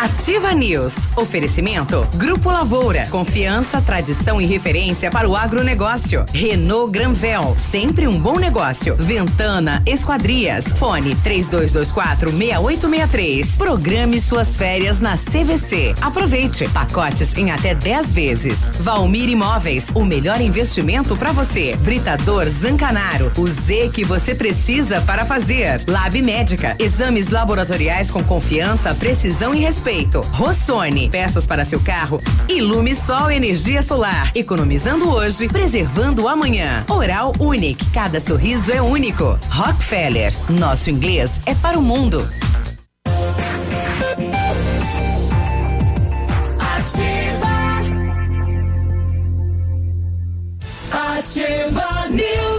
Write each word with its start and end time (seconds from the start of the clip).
Ativa 0.00 0.54
News. 0.54 0.94
Oferecimento 1.14 2.08
Grupo 2.14 2.50
Lavoura. 2.50 3.06
Confiança, 3.10 3.82
tradição 3.82 4.40
e 4.40 4.46
referência 4.46 5.10
para 5.10 5.28
o 5.28 5.36
agronegócio. 5.36 6.24
Renault 6.32 6.90
Granvel. 6.90 7.54
Sempre 7.58 8.08
um 8.08 8.18
bom 8.18 8.38
negócio. 8.38 8.96
Ventana 8.96 9.82
Esquadrias. 9.84 10.64
Fone 10.76 11.14
3224 11.16 12.30
6863. 12.30 13.56
Programe 13.58 14.18
suas 14.20 14.56
férias 14.56 15.00
na 15.00 15.18
CVC. 15.18 15.94
Aproveite. 16.00 16.66
Pacotes 16.70 17.36
em 17.36 17.50
até 17.50 17.74
10 17.74 18.12
vezes. 18.12 18.58
Valmir 18.80 19.28
Imóveis. 19.28 19.90
O 19.94 20.02
melhor 20.02 20.40
investimento 20.40 21.14
para 21.14 21.30
você. 21.30 21.76
Britador 21.76 22.48
Zancanaro. 22.48 23.30
O 23.36 23.46
Z 23.46 23.90
que 23.92 24.02
você 24.02 24.34
precisa 24.34 25.02
para 25.02 25.26
fazer. 25.26 25.84
Lab 25.86 26.22
Médica. 26.22 26.74
Exames 26.78 27.28
laboratoriais 27.28 28.10
com 28.10 28.24
confiança, 28.24 28.94
e 29.54 29.58
respeito. 29.58 30.20
Rossoni, 30.32 31.10
peças 31.10 31.44
para 31.44 31.64
seu 31.64 31.80
carro. 31.80 32.20
Ilume 32.48 32.94
Sol 32.94 33.28
Energia 33.28 33.82
Solar. 33.82 34.30
Economizando 34.36 35.10
hoje, 35.10 35.48
preservando 35.48 36.28
amanhã. 36.28 36.84
Oral 36.88 37.32
Unique, 37.40 37.84
cada 37.90 38.20
sorriso 38.20 38.70
é 38.70 38.80
único. 38.80 39.36
Rockefeller, 39.50 40.32
nosso 40.48 40.90
inglês 40.90 41.32
é 41.44 41.56
para 41.56 41.76
o 41.76 41.82
mundo. 41.82 42.24
Ativa 50.92 52.08
News. 52.10 52.49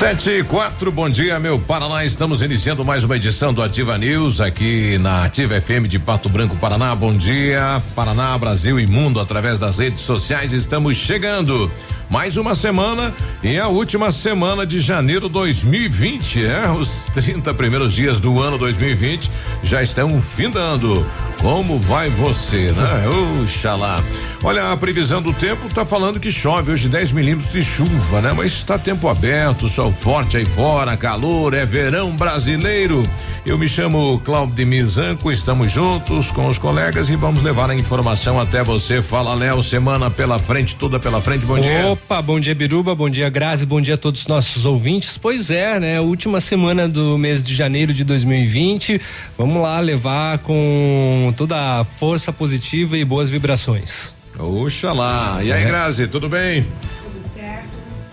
Sete 0.00 0.30
e 0.30 0.42
quatro, 0.42 0.90
bom 0.90 1.10
dia, 1.10 1.38
meu 1.38 1.58
Paraná. 1.58 2.02
Estamos 2.06 2.40
iniciando 2.40 2.82
mais 2.82 3.04
uma 3.04 3.16
edição 3.16 3.52
do 3.52 3.62
Ativa 3.62 3.98
News 3.98 4.40
aqui 4.40 4.96
na 4.96 5.26
Ativa 5.26 5.60
FM 5.60 5.86
de 5.86 5.98
Pato 5.98 6.26
Branco, 6.26 6.56
Paraná. 6.56 6.94
Bom 6.94 7.14
dia, 7.14 7.82
Paraná, 7.94 8.38
Brasil 8.38 8.80
e 8.80 8.86
mundo 8.86 9.20
através 9.20 9.58
das 9.58 9.76
redes 9.76 10.00
sociais. 10.00 10.54
Estamos 10.54 10.96
chegando. 10.96 11.70
Mais 12.10 12.36
uma 12.36 12.56
semana 12.56 13.14
e 13.40 13.56
a 13.56 13.68
última 13.68 14.10
semana 14.10 14.66
de 14.66 14.80
janeiro 14.80 15.28
2020. 15.28 16.44
É, 16.44 16.68
os 16.68 17.04
30 17.14 17.54
primeiros 17.54 17.94
dias 17.94 18.18
do 18.18 18.40
ano 18.40 18.58
2020 18.58 19.30
já 19.62 19.80
estão 19.80 20.20
findando. 20.20 21.06
Como 21.40 21.78
vai 21.78 22.10
você, 22.10 22.72
né? 22.72 23.04
Oxalá. 23.44 24.02
Olha, 24.42 24.72
a 24.72 24.76
previsão 24.76 25.22
do 25.22 25.32
tempo 25.32 25.72
tá 25.72 25.86
falando 25.86 26.18
que 26.18 26.32
chove 26.32 26.72
hoje 26.72 26.88
10 26.88 27.12
milímetros 27.12 27.52
de 27.52 27.62
chuva, 27.62 28.20
né? 28.20 28.32
Mas 28.36 28.52
está 28.52 28.76
tempo 28.78 29.08
aberto, 29.08 29.68
sol 29.68 29.92
forte 29.92 30.36
aí 30.36 30.44
fora, 30.44 30.96
calor, 30.96 31.54
é 31.54 31.64
verão 31.64 32.10
brasileiro. 32.16 33.08
Eu 33.46 33.56
me 33.56 33.68
chamo 33.68 34.18
Cláudio 34.24 34.66
Mizanco, 34.66 35.30
estamos 35.30 35.70
juntos 35.70 36.30
com 36.30 36.46
os 36.46 36.58
colegas 36.58 37.08
e 37.08 37.16
vamos 37.16 37.42
levar 37.42 37.70
a 37.70 37.74
informação 37.74 38.40
até 38.40 38.64
você. 38.64 39.00
Fala, 39.00 39.34
Léo, 39.34 39.62
semana 39.62 40.10
pela 40.10 40.38
frente, 40.38 40.74
toda 40.76 40.98
pela 40.98 41.20
frente. 41.20 41.46
Bom 41.46 41.58
dia. 41.58 41.99
Opa, 42.04 42.20
bom 42.20 42.40
dia, 42.40 42.54
Biruba, 42.54 42.92
bom 42.94 43.08
dia, 43.08 43.28
Grazi, 43.30 43.64
bom 43.64 43.80
dia 43.80 43.94
a 43.94 43.98
todos 43.98 44.22
os 44.22 44.26
nossos 44.26 44.66
ouvintes. 44.66 45.16
Pois 45.16 45.48
é, 45.50 45.78
né? 45.78 46.00
Última 46.00 46.40
semana 46.40 46.88
do 46.88 47.16
mês 47.16 47.44
de 47.44 47.54
janeiro 47.54 47.92
de 47.94 48.02
2020. 48.02 49.00
Vamos 49.38 49.62
lá 49.62 49.78
levar 49.78 50.38
com 50.38 51.32
toda 51.36 51.80
a 51.80 51.84
força 51.84 52.32
positiva 52.32 52.96
e 52.98 53.04
boas 53.04 53.30
vibrações. 53.30 54.12
Oxalá. 54.36 55.38
E 55.42 55.52
aí, 55.52 55.62
É. 55.62 55.66
Grazi, 55.66 56.08
tudo 56.08 56.28
bem? 56.28 56.66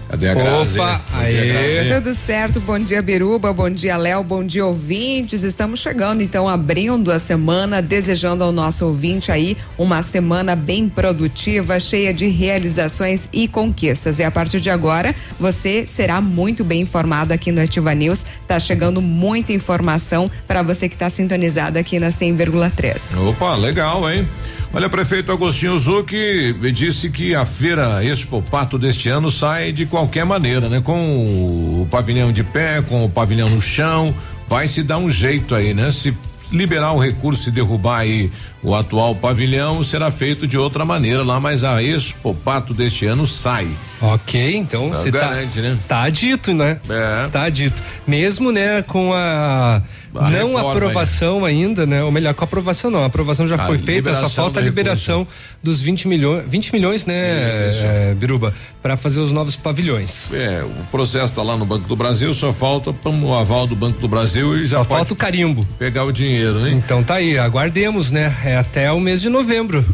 Tudo 0.09 0.19
certo. 0.19 0.27
Cadê 0.27 0.29
a 0.29 0.33
Grazi? 0.33 0.79
Opa, 0.79 1.01
Bom 1.11 1.19
dia, 1.19 1.41
aê. 1.41 1.83
Grazi. 1.83 1.95
Tudo 1.95 2.15
certo, 2.15 2.59
bom 2.61 2.79
dia 2.79 3.01
Biruba, 3.01 3.53
bom 3.53 3.69
dia 3.69 3.97
Léo, 3.97 4.23
bom 4.23 4.43
dia 4.43 4.65
ouvintes. 4.65 5.43
Estamos 5.43 5.79
chegando 5.79 6.21
então 6.21 6.47
abrindo 6.47 7.11
a 7.11 7.19
semana, 7.19 7.81
desejando 7.81 8.43
ao 8.43 8.51
nosso 8.51 8.85
ouvinte 8.85 9.31
aí 9.31 9.57
uma 9.77 10.01
semana 10.01 10.55
bem 10.55 10.87
produtiva, 10.87 11.79
cheia 11.79 12.13
de 12.13 12.27
realizações 12.27 13.29
e 13.33 13.47
conquistas. 13.47 14.19
E 14.19 14.23
a 14.23 14.31
partir 14.31 14.59
de 14.59 14.69
agora, 14.69 15.13
você 15.39 15.85
será 15.87 16.21
muito 16.21 16.63
bem 16.63 16.81
informado 16.81 17.33
aqui 17.33 17.51
no 17.51 17.61
Ativa 17.61 17.93
News. 17.93 18.25
Tá 18.47 18.59
chegando 18.59 19.01
muita 19.01 19.53
informação 19.53 20.31
para 20.47 20.61
você 20.61 20.87
que 20.87 20.95
está 20.95 21.09
sintonizado 21.09 21.77
aqui 21.77 21.99
na 21.99 22.09
100,3. 22.09 23.17
Opa, 23.29 23.55
legal, 23.55 24.09
hein? 24.09 24.27
Olha, 24.73 24.89
prefeito 24.89 25.31
Agostinho 25.31 25.77
Zucchi 25.79 26.53
disse 26.73 27.09
que 27.09 27.33
a 27.33 27.45
feira 27.45 28.03
Expo 28.03 28.41
Pato 28.41 28.77
deste 28.77 29.09
ano 29.09 29.31
sai 29.31 29.71
de 29.71 29.85
qualquer 29.85 30.25
maneira, 30.25 30.67
né? 30.67 30.81
Com 30.81 31.81
o 31.81 31.87
pavilhão 31.89 32.31
de 32.31 32.43
pé, 32.43 32.81
com 32.81 33.05
o 33.05 33.09
pavilhão 33.09 33.49
no 33.49 33.61
chão, 33.61 34.13
vai 34.47 34.67
se 34.67 34.83
dar 34.83 34.97
um 34.97 35.09
jeito 35.09 35.55
aí, 35.55 35.73
né? 35.73 35.89
Se 35.91 36.13
liberar 36.51 36.93
o 36.93 36.99
recurso 36.99 37.49
e 37.49 37.51
derrubar 37.51 37.99
aí 37.99 38.31
o 38.61 38.73
atual 38.75 39.15
pavilhão, 39.15 39.83
será 39.83 40.11
feito 40.11 40.47
de 40.47 40.57
outra 40.57 40.85
maneira 40.85 41.23
lá, 41.23 41.39
mas 41.39 41.63
a 41.63 41.81
Expo 41.81 42.33
Pato 42.33 42.73
deste 42.73 43.05
ano 43.05 43.25
sai. 43.25 43.67
Ok, 44.01 44.55
então 44.55 44.89
você 44.89 45.11
tá, 45.11 45.31
né? 45.31 45.77
tá 45.87 46.09
dito, 46.09 46.53
né? 46.53 46.79
É. 46.89 47.27
Tá 47.29 47.49
dito. 47.49 47.81
Mesmo, 48.05 48.51
né, 48.51 48.81
com 48.81 49.13
A 49.13 49.81
não 50.21 50.57
aprovação 50.57 51.45
ainda, 51.45 51.85
né? 51.85 52.03
Ou 52.03 52.11
melhor, 52.11 52.33
com 52.33 52.43
aprovação 52.43 52.89
não, 52.91 53.03
a 53.03 53.05
aprovação 53.05 53.47
já 53.47 53.55
A 53.55 53.65
foi 53.65 53.77
feita, 53.77 54.13
só 54.15 54.29
falta 54.29 54.59
a 54.59 54.63
liberação 54.63 55.27
dos 55.61 55.81
20 55.81 56.07
milhões, 56.07 56.45
20 56.47 56.73
milhões, 56.73 57.05
né, 57.05 57.15
é, 57.15 58.15
Biruba, 58.17 58.53
para 58.81 58.95
fazer 58.97 59.19
os 59.19 59.31
novos 59.31 59.55
pavilhões. 59.55 60.27
É, 60.31 60.63
o 60.63 60.85
processo 60.91 61.33
tá 61.33 61.43
lá 61.43 61.57
no 61.57 61.65
Banco 61.65 61.87
do 61.87 61.95
Brasil, 61.95 62.33
só 62.33 62.53
falta 62.53 62.93
o 63.05 63.33
aval 63.35 63.67
do 63.67 63.75
Banco 63.75 63.99
do 63.99 64.07
Brasil 64.07 64.57
e 64.57 64.65
já 64.65 64.77
Só 64.77 64.83
falta 64.83 65.13
o 65.13 65.15
carimbo. 65.15 65.67
pegar 65.77 66.03
o 66.03 66.11
dinheiro, 66.11 66.67
hein? 66.67 66.81
Então 66.83 67.03
tá 67.03 67.15
aí, 67.15 67.37
aguardemos, 67.37 68.11
né? 68.11 68.35
É 68.43 68.57
até 68.57 68.91
o 68.91 68.99
mês 68.99 69.21
de 69.21 69.29
novembro. 69.29 69.85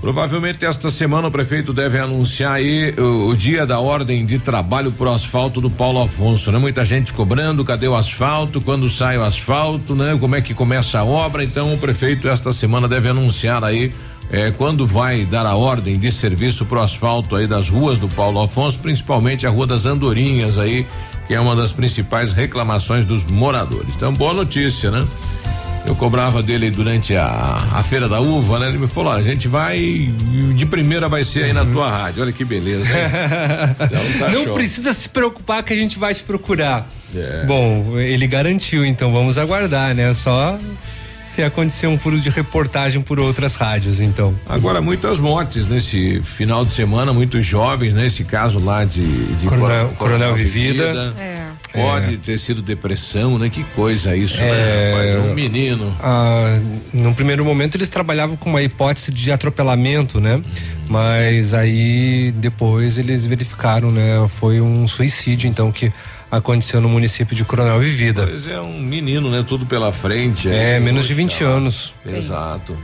Provavelmente 0.00 0.64
esta 0.64 0.90
semana 0.90 1.26
o 1.26 1.30
prefeito 1.30 1.72
deve 1.72 1.98
anunciar 1.98 2.52
aí 2.52 2.94
o, 2.96 3.30
o 3.30 3.36
dia 3.36 3.66
da 3.66 3.80
ordem 3.80 4.24
de 4.24 4.38
trabalho 4.38 4.92
pro 4.92 5.10
asfalto 5.10 5.60
do 5.60 5.68
Paulo 5.68 6.00
Afonso, 6.00 6.52
né? 6.52 6.58
Muita 6.58 6.84
gente 6.84 7.12
cobrando, 7.12 7.64
cadê 7.64 7.88
o 7.88 7.96
asfalto? 7.96 8.60
Quando 8.60 8.88
sai 8.88 9.18
o 9.18 9.24
asfalto, 9.24 9.96
né? 9.96 10.16
Como 10.18 10.36
é 10.36 10.40
que 10.40 10.54
começa 10.54 11.00
a 11.00 11.04
obra? 11.04 11.42
Então 11.42 11.74
o 11.74 11.78
prefeito 11.78 12.28
esta 12.28 12.52
semana 12.52 12.86
deve 12.86 13.08
anunciar 13.08 13.64
aí 13.64 13.92
eh, 14.30 14.52
quando 14.56 14.86
vai 14.86 15.24
dar 15.24 15.44
a 15.44 15.56
ordem 15.56 15.98
de 15.98 16.12
serviço 16.12 16.64
pro 16.64 16.80
asfalto 16.80 17.34
aí 17.34 17.48
das 17.48 17.68
ruas 17.68 17.98
do 17.98 18.08
Paulo 18.08 18.40
Afonso, 18.40 18.78
principalmente 18.78 19.48
a 19.48 19.50
Rua 19.50 19.66
das 19.66 19.84
Andorinhas 19.84 20.58
aí, 20.58 20.86
que 21.26 21.34
é 21.34 21.40
uma 21.40 21.56
das 21.56 21.72
principais 21.72 22.32
reclamações 22.32 23.04
dos 23.04 23.24
moradores. 23.24 23.96
Então 23.96 24.12
boa 24.12 24.32
notícia, 24.32 24.92
né? 24.92 25.04
Eu 25.88 25.94
cobrava 25.96 26.42
dele 26.42 26.70
durante 26.70 27.16
a, 27.16 27.26
a 27.72 27.82
feira 27.82 28.06
da 28.08 28.20
uva, 28.20 28.58
né? 28.58 28.68
Ele 28.68 28.76
me 28.78 28.86
falou: 28.86 29.10
olha, 29.10 29.20
a 29.20 29.24
gente 29.24 29.48
vai. 29.48 29.78
De 30.54 30.66
primeira 30.66 31.08
vai 31.08 31.24
ser 31.24 31.44
aí 31.44 31.52
na 31.54 31.64
tua 31.64 31.90
rádio. 31.90 32.22
Olha 32.22 32.30
que 32.32 32.44
beleza. 32.44 32.86
hein? 32.86 33.06
Então 33.88 34.18
tá 34.18 34.28
Não 34.28 34.44
show. 34.44 34.54
precisa 34.54 34.92
se 34.92 35.08
preocupar 35.08 35.62
que 35.62 35.72
a 35.72 35.76
gente 35.76 35.98
vai 35.98 36.12
te 36.14 36.22
procurar. 36.22 36.86
É. 37.14 37.44
Bom, 37.46 37.98
ele 37.98 38.26
garantiu, 38.26 38.84
então 38.84 39.10
vamos 39.12 39.38
aguardar, 39.38 39.94
né? 39.94 40.12
Só 40.12 40.58
se 41.34 41.42
acontecer 41.42 41.86
um 41.86 41.98
furo 41.98 42.20
de 42.20 42.28
reportagem 42.28 43.00
por 43.00 43.18
outras 43.18 43.54
rádios, 43.54 44.00
então. 44.00 44.34
Agora, 44.46 44.80
muitas 44.82 45.18
mortes 45.18 45.66
nesse 45.66 46.20
final 46.22 46.64
de 46.66 46.74
semana, 46.74 47.12
muitos 47.14 47.46
jovens, 47.46 47.94
nesse 47.94 48.24
caso 48.24 48.58
lá 48.58 48.84
de. 48.84 49.06
de 49.36 49.46
Coronel- 49.46 49.86
Coro- 49.86 49.96
Coronel 49.96 50.34
Vivida. 50.34 51.14
É. 51.18 51.47
Pode 51.82 52.16
ter 52.18 52.38
sido 52.38 52.60
depressão, 52.62 53.38
né? 53.38 53.48
Que 53.48 53.62
coisa 53.74 54.16
isso, 54.16 54.40
É. 54.40 55.14
né? 55.16 55.30
Um 55.30 55.34
menino. 55.34 55.96
Ah, 56.02 56.60
no 56.92 57.14
primeiro 57.14 57.44
momento 57.44 57.76
eles 57.76 57.88
trabalhavam 57.88 58.36
com 58.36 58.50
uma 58.50 58.62
hipótese 58.62 59.12
de 59.12 59.30
atropelamento, 59.32 60.20
né? 60.20 60.40
Mas 60.88 61.52
aí 61.54 62.32
depois 62.36 62.98
eles 62.98 63.26
verificaram, 63.26 63.90
né? 63.90 64.28
Foi 64.40 64.60
um 64.60 64.86
suicídio, 64.86 65.48
então, 65.48 65.70
que 65.70 65.92
aconteceu 66.30 66.80
no 66.80 66.88
município 66.88 67.34
de 67.36 67.44
Coronel 67.44 67.78
Vivida. 67.80 68.26
Pois 68.26 68.46
é, 68.46 68.60
um 68.60 68.80
menino, 68.80 69.30
né? 69.30 69.44
Tudo 69.46 69.66
pela 69.66 69.92
frente. 69.92 70.48
É, 70.48 70.78
menos 70.80 71.06
de 71.06 71.14
Poxa. 71.14 71.22
20 71.28 71.44
anos. 71.44 71.94
Exato. 72.06 72.76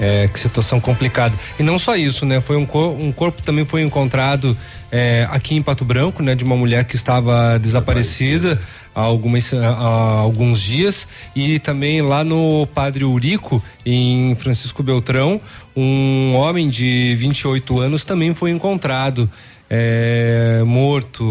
É, 0.00 0.28
que 0.32 0.38
situação 0.38 0.78
complicada. 0.80 1.34
E 1.58 1.62
não 1.62 1.76
só 1.78 1.96
isso, 1.96 2.24
né? 2.24 2.40
Foi 2.40 2.56
um, 2.56 2.64
cor- 2.64 2.92
um 2.98 3.10
corpo 3.10 3.42
também 3.42 3.64
foi 3.64 3.82
encontrado 3.82 4.56
é, 4.90 5.26
aqui 5.30 5.54
em 5.54 5.62
Pato 5.62 5.84
Branco, 5.84 6.22
né? 6.22 6.34
De 6.34 6.44
uma 6.44 6.56
mulher 6.56 6.84
que 6.84 6.96
estava 6.96 7.58
desaparecida 7.58 8.60
há, 8.94 9.00
algumas, 9.00 9.52
há 9.52 10.18
alguns 10.20 10.60
dias 10.60 11.08
e 11.34 11.58
também 11.58 12.02
lá 12.02 12.24
no 12.24 12.66
Padre 12.74 13.04
Urico, 13.04 13.62
em 13.84 14.34
Francisco 14.36 14.82
Beltrão, 14.82 15.40
um 15.76 16.34
homem 16.34 16.68
de 16.68 17.14
28 17.16 17.80
anos 17.80 18.04
também 18.04 18.34
foi 18.34 18.50
encontrado 18.50 19.30
é, 19.70 20.62
morto 20.64 21.24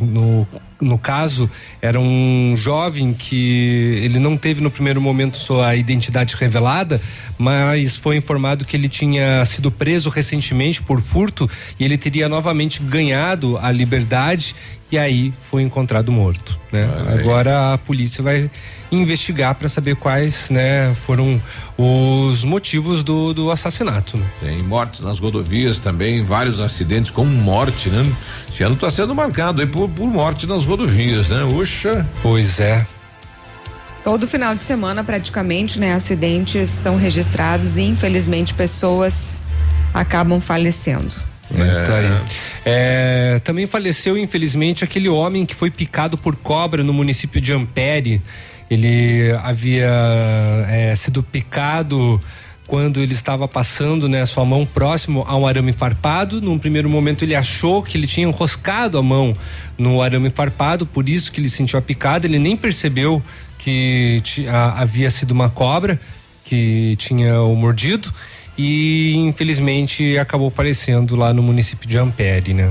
no 0.00 0.46
no 0.80 0.98
caso 0.98 1.50
era 1.80 1.98
um 1.98 2.54
jovem 2.56 3.12
que 3.12 4.00
ele 4.02 4.18
não 4.18 4.36
teve 4.36 4.60
no 4.60 4.70
primeiro 4.70 5.00
momento 5.00 5.38
sua 5.38 5.74
identidade 5.76 6.34
revelada, 6.36 7.00
mas 7.38 7.96
foi 7.96 8.16
informado 8.16 8.64
que 8.64 8.76
ele 8.76 8.88
tinha 8.88 9.44
sido 9.44 9.70
preso 9.70 10.10
recentemente 10.10 10.82
por 10.82 11.00
furto 11.00 11.48
e 11.78 11.84
ele 11.84 11.96
teria 11.96 12.28
novamente 12.28 12.82
ganhado 12.82 13.58
a 13.58 13.70
liberdade 13.70 14.54
e 14.90 14.98
aí 14.98 15.32
foi 15.50 15.62
encontrado 15.62 16.12
morto, 16.12 16.56
né? 16.70 16.88
Agora 17.18 17.74
a 17.74 17.78
polícia 17.78 18.22
vai 18.22 18.48
investigar 18.92 19.54
para 19.56 19.68
saber 19.68 19.96
quais, 19.96 20.50
né, 20.50 20.94
foram 21.06 21.42
os 21.76 22.44
motivos 22.44 23.02
do, 23.02 23.34
do 23.34 23.50
assassinato. 23.50 24.16
Né? 24.16 24.24
Tem 24.40 24.58
mortes 24.62 25.00
nas 25.00 25.18
rodovias 25.18 25.80
também, 25.80 26.24
vários 26.24 26.60
acidentes 26.60 27.10
com 27.10 27.24
morte, 27.24 27.88
né? 27.88 28.04
Esse 28.54 28.62
ano 28.62 28.76
está 28.76 28.88
sendo 28.88 29.16
marcado 29.16 29.60
aí 29.60 29.66
por, 29.66 29.88
por 29.88 30.06
morte 30.06 30.46
nas 30.46 30.64
rodovias, 30.64 31.28
né? 31.28 31.42
Uxa. 31.42 32.06
Pois 32.22 32.60
é. 32.60 32.86
Todo 34.04 34.28
final 34.28 34.54
de 34.54 34.62
semana, 34.62 35.02
praticamente, 35.02 35.80
né, 35.80 35.92
acidentes 35.92 36.68
são 36.68 36.94
registrados 36.94 37.76
e, 37.78 37.82
infelizmente, 37.82 38.54
pessoas 38.54 39.34
acabam 39.92 40.40
falecendo. 40.40 41.12
É. 41.52 41.84
Tá 41.84 41.96
aí. 41.96 42.20
É, 42.64 43.40
também 43.42 43.66
faleceu, 43.66 44.16
infelizmente, 44.16 44.84
aquele 44.84 45.08
homem 45.08 45.44
que 45.44 45.54
foi 45.54 45.68
picado 45.68 46.16
por 46.16 46.36
cobra 46.36 46.84
no 46.84 46.92
município 46.92 47.40
de 47.40 47.52
Ampere. 47.52 48.22
Ele 48.70 49.32
havia 49.42 49.90
é, 50.68 50.94
sido 50.94 51.24
picado 51.24 52.20
quando 52.66 53.00
ele 53.00 53.12
estava 53.12 53.46
passando 53.46 54.08
né, 54.08 54.24
sua 54.24 54.44
mão 54.44 54.64
próximo 54.64 55.24
a 55.28 55.36
um 55.36 55.46
arame 55.46 55.72
farpado. 55.72 56.40
Num 56.40 56.58
primeiro 56.58 56.88
momento 56.88 57.22
ele 57.22 57.34
achou 57.34 57.82
que 57.82 57.96
ele 57.96 58.06
tinha 58.06 58.26
enroscado 58.26 58.96
a 58.96 59.02
mão 59.02 59.36
no 59.76 60.00
arame 60.00 60.30
farpado, 60.30 60.86
por 60.86 61.08
isso 61.08 61.30
que 61.30 61.40
ele 61.40 61.50
sentiu 61.50 61.78
a 61.78 61.82
picada. 61.82 62.26
Ele 62.26 62.38
nem 62.38 62.56
percebeu 62.56 63.22
que 63.58 64.22
havia 64.76 65.10
sido 65.10 65.30
uma 65.30 65.48
cobra 65.48 66.00
que 66.44 66.94
tinha 66.98 67.40
o 67.40 67.54
mordido 67.56 68.12
e 68.56 69.14
infelizmente 69.16 70.18
acabou 70.18 70.50
falecendo 70.50 71.16
lá 71.16 71.32
no 71.32 71.42
município 71.42 71.88
de 71.88 71.98
Ampere, 71.98 72.54
né? 72.54 72.70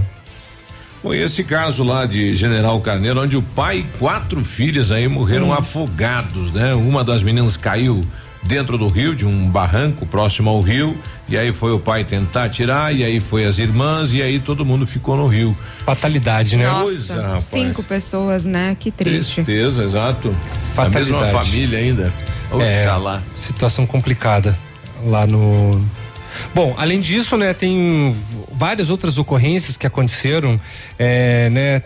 Bom, 1.03 1.13
esse 1.13 1.43
caso 1.43 1.83
lá 1.83 2.05
de 2.05 2.33
General 2.33 2.79
Carneiro, 2.79 3.21
onde 3.21 3.35
o 3.35 3.41
pai 3.41 3.79
e 3.79 3.97
quatro 3.99 4.43
filhas 4.45 4.89
aí 4.89 5.07
morreram 5.07 5.49
hum. 5.49 5.53
afogados, 5.53 6.51
né? 6.51 6.73
Uma 6.73 7.03
das 7.03 7.21
meninas 7.21 7.57
caiu 7.57 8.05
dentro 8.43 8.77
do 8.77 8.87
rio, 8.87 9.15
de 9.15 9.25
um 9.25 9.49
barranco 9.49 10.05
próximo 10.05 10.49
ao 10.49 10.61
rio, 10.61 10.97
e 11.27 11.37
aí 11.37 11.53
foi 11.53 11.71
o 11.71 11.79
pai 11.79 12.03
tentar 12.03 12.49
tirar, 12.49 12.93
e 12.93 13.03
aí 13.03 13.19
foi 13.19 13.45
as 13.45 13.59
irmãs, 13.59 14.13
e 14.13 14.21
aí 14.21 14.39
todo 14.39 14.65
mundo 14.65 14.85
ficou 14.85 15.15
no 15.15 15.27
rio. 15.27 15.55
Fatalidade, 15.85 16.55
né? 16.55 16.67
Nossa, 16.67 16.83
Coisa, 17.13 17.35
cinco 17.37 17.83
pessoas, 17.83 18.45
né? 18.45 18.75
Que 18.79 18.91
triste. 18.91 19.43
Tristeza, 19.43 19.83
exato. 19.83 20.35
Fatalidade. 20.75 21.11
A 21.11 21.21
mesma 21.21 21.39
família 21.43 21.79
ainda. 21.79 22.13
Oxalá. 22.51 23.21
É, 23.25 23.47
situação 23.47 23.85
complicada 23.87 24.57
lá 25.05 25.25
no 25.25 25.81
Bom, 26.53 26.73
além 26.77 26.99
disso, 26.99 27.37
né, 27.37 27.53
tem 27.53 28.15
várias 28.51 28.89
outras 28.89 29.17
ocorrências 29.17 29.77
que 29.77 29.85
aconteceram, 29.85 30.59
é, 30.97 31.49
né, 31.49 31.81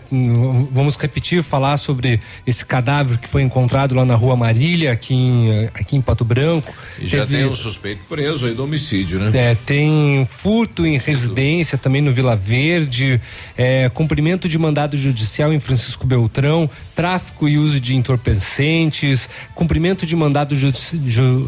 vamos 0.72 0.96
repetir, 0.96 1.42
falar 1.42 1.76
sobre 1.76 2.20
esse 2.46 2.64
cadáver 2.64 3.18
que 3.18 3.28
foi 3.28 3.42
encontrado 3.42 3.94
lá 3.94 4.04
na 4.04 4.14
rua 4.14 4.36
Marília, 4.36 4.92
aqui 4.92 5.14
em, 5.14 5.66
aqui 5.66 5.96
em 5.96 6.00
Pato 6.00 6.24
Branco. 6.24 6.72
E 6.98 7.08
já 7.08 7.26
tem 7.26 7.46
um 7.46 7.54
suspeito 7.54 8.02
preso 8.08 8.46
aí 8.46 8.54
do 8.54 8.64
homicídio, 8.64 9.18
né? 9.18 9.30
É, 9.34 9.54
tem 9.54 10.26
furto 10.30 10.86
em 10.86 10.98
residência 10.98 11.78
também 11.78 12.00
no 12.00 12.12
Vila 12.12 12.36
Verde, 12.36 13.20
é, 13.56 13.88
cumprimento 13.88 14.48
de 14.48 14.58
mandado 14.58 14.96
judicial 14.96 15.52
em 15.52 15.60
Francisco 15.60 16.06
Beltrão, 16.06 16.68
tráfico 16.94 17.48
e 17.48 17.58
uso 17.58 17.80
de 17.80 17.96
entorpecentes, 17.96 19.28
cumprimento 19.54 20.06
de 20.06 20.16
mandado 20.16 20.56
judici 20.56 21.00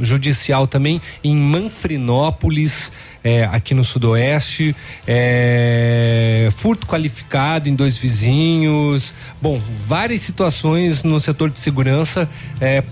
judicial 0.03 0.67
também 0.67 1.01
em 1.23 1.35
Manfrinópolis, 1.35 2.93
é, 3.23 3.45
aqui 3.45 3.75
no 3.75 3.85
Sudoeste, 3.85 4.75
é, 5.07 6.49
furto 6.57 6.87
qualificado 6.87 7.69
em 7.69 7.75
dois 7.75 7.97
vizinhos, 7.97 9.15
bom, 9.41 9.61
várias 9.87 10.21
situações 10.21 11.05
no 11.05 11.19
setor 11.21 11.51
de 11.51 11.59
segurança. 11.59 12.29
É, 12.61 12.83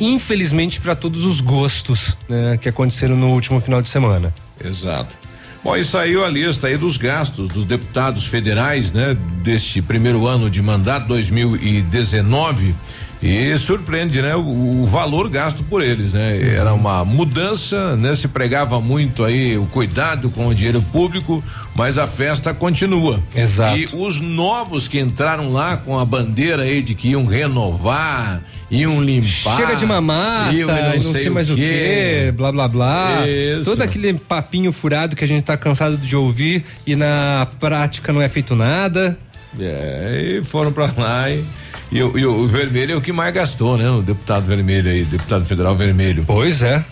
infelizmente 0.00 0.80
para 0.80 0.94
todos 0.94 1.24
os 1.24 1.40
gostos 1.40 2.16
né, 2.28 2.56
que 2.60 2.68
aconteceram 2.68 3.16
no 3.16 3.28
último 3.28 3.60
final 3.60 3.82
de 3.82 3.88
semana. 3.88 4.32
Exato. 4.62 5.16
Bom, 5.62 5.76
e 5.76 5.84
saiu 5.84 6.24
a 6.24 6.28
lista 6.28 6.66
aí 6.66 6.76
dos 6.76 6.96
gastos 6.96 7.48
dos 7.48 7.64
deputados 7.64 8.26
federais, 8.26 8.92
né, 8.92 9.16
deste 9.44 9.80
primeiro 9.80 10.26
ano 10.26 10.50
de 10.50 10.60
mandato 10.60 11.06
2019. 11.06 12.74
E 13.22 13.56
surpreende, 13.56 14.20
né? 14.20 14.34
O, 14.34 14.82
o, 14.82 14.86
valor 14.86 15.28
gasto 15.28 15.62
por 15.62 15.80
eles, 15.80 16.12
né? 16.12 16.56
Era 16.56 16.74
uma 16.74 17.04
mudança, 17.04 17.96
né? 17.96 18.16
Se 18.16 18.26
pregava 18.26 18.80
muito 18.80 19.24
aí 19.24 19.56
o 19.56 19.64
cuidado 19.66 20.28
com 20.28 20.48
o 20.48 20.54
dinheiro 20.54 20.82
público, 20.90 21.42
mas 21.72 21.98
a 21.98 22.08
festa 22.08 22.52
continua. 22.52 23.22
Exato. 23.34 23.78
E 23.78 23.88
os 23.92 24.20
novos 24.20 24.88
que 24.88 24.98
entraram 24.98 25.52
lá 25.52 25.76
com 25.76 25.98
a 26.00 26.04
bandeira 26.04 26.64
aí 26.64 26.82
de 26.82 26.96
que 26.96 27.10
iam 27.10 27.24
renovar, 27.24 28.42
iam 28.68 29.00
limpar. 29.00 29.56
Chega 29.56 29.76
de 29.76 29.86
mamata, 29.86 30.52
iam, 30.52 30.68
não, 30.68 30.94
não 30.94 31.02
sei, 31.02 31.22
sei 31.22 31.30
mais 31.30 31.48
o 31.48 31.54
quê, 31.54 32.34
blá 32.36 32.50
blá 32.50 32.66
blá. 32.66 33.24
Isso. 33.28 33.70
Todo 33.70 33.82
aquele 33.82 34.14
papinho 34.14 34.72
furado 34.72 35.14
que 35.14 35.22
a 35.22 35.28
gente 35.28 35.44
tá 35.44 35.56
cansado 35.56 35.96
de 35.96 36.16
ouvir 36.16 36.64
e 36.84 36.96
na 36.96 37.46
prática 37.60 38.12
não 38.12 38.20
é 38.20 38.28
feito 38.28 38.56
nada. 38.56 39.16
É, 39.60 40.38
e 40.38 40.44
foram 40.44 40.72
para 40.72 40.90
lá 40.96 41.30
e 41.30 41.44
e, 41.92 42.02
o, 42.02 42.18
e 42.18 42.24
o 42.24 42.46
vermelho 42.48 42.92
é 42.92 42.96
o 42.96 43.02
que 43.02 43.12
mais 43.12 43.34
gastou, 43.34 43.76
né? 43.76 43.88
O 43.90 44.00
deputado 44.00 44.46
vermelho 44.46 44.90
aí, 44.90 45.04
deputado 45.04 45.44
federal 45.44 45.76
vermelho. 45.76 46.24
Pois 46.26 46.62
é. 46.62 46.82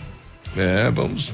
É, 0.55 0.91
vamos. 0.91 1.33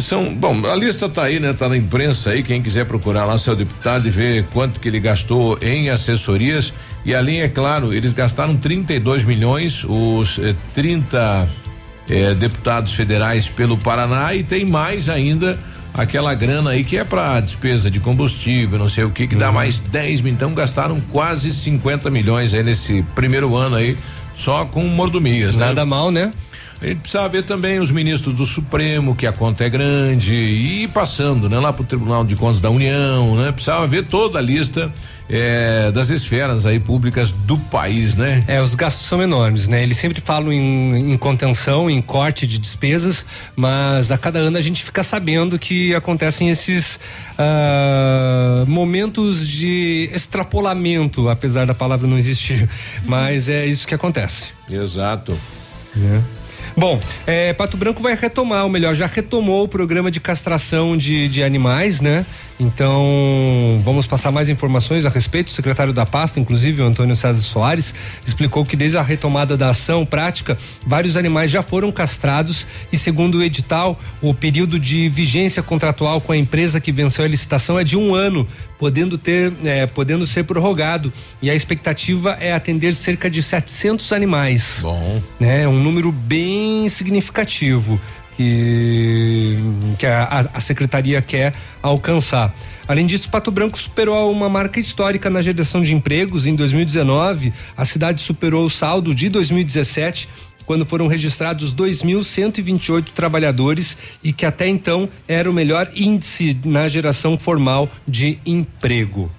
São, 0.00 0.34
bom, 0.34 0.66
a 0.66 0.74
lista 0.74 1.08
tá 1.08 1.22
aí, 1.22 1.38
né? 1.38 1.52
Tá 1.52 1.68
na 1.68 1.76
imprensa 1.76 2.30
aí, 2.30 2.42
quem 2.42 2.60
quiser 2.60 2.84
procurar 2.84 3.24
lá 3.24 3.38
seu 3.38 3.54
deputado 3.54 4.08
e 4.08 4.10
ver 4.10 4.44
quanto 4.48 4.80
que 4.80 4.88
ele 4.88 4.98
gastou 4.98 5.56
em 5.62 5.88
assessorias. 5.88 6.74
E 7.04 7.14
ali, 7.14 7.38
é 7.38 7.48
claro, 7.48 7.94
eles 7.94 8.12
gastaram 8.12 8.56
32 8.56 9.24
milhões, 9.24 9.84
os 9.84 10.40
eh, 10.40 10.56
30 10.74 11.48
eh, 12.10 12.34
deputados 12.34 12.94
federais 12.94 13.48
pelo 13.48 13.78
Paraná 13.78 14.34
e 14.34 14.42
tem 14.42 14.64
mais 14.64 15.08
ainda 15.08 15.56
aquela 15.96 16.34
grana 16.34 16.70
aí 16.70 16.84
que 16.84 16.98
é 16.98 17.04
para 17.04 17.40
despesa 17.40 17.90
de 17.90 17.98
combustível, 17.98 18.78
não 18.78 18.88
sei 18.88 19.04
o 19.04 19.10
que, 19.10 19.26
que 19.26 19.34
uhum. 19.34 19.40
dá 19.40 19.50
mais 19.50 19.80
10 19.80 20.20
mil. 20.20 20.32
Então 20.32 20.52
gastaram 20.52 21.00
quase 21.10 21.50
50 21.50 22.10
milhões 22.10 22.52
aí 22.52 22.62
nesse 22.62 23.02
primeiro 23.14 23.56
ano 23.56 23.76
aí, 23.76 23.96
só 24.36 24.66
com 24.66 24.84
mordomias, 24.84 25.56
né? 25.56 25.66
Nada 25.66 25.84
né? 25.84 25.90
mal, 25.90 26.10
né? 26.10 26.32
A 26.80 26.86
gente 26.86 26.98
precisa 26.98 27.26
ver 27.26 27.42
também 27.42 27.78
os 27.78 27.90
ministros 27.90 28.34
do 28.34 28.44
Supremo, 28.44 29.16
que 29.16 29.26
a 29.26 29.32
conta 29.32 29.64
é 29.64 29.70
grande, 29.70 30.34
e 30.34 30.86
passando, 30.88 31.48
né? 31.48 31.58
Lá 31.58 31.72
pro 31.72 31.84
Tribunal 31.84 32.22
de 32.22 32.36
Contas 32.36 32.60
da 32.60 32.68
União, 32.68 33.34
né? 33.34 33.50
Precisava 33.50 33.86
ver 33.86 34.04
toda 34.04 34.38
a 34.38 34.42
lista 34.42 34.92
é, 35.28 35.90
das 35.92 36.10
esferas 36.10 36.66
aí 36.66 36.78
públicas 36.78 37.32
do 37.32 37.58
país, 37.58 38.14
né? 38.14 38.44
É, 38.46 38.60
os 38.60 38.74
gastos 38.74 39.06
são 39.06 39.22
enormes, 39.22 39.68
né? 39.68 39.82
Eles 39.82 39.96
sempre 39.96 40.20
falam 40.20 40.52
em, 40.52 41.12
em 41.12 41.18
contenção, 41.18 41.90
em 41.90 42.00
corte 42.00 42.46
de 42.46 42.58
despesas, 42.58 43.26
mas 43.54 44.12
a 44.12 44.18
cada 44.18 44.38
ano 44.38 44.56
a 44.56 44.60
gente 44.60 44.84
fica 44.84 45.02
sabendo 45.02 45.58
que 45.58 45.94
acontecem 45.94 46.48
esses 46.50 47.00
uh, 47.32 48.66
momentos 48.66 49.46
de 49.46 50.08
extrapolamento, 50.12 51.28
apesar 51.28 51.66
da 51.66 51.74
palavra 51.74 52.06
não 52.06 52.18
existir, 52.18 52.68
mas 53.04 53.48
é 53.48 53.66
isso 53.66 53.86
que 53.86 53.94
acontece. 53.94 54.50
Exato. 54.70 55.36
É. 55.96 56.36
Bom, 56.76 57.00
é, 57.26 57.54
Pato 57.54 57.74
Branco 57.74 58.02
vai 58.02 58.14
retomar, 58.14 58.64
ou 58.64 58.68
melhor, 58.68 58.94
já 58.94 59.06
retomou 59.06 59.64
o 59.64 59.68
programa 59.68 60.10
de 60.10 60.20
castração 60.20 60.94
de, 60.94 61.26
de 61.26 61.42
animais, 61.42 62.02
né? 62.02 62.26
Então, 62.58 63.80
vamos 63.84 64.06
passar 64.06 64.30
mais 64.30 64.48
informações 64.48 65.04
a 65.04 65.08
respeito. 65.08 65.48
O 65.48 65.50
secretário 65.50 65.92
da 65.92 66.06
pasta, 66.06 66.40
inclusive 66.40 66.82
o 66.82 66.86
Antônio 66.86 67.14
César 67.14 67.40
Soares, 67.40 67.94
explicou 68.26 68.64
que 68.64 68.76
desde 68.76 68.96
a 68.96 69.02
retomada 69.02 69.56
da 69.56 69.70
ação 69.70 70.06
prática, 70.06 70.56
vários 70.86 71.16
animais 71.16 71.50
já 71.50 71.62
foram 71.62 71.92
castrados 71.92 72.66
e, 72.90 72.96
segundo 72.96 73.38
o 73.38 73.42
edital, 73.42 73.98
o 74.22 74.32
período 74.32 74.80
de 74.80 75.08
vigência 75.08 75.62
contratual 75.62 76.20
com 76.20 76.32
a 76.32 76.36
empresa 76.36 76.80
que 76.80 76.90
venceu 76.90 77.24
a 77.24 77.28
licitação 77.28 77.78
é 77.78 77.84
de 77.84 77.96
um 77.96 78.14
ano, 78.14 78.48
podendo 78.78 79.18
ter, 79.18 79.52
é, 79.64 79.86
podendo 79.86 80.26
ser 80.26 80.44
prorrogado. 80.44 81.12
E 81.42 81.50
a 81.50 81.54
expectativa 81.54 82.38
é 82.40 82.52
atender 82.52 82.94
cerca 82.94 83.28
de 83.28 83.42
700 83.42 84.12
animais. 84.12 84.78
Bom. 84.82 85.22
Né? 85.38 85.68
Um 85.68 85.78
número 85.82 86.10
bem 86.10 86.88
significativo 86.88 88.00
que, 88.36 90.06
a, 90.06 90.46
a 90.54 90.60
secretaria 90.60 91.20
quer 91.22 91.54
alcançar. 91.82 92.54
Além 92.88 93.06
disso, 93.06 93.28
Pato 93.28 93.50
Branco 93.50 93.78
superou 93.78 94.30
uma 94.30 94.48
marca 94.48 94.78
histórica 94.78 95.28
na 95.28 95.42
geração 95.42 95.82
de 95.82 95.92
empregos. 95.92 96.46
Em 96.46 96.54
2019, 96.54 97.52
a 97.76 97.84
cidade 97.84 98.22
superou 98.22 98.64
o 98.64 98.70
saldo 98.70 99.14
de 99.14 99.28
2017, 99.28 100.28
quando 100.64 100.84
foram 100.84 101.06
registrados 101.06 101.74
2.128 101.74 103.06
trabalhadores 103.14 103.96
e 104.22 104.32
que 104.32 104.44
até 104.44 104.68
então 104.68 105.08
era 105.26 105.50
o 105.50 105.54
melhor 105.54 105.90
índice 105.94 106.56
na 106.64 106.88
geração 106.88 107.38
formal 107.38 107.88
de 108.06 108.38
emprego. 108.44 109.30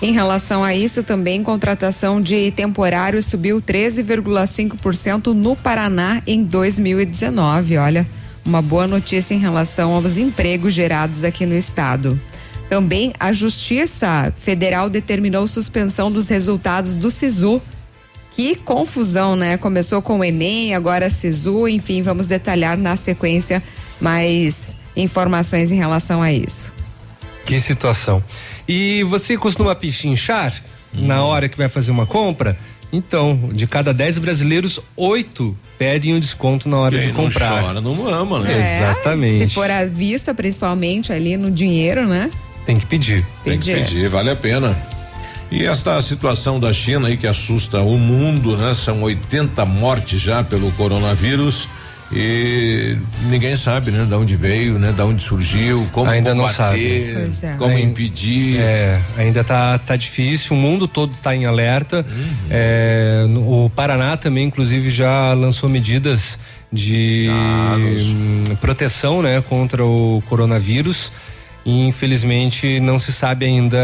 Em 0.00 0.12
relação 0.12 0.62
a 0.62 0.74
isso, 0.74 1.02
também 1.02 1.42
contratação 1.42 2.20
de 2.20 2.50
temporários 2.50 3.26
subiu 3.26 3.62
13,5% 3.62 5.32
no 5.32 5.56
Paraná 5.56 6.22
em 6.26 6.44
2019. 6.44 7.78
Olha, 7.78 8.06
uma 8.44 8.60
boa 8.60 8.86
notícia 8.86 9.34
em 9.34 9.38
relação 9.38 9.94
aos 9.94 10.18
empregos 10.18 10.74
gerados 10.74 11.24
aqui 11.24 11.46
no 11.46 11.54
estado. 11.54 12.20
Também 12.68 13.12
a 13.18 13.32
Justiça 13.32 14.32
Federal 14.36 14.90
determinou 14.90 15.46
suspensão 15.46 16.12
dos 16.12 16.28
resultados 16.28 16.94
do 16.94 17.10
SISU. 17.10 17.62
Que 18.32 18.54
confusão, 18.54 19.34
né? 19.34 19.56
Começou 19.56 20.02
com 20.02 20.18
o 20.18 20.24
Enem, 20.24 20.74
agora 20.74 21.08
SISU, 21.08 21.66
enfim, 21.66 22.02
vamos 22.02 22.26
detalhar 22.26 22.76
na 22.76 22.96
sequência 22.96 23.62
mais 23.98 24.76
informações 24.94 25.72
em 25.72 25.76
relação 25.76 26.22
a 26.22 26.30
isso. 26.30 26.74
Que 27.46 27.58
situação. 27.60 28.22
E 28.68 29.02
você 29.04 29.36
costuma 29.36 29.74
pichinchar 29.74 30.54
hum. 30.94 31.06
na 31.06 31.22
hora 31.24 31.48
que 31.48 31.56
vai 31.56 31.68
fazer 31.68 31.90
uma 31.90 32.06
compra? 32.06 32.58
Então, 32.92 33.50
de 33.52 33.66
cada 33.66 33.92
10 33.92 34.18
brasileiros, 34.18 34.80
oito 34.96 35.56
pedem 35.78 36.14
um 36.14 36.20
desconto 36.20 36.68
na 36.68 36.78
hora 36.78 36.98
de 36.98 37.12
comprar. 37.12 37.50
Não 37.50 37.62
chora, 37.62 37.80
não 37.80 38.08
ama, 38.08 38.40
né? 38.40 38.52
É, 38.52 38.76
Exatamente. 38.78 39.48
Se 39.48 39.54
for 39.54 39.70
à 39.70 39.84
vista, 39.84 40.32
principalmente 40.32 41.12
ali 41.12 41.36
no 41.36 41.50
dinheiro, 41.50 42.06
né? 42.06 42.30
Tem 42.64 42.78
que 42.78 42.86
pedir. 42.86 43.24
Tem 43.44 43.58
que 43.58 43.74
pedir, 43.74 44.08
vale 44.08 44.30
a 44.30 44.36
pena. 44.36 44.76
E 45.50 45.64
esta 45.64 46.00
situação 46.02 46.58
da 46.58 46.72
China 46.72 47.08
aí 47.08 47.16
que 47.16 47.26
assusta 47.26 47.80
o 47.80 47.98
mundo, 47.98 48.56
né? 48.56 48.74
São 48.74 49.02
80 49.02 49.64
mortes 49.66 50.20
já 50.20 50.42
pelo 50.42 50.72
coronavírus 50.72 51.68
e 52.12 52.96
ninguém 53.28 53.56
sabe, 53.56 53.90
né, 53.90 54.04
da 54.04 54.16
onde 54.16 54.36
veio, 54.36 54.78
né, 54.78 54.92
da 54.92 55.04
onde 55.04 55.22
surgiu, 55.22 55.88
como 55.90 56.10
ainda 56.10 56.30
combater, 56.30 56.48
não 56.48 56.54
sabe. 56.54 57.16
É. 57.42 57.54
como 57.56 57.70
ainda, 57.70 57.90
impedir. 57.90 58.58
É, 58.58 59.00
ainda 59.16 59.42
tá 59.42 59.78
tá 59.78 59.96
difícil, 59.96 60.56
o 60.56 60.58
mundo 60.58 60.86
todo 60.86 61.12
está 61.12 61.34
em 61.34 61.46
alerta. 61.46 62.06
Uhum. 62.08 62.34
É, 62.50 63.24
o 63.46 63.70
Paraná 63.74 64.16
também, 64.16 64.46
inclusive, 64.46 64.88
já 64.90 65.32
lançou 65.34 65.68
medidas 65.68 66.38
de 66.72 67.28
ah, 67.30 67.76
proteção, 68.60 69.22
né, 69.22 69.42
contra 69.48 69.84
o 69.84 70.22
coronavírus 70.28 71.12
e 71.66 71.84
infelizmente 71.84 72.78
não 72.78 72.96
se 72.96 73.12
sabe 73.12 73.44
ainda 73.44 73.76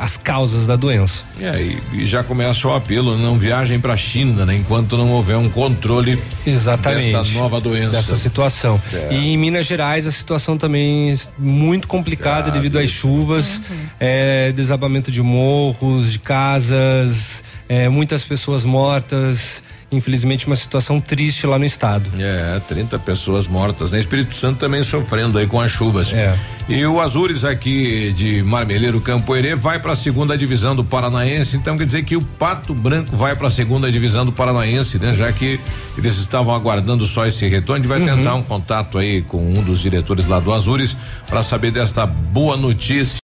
as 0.00 0.16
causas 0.16 0.66
da 0.66 0.74
doença. 0.74 1.22
É, 1.38 1.60
e, 1.60 1.78
e, 1.92 2.06
já 2.06 2.24
começa 2.24 2.66
o 2.66 2.72
apelo, 2.72 3.16
não 3.18 3.38
viajem 3.38 3.78
para 3.78 3.92
a 3.92 3.96
China, 3.96 4.46
né, 4.46 4.56
enquanto 4.56 4.96
não 4.96 5.10
houver 5.10 5.36
um 5.36 5.50
controle 5.50 6.18
Exatamente, 6.46 7.12
desta 7.12 7.38
nova 7.38 7.60
doença. 7.60 7.90
Dessa 7.90 8.16
situação. 8.16 8.80
É. 8.90 9.08
E 9.12 9.34
em 9.34 9.36
Minas 9.36 9.66
Gerais 9.66 10.06
a 10.06 10.10
situação 10.10 10.56
também 10.56 11.14
muito 11.38 11.86
complicada 11.86 12.48
é, 12.48 12.52
devido 12.52 12.78
às 12.78 12.88
chuvas, 12.88 13.58
uhum. 13.58 13.76
é, 14.00 14.52
desabamento 14.52 15.12
de 15.12 15.20
morros, 15.20 16.12
de 16.12 16.18
casas, 16.18 17.44
é, 17.68 17.86
muitas 17.90 18.24
pessoas 18.24 18.64
mortas 18.64 19.62
infelizmente 19.90 20.46
uma 20.46 20.56
situação 20.56 21.00
triste 21.00 21.46
lá 21.46 21.58
no 21.58 21.64
estado. 21.64 22.10
É, 22.18 22.60
30 22.68 22.98
pessoas 22.98 23.46
mortas, 23.46 23.90
né? 23.90 23.98
Espírito 23.98 24.34
Santo 24.34 24.58
também 24.58 24.82
sofrendo 24.82 25.38
aí 25.38 25.46
com 25.46 25.60
as 25.60 25.70
chuvas. 25.70 26.12
É. 26.12 26.38
E 26.68 26.84
o 26.86 27.00
Azures 27.00 27.44
aqui 27.44 28.12
de 28.12 28.42
Marmeleiro 28.42 29.00
Campoerê 29.00 29.54
vai 29.54 29.80
para 29.80 29.92
a 29.92 29.96
segunda 29.96 30.38
divisão 30.38 30.76
do 30.76 30.84
Paranaense, 30.84 31.56
então 31.56 31.76
quer 31.76 31.84
dizer 31.84 32.04
que 32.04 32.16
o 32.16 32.22
Pato 32.22 32.72
Branco 32.72 33.16
vai 33.16 33.34
para 33.34 33.48
a 33.48 33.50
segunda 33.50 33.90
divisão 33.90 34.24
do 34.24 34.32
Paranaense, 34.32 34.98
né? 34.98 35.14
Já 35.14 35.32
que 35.32 35.58
eles 35.98 36.16
estavam 36.18 36.54
aguardando 36.54 37.04
só 37.06 37.26
esse 37.26 37.48
retorno, 37.48 37.74
a 37.74 37.78
gente 37.78 37.88
vai 37.88 38.00
uhum. 38.00 38.16
tentar 38.16 38.34
um 38.34 38.42
contato 38.42 38.98
aí 38.98 39.22
com 39.22 39.38
um 39.38 39.62
dos 39.62 39.80
diretores 39.80 40.26
lá 40.28 40.38
do 40.38 40.52
Azures 40.52 40.96
para 41.26 41.42
saber 41.42 41.72
desta 41.72 42.06
boa 42.06 42.56
notícia. 42.56 43.18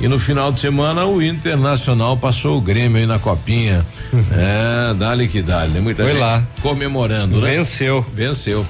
E 0.00 0.08
no 0.08 0.18
final 0.18 0.50
de 0.50 0.60
semana 0.60 1.04
o 1.04 1.22
Internacional 1.22 2.16
passou 2.16 2.56
o 2.56 2.60
Grêmio 2.60 2.98
aí 2.98 3.06
na 3.06 3.18
copinha. 3.18 3.84
Uhum. 4.12 4.24
É, 4.32 4.94
dali 4.94 5.28
que 5.28 5.42
dali. 5.42 5.78
Muita 5.78 6.02
Foi 6.04 6.12
gente 6.12 6.20
lá. 6.20 6.42
comemorando, 6.62 7.38
né? 7.38 7.56
Venceu. 7.56 8.04
Venceu. 8.14 8.64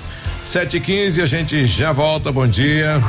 Sete 0.51 0.79
e 0.79 0.81
quinze, 0.81 1.23
a 1.23 1.27
gente 1.27 1.65
já 1.65 1.93
volta, 1.93 2.33
bom 2.33 2.45
dia. 2.45 3.01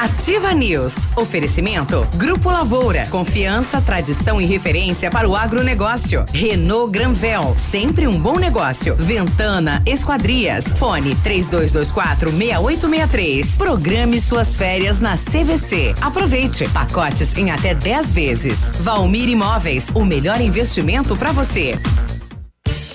Ativa 0.00 0.54
News. 0.54 0.94
Oferecimento. 1.14 2.08
Grupo 2.14 2.50
Lavoura. 2.50 3.06
Confiança, 3.10 3.82
tradição 3.82 4.40
e 4.40 4.46
referência 4.46 5.10
para 5.10 5.28
o 5.28 5.36
agronegócio. 5.36 6.24
Renault 6.32 6.90
Granvel. 6.90 7.54
Sempre 7.58 8.06
um 8.08 8.18
bom 8.18 8.38
negócio. 8.38 8.96
Ventana 8.96 9.82
Esquadrias. 9.84 10.64
Fone 10.78 11.14
3224 11.16 12.30
6863. 12.30 13.56
Programe 13.58 14.18
suas 14.18 14.56
férias 14.56 15.00
na 15.00 15.18
CVC. 15.18 15.94
Aproveite. 16.00 16.66
Pacotes 16.70 17.36
em 17.36 17.50
até 17.50 17.74
10 17.74 18.10
vezes. 18.10 18.58
Valmir 18.80 19.28
Imóveis. 19.28 19.88
O 19.94 20.02
melhor 20.02 20.40
investimento 20.40 21.14
para 21.14 21.30
você. 21.30 21.78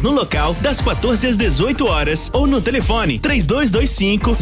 no 0.00 0.10
local 0.10 0.54
das 0.54 0.80
14 0.80 1.28
às 1.28 1.36
18 1.36 1.86
horas 1.86 2.30
ou 2.32 2.46
no 2.46 2.60
telefone 2.60 3.18
3225 3.18 4.36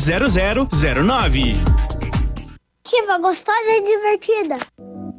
0009. 0.70 1.54
Ativa, 2.86 3.18
gostosa 3.18 3.70
e 3.70 3.82
divertida. 3.82 4.58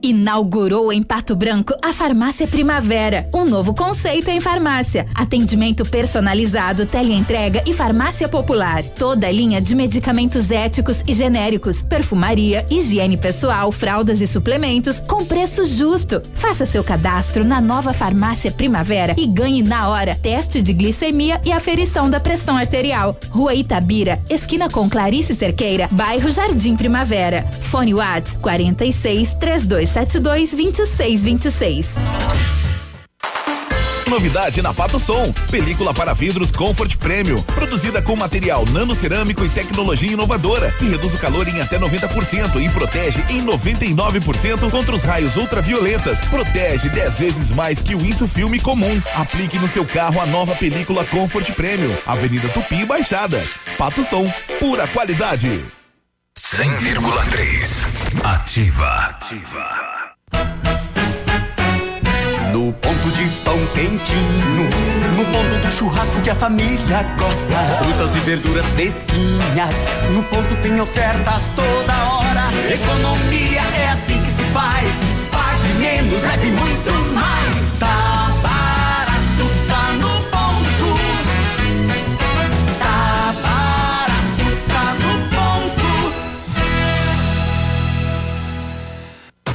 Inaugurou 0.06 0.94
em 0.94 1.02
Pato 1.02 1.36
Branco 1.36 1.74
a 1.82 1.92
Farmácia 1.92 2.46
Primavera, 2.46 3.28
um 3.34 3.44
novo 3.44 3.74
conceito 3.74 4.30
em 4.30 4.40
farmácia. 4.40 5.08
Atendimento 5.16 5.84
personalizado, 5.84 6.86
teleentrega 6.86 7.64
e 7.66 7.74
farmácia 7.74 8.30
popular. 8.30 8.84
Toda 8.84 9.26
a 9.26 9.32
linha 9.32 9.60
de 9.60 9.74
medicamentos 9.74 10.52
éticos 10.52 10.98
e 11.08 11.14
genéricos, 11.16 11.82
perfumaria, 11.82 12.64
higiene 12.70 13.18
pessoal, 13.18 13.72
fraldas 13.72 14.22
e 14.22 14.28
suplementos 14.28 15.00
com 15.00 15.26
preço 15.26 15.66
justo. 15.66 16.22
Faça 16.36 16.68
seu 16.68 16.84
cadastro 16.84 17.44
na 17.44 17.60
nova 17.60 17.92
Farmácia 17.92 18.52
Primavera 18.52 19.16
e 19.18 19.26
ganhe 19.26 19.64
na 19.64 19.90
hora 19.90 20.14
teste 20.22 20.62
de 20.62 20.72
glicemia 20.72 21.42
e 21.44 21.52
aferição 21.52 22.12
da 22.12 22.20
pressão 22.20 22.56
arterial. 22.56 23.18
Rua 23.32 23.56
Itabira, 23.56 24.22
esquina 24.30 24.70
com 24.70 24.88
Clarice 24.88 25.34
Cerqueira, 25.34 25.88
bairro 25.92 26.30
Jardim 26.30 26.76
Primavera. 26.76 27.42
Fone 27.72 27.96
Whats 27.96 28.38
46 28.40 29.34
32 29.40 29.95
3272 29.96 30.52
2626. 30.52 31.88
Novidade 34.08 34.62
na 34.62 34.74
Pato 34.74 35.00
Som, 35.00 35.34
película 35.50 35.94
para 35.94 36.14
vidros 36.14 36.52
Comfort 36.52 36.96
Premium, 36.98 37.42
produzida 37.56 38.02
com 38.02 38.16
material 38.16 38.64
nanocerâmico 38.68 39.44
e 39.44 39.50
tecnologia 39.50 40.12
inovadora, 40.12 40.72
que 40.74 40.86
reduz 40.86 41.16
o 41.16 41.18
calor 41.18 41.48
em 41.48 41.60
até 41.60 41.80
90% 41.80 42.62
e 42.64 42.70
protege 42.70 43.24
em 43.30 43.44
99% 43.44 44.70
contra 44.70 44.96
os 44.96 45.04
raios 45.04 45.36
ultravioletas. 45.38 46.20
Protege 46.26 46.90
10 46.90 47.20
vezes 47.20 47.52
mais 47.52 47.82
que 47.82 47.96
o 47.96 48.06
Insufilme 48.06 48.60
comum. 48.60 49.02
Aplique 49.16 49.58
no 49.58 49.68
seu 49.68 49.86
carro 49.86 50.22
a 50.22 50.26
nova 50.26 50.56
película 50.56 51.04
Comfort 51.06 51.52
Premium, 51.54 51.96
Avenida 52.06 52.48
Tupi 52.50 52.86
Baixada. 52.86 53.44
Pato 53.78 54.04
Som, 54.04 54.32
pura 54.60 54.88
qualidade. 54.88 55.66
100,3 56.38 57.86
Ativa. 58.24 58.88
Ativa. 58.88 59.85
No 62.56 62.72
ponto 62.72 63.12
de 63.12 63.28
pão 63.44 63.58
quentinho, 63.74 64.70
no 65.18 65.26
ponto 65.26 65.60
do 65.60 65.72
churrasco 65.74 66.22
que 66.22 66.30
a 66.30 66.36
família 66.36 67.04
gosta. 67.20 67.54
Frutas 67.84 68.16
e 68.16 68.20
verduras 68.20 68.66
fresquinhas, 68.68 69.76
no 70.14 70.24
ponto 70.24 70.56
tem 70.62 70.80
ofertas 70.80 71.52
toda 71.54 71.94
hora. 72.06 72.74
Economia 72.74 73.60
é 73.60 73.90
assim 73.90 74.22
que 74.22 74.32
se 74.32 74.44
faz. 74.54 74.90
Pague 75.34 75.74
menos, 75.80 76.22
leve 76.22 76.52
muito 76.52 77.14
mais. 77.14 77.78
Tá 77.78 78.05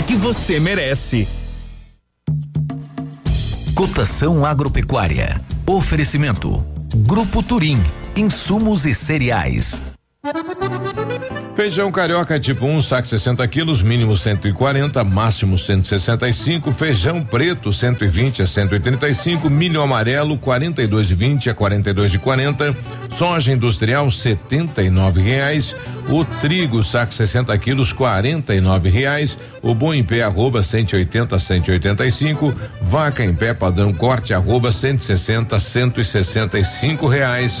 que 0.00 0.14
você 0.16 0.58
merece. 0.58 1.28
Cotação 3.74 4.46
agropecuária. 4.46 5.40
Oferecimento. 5.66 6.64
Grupo 7.06 7.42
Turim. 7.42 7.78
Insumos 8.16 8.86
e 8.86 8.94
cereais. 8.94 9.91
Feijão 11.56 11.90
carioca 11.90 12.38
tipo 12.38 12.64
1, 12.64 12.76
um, 12.76 12.80
saco 12.80 13.08
60 13.08 13.46
quilos, 13.48 13.82
mínimo 13.82 14.16
140, 14.16 15.02
máximo 15.02 15.58
165. 15.58 16.72
Feijão 16.72 17.24
preto 17.24 17.72
120 17.72 18.42
a 18.42 18.46
135. 18.46 19.50
Milho 19.50 19.82
amarelo 19.82 20.38
42,20 20.38 21.50
a 21.50 21.54
42,40. 21.54 22.76
Soja 23.18 23.52
industrial 23.52 24.08
79 24.12 25.20
reais. 25.20 25.74
O 26.08 26.24
trigo 26.24 26.84
saco 26.84 27.12
60 27.12 27.58
quilos 27.58 27.92
49 27.92 28.90
reais. 28.90 29.36
O 29.60 29.74
bom 29.74 29.92
em 29.92 30.04
pé 30.04 30.22
arroba 30.22 30.62
180 30.62 31.34
a 31.34 31.38
185. 31.40 32.54
Vaca 32.80 33.24
em 33.24 33.34
pé 33.34 33.54
padrão 33.54 33.92
corte 33.92 34.32
arroba 34.32 34.70
160 34.70 35.56
a 35.56 35.58
165 35.58 37.08
reais. 37.08 37.60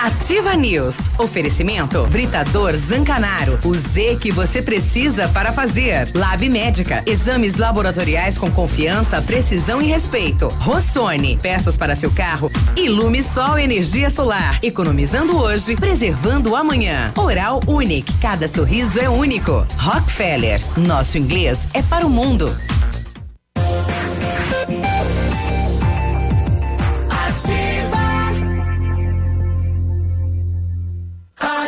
Ativa 0.00 0.54
News. 0.54 0.94
Oferecimento 1.18 2.06
Britador 2.06 2.76
Zancanaro. 2.76 3.58
O 3.64 3.74
Z 3.74 4.16
que 4.20 4.30
você 4.30 4.62
precisa 4.62 5.28
para 5.28 5.52
fazer. 5.52 6.10
Lab 6.14 6.48
Médica. 6.48 7.02
Exames 7.06 7.56
laboratoriais 7.56 8.38
com 8.38 8.50
confiança, 8.50 9.20
precisão 9.20 9.82
e 9.82 9.86
respeito. 9.86 10.48
Rossoni. 10.48 11.36
Peças 11.36 11.76
para 11.76 11.96
seu 11.96 12.10
carro. 12.10 12.50
Ilume 12.76 13.22
Sol 13.22 13.58
Energia 13.58 14.08
Solar. 14.08 14.60
Economizando 14.62 15.36
hoje, 15.36 15.74
preservando 15.74 16.54
amanhã. 16.54 17.12
Oral 17.16 17.60
Unique. 17.66 18.12
Cada 18.18 18.46
sorriso 18.46 19.00
é 19.00 19.08
único. 19.08 19.66
Rockefeller. 19.76 20.60
Nosso 20.76 21.18
inglês 21.18 21.58
é 21.74 21.82
para 21.82 22.06
o 22.06 22.10
mundo. 22.10 22.54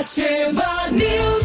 Ativa 0.04 0.90
News. 0.92 1.43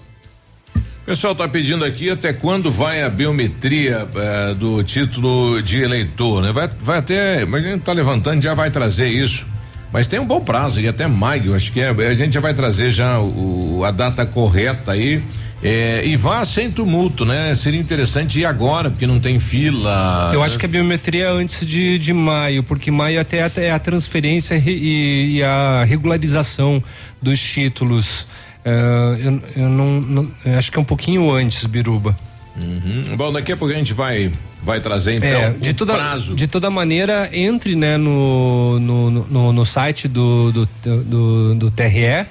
O 1.07 1.11
pessoal 1.11 1.35
está 1.35 1.47
pedindo 1.47 1.85
aqui 1.85 2.11
até 2.11 2.33
quando 2.33 2.69
vai 2.69 3.05
a 3.05 3.09
biometria 3.09 4.09
eh, 4.13 4.55
do 4.55 4.83
título 4.83 5.63
de 5.63 5.81
eleitor, 5.81 6.43
né? 6.43 6.51
Vai, 6.51 6.69
vai 6.81 6.99
até, 6.99 7.47
mas 7.47 7.65
a 7.65 7.69
gente 7.69 7.79
está 7.79 7.93
levantando, 7.93 8.43
já 8.43 8.55
vai 8.55 8.73
trazer 8.73 9.07
isso. 9.07 9.47
Mas 9.93 10.09
tem 10.09 10.19
um 10.19 10.27
bom 10.27 10.41
prazo, 10.41 10.81
e 10.81 10.89
até 10.89 11.07
maio, 11.07 11.55
acho 11.55 11.71
que 11.71 11.79
é, 11.79 11.91
a 11.91 12.15
gente 12.15 12.35
já 12.35 12.41
vai 12.41 12.53
trazer 12.55 12.91
já 12.91 13.21
o, 13.21 13.85
a 13.85 13.93
data 13.93 14.27
correta 14.27 14.91
aí. 14.91 15.23
Eh, 15.63 16.03
e 16.07 16.17
vá 16.17 16.45
sem 16.45 16.73
tumulto, 16.73 17.25
né? 17.25 17.55
Seria 17.55 17.79
interessante 17.79 18.41
ir 18.41 18.45
agora, 18.45 18.91
porque 18.91 19.07
não 19.07 19.21
tem 19.21 19.39
fila. 19.39 20.33
Eu 20.35 20.43
acho 20.43 20.59
que 20.59 20.67
a 20.67 20.69
biometria 20.69 21.27
é 21.27 21.31
antes 21.31 21.65
de, 21.65 22.01
de 22.01 22.13
maio, 22.13 22.65
porque 22.65 22.91
maio 22.91 23.21
até, 23.21 23.45
até 23.45 23.71
a 23.71 23.79
transferência 23.79 24.57
e, 24.57 25.37
e 25.37 25.43
a 25.45 25.85
regularização 25.85 26.83
dos 27.23 27.41
títulos. 27.41 28.27
Uh, 28.67 29.17
eu, 29.21 29.43
eu 29.63 29.69
não, 29.69 30.01
não 30.01 30.31
acho 30.59 30.73
que 30.73 30.79
é 30.79 30.81
um 30.81 30.85
pouquinho 30.85 31.31
antes, 31.31 31.65
Biruba. 31.67 32.17
Uhum. 32.57 33.17
Bom, 33.17 33.33
daqui 33.33 33.53
a 33.53 33.57
pouco 33.57 33.73
a 33.73 33.79
gente 33.79 33.95
vai 33.95 34.33
vai 34.63 34.81
trazer 34.81 35.15
então 35.15 35.29
é, 35.29 35.51
de 35.51 35.73
toda, 35.73 35.95
prazo. 35.95 36.35
De 36.35 36.49
toda 36.49 36.69
maneira, 36.69 37.31
entre 37.33 37.77
né, 37.77 37.97
no, 37.97 38.81
no, 38.81 39.11
no, 39.11 39.53
no 39.53 39.65
site 39.65 40.09
do, 40.09 40.51
do, 40.51 40.69
do, 40.83 41.55
do 41.55 41.71
TRE 41.71 42.27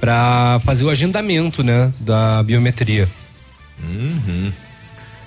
para 0.00 0.58
fazer 0.64 0.84
o 0.84 0.90
agendamento 0.90 1.62
né, 1.62 1.92
da 2.00 2.42
biometria. 2.42 3.08
Uhum. 3.80 4.50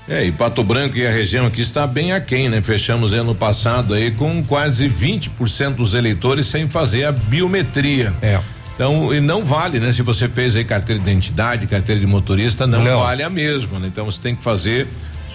É, 0.09 0.25
e 0.25 0.31
Pato 0.33 0.61
Branco 0.61 0.97
e 0.97 1.07
a 1.07 1.11
região 1.11 1.45
aqui 1.45 1.61
está 1.61 1.87
bem 1.87 2.11
aquém, 2.11 2.49
né? 2.49 2.61
Fechamos 2.61 3.13
ano 3.13 3.33
passado 3.33 3.93
aí 3.93 4.11
com 4.11 4.43
quase 4.43 4.89
20% 4.89 5.75
dos 5.75 5.93
eleitores 5.93 6.47
sem 6.47 6.67
fazer 6.67 7.05
a 7.05 7.13
biometria. 7.13 8.13
É. 8.21 8.41
Então, 8.75 9.13
e 9.13 9.19
não 9.19 9.43
vale, 9.45 9.79
né? 9.79 9.93
Se 9.93 10.01
você 10.01 10.27
fez 10.27 10.55
aí 10.55 10.63
carteira 10.63 10.99
de 11.01 11.09
identidade, 11.09 11.67
carteira 11.67 11.99
de 11.99 12.07
motorista, 12.07 12.65
não, 12.65 12.83
Não. 12.83 12.99
vale 13.01 13.21
a 13.21 13.29
mesma, 13.29 13.79
né? 13.79 13.87
Então 13.87 14.05
você 14.05 14.19
tem 14.19 14.35
que 14.35 14.43
fazer 14.43 14.87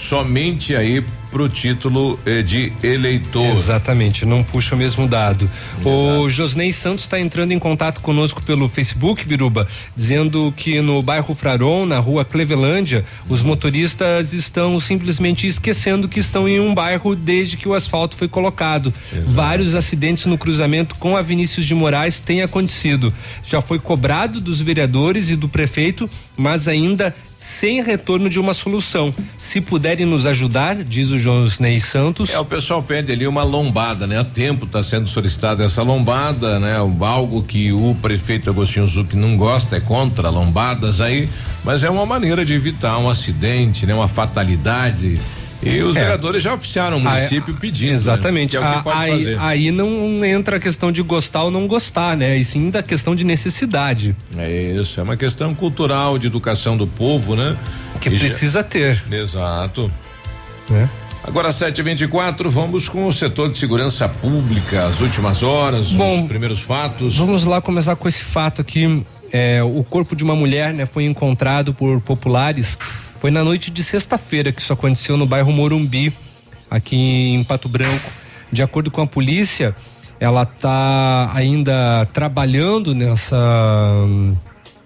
somente 0.09 0.75
aí 0.77 1.05
pro 1.31 1.49
título 1.49 2.19
eh, 2.25 2.41
de 2.41 2.73
eleitor. 2.83 3.45
Exatamente, 3.45 4.25
não 4.25 4.43
puxa 4.43 4.75
o 4.75 4.79
mesmo 4.79 5.07
dado. 5.09 5.51
O 5.85 6.31
Josnei 6.31 6.73
Santos 6.73 7.05
está 7.05 7.21
entrando 7.21 7.53
em 7.53 7.59
contato 7.59 8.01
conosco 8.01 8.41
pelo 8.43 8.69
Facebook, 8.69 9.27
Biruba, 9.27 9.67
dizendo 9.95 10.55
que 10.57 10.81
no 10.81 11.03
bairro 11.03 11.35
Fraron, 11.35 11.85
na 11.85 11.99
rua 11.99 12.25
Clevelândia, 12.25 13.05
os 13.29 13.43
motoristas 13.43 14.33
estão 14.33 14.79
simplesmente 14.79 15.47
esquecendo 15.47 16.09
que 16.09 16.21
estão 16.21 16.49
em 16.49 16.61
um 16.61 16.73
bairro 16.73 17.15
desde 17.15 17.57
que 17.57 17.69
o 17.69 17.75
asfalto 17.75 18.17
foi 18.17 18.29
colocado. 18.29 18.95
Vários 19.25 19.75
acidentes 19.75 20.25
no 20.27 20.39
cruzamento 20.39 20.95
com 20.95 21.17
a 21.17 21.23
Vinícius 21.23 21.67
de 21.67 21.75
Moraes 21.75 22.21
têm 22.21 22.41
acontecido. 22.41 23.13
Já 23.45 23.61
foi 23.61 23.79
cobrado 23.79 24.41
dos 24.41 24.61
vereadores 24.61 25.29
e 25.29 25.37
do 25.37 25.49
prefeito, 25.49 26.09
mas 26.37 26.69
ainda 26.69 27.15
sem 27.61 27.83
retorno 27.83 28.29
de 28.29 28.39
uma 28.39 28.53
solução. 28.53 29.15
Se 29.39 29.61
puderem 29.61 30.05
nos 30.05 30.27
ajudar, 30.27 30.83
diz 30.83 31.11
o 31.11 31.19
Josnei 31.19 31.81
Santos. 31.81 32.31
É, 32.31 32.39
o 32.39 32.45
pessoal 32.45 32.83
pede 32.83 33.13
ali 33.13 33.27
uma 33.27 33.43
lombada, 33.43 34.07
né? 34.07 34.19
Há 34.19 34.25
tempo 34.25 34.67
está 34.67 34.83
sendo 34.83 35.09
solicitada 35.09 35.65
essa 35.65 35.83
lombada, 35.83 36.61
né? 36.61 36.77
Algo 37.01 37.43
que 37.43 37.73
o 37.73 37.97
prefeito 38.03 38.51
Agostinho 38.51 38.87
Zucchi 38.87 39.17
não 39.17 39.37
gosta, 39.37 39.77
é 39.77 39.81
contra 39.81 40.29
lombadas 40.29 41.01
aí, 41.01 41.29
mas 41.65 41.83
é 41.83 41.89
uma 41.89 42.05
maneira 42.05 42.45
de 42.45 42.53
evitar 42.53 42.99
um 42.99 43.09
acidente, 43.09 43.87
né? 43.87 43.95
Uma 43.95 44.09
fatalidade. 44.09 45.19
E 45.63 45.81
os 45.83 45.97
É. 45.97 46.01
vereadores 46.01 46.43
já 46.43 46.55
oficiaram 46.55 46.99
o 46.99 47.01
município 47.01 47.55
Ah, 47.57 47.61
pedindo. 47.61 47.93
Exatamente. 47.95 48.57
Né? 48.59 48.63
É 48.63 48.69
o 48.69 48.73
que 48.73 48.79
Ah, 48.79 48.83
pode 48.83 48.99
aí, 49.01 49.11
fazer. 49.25 49.41
aí 49.41 49.71
não 49.71 50.25
entra 50.25 50.57
a 50.57 50.61
questão 50.61 50.93
de 50.93 51.03
gostar 51.03 51.45
ou 51.45 51.51
não 51.51 51.67
gostar, 51.67 52.17
né? 52.17 52.37
E 52.37 52.45
sim 52.45 52.71
da 52.71 52.83
questão 52.83 53.17
de 53.17 53.25
necessidade. 53.25 54.15
É 54.37 54.51
isso, 54.51 55.01
é 55.01 55.03
uma 55.03 55.17
questão 55.17 55.55
cultural 55.55 56.19
de 56.19 56.27
educação 56.27 56.77
do 56.77 56.87
povo, 56.87 57.35
né? 57.35 57.57
Que 58.01 58.11
E 58.11 58.17
já- 58.17 58.27
precisa 58.27 58.63
ter. 58.63 59.03
Exato. 59.11 59.91
Né? 60.69 60.89
Agora 61.25 61.51
7h24, 61.51 62.49
vamos 62.51 62.89
com 62.89 63.07
o 63.07 63.13
setor 63.13 63.51
de 63.51 63.59
segurança 63.59 64.09
pública, 64.09 64.87
as 64.87 65.01
últimas 65.01 65.43
horas, 65.43 65.91
Bom, 65.91 66.21
os 66.23 66.29
primeiros 66.29 66.61
fatos. 66.61 67.17
Vamos 67.17 67.45
lá 67.45 67.61
começar 67.61 67.97
com 67.97 68.07
esse 68.09 68.23
fato 68.23 68.61
aqui. 68.61 69.05
É, 69.33 69.61
o 69.63 69.83
corpo 69.83 70.15
de 70.15 70.23
uma 70.23 70.37
mulher, 70.37 70.73
né, 70.73 70.87
foi 70.87 71.05
encontrado 71.05 71.75
por 71.75 72.01
populares. 72.01 72.79
Foi 73.27 73.33
na 73.33 73.43
noite 73.43 73.73
de 73.73 73.83
sexta-feira 73.83 74.53
que 74.53 74.61
isso 74.63 74.73
aconteceu 74.73 75.17
no 75.17 75.27
bairro 75.27 75.51
Morumbi, 75.51 76.13
aqui 76.71 76.95
em 77.35 77.43
Pato 77.43 77.69
Branco. 77.69 78.09
De 78.53 78.63
acordo 78.63 78.89
com 78.89 79.01
a 79.01 79.07
polícia, 79.09 79.75
ela 80.21 80.45
está 80.45 81.33
ainda 81.35 82.07
trabalhando 82.13 82.95
nessa 82.95 83.37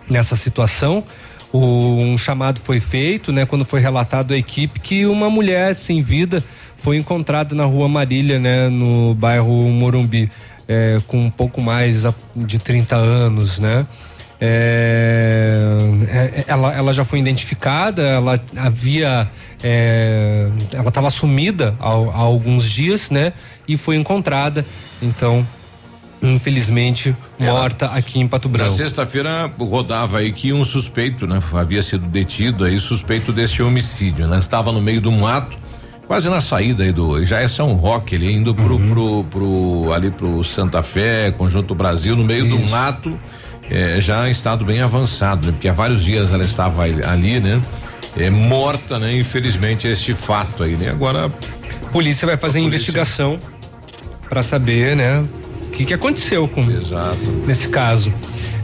nessa 0.08 0.36
situação. 0.36 1.04
O- 1.52 1.96
um 2.00 2.16
chamado 2.16 2.60
foi 2.60 2.80
feito, 2.80 3.30
né, 3.30 3.44
quando 3.44 3.62
foi 3.66 3.78
relatado 3.78 4.32
à 4.32 4.38
equipe 4.38 4.80
que 4.80 5.04
uma 5.04 5.28
mulher 5.28 5.76
sem 5.76 6.00
vida 6.00 6.42
foi 6.78 6.96
encontrada 6.96 7.54
na 7.54 7.66
rua 7.66 7.90
Marília, 7.90 8.38
né, 8.38 8.70
no 8.70 9.14
bairro 9.14 9.52
Morumbi, 9.68 10.30
é, 10.66 10.98
com 11.06 11.26
um 11.26 11.30
pouco 11.30 11.60
mais 11.60 12.06
de 12.34 12.58
30 12.58 12.96
anos, 12.96 13.58
né? 13.58 13.86
É, 14.40 15.66
é, 16.08 16.44
ela, 16.46 16.74
ela 16.74 16.92
já 16.92 17.04
foi 17.04 17.18
identificada, 17.18 18.02
ela 18.02 18.40
havia. 18.56 19.28
é, 19.62 20.48
ela 20.72 20.88
estava 20.88 21.10
sumida 21.10 21.74
há, 21.78 21.88
há 21.88 22.18
alguns 22.18 22.64
dias, 22.70 23.10
né? 23.10 23.32
E 23.68 23.76
foi 23.76 23.96
encontrada. 23.96 24.64
Então, 25.02 25.46
infelizmente, 26.22 27.14
morta 27.38 27.86
aqui 27.86 28.20
em 28.20 28.26
Pato 28.26 28.48
Na 28.48 28.52
Branco. 28.58 28.70
sexta-feira 28.70 29.50
rodava 29.58 30.18
aí 30.18 30.32
que 30.32 30.52
um 30.52 30.64
suspeito, 30.64 31.26
né, 31.26 31.40
havia 31.54 31.82
sido 31.82 32.06
detido 32.06 32.64
aí, 32.64 32.78
suspeito 32.78 33.32
desse 33.32 33.62
homicídio, 33.62 34.26
né? 34.26 34.38
Estava 34.38 34.72
no 34.72 34.80
meio 34.80 35.00
de 35.00 35.08
um 35.08 35.26
ato, 35.26 35.56
quase 36.06 36.28
na 36.28 36.40
saída 36.40 36.82
aí 36.82 36.92
do, 36.92 37.24
já 37.24 37.40
é 37.40 37.48
São 37.48 37.72
Roque, 37.74 38.14
ele 38.16 38.30
indo 38.32 38.54
pro, 38.54 38.74
Uhum. 38.76 38.88
pro, 38.88 39.24
pro, 39.24 39.92
ali 39.92 40.10
pro 40.10 40.42
Santa 40.44 40.82
Fé, 40.82 41.30
Conjunto 41.30 41.74
Brasil, 41.74 42.14
no 42.16 42.24
meio 42.24 42.46
de 42.46 42.54
um 42.54 42.74
ato, 42.74 43.18
eh, 43.70 44.00
já 44.00 44.28
em 44.28 44.32
estado 44.32 44.64
bem 44.64 44.80
avançado, 44.80 45.46
né? 45.46 45.52
Porque 45.52 45.68
há 45.68 45.72
vários 45.72 46.02
dias 46.02 46.32
ela 46.32 46.44
estava 46.44 46.82
ali- 46.82 47.40
né? 47.40 47.60
É, 48.16 48.28
morta, 48.28 48.98
né? 48.98 49.16
Infelizmente 49.16 49.86
este 49.86 50.14
fato 50.14 50.62
aí, 50.64 50.76
né? 50.76 50.90
Agora 50.90 51.26
A 51.26 51.92
polícia 51.92 52.26
vai 52.26 52.36
fazer 52.36 52.60
investigação 52.60 53.38
para 54.28 54.42
saber, 54.44 54.94
né, 54.94 55.24
o 55.66 55.70
que 55.72 55.84
que 55.84 55.92
aconteceu 55.94 56.46
com 56.46 56.62
Exato. 56.70 57.18
nesse 57.46 57.68
caso. 57.68 58.12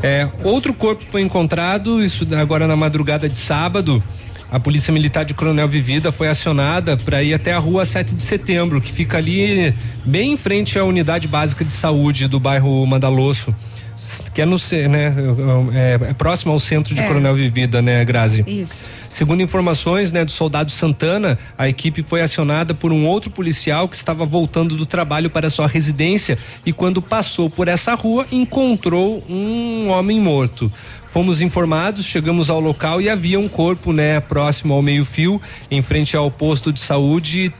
É, 0.00 0.28
outro 0.44 0.72
corpo 0.72 1.04
foi 1.10 1.22
encontrado, 1.22 2.04
isso 2.04 2.26
agora 2.40 2.68
na 2.68 2.76
madrugada 2.76 3.28
de 3.28 3.36
sábado. 3.36 4.00
A 4.52 4.60
Polícia 4.60 4.92
Militar 4.92 5.24
de 5.24 5.34
Coronel 5.34 5.66
Vivida 5.66 6.12
foi 6.12 6.28
acionada 6.28 6.96
para 6.96 7.20
ir 7.20 7.34
até 7.34 7.52
a 7.52 7.58
rua 7.58 7.84
7 7.84 8.14
de 8.14 8.22
setembro, 8.22 8.80
que 8.80 8.92
fica 8.92 9.18
ali 9.18 9.74
bem 10.04 10.32
em 10.34 10.36
frente 10.36 10.78
à 10.78 10.84
unidade 10.84 11.26
básica 11.26 11.64
de 11.64 11.74
saúde 11.74 12.28
do 12.28 12.38
bairro 12.38 12.86
Mandaloso. 12.86 13.52
Que 14.34 14.42
é 14.42 14.44
no 14.44 14.56
né, 14.88 15.14
é, 15.74 16.10
é 16.10 16.12
próximo 16.14 16.52
ao 16.52 16.58
centro 16.58 16.94
de 16.94 17.00
É. 17.00 17.06
Coronel 17.06 17.34
Vivida, 17.34 17.80
né, 17.80 18.04
Grazi? 18.04 18.44
Isso. 18.46 18.86
Segundo 19.08 19.42
informações 19.42 20.12
né, 20.12 20.24
do 20.24 20.30
soldado 20.30 20.70
Santana, 20.70 21.38
a 21.56 21.66
equipe 21.68 22.02
foi 22.02 22.20
acionada 22.20 22.74
por 22.74 22.92
um 22.92 23.06
outro 23.06 23.30
policial 23.30 23.88
que 23.88 23.96
estava 23.96 24.26
voltando 24.26 24.76
do 24.76 24.84
trabalho 24.84 25.30
para 25.30 25.48
sua 25.48 25.66
residência 25.66 26.38
e 26.66 26.72
quando 26.72 27.00
passou 27.00 27.48
por 27.48 27.66
essa 27.66 27.94
rua 27.94 28.26
encontrou 28.30 29.24
um 29.28 29.88
homem 29.88 30.20
morto. 30.20 30.70
Fomos 31.06 31.40
informados, 31.40 32.04
chegamos 32.04 32.50
ao 32.50 32.60
local 32.60 33.00
e 33.00 33.08
havia 33.08 33.40
um 33.40 33.48
corpo, 33.48 33.90
né, 33.90 34.20
próximo 34.20 34.74
ao 34.74 34.82
meio-fio, 34.82 35.40
em 35.70 35.80
frente 35.80 36.14
ao 36.14 36.30
posto 36.30 36.70
de 36.70 36.80
saúde 36.80 37.50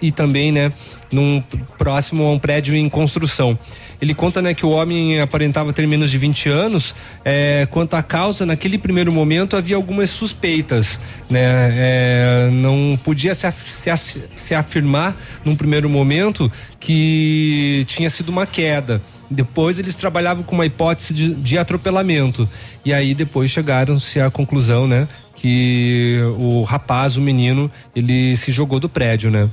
e 0.00 0.10
também, 0.10 0.50
né, 0.50 0.72
num 1.14 1.42
próximo 1.78 2.24
a 2.26 2.30
um 2.30 2.38
prédio 2.38 2.74
em 2.74 2.88
construção. 2.88 3.58
Ele 4.02 4.12
conta, 4.12 4.42
né, 4.42 4.52
que 4.52 4.66
o 4.66 4.70
homem 4.70 5.20
aparentava 5.20 5.72
ter 5.72 5.86
menos 5.86 6.10
de 6.10 6.18
20 6.18 6.48
anos. 6.48 6.94
É, 7.24 7.66
quanto 7.70 7.94
à 7.94 8.02
causa, 8.02 8.44
naquele 8.44 8.76
primeiro 8.76 9.10
momento 9.12 9.56
havia 9.56 9.76
algumas 9.76 10.10
suspeitas, 10.10 11.00
né? 11.30 11.40
É, 11.76 12.50
não 12.52 12.98
podia 13.02 13.34
se, 13.34 13.46
af- 13.46 13.64
se 13.66 13.90
se 14.36 14.54
afirmar 14.54 15.16
num 15.44 15.54
primeiro 15.56 15.88
momento 15.88 16.50
que 16.80 17.84
tinha 17.86 18.10
sido 18.10 18.28
uma 18.28 18.46
queda. 18.46 19.00
Depois 19.30 19.78
eles 19.78 19.94
trabalhavam 19.94 20.42
com 20.42 20.54
uma 20.54 20.66
hipótese 20.66 21.14
de, 21.14 21.34
de 21.34 21.56
atropelamento. 21.56 22.48
E 22.84 22.92
aí 22.92 23.14
depois 23.14 23.50
chegaram-se 23.50 24.20
à 24.20 24.30
conclusão, 24.30 24.86
né? 24.86 25.08
Que 25.36 26.18
o 26.38 26.62
rapaz, 26.62 27.16
o 27.16 27.22
menino, 27.22 27.70
ele 27.96 28.36
se 28.36 28.52
jogou 28.52 28.78
do 28.78 28.88
prédio, 28.88 29.30
né? 29.30 29.48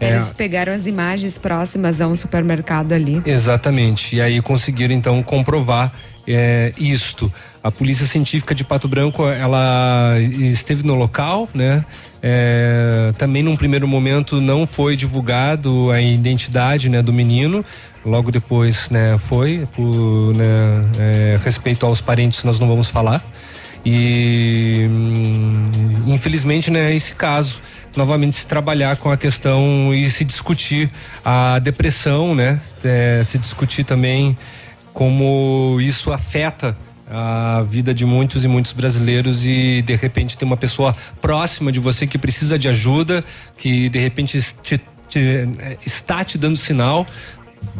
É, 0.00 0.10
Eles 0.10 0.32
pegaram 0.32 0.72
as 0.72 0.86
imagens 0.86 1.38
próximas 1.38 2.00
a 2.00 2.08
um 2.08 2.16
supermercado 2.16 2.92
ali. 2.92 3.22
Exatamente. 3.24 4.16
E 4.16 4.20
aí 4.20 4.40
conseguiram 4.42 4.94
então 4.94 5.22
comprovar 5.22 5.92
é, 6.26 6.72
isto. 6.76 7.32
A 7.62 7.70
polícia 7.70 8.06
científica 8.06 8.54
de 8.54 8.64
Pato 8.64 8.88
Branco 8.88 9.26
ela 9.28 10.16
esteve 10.20 10.84
no 10.84 10.94
local, 10.94 11.48
né? 11.54 11.84
É, 12.22 13.12
também 13.18 13.42
num 13.42 13.56
primeiro 13.56 13.86
momento 13.86 14.40
não 14.40 14.66
foi 14.66 14.96
divulgado 14.96 15.90
a 15.90 16.00
identidade 16.00 16.88
né, 16.88 17.02
do 17.02 17.12
menino. 17.12 17.64
Logo 18.04 18.30
depois, 18.30 18.90
né, 18.90 19.18
foi 19.18 19.66
por 19.74 20.34
né, 20.34 20.44
é, 20.98 21.38
respeito 21.42 21.86
aos 21.86 22.00
parentes 22.00 22.44
nós 22.44 22.58
não 22.58 22.68
vamos 22.68 22.88
falar. 22.88 23.24
E 23.84 24.86
hum, 24.90 25.70
infelizmente, 26.06 26.70
né, 26.70 26.94
esse 26.94 27.14
caso 27.14 27.60
novamente 27.96 28.36
se 28.36 28.46
trabalhar 28.46 28.96
com 28.96 29.10
a 29.10 29.16
questão 29.16 29.92
e 29.94 30.10
se 30.10 30.24
discutir 30.24 30.90
a 31.24 31.58
depressão, 31.58 32.34
né? 32.34 32.60
É, 32.82 33.22
se 33.24 33.38
discutir 33.38 33.84
também 33.84 34.36
como 34.92 35.78
isso 35.80 36.12
afeta 36.12 36.76
a 37.10 37.62
vida 37.68 37.92
de 37.92 38.04
muitos 38.06 38.44
e 38.44 38.48
muitos 38.48 38.72
brasileiros 38.72 39.44
e 39.46 39.82
de 39.82 39.94
repente 39.94 40.36
tem 40.38 40.46
uma 40.46 40.56
pessoa 40.56 40.96
próxima 41.20 41.70
de 41.70 41.78
você 41.78 42.06
que 42.06 42.16
precisa 42.16 42.58
de 42.58 42.68
ajuda, 42.68 43.22
que 43.58 43.88
de 43.88 43.98
repente 43.98 44.40
te- 44.62 44.80
te- 45.08 45.48
está 45.84 46.24
te 46.24 46.38
dando 46.38 46.56
sinal, 46.56 47.06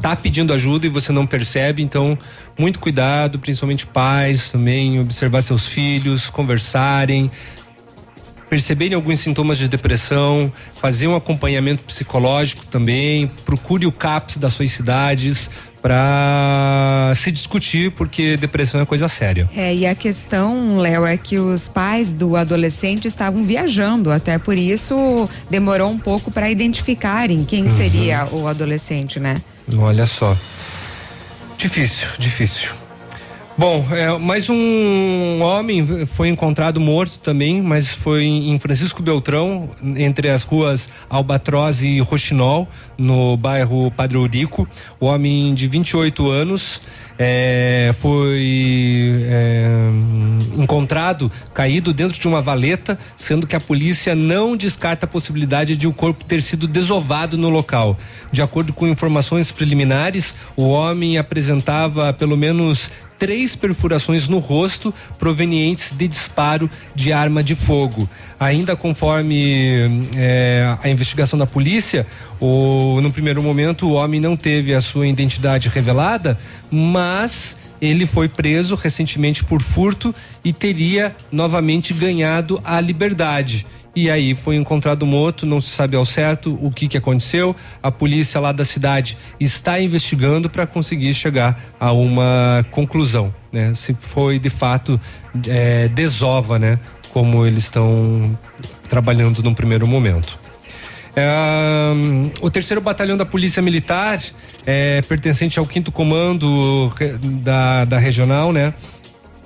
tá 0.01 0.15
pedindo 0.15 0.53
ajuda 0.53 0.87
e 0.87 0.89
você 0.91 1.11
não 1.11 1.27
percebe, 1.27 1.83
então 1.83 2.19
muito 2.59 2.79
cuidado, 2.79 3.39
principalmente 3.39 3.87
pais 3.87 4.51
também, 4.53 5.01
observar 5.01 5.43
seus 5.43 5.67
filhos, 5.67 6.29
conversarem, 6.29 7.31
perceberem 8.49 8.95
alguns 8.95 9.21
sintomas 9.21 9.59
de 9.59 9.69
depressão, 9.69 10.53
fazer 10.81 11.07
um 11.09 11.17
acompanhamento 11.17 11.83
psicológico 11.83 12.65
também, 12.67 13.31
procure 13.45 13.87
o 13.87 13.93
CAPS 13.93 14.37
das 14.37 14.53
suas 14.53 14.71
cidades 14.71 15.51
para 15.83 17.13
se 17.15 17.31
discutir, 17.31 17.91
porque 17.91 18.39
depressão 18.39 18.81
é 18.81 18.87
coisa 18.87 19.07
séria. 19.07 19.47
É, 19.55 19.75
e 19.75 19.87
a 19.87 19.95
questão, 19.95 20.79
Léo, 20.79 21.05
é 21.05 21.15
que 21.19 21.39
os 21.39 21.69
pais 21.69 22.15
do 22.15 22.37
adolescente 22.37 23.07
estavam 23.07 23.45
viajando, 23.45 24.11
até 24.11 24.39
por 24.39 24.57
isso 24.57 25.29
demorou 25.51 25.91
um 25.91 25.99
pouco 25.99 26.31
para 26.31 26.51
identificarem 26.51 27.45
quem 27.45 27.65
Uhum. 27.65 27.77
seria 27.77 28.27
o 28.33 28.49
adolescente, 28.49 29.21
né? 29.21 29.43
Olha 29.77 30.07
só. 30.07 30.35
Difícil, 31.59 32.09
difícil. 32.19 32.71
Bom, 33.57 33.87
é, 33.93 34.19
mais 34.19 34.51
um 34.51 35.41
homem 35.41 36.05
foi 36.07 36.27
encontrado 36.27 36.81
morto 36.81 37.21
também, 37.21 37.63
mas 37.63 37.95
foi 37.95 38.25
em 38.25 38.59
Francisco 38.59 39.01
Beltrão, 39.01 39.71
entre 39.95 40.29
as 40.29 40.43
ruas 40.43 40.91
Albatroz 41.09 41.81
e 41.81 42.01
Roxinol, 42.01 42.69
no 42.99 43.37
bairro 43.37 43.93
Padre 43.93 44.19
Eurico. 44.19 44.69
O 44.99 45.07
homem 45.07 45.55
de 45.55 45.69
28 45.69 46.29
anos 46.29 46.83
é, 47.17 47.91
foi 48.01 49.25
é, 49.29 49.69
encontrado 50.57 51.31
caído 51.55 51.93
dentro 51.93 52.19
de 52.19 52.27
uma 52.27 52.43
valeta, 52.43 52.99
sendo 53.17 53.47
que 53.47 53.55
a 53.55 53.61
polícia 53.61 54.17
não 54.17 54.57
descarta 54.57 55.07
a 55.07 55.09
possibilidade 55.09 55.77
de 55.77 55.87
o 55.87 55.93
corpo 55.93 56.25
ter 56.25 56.43
sido 56.43 56.67
desovado 56.67 57.39
no 57.39 57.49
local. 57.49 57.97
De 58.33 58.43
acordo 58.43 58.73
com 58.73 58.89
informações 58.89 59.53
preliminares, 59.53 60.35
o 60.57 60.71
homem 60.71 61.19
apresentava 61.19 62.13
pelo 62.13 62.37
menos 62.37 62.91
três 63.25 63.57
perfurações 63.57 64.29
no 64.29 64.39
rosto 64.39 64.93
provenientes 65.19 65.93
de 65.93 66.07
disparo 66.07 66.69
de 66.95 67.11
arma 67.11 67.43
de 67.43 67.55
fogo. 67.55 68.07
Ainda 68.39 68.77
conforme 68.77 70.07
eh, 70.15 70.77
a 70.83 70.91
investigação 70.91 71.39
da 71.39 71.47
polícia, 71.47 72.07
o, 72.39 73.01
no 73.01 73.11
primeiro 73.11 73.43
momento 73.43 73.89
o 73.89 73.93
homem 73.95 74.21
não 74.21 74.37
teve 74.37 74.75
a 74.75 74.81
sua 74.83 75.07
identidade 75.07 75.71
revelada, 75.71 76.39
mas 76.71 77.57
ele 77.81 78.05
foi 78.05 78.29
preso 78.29 78.75
recentemente 78.75 79.43
por 79.43 79.63
furto 79.63 80.15
e 80.45 80.53
teria 80.53 81.17
novamente 81.33 81.95
ganhado 81.95 82.61
a 82.63 82.79
liberdade. 82.79 83.65
E 83.97 84.11
aí 84.11 84.35
foi 84.35 84.57
encontrado 84.57 85.07
morto, 85.07 85.47
não 85.47 85.61
se 85.61 85.71
sabe 85.71 85.97
ao 85.97 86.05
certo 86.05 86.59
o 86.61 86.71
que, 86.71 86.89
que 86.89 86.97
aconteceu. 86.97 87.55
A 87.83 87.93
polícia 87.93 88.41
lá 88.41 88.51
da 88.51 88.65
cidade 88.65 89.17
está 89.39 89.81
investigando 89.81 90.51
para 90.51 90.67
conseguir 90.67 91.15
chegar 91.15 91.61
a 91.79 91.93
uma 91.93 92.67
conclusão, 92.73 93.33
né? 93.53 93.73
Se 93.75 93.95
foi 93.95 94.41
de 94.41 94.51
fato 94.51 95.01
eh, 95.47 95.89
desova, 95.89 96.59
né? 96.59 96.81
Como 97.11 97.47
eles 97.47 97.65
estão 97.65 98.37
trabalhando 98.89 99.43
num 99.43 99.55
primeiro 99.55 99.87
momento. 99.87 100.41
É, 101.17 101.93
o 102.41 102.51
terceiro 102.51 102.81
batalhão 102.81 103.17
da 103.17 103.25
Polícia 103.25 103.63
Militar, 103.63 104.21
é, 104.67 105.01
pertencente 105.03 105.59
ao 105.59 105.67
quinto 105.67 105.93
comando 105.93 106.93
da, 107.43 107.85
da 107.85 107.99
regional, 107.99 108.53
né? 108.53 108.75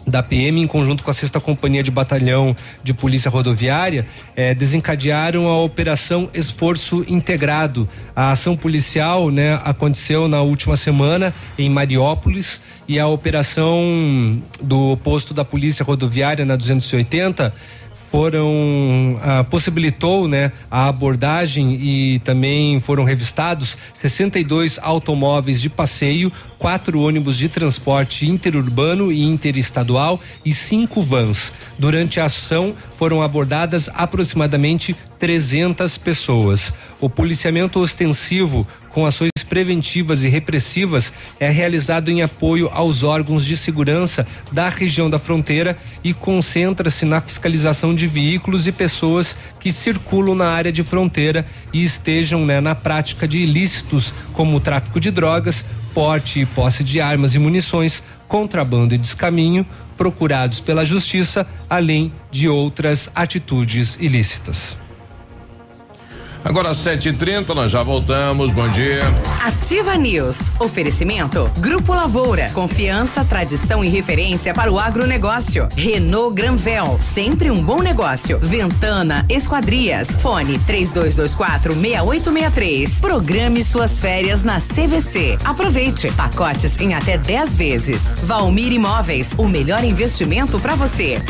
Da 0.09 0.23
PM, 0.23 0.63
em 0.63 0.67
conjunto 0.67 1.05
com 1.05 1.11
a 1.11 1.15
sexta 1.15 1.39
companhia 1.39 1.83
de 1.83 1.91
batalhão 1.91 2.57
de 2.83 2.95
polícia 2.95 3.31
rodoviária, 3.31 4.07
eh, 4.35 4.55
desencadearam 4.55 5.47
a 5.49 5.59
operação 5.61 6.31
Esforço 6.33 7.05
Integrado. 7.07 7.87
A 8.17 8.31
ação 8.31 8.57
policial, 8.57 9.31
né, 9.31 9.61
aconteceu 9.65 10.27
na 10.27 10.41
última 10.41 10.77
semana 10.77 11.35
em 11.59 11.69
Mariópolis 11.69 12.61
e 12.89 12.99
a 12.99 13.07
operação 13.07 14.43
do 14.63 14.97
posto 14.97 15.35
da 15.35 15.45
polícia 15.45 15.85
rodoviária 15.85 16.45
na 16.45 16.57
280 16.57 17.53
foram 18.11 19.19
ah, 19.23 19.45
possibilitou 19.45 20.27
né 20.27 20.53
a 20.71 20.89
abordagem 20.89 21.75
e 21.81 22.19
também 22.21 22.81
foram 22.81 23.05
revistados 23.05 23.77
62 23.95 24.79
automóveis 24.83 25.61
de 25.61 25.69
passeio 25.69 26.33
quatro 26.59 27.01
ônibus 27.01 27.37
de 27.37 27.49
transporte 27.49 28.29
interurbano 28.29 29.13
e 29.13 29.23
interestadual 29.23 30.21
e 30.45 30.53
cinco 30.53 31.03
vans. 31.03 31.53
Durante 31.79 32.21
a 32.21 32.25
ação 32.25 32.75
foram 32.99 33.23
abordadas 33.23 33.89
aproximadamente 33.95 34.95
300 35.19 35.97
pessoas. 35.99 36.75
O 37.01 37.09
policiamento 37.09 37.79
ostensivo 37.79 38.67
com 38.91 39.07
ações 39.07 39.31
preventivas 39.49 40.23
e 40.23 40.29
repressivas 40.29 41.13
é 41.41 41.49
realizado 41.49 42.11
em 42.11 42.23
apoio 42.23 42.69
aos 42.73 43.03
órgãos 43.03 43.45
de 43.45 43.57
segurança 43.57 44.27
da 44.53 44.69
região 44.69 45.09
da 45.09 45.19
fronteira 45.19 45.77
e 46.05 46.13
concentra-se 46.13 47.05
na 47.05 47.21
fiscalização 47.21 47.95
de 47.95 48.07
veículos 48.07 48.67
e 48.67 48.73
pessoas 48.73 49.37
que 49.59 49.73
circulam 49.73 50.35
na 50.35 50.49
área 50.49 50.71
de 50.71 50.85
fronteira 50.85 51.45
e 51.73 51.83
estejam 51.83 52.45
né, 52.45 52.61
na 52.61 52.75
prática 52.75 53.27
de 53.27 53.39
ilícitos 53.39 54.13
como 54.33 54.57
o 54.57 54.61
tráfico 54.61 55.01
de 55.01 55.11
drogas, 55.11 55.65
porte 55.95 56.41
e 56.41 56.47
posse 56.47 56.85
de 56.85 57.01
armas 57.01 57.35
e 57.35 57.39
munições, 57.39 58.03
contrabando 58.29 58.95
e 58.95 58.99
descaminho, 58.99 59.67
procurados 59.97 60.61
pela 60.61 60.85
justiça, 60.85 61.47
além 61.69 62.13
de 62.31 62.49
outras 62.49 63.11
atitudes 63.15 63.97
ilícitas. 64.01 64.77
Agora 66.49 66.71
7h30, 66.71 67.55
nós 67.55 67.71
já 67.71 67.83
voltamos. 67.83 68.51
Bom 68.53 68.67
dia. 68.71 69.03
Ativa 69.45 69.97
News. 69.97 70.35
Oferecimento. 70.59 71.51
Grupo 71.59 71.93
Lavoura. 71.93 72.49
Confiança, 72.55 73.23
tradição 73.23 73.85
e 73.85 73.89
referência 73.91 74.55
para 74.55 74.73
o 74.73 74.79
agronegócio. 74.79 75.69
Renault 75.77 76.35
Granvel. 76.35 76.99
Sempre 77.03 77.51
um 77.51 77.63
bom 77.63 77.83
negócio. 77.83 78.39
Ventana 78.39 79.27
Esquadrias. 79.29 80.09
Fone 80.23 80.59
3224 80.61 81.75
6863. 81.75 82.99
Programe 82.99 83.63
suas 83.63 84.01
férias 84.01 84.43
na 84.43 84.59
CVC. 84.59 85.37
Aproveite. 85.45 86.11
Pacotes 86.13 86.81
em 86.81 86.95
até 86.95 87.19
10 87.19 87.55
vezes. 87.57 88.01
Valmir 88.23 88.73
Imóveis. 88.73 89.35
O 89.37 89.47
melhor 89.47 89.85
investimento 89.85 90.59
para 90.59 90.75
você. 90.75 91.21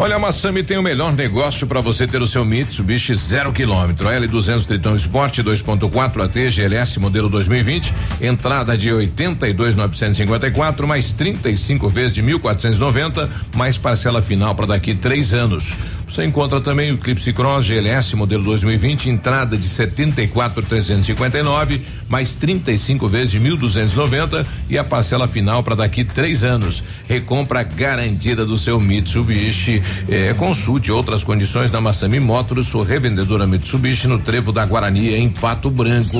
Olha, 0.00 0.14
a 0.14 0.18
Massami 0.20 0.62
tem 0.62 0.78
o 0.78 0.82
melhor 0.82 1.12
negócio 1.12 1.66
para 1.66 1.80
você 1.80 2.06
ter 2.06 2.22
o 2.22 2.28
seu 2.28 2.44
Mitsubishi 2.44 3.16
zero 3.16 3.52
quilômetro. 3.52 4.06
L200 4.06 4.64
Tritão 4.64 4.94
Sport 4.94 5.38
2.4 5.38 6.22
AT 6.22 6.50
GLS 6.52 7.00
modelo 7.00 7.28
2020. 7.28 7.92
Entrada 8.20 8.78
de 8.78 8.92
82,954 8.92 10.86
mais 10.86 11.12
35 11.14 11.88
vezes 11.88 12.12
de 12.12 12.22
1.490 12.22 13.28
mais 13.56 13.76
parcela 13.76 14.22
final 14.22 14.54
para 14.54 14.66
daqui 14.66 14.94
três 14.94 15.34
anos. 15.34 15.74
Você 16.08 16.24
encontra 16.24 16.60
também 16.60 16.90
o 16.90 16.94
Eclipse 16.94 17.32
Cross 17.32 17.66
GLS 17.66 18.16
modelo 18.16 18.42
2020, 18.44 19.10
entrada 19.10 19.58
de 19.58 19.68
74,359 19.68 21.82
mais 22.08 22.34
35 22.34 23.06
vezes 23.08 23.30
de 23.30 23.38
1.290 23.38 24.44
e 24.68 24.76
a 24.78 24.84
parcela 24.84 25.28
final 25.28 25.62
para 25.62 25.76
daqui 25.76 26.04
três 26.04 26.42
anos. 26.42 26.82
Recompra 27.06 27.62
garantida 27.62 28.46
do 28.46 28.56
seu 28.56 28.80
Mitsubishi. 28.80 29.82
Eh, 30.08 30.32
consulte 30.34 30.90
outras 30.90 31.22
condições 31.22 31.70
da 31.70 31.78
Massami 31.80 32.18
Motors, 32.18 32.68
sua 32.68 32.86
revendedora 32.86 33.46
Mitsubishi 33.46 34.08
no 34.08 34.18
Trevo 34.18 34.50
da 34.50 34.64
Guarani 34.64 35.14
em 35.14 35.28
Pato 35.28 35.70
Branco. 35.70 36.18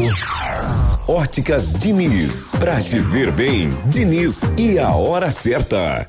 Óticas 1.07 1.73
Diniz, 1.73 2.53
pra 2.59 2.83
te 2.83 3.01
ver 3.01 3.33
bem, 3.33 3.71
Diniz 3.87 4.43
e 4.59 4.79
a 4.79 4.91
hora 4.91 5.31
certa. 5.31 6.07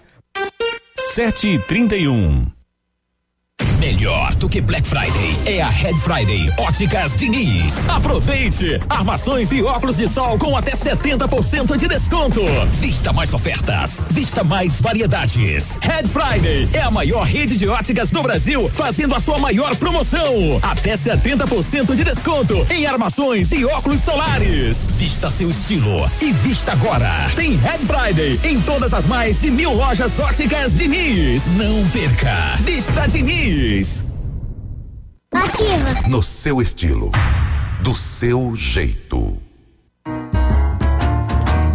Sete 1.13 1.47
e 1.47 1.59
trinta 1.59 1.95
e 1.95 2.07
um. 2.07 2.45
Melhor 3.89 4.35
do 4.35 4.47
que 4.47 4.61
Black 4.61 4.87
Friday 4.87 5.35
é 5.47 5.63
a 5.63 5.69
Red 5.69 5.95
Friday 5.95 6.47
Óticas 6.59 7.15
Diniz. 7.15 7.89
Aproveite! 7.89 8.79
Armações 8.87 9.51
e 9.51 9.63
óculos 9.63 9.97
de 9.97 10.07
sol 10.07 10.37
com 10.37 10.55
até 10.55 10.73
70% 10.73 11.75
de 11.75 11.87
desconto. 11.87 12.41
Vista 12.73 13.11
mais 13.11 13.33
ofertas, 13.33 14.03
vista 14.11 14.43
mais 14.43 14.79
variedades. 14.79 15.79
Red 15.81 16.07
Friday 16.07 16.69
é 16.71 16.81
a 16.81 16.91
maior 16.91 17.23
rede 17.23 17.55
de 17.55 17.67
óticas 17.67 18.11
do 18.11 18.21
Brasil, 18.21 18.69
fazendo 18.75 19.15
a 19.15 19.19
sua 19.19 19.39
maior 19.39 19.75
promoção. 19.75 20.59
Até 20.61 20.93
70% 20.93 21.95
de 21.95 22.03
desconto 22.03 22.67
em 22.69 22.85
armações 22.85 23.51
e 23.51 23.65
óculos 23.65 24.01
solares. 24.01 24.91
Vista 24.97 25.31
seu 25.31 25.49
estilo 25.49 26.07
e 26.21 26.31
vista 26.31 26.73
agora. 26.73 27.09
Tem 27.35 27.55
Red 27.55 27.79
Friday 27.79 28.39
em 28.43 28.61
todas 28.61 28.93
as 28.93 29.07
mais 29.07 29.41
de 29.41 29.49
mil 29.49 29.73
lojas 29.73 30.19
óticas 30.19 30.75
Diniz. 30.75 31.55
Não 31.55 31.89
perca! 31.89 32.55
Vista 32.59 33.07
Diniz. 33.07 33.78
Ativa. 33.79 34.09
No 36.09 36.21
seu 36.21 36.61
estilo, 36.61 37.13
do 37.81 37.95
seu 37.95 38.53
jeito. 38.53 39.41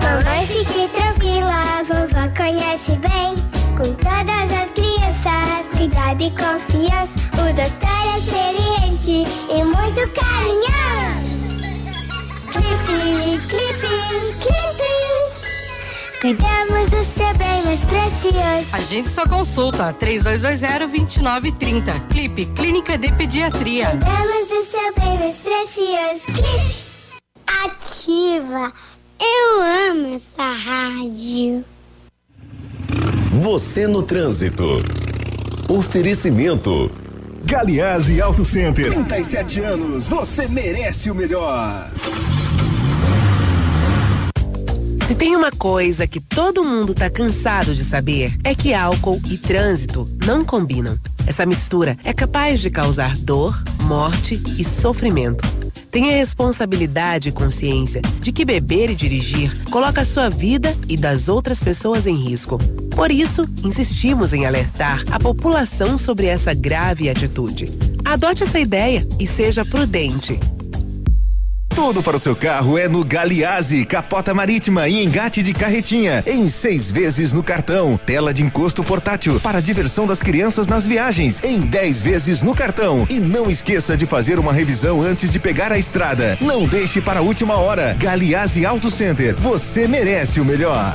Mamãe, 0.02 0.46
fique 0.46 0.86
tranquila, 0.88 1.82
vovó 1.88 2.28
conhece 2.36 2.92
bem. 2.96 3.34
Com 3.78 3.94
todas 3.94 4.52
as 4.52 4.70
crianças, 4.72 5.68
cuidado 5.74 6.22
e 6.22 6.30
confiança. 6.32 7.18
O 7.32 7.52
doutor 7.54 7.88
é 7.88 8.18
experiente 8.18 9.24
e 9.48 9.64
muito 9.64 10.06
carinhoso. 10.12 11.32
Clipe, 12.52 13.38
clipe. 13.48 14.43
Cuidamos 16.24 16.88
do 16.88 17.04
seu 17.04 17.36
bem 17.36 17.60
mais 17.66 17.84
precioso. 17.84 18.66
Agende 18.72 19.10
sua 19.10 19.28
consulta 19.28 19.92
3220-2930. 19.92 22.08
Clipe 22.08 22.46
Clínica 22.46 22.96
de 22.96 23.12
Pediatria. 23.12 23.90
Cuidamos 23.90 24.48
do 24.48 24.64
seu 24.64 24.94
bem 24.94 25.18
mais 25.18 25.42
precioso. 25.42 26.32
Clipe. 26.32 26.76
Ativa. 27.46 28.72
Eu 29.20 29.60
amo 29.90 30.14
essa 30.14 30.50
rádio. 30.50 31.62
Você 33.42 33.86
no 33.86 34.02
trânsito. 34.02 34.82
Oferecimento. 35.68 36.90
Galiase 37.44 38.22
Auto 38.22 38.46
Center. 38.46 38.94
37 38.94 39.60
anos, 39.60 40.06
você 40.06 40.48
merece 40.48 41.10
o 41.10 41.14
melhor. 41.14 41.90
Se 45.06 45.14
tem 45.14 45.36
uma 45.36 45.52
coisa 45.52 46.06
que 46.06 46.18
todo 46.18 46.64
mundo 46.64 46.94
tá 46.94 47.10
cansado 47.10 47.74
de 47.74 47.84
saber, 47.84 48.38
é 48.42 48.54
que 48.54 48.72
álcool 48.72 49.20
e 49.28 49.36
trânsito 49.36 50.08
não 50.24 50.42
combinam. 50.42 50.98
Essa 51.26 51.44
mistura 51.44 51.98
é 52.02 52.14
capaz 52.14 52.62
de 52.62 52.70
causar 52.70 53.14
dor, 53.18 53.54
morte 53.82 54.42
e 54.58 54.64
sofrimento. 54.64 55.44
Tenha 55.90 56.16
responsabilidade 56.16 57.28
e 57.28 57.32
consciência 57.32 58.00
de 58.18 58.32
que 58.32 58.46
beber 58.46 58.88
e 58.88 58.94
dirigir 58.94 59.52
coloca 59.70 60.00
a 60.00 60.06
sua 60.06 60.30
vida 60.30 60.74
e 60.88 60.96
das 60.96 61.28
outras 61.28 61.62
pessoas 61.62 62.06
em 62.06 62.16
risco. 62.16 62.58
Por 62.96 63.12
isso, 63.12 63.46
insistimos 63.62 64.32
em 64.32 64.46
alertar 64.46 65.04
a 65.12 65.20
população 65.20 65.98
sobre 65.98 66.28
essa 66.28 66.54
grave 66.54 67.10
atitude. 67.10 67.70
Adote 68.06 68.42
essa 68.42 68.58
ideia 68.58 69.06
e 69.20 69.26
seja 69.26 69.66
prudente. 69.66 70.40
Tudo 71.74 72.04
para 72.04 72.16
o 72.16 72.20
seu 72.20 72.36
carro 72.36 72.78
é 72.78 72.88
no 72.88 73.04
Galiase, 73.04 73.84
capota 73.84 74.32
marítima 74.32 74.88
e 74.88 75.02
engate 75.02 75.42
de 75.42 75.52
carretinha, 75.52 76.22
em 76.24 76.48
seis 76.48 76.90
vezes 76.90 77.32
no 77.32 77.42
cartão. 77.42 77.98
Tela 78.06 78.32
de 78.32 78.44
encosto 78.44 78.84
portátil 78.84 79.40
para 79.40 79.60
diversão 79.60 80.06
das 80.06 80.22
crianças 80.22 80.68
nas 80.68 80.86
viagens, 80.86 81.40
em 81.42 81.60
dez 81.60 82.00
vezes 82.00 82.42
no 82.42 82.54
cartão. 82.54 83.06
E 83.10 83.18
não 83.18 83.50
esqueça 83.50 83.96
de 83.96 84.06
fazer 84.06 84.38
uma 84.38 84.52
revisão 84.52 85.02
antes 85.02 85.32
de 85.32 85.40
pegar 85.40 85.72
a 85.72 85.78
estrada. 85.78 86.38
Não 86.40 86.66
deixe 86.66 87.00
para 87.00 87.18
a 87.18 87.22
última 87.22 87.56
hora. 87.56 87.96
Galiase 87.98 88.64
Auto 88.64 88.88
Center, 88.88 89.34
você 89.36 89.88
merece 89.88 90.40
o 90.40 90.44
melhor. 90.44 90.94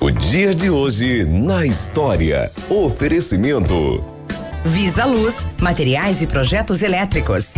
O 0.00 0.10
dia 0.10 0.54
de 0.54 0.68
hoje 0.68 1.24
na 1.24 1.64
história. 1.64 2.52
Oferecimento. 2.68 4.21
Visa 4.64 5.04
Luz, 5.04 5.44
materiais 5.60 6.22
e 6.22 6.26
projetos 6.26 6.82
elétricos. 6.82 7.54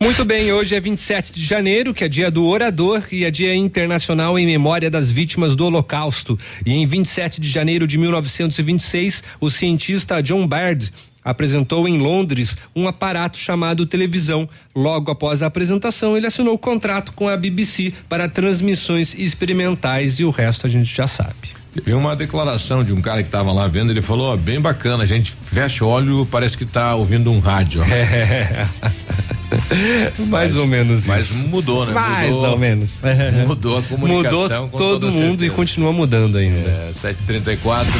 Muito 0.00 0.24
bem, 0.24 0.52
hoje 0.52 0.76
é 0.76 0.80
27 0.80 1.32
de 1.32 1.44
janeiro, 1.44 1.92
que 1.92 2.04
é 2.04 2.08
dia 2.08 2.30
do 2.30 2.46
orador 2.46 3.02
e 3.10 3.24
é 3.24 3.30
dia 3.30 3.54
internacional 3.54 4.38
em 4.38 4.46
memória 4.46 4.88
das 4.88 5.10
vítimas 5.10 5.56
do 5.56 5.66
Holocausto. 5.66 6.38
E 6.64 6.72
em 6.72 6.86
27 6.86 7.40
de 7.40 7.48
janeiro 7.48 7.84
de 7.86 7.98
1926, 7.98 9.24
o 9.40 9.50
cientista 9.50 10.22
John 10.22 10.46
Baird 10.46 10.92
apresentou 11.24 11.88
em 11.88 11.98
Londres 11.98 12.56
um 12.76 12.86
aparato 12.86 13.38
chamado 13.38 13.86
televisão. 13.86 14.48
Logo 14.76 15.10
após 15.10 15.42
a 15.42 15.46
apresentação, 15.46 16.16
ele 16.16 16.26
assinou 16.26 16.54
o 16.54 16.58
contrato 16.58 17.12
com 17.12 17.28
a 17.28 17.36
BBC 17.36 17.92
para 18.08 18.28
transmissões 18.28 19.14
experimentais 19.14 20.20
e 20.20 20.24
o 20.24 20.30
resto 20.30 20.66
a 20.66 20.70
gente 20.70 20.94
já 20.94 21.08
sabe. 21.08 21.63
Teve 21.74 21.92
uma 21.94 22.14
declaração 22.14 22.84
de 22.84 22.92
um 22.92 23.00
cara 23.02 23.22
que 23.22 23.28
estava 23.28 23.52
lá 23.52 23.66
vendo, 23.66 23.90
ele 23.90 24.00
falou, 24.02 24.32
ó, 24.32 24.36
bem 24.36 24.60
bacana, 24.60 25.02
a 25.02 25.06
gente 25.06 25.30
fecha 25.32 25.84
o 25.84 25.88
olho, 25.88 26.26
parece 26.30 26.56
que 26.56 26.64
tá 26.64 26.94
ouvindo 26.94 27.30
um 27.32 27.40
rádio. 27.40 27.82
É. 27.84 28.66
Mais 30.26 30.52
Mas- 30.52 30.56
ou 30.56 30.66
menos 30.66 31.06
Mas 31.06 31.30
isso. 31.30 31.46
mudou, 31.48 31.86
né? 31.86 31.92
Mais 31.92 32.30
Mudou- 32.30 32.50
ou 32.52 32.58
menos. 32.58 33.00
Mudou 33.46 33.78
a 33.78 33.82
comunicação. 33.82 34.62
Mudou 34.62 34.68
com 34.68 34.78
todo 34.78 35.06
mundo 35.12 35.34
e 35.36 35.48
certeza. 35.48 35.52
continua 35.54 35.92
mudando 35.92 36.38
ainda. 36.38 36.68
É, 36.68 36.90
734. 36.92 37.92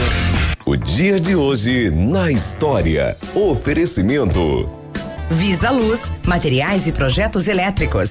O 0.67 0.77
dia 0.77 1.19
de 1.21 1.37
hoje 1.37 1.91
na 1.91 2.31
história. 2.31 3.17
Oferecimento. 3.35 4.69
Visa 5.31 5.71
Luz, 5.71 6.01
materiais 6.27 6.87
e 6.87 6.93
projetos 6.93 7.49
elétricos. 7.49 8.11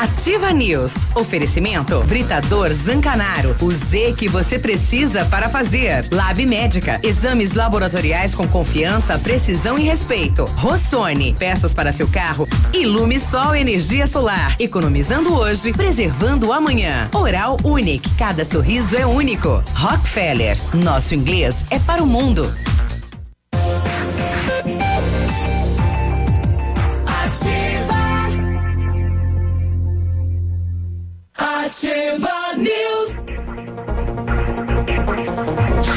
Ativa 0.00 0.50
News. 0.52 0.92
Oferecimento 1.14 2.02
Britador 2.04 2.72
Zancanaro. 2.72 3.54
O 3.60 3.70
Z 3.70 4.14
que 4.16 4.28
você 4.28 4.58
precisa 4.58 5.24
para 5.26 5.48
fazer. 5.48 6.08
Lab 6.10 6.44
Médica. 6.46 6.98
Exames 7.02 7.52
laboratoriais 7.52 8.34
com 8.34 8.48
confiança, 8.48 9.18
precisão 9.18 9.78
e 9.78 9.82
respeito. 9.82 10.44
Rossoni. 10.56 11.34
Peças 11.38 11.74
para 11.74 11.92
seu 11.92 12.08
carro. 12.08 12.48
Ilume 12.72 13.20
Sol 13.20 13.54
Energia 13.54 14.06
Solar. 14.06 14.56
Economizando 14.58 15.34
hoje, 15.34 15.72
preservando 15.72 16.52
amanhã. 16.52 17.10
Oral 17.12 17.58
Unique. 17.62 18.14
Cada 18.14 18.44
sorriso 18.44 18.96
é 18.96 19.04
único. 19.04 19.62
Rockefeller. 19.74 20.56
Nosso 20.72 21.14
inglês 21.14 21.56
é 21.70 21.78
para 21.78 22.02
o 22.02 22.06
mundo. 22.06 22.50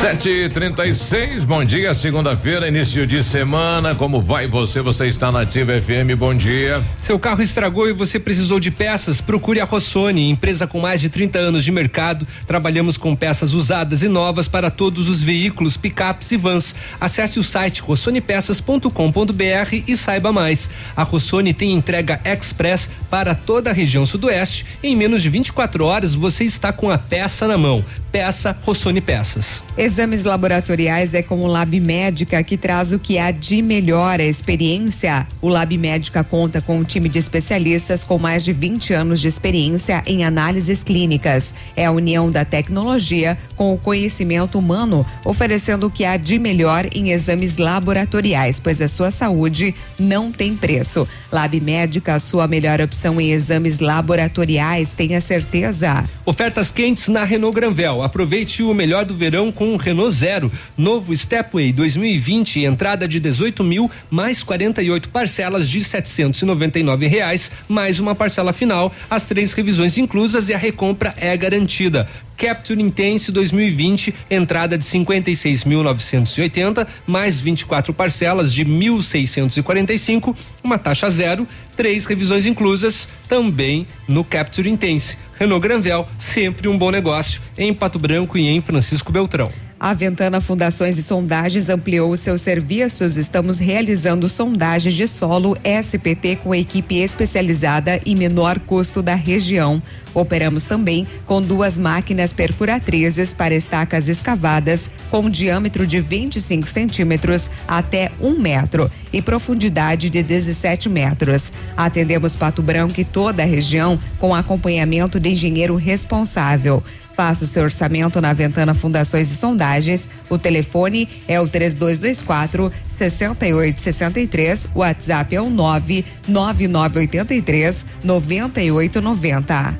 7h36, 0.02 1.46
bom 1.46 1.64
dia, 1.64 1.94
segunda-feira, 1.94 2.68
início 2.68 3.06
de 3.06 3.22
semana. 3.22 3.94
Como 3.94 4.20
vai 4.20 4.48
você? 4.48 4.82
Você 4.82 5.06
está 5.06 5.32
na 5.32 5.42
Ativa 5.42 5.80
FM, 5.80 6.18
bom 6.18 6.34
dia. 6.34 6.82
Seu 7.06 7.20
carro 7.20 7.44
estragou 7.44 7.88
e 7.88 7.94
você 7.94 8.20
precisou 8.20 8.60
de 8.60 8.72
peças? 8.72 9.22
Procure 9.22 9.60
a 9.60 9.64
Rossoni, 9.64 10.28
empresa 10.28 10.66
com 10.66 10.80
mais 10.80 11.02
de 11.02 11.08
30 11.08 11.38
anos 11.38 11.64
de 11.64 11.72
mercado. 11.72 12.26
Trabalhamos 12.48 12.98
com 12.98 13.16
peças 13.16 13.54
usadas 13.54 14.02
e 14.02 14.08
novas 14.08 14.48
para 14.48 14.72
todos 14.72 15.08
os 15.08 15.22
veículos, 15.22 15.78
picapes 15.78 16.32
e 16.32 16.38
vans. 16.38 16.76
Acesse 17.00 17.40
o 17.40 17.44
site 17.44 17.82
rossonepeças.com.br 17.82 19.84
e 19.88 19.96
saiba 19.96 20.34
mais. 20.34 20.72
A 20.98 21.04
Rossoni 21.04 21.54
tem 21.54 21.74
entrega 21.74 22.20
express 22.26 22.90
para 23.08 23.36
toda 23.36 23.70
a 23.70 23.74
região 23.74 24.04
sudoeste. 24.04 24.66
Em 24.82 24.96
menos 24.96 25.22
de 25.22 25.30
24 25.30 25.86
horas 25.86 26.16
você 26.16 26.44
está 26.44 26.74
com 26.74 26.90
a 26.90 26.98
peça 26.98 27.48
na 27.48 27.56
mão. 27.56 27.86
Peça 28.12 28.58
Rossoni 28.64 29.00
Peças. 29.00 29.64
Exames 29.92 30.24
laboratoriais 30.24 31.14
é 31.14 31.22
com 31.22 31.42
o 31.42 31.48
Lab 31.48 31.78
Médica 31.78 32.42
que 32.42 32.56
traz 32.56 32.94
o 32.94 32.98
que 32.98 33.18
há 33.18 33.30
de 33.30 33.62
melhor 33.62 34.22
a 34.22 34.24
experiência. 34.24 35.28
O 35.42 35.50
Lab 35.50 35.78
Médica 35.78 36.24
conta 36.24 36.62
com 36.62 36.78
um 36.78 36.84
time 36.86 37.10
de 37.10 37.20
especialistas 37.20 38.02
com 38.06 38.18
mais 38.18 38.46
de 38.46 38.54
20 38.54 38.94
anos 38.94 39.20
de 39.20 39.28
experiência 39.28 40.02
em 40.08 40.24
análises 40.24 40.82
clínicas. 40.82 41.54
É 41.76 41.88
a 41.88 41.92
união 41.92 42.32
da 42.32 42.46
tecnologia 42.46 43.38
com 43.58 43.74
o 43.74 43.78
conhecimento 43.78 44.58
humano, 44.58 45.06
oferecendo 45.26 45.88
o 45.88 45.92
que 45.92 46.06
há 46.06 46.16
de 46.16 46.40
melhor 46.40 46.88
em 46.94 47.12
exames 47.12 47.58
laboratoriais, 47.58 48.62
pois 48.62 48.82
a 48.82 48.88
sua 48.88 49.12
saúde 49.12 49.76
não 50.00 50.32
tem 50.32 50.56
preço. 50.56 51.06
Lab 51.30 51.60
Médica, 51.60 52.16
a 52.16 52.20
sua 52.20 52.48
melhor 52.48 52.80
opção 52.80 53.20
em 53.20 53.32
exames 53.32 53.80
laboratoriais, 53.80 54.94
tenha 54.94 55.20
certeza. 55.20 56.06
Ofertas 56.26 56.72
quentes 56.72 57.10
na 57.10 57.26
Renault 57.26 57.54
Granvel. 57.54 58.02
Aproveite 58.02 58.64
o 58.64 58.74
melhor 58.74 59.04
do 59.04 59.18
verão 59.18 59.52
com 59.52 59.81
Renault 59.82 60.12
Zero. 60.12 60.52
Novo 60.78 61.16
Stepway 61.16 61.74
2020, 61.74 62.64
entrada 62.64 63.08
de 63.08 63.20
18 63.20 63.64
mil, 63.64 63.92
mais 64.10 64.44
48 64.44 65.10
parcelas 65.10 65.68
de 65.68 65.84
799 65.84 67.08
reais, 67.08 67.52
mais 67.68 68.00
uma 68.00 68.16
parcela 68.16 68.54
final, 68.54 68.94
as 69.10 69.26
três 69.26 69.54
revisões 69.54 69.98
inclusas 69.98 70.50
e 70.50 70.54
a 70.54 70.58
recompra 70.58 71.14
é 71.18 71.36
garantida. 71.36 72.08
Capture 72.42 72.82
Intense 72.82 73.32
2020, 73.32 74.16
entrada 74.32 74.76
de 74.76 74.84
56.980, 74.84 76.88
mais 77.06 77.40
24 77.40 77.94
parcelas 77.94 78.52
de 78.52 78.66
1.645, 78.66 80.36
uma 80.64 80.80
taxa 80.80 81.08
zero, 81.12 81.48
três 81.78 82.08
revisões 82.08 82.48
inclusas, 82.48 83.08
também 83.30 83.86
no 84.08 84.24
Capture 84.24 84.68
Intense. 84.68 85.20
Renault 85.38 85.62
Granvel, 85.62 86.08
sempre 86.18 86.68
um 86.68 86.76
bom 86.76 86.90
negócio, 86.90 87.40
em 87.56 87.72
Pato 87.72 88.00
Branco 88.00 88.40
e 88.40 88.48
em 88.48 88.60
Francisco 88.60 89.12
Beltrão. 89.12 89.71
A 89.84 89.96
Ventana 89.96 90.40
Fundações 90.40 90.96
e 91.00 91.02
Sondagens 91.02 91.68
ampliou 91.68 92.16
seus 92.16 92.42
serviços. 92.42 93.18
Estamos 93.18 93.58
realizando 93.58 94.30
sondagens 94.30 94.94
de 94.94 95.08
solo 95.08 95.58
SPT 95.64 96.36
com 96.36 96.54
equipe 96.54 97.00
especializada 97.00 98.00
e 98.06 98.14
menor 98.14 98.60
custo 98.60 99.02
da 99.02 99.16
região. 99.16 99.82
Operamos 100.14 100.66
também 100.66 101.08
com 101.26 101.42
duas 101.42 101.80
máquinas 101.80 102.32
perfuratrizes 102.32 103.34
para 103.34 103.56
estacas 103.56 104.08
escavadas 104.08 104.92
com 105.10 105.28
diâmetro 105.28 105.88
de 105.88 106.00
25 106.00 106.68
centímetros 106.68 107.50
até 107.68 108.12
um 108.22 108.38
metro 108.38 108.92
e 109.12 109.20
profundidade 109.20 110.12
de 110.12 110.22
17 110.22 110.90
metros. 110.90 111.52
Atendemos 111.76 112.36
Pato 112.36 112.62
Branco 112.62 113.02
e 113.02 113.04
toda 113.04 113.42
a 113.42 113.48
região 113.48 114.00
com 114.20 114.36
acompanhamento 114.36 115.20
de 115.20 115.30
engenheiro 115.30 115.76
responsável. 115.76 116.84
Faça 117.22 117.44
o 117.44 117.48
seu 117.48 117.62
orçamento 117.62 118.20
na 118.20 118.34
Ventana 118.34 118.74
Fundações 118.74 119.32
e 119.32 119.36
Sondagens. 119.36 120.10
O 120.28 120.40
telefone 120.40 121.08
é 121.28 121.40
o 121.40 121.48
3224 121.48 122.74
6863. 122.88 124.70
O 124.74 124.80
WhatsApp 124.80 125.36
é 125.36 125.40
o 125.40 125.48
99983 125.48 127.86
9890. 128.04 129.78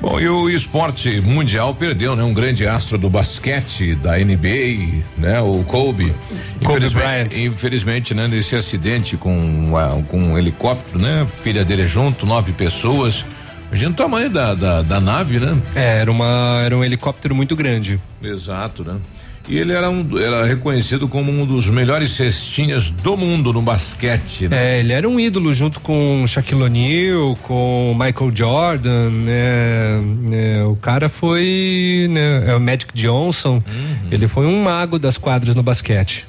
Bom, 0.00 0.18
e 0.18 0.28
o 0.28 0.50
esporte 0.50 1.20
mundial 1.20 1.76
perdeu, 1.76 2.16
né? 2.16 2.24
Um 2.24 2.34
grande 2.34 2.66
astro 2.66 2.98
do 2.98 3.08
basquete 3.08 3.94
da 3.94 4.18
NBA, 4.18 5.04
né? 5.16 5.40
O 5.40 5.62
Kobe. 5.62 6.10
Kobe 6.10 6.16
infelizmente, 6.60 7.40
infelizmente, 7.40 8.14
né? 8.14 8.26
Nesse 8.26 8.56
acidente 8.56 9.16
com, 9.16 9.70
com 10.08 10.18
um 10.18 10.36
helicóptero, 10.36 10.98
né? 10.98 11.24
Filha 11.36 11.64
dele 11.64 11.86
junto, 11.86 12.26
nove 12.26 12.50
pessoas. 12.50 13.24
Imagina 13.72 13.90
o 13.90 13.94
tamanho 13.94 14.28
da, 14.28 14.54
da, 14.54 14.82
da 14.82 15.00
nave, 15.00 15.40
né? 15.40 15.58
É, 15.74 16.00
era, 16.00 16.10
uma, 16.10 16.60
era 16.62 16.76
um 16.76 16.84
helicóptero 16.84 17.34
muito 17.34 17.56
grande. 17.56 17.98
Exato, 18.22 18.84
né? 18.84 19.00
E 19.48 19.56
ele 19.56 19.72
era, 19.72 19.88
um, 19.88 20.18
era 20.18 20.44
reconhecido 20.44 21.08
como 21.08 21.32
um 21.32 21.46
dos 21.46 21.70
melhores 21.70 22.10
cestinhas 22.10 22.90
do 22.90 23.16
mundo 23.16 23.50
no 23.50 23.62
basquete. 23.62 24.46
Né? 24.46 24.76
É, 24.76 24.80
ele 24.80 24.92
era 24.92 25.08
um 25.08 25.18
ídolo 25.18 25.54
junto 25.54 25.80
com 25.80 26.22
Shaquille 26.28 26.64
O'Neal, 26.64 27.34
com 27.44 27.96
Michael 27.98 28.36
Jordan, 28.36 29.08
né? 29.08 30.00
né? 30.28 30.64
O 30.64 30.76
cara 30.76 31.08
foi, 31.08 32.08
né? 32.10 32.44
É 32.48 32.54
o 32.54 32.60
Magic 32.60 32.92
Johnson. 32.92 33.54
Uhum. 33.54 34.08
Ele 34.10 34.28
foi 34.28 34.44
um 34.44 34.62
mago 34.62 34.98
das 34.98 35.16
quadras 35.16 35.54
no 35.56 35.62
basquete. 35.62 36.26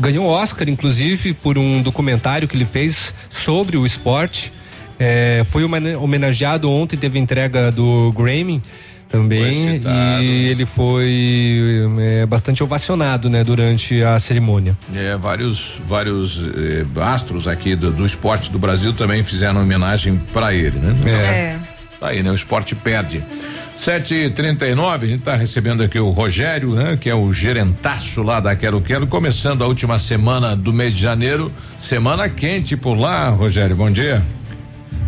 Ganhou 0.00 0.26
Oscar, 0.26 0.68
inclusive, 0.68 1.34
por 1.34 1.56
um 1.56 1.82
documentário 1.82 2.48
que 2.48 2.56
ele 2.56 2.64
fez 2.64 3.14
sobre 3.30 3.76
o 3.76 3.86
esporte. 3.86 4.52
É, 5.04 5.44
foi 5.50 5.64
homenageado 5.64 6.70
ontem, 6.70 6.96
teve 6.96 7.18
entrega 7.18 7.72
do 7.72 8.12
Grammy 8.12 8.62
também 9.08 9.82
e 10.22 10.46
ele 10.48 10.64
foi 10.64 11.82
é, 11.98 12.24
bastante 12.24 12.62
ovacionado, 12.62 13.28
né, 13.28 13.42
durante 13.42 14.00
a 14.00 14.16
cerimônia. 14.20 14.78
É, 14.94 15.16
vários 15.16 15.80
vários 15.84 16.40
eh, 16.40 16.86
astros 17.00 17.48
aqui 17.48 17.74
do, 17.74 17.90
do, 17.90 18.06
esporte 18.06 18.50
do 18.50 18.60
Brasil 18.60 18.92
também 18.92 19.24
fizeram 19.24 19.60
homenagem 19.60 20.22
para 20.32 20.54
ele, 20.54 20.78
né? 20.78 20.96
É. 21.04 21.10
é. 21.10 21.58
Tá 22.00 22.08
aí, 22.08 22.22
né? 22.22 22.30
O 22.30 22.34
esporte 22.34 22.74
perde. 22.74 23.22
Sete 23.76 24.14
e 24.14 24.30
trinta 24.30 24.66
e 24.66 24.74
nove, 24.74 25.06
a 25.06 25.08
gente 25.08 25.22
tá 25.22 25.34
recebendo 25.34 25.82
aqui 25.82 25.98
o 25.98 26.10
Rogério, 26.10 26.74
né? 26.74 26.96
Que 26.98 27.10
é 27.10 27.14
o 27.14 27.32
gerentaço 27.32 28.22
lá 28.22 28.38
da 28.38 28.54
Quero 28.54 28.80
Quero, 28.80 29.06
começando 29.08 29.62
a 29.62 29.66
última 29.66 29.98
semana 29.98 30.56
do 30.56 30.72
mês 30.72 30.94
de 30.94 31.02
janeiro, 31.02 31.50
semana 31.80 32.28
quente 32.28 32.76
por 32.76 32.94
lá, 32.94 33.28
Rogério, 33.28 33.74
bom 33.74 33.90
dia. 33.90 34.22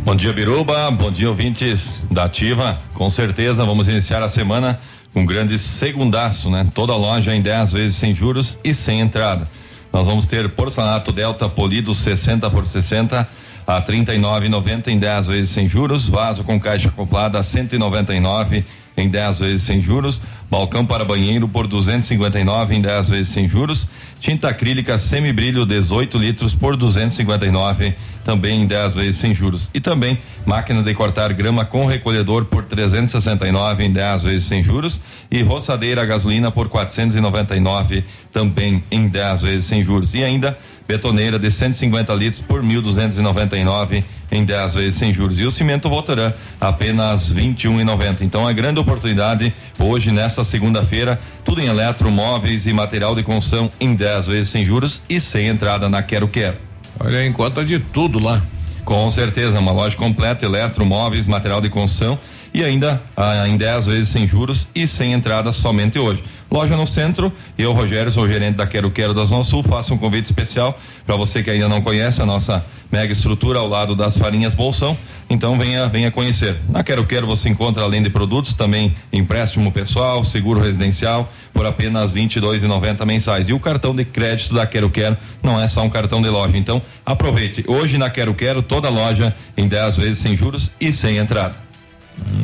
Bom 0.04 0.14
dia, 0.14 0.34
Biruba. 0.34 0.90
Bom 0.90 1.10
dia, 1.10 1.30
ouvintes 1.30 2.04
da 2.10 2.24
Ativa. 2.24 2.78
Com 2.92 3.08
certeza 3.08 3.64
vamos 3.64 3.88
iniciar 3.88 4.22
a 4.22 4.28
semana 4.28 4.78
com 5.14 5.22
um 5.22 5.26
grande 5.26 5.58
segundaço, 5.58 6.50
né? 6.50 6.68
Toda 6.74 6.94
loja 6.94 7.34
em 7.34 7.40
10 7.40 7.72
vezes 7.72 7.96
sem 7.96 8.14
juros 8.14 8.58
e 8.62 8.74
sem 8.74 9.00
entrada. 9.00 9.48
Nós 9.90 10.06
vamos 10.06 10.26
ter 10.26 10.50
porcelanato 10.50 11.10
Delta 11.10 11.48
polido 11.48 11.94
60 11.94 12.50
por 12.50 12.66
60 12.66 13.26
a 13.66 13.80
39,90 13.80 14.88
em 14.88 14.98
10 14.98 15.26
vezes 15.28 15.48
sem 15.48 15.66
juros, 15.66 16.06
vaso 16.06 16.44
com 16.44 16.60
caixa 16.60 16.88
acoplada 16.88 17.38
a 17.38 17.42
199 17.42 18.62
em 18.98 19.08
10 19.08 19.38
vezes 19.38 19.62
sem 19.62 19.80
juros, 19.80 20.20
balcão 20.54 20.86
para 20.86 21.04
banheiro 21.04 21.48
por 21.48 21.66
259 21.66 22.76
em 22.76 22.80
10 22.80 23.08
vezes 23.08 23.28
sem 23.32 23.48
juros, 23.48 23.88
tinta 24.20 24.48
acrílica 24.48 24.96
semibrilho 24.96 25.66
18 25.66 26.16
litros 26.16 26.54
por 26.54 26.76
259 26.76 27.92
também 28.22 28.62
em 28.62 28.66
10 28.66 28.94
vezes 28.94 29.16
sem 29.16 29.34
juros. 29.34 29.68
E 29.74 29.80
também 29.80 30.16
máquina 30.46 30.80
de 30.80 30.94
cortar 30.94 31.32
grama 31.32 31.64
com 31.64 31.86
recolhedor 31.86 32.44
por 32.44 32.62
369 32.62 33.84
em 33.84 33.90
10 33.90 34.22
vezes 34.22 34.44
sem 34.44 34.62
juros 34.62 35.00
e 35.28 35.42
roçadeira 35.42 36.02
a 36.02 36.04
gasolina 36.04 36.52
por 36.52 36.68
499 36.68 38.04
também 38.32 38.84
em 38.92 39.08
10 39.08 39.42
vezes 39.42 39.64
sem 39.64 39.82
juros. 39.82 40.14
E 40.14 40.22
ainda 40.22 40.56
betoneira 40.86 41.38
de 41.38 41.50
150 41.50 42.12
litros 42.14 42.40
por 42.40 42.62
1.299 42.62 44.04
em 44.30 44.44
10 44.44 44.74
vezes 44.74 44.94
sem 44.96 45.12
juros. 45.12 45.40
E 45.40 45.44
o 45.44 45.50
cimento 45.50 45.88
Votoran 45.88 46.32
apenas 46.60 47.32
21,90. 47.32 48.22
Então, 48.22 48.46
a 48.46 48.52
grande 48.52 48.80
oportunidade 48.80 49.54
hoje, 49.78 50.10
nesta 50.10 50.44
segunda-feira, 50.44 51.20
tudo 51.44 51.60
em 51.60 51.66
eletromóveis 51.66 52.66
e 52.66 52.72
material 52.72 53.14
de 53.14 53.22
construção 53.22 53.70
em 53.80 53.94
10 53.94 54.26
vezes 54.26 54.48
sem 54.48 54.64
juros 54.64 55.02
e 55.08 55.20
sem 55.20 55.48
entrada 55.48 55.88
na 55.88 56.02
Quero 56.02 56.28
Quero. 56.28 56.56
Olha, 56.98 57.24
encontra 57.26 57.64
de 57.64 57.78
tudo 57.78 58.18
lá. 58.18 58.42
Com 58.84 59.08
certeza, 59.08 59.58
uma 59.58 59.72
loja 59.72 59.96
completa, 59.96 60.44
eletromóveis, 60.44 61.26
material 61.26 61.60
de 61.60 61.70
construção 61.70 62.18
e 62.54 62.62
ainda 62.62 63.02
ah, 63.16 63.48
em 63.48 63.56
10 63.56 63.86
vezes 63.86 64.08
sem 64.08 64.28
juros 64.28 64.68
e 64.72 64.86
sem 64.86 65.12
entrada 65.12 65.50
somente 65.50 65.98
hoje. 65.98 66.22
Loja 66.48 66.76
no 66.76 66.86
centro, 66.86 67.32
eu, 67.58 67.72
Rogério, 67.72 68.12
sou 68.12 68.28
gerente 68.28 68.54
da 68.54 68.64
Quero 68.64 68.88
Quero 68.88 69.12
da 69.12 69.24
Zona 69.24 69.42
Sul, 69.42 69.64
faço 69.64 69.92
um 69.92 69.98
convite 69.98 70.26
especial 70.26 70.78
para 71.04 71.16
você 71.16 71.42
que 71.42 71.50
ainda 71.50 71.68
não 71.68 71.82
conhece 71.82 72.22
a 72.22 72.26
nossa 72.26 72.64
mega 72.92 73.12
estrutura 73.12 73.58
ao 73.58 73.66
lado 73.66 73.96
das 73.96 74.16
farinhas 74.16 74.54
Bolsão. 74.54 74.96
Então 75.28 75.58
venha, 75.58 75.88
venha 75.88 76.12
conhecer. 76.12 76.56
Na 76.68 76.84
Quero 76.84 77.04
Quero 77.06 77.26
você 77.26 77.48
encontra 77.48 77.82
além 77.82 78.00
de 78.00 78.08
produtos 78.08 78.54
também 78.54 78.94
empréstimo 79.12 79.72
pessoal, 79.72 80.22
seguro 80.22 80.60
residencial 80.60 81.28
por 81.52 81.66
apenas 81.66 82.12
R$ 82.12 82.20
22,90 82.20 83.04
mensais. 83.04 83.48
E 83.48 83.52
o 83.52 83.58
cartão 83.58 83.92
de 83.92 84.04
crédito 84.04 84.54
da 84.54 84.64
Quero 84.64 84.88
Quero 84.90 85.16
não 85.42 85.60
é 85.60 85.66
só 85.66 85.82
um 85.82 85.90
cartão 85.90 86.22
de 86.22 86.28
loja. 86.28 86.56
Então 86.56 86.80
aproveite. 87.04 87.64
Hoje 87.66 87.98
na 87.98 88.08
Quero 88.08 88.32
Quero 88.32 88.62
toda 88.62 88.88
loja 88.88 89.34
em 89.56 89.66
10 89.66 89.96
vezes 89.96 90.18
sem 90.18 90.36
juros 90.36 90.70
e 90.80 90.92
sem 90.92 91.16
entrada. 91.16 91.63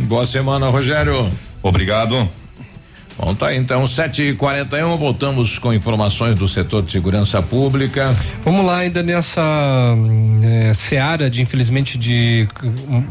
Boa 0.08 0.26
semana, 0.26 0.68
Rogério. 0.68 1.30
Obrigado. 1.62 2.28
Bom, 3.20 3.34
tá 3.34 3.54
então, 3.54 3.84
7h41, 3.84 4.96
voltamos 4.96 5.58
com 5.58 5.74
informações 5.74 6.36
do 6.36 6.48
setor 6.48 6.82
de 6.82 6.90
segurança 6.90 7.42
pública. 7.42 8.16
Vamos 8.42 8.64
lá, 8.64 8.78
ainda 8.78 9.02
nessa 9.02 9.42
é, 10.42 10.72
seara 10.72 11.28
de, 11.28 11.42
infelizmente, 11.42 11.98
de, 11.98 12.48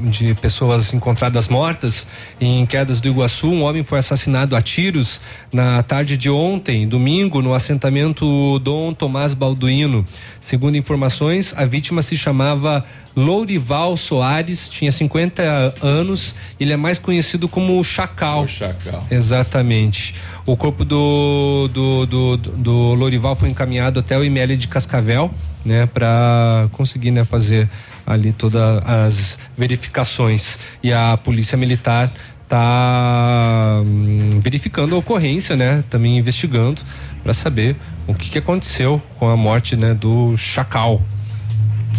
de 0.10 0.34
pessoas 0.34 0.96
encontradas 0.96 1.48
mortas 1.48 2.08
em 2.42 2.66
quedas 2.66 3.00
do 3.00 3.08
Iguaçu. 3.08 3.52
Um 3.52 3.62
homem 3.62 3.84
foi 3.84 4.00
assassinado 4.00 4.56
a 4.56 4.62
tiros 4.64 5.22
na 5.54 5.84
tarde 5.84 6.18
de 6.18 6.28
ontem, 6.28 6.88
domingo, 6.88 7.40
no 7.40 7.54
assentamento 7.54 8.58
Dom 8.60 8.92
Tomás 8.96 9.36
Balduino. 9.36 10.04
Segundo 10.40 10.76
informações, 10.76 11.54
a 11.56 11.66
vítima 11.66 12.02
se 12.02 12.18
chamava 12.18 12.84
Lourival 13.16 13.96
Soares, 13.96 14.70
tinha 14.70 14.92
50 14.92 15.76
anos, 15.80 16.34
ele 16.60 16.74
é 16.74 16.78
mais 16.78 16.98
conhecido 16.98 17.48
como 17.48 17.84
Chacal. 17.84 18.46
O 18.46 18.48
Chacal. 18.48 19.06
Exatamente. 19.12 19.99
O 20.46 20.56
corpo 20.58 20.84
do, 20.84 21.70
do, 21.72 22.06
do, 22.06 22.38
do 22.38 22.94
Lourival 22.94 23.36
foi 23.36 23.50
encaminhado 23.50 24.00
até 24.00 24.18
o 24.18 24.24
IML 24.24 24.58
de 24.58 24.68
Cascavel, 24.68 25.32
né, 25.64 25.86
para 25.86 26.68
conseguir, 26.72 27.12
né, 27.12 27.24
fazer 27.24 27.70
ali 28.06 28.34
todas 28.34 28.82
as 28.86 29.40
verificações. 29.58 30.58
E 30.82 30.92
a 30.92 31.18
Polícia 31.18 31.58
Militar 31.58 32.10
está 32.44 33.80
hum, 33.84 34.40
verificando 34.42 34.96
a 34.96 34.98
ocorrência, 34.98 35.56
né, 35.56 35.84
também 35.90 36.18
investigando 36.18 36.82
para 37.24 37.34
saber 37.34 37.76
o 38.08 38.16
que, 38.16 38.30
que 38.30 38.38
aconteceu 38.40 39.02
com 39.18 39.30
a 39.30 39.38
morte 39.38 39.76
né, 39.76 39.94
do 39.94 40.36
Chacal. 40.36 41.02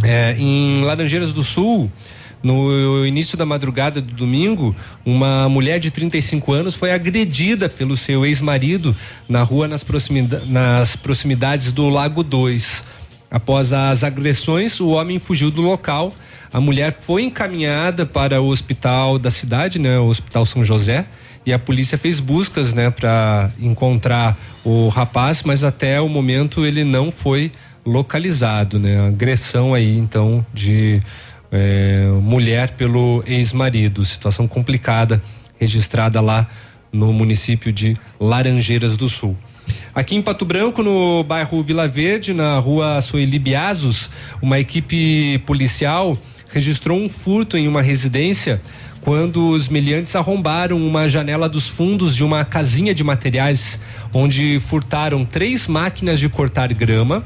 É, 0.03 0.35
em 0.39 0.83
Laranjeiras 0.83 1.33
do 1.33 1.43
Sul, 1.43 1.91
no 2.43 3.05
início 3.05 3.37
da 3.37 3.45
madrugada 3.45 4.01
do 4.01 4.15
domingo, 4.15 4.75
uma 5.05 5.49
mulher 5.49 5.79
de 5.79 5.91
35 5.91 6.53
anos 6.53 6.75
foi 6.75 6.93
agredida 6.93 7.69
pelo 7.69 7.97
seu 7.97 8.25
ex-marido 8.25 8.97
na 9.29 9.43
rua 9.43 9.69
nas, 9.69 9.85
proximida 9.85 10.43
nas 10.47 10.97
proximidades 10.97 11.73
do 11.73 11.89
Lago 11.89 12.23
2. 12.23 12.85
Após 13.31 13.73
as 13.73 14.03
agressões, 14.03 14.81
o 14.81 14.89
homem 14.89 15.19
fugiu 15.19 15.51
do 15.51 15.61
local. 15.61 16.15
A 16.53 16.61
mulher 16.61 16.99
foi 17.01 17.25
encaminhada 17.25 18.05
para 18.05 18.41
o 18.41 18.49
hospital 18.49 19.19
da 19.19 19.31
cidade, 19.31 19.79
né, 19.79 19.99
o 19.99 20.07
Hospital 20.07 20.45
São 20.45 20.65
José, 20.65 21.07
e 21.47 21.53
a 21.53 21.59
polícia 21.59 21.97
fez 21.97 22.19
buscas, 22.19 22.75
né, 22.75 22.91
para 22.91 23.53
encontrar 23.61 24.37
o 24.65 24.89
rapaz, 24.89 25.43
mas 25.45 25.63
até 25.63 26.01
o 26.01 26.09
momento 26.09 26.67
ele 26.67 26.85
não 26.85 27.13
foi 27.13 27.53
localizado, 27.87 28.79
né? 28.79 29.07
Agressão 29.07 29.73
aí, 29.73 29.97
então, 29.97 30.45
de 30.53 31.01
é, 31.51 32.07
mulher 32.23 32.71
pelo 32.71 33.23
ex-marido, 33.27 34.05
situação 34.05 34.47
complicada 34.47 35.23
registrada 35.59 36.21
lá 36.21 36.49
no 36.93 37.13
município 37.13 37.73
de 37.73 37.97
Laranjeiras 38.19 38.97
do 38.97 39.09
Sul. 39.09 39.37
Aqui 39.95 40.17
em 40.17 40.23
Pato 40.23 40.45
Branco, 40.45 40.83
no 40.83 41.23
bairro 41.23 41.63
Vila 41.63 41.87
Verde, 41.87 42.33
na 42.33 42.59
rua 42.59 43.01
Sueli 43.01 43.39
Biazos, 43.39 44.11
uma 44.41 44.59
equipe 44.59 45.39
policial 45.47 46.19
registrou 46.53 46.99
um 46.99 47.09
furto 47.09 47.57
em 47.57 47.69
uma 47.69 47.83
residência 47.83 48.61
quando 49.01 49.51
os 49.51 49.69
meliantes 49.69 50.15
arrombaram 50.15 50.77
uma 50.77 51.09
janela 51.09 51.49
dos 51.49 51.67
fundos 51.67 52.15
de 52.15 52.23
uma 52.23 52.45
casinha 52.45 52.95
de 52.95 53.03
materiais, 53.03 53.81
onde 54.13 54.61
furtaram 54.61 55.25
três 55.25 55.67
máquinas 55.67 56.21
de 56.21 56.29
cortar 56.29 56.73
grama, 56.75 57.25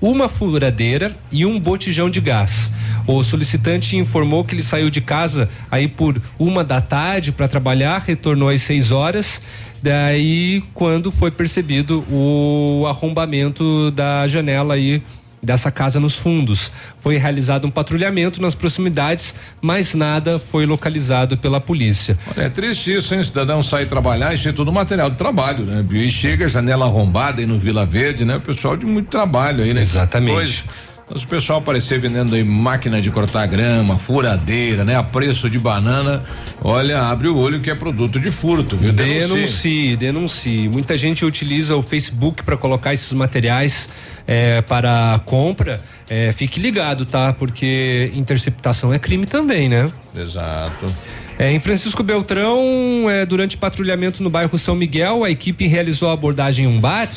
uma 0.00 0.28
furadeira 0.28 1.14
e 1.30 1.44
um 1.44 1.58
botijão 1.58 2.08
de 2.08 2.20
gás. 2.20 2.70
O 3.06 3.22
solicitante 3.22 3.96
informou 3.96 4.44
que 4.44 4.54
ele 4.54 4.62
saiu 4.62 4.88
de 4.88 5.00
casa 5.00 5.48
aí 5.70 5.88
por 5.88 6.20
uma 6.38 6.62
da 6.62 6.80
tarde 6.80 7.32
para 7.32 7.48
trabalhar, 7.48 8.02
retornou 8.06 8.48
às 8.48 8.62
seis 8.62 8.92
horas. 8.92 9.42
Daí, 9.82 10.62
quando 10.74 11.10
foi 11.10 11.30
percebido 11.30 12.04
o 12.10 12.84
arrombamento 12.86 13.90
da 13.90 14.26
janela 14.28 14.74
aí 14.74 15.02
dessa 15.42 15.70
casa 15.70 15.98
nos 15.98 16.14
fundos. 16.14 16.70
Foi 17.00 17.16
realizado 17.16 17.66
um 17.66 17.70
patrulhamento 17.70 18.42
nas 18.42 18.54
proximidades, 18.54 19.34
mas 19.60 19.94
nada 19.94 20.38
foi 20.38 20.66
localizado 20.66 21.36
pela 21.36 21.60
polícia. 21.60 22.18
Olha, 22.36 22.46
é 22.46 22.48
triste 22.48 22.94
isso, 22.94 23.14
hein? 23.14 23.22
Cidadão 23.22 23.62
sai 23.62 23.86
trabalhar, 23.86 24.34
isso 24.34 24.48
é 24.48 24.52
tudo 24.52 24.72
material 24.72 25.10
de 25.10 25.16
trabalho, 25.16 25.64
né? 25.64 25.84
E 25.90 26.10
chega 26.10 26.48
janela 26.48 26.86
arrombada 26.86 27.40
aí 27.40 27.46
no 27.46 27.58
Vila 27.58 27.86
Verde, 27.86 28.24
né? 28.24 28.36
O 28.36 28.40
pessoal 28.40 28.76
de 28.76 28.86
muito 28.86 29.08
trabalho 29.08 29.62
aí, 29.62 29.72
né? 29.72 29.80
Exatamente. 29.80 30.32
Hoje, 30.32 30.64
o 31.12 31.26
pessoal 31.26 31.58
aparecer 31.58 31.98
vendendo 31.98 32.36
aí 32.36 32.44
máquina 32.44 33.00
de 33.00 33.10
cortar 33.10 33.44
grama, 33.46 33.98
furadeira, 33.98 34.84
né? 34.84 34.94
A 34.94 35.02
preço 35.02 35.50
de 35.50 35.58
banana. 35.58 36.22
Olha, 36.62 37.02
abre 37.02 37.26
o 37.28 37.36
olho 37.36 37.60
que 37.60 37.70
é 37.70 37.74
produto 37.74 38.20
de 38.20 38.30
furto, 38.30 38.76
viu? 38.76 38.92
Denuncie, 38.92 39.96
denuncie. 39.96 40.68
Muita 40.68 40.96
gente 40.96 41.24
utiliza 41.24 41.74
o 41.74 41.82
Facebook 41.82 42.44
para 42.44 42.56
colocar 42.56 42.94
esses 42.94 43.12
materiais 43.12 43.88
é, 44.26 44.62
para 44.62 45.20
compra. 45.24 45.80
É, 46.08 46.32
fique 46.32 46.58
ligado, 46.58 47.06
tá? 47.06 47.32
Porque 47.32 48.10
interceptação 48.14 48.92
é 48.92 48.98
crime 48.98 49.26
também, 49.26 49.68
né? 49.68 49.90
Exato. 50.14 50.92
É, 51.40 51.50
em 51.50 51.58
Francisco 51.58 52.02
Beltrão, 52.02 53.08
é, 53.08 53.24
durante 53.24 53.56
patrulhamento 53.56 54.22
no 54.22 54.28
bairro 54.28 54.58
São 54.58 54.74
Miguel, 54.74 55.24
a 55.24 55.30
equipe 55.30 55.66
realizou 55.66 56.10
a 56.10 56.12
abordagem 56.12 56.66
em 56.66 56.68
um 56.68 56.78
bar 56.78 57.08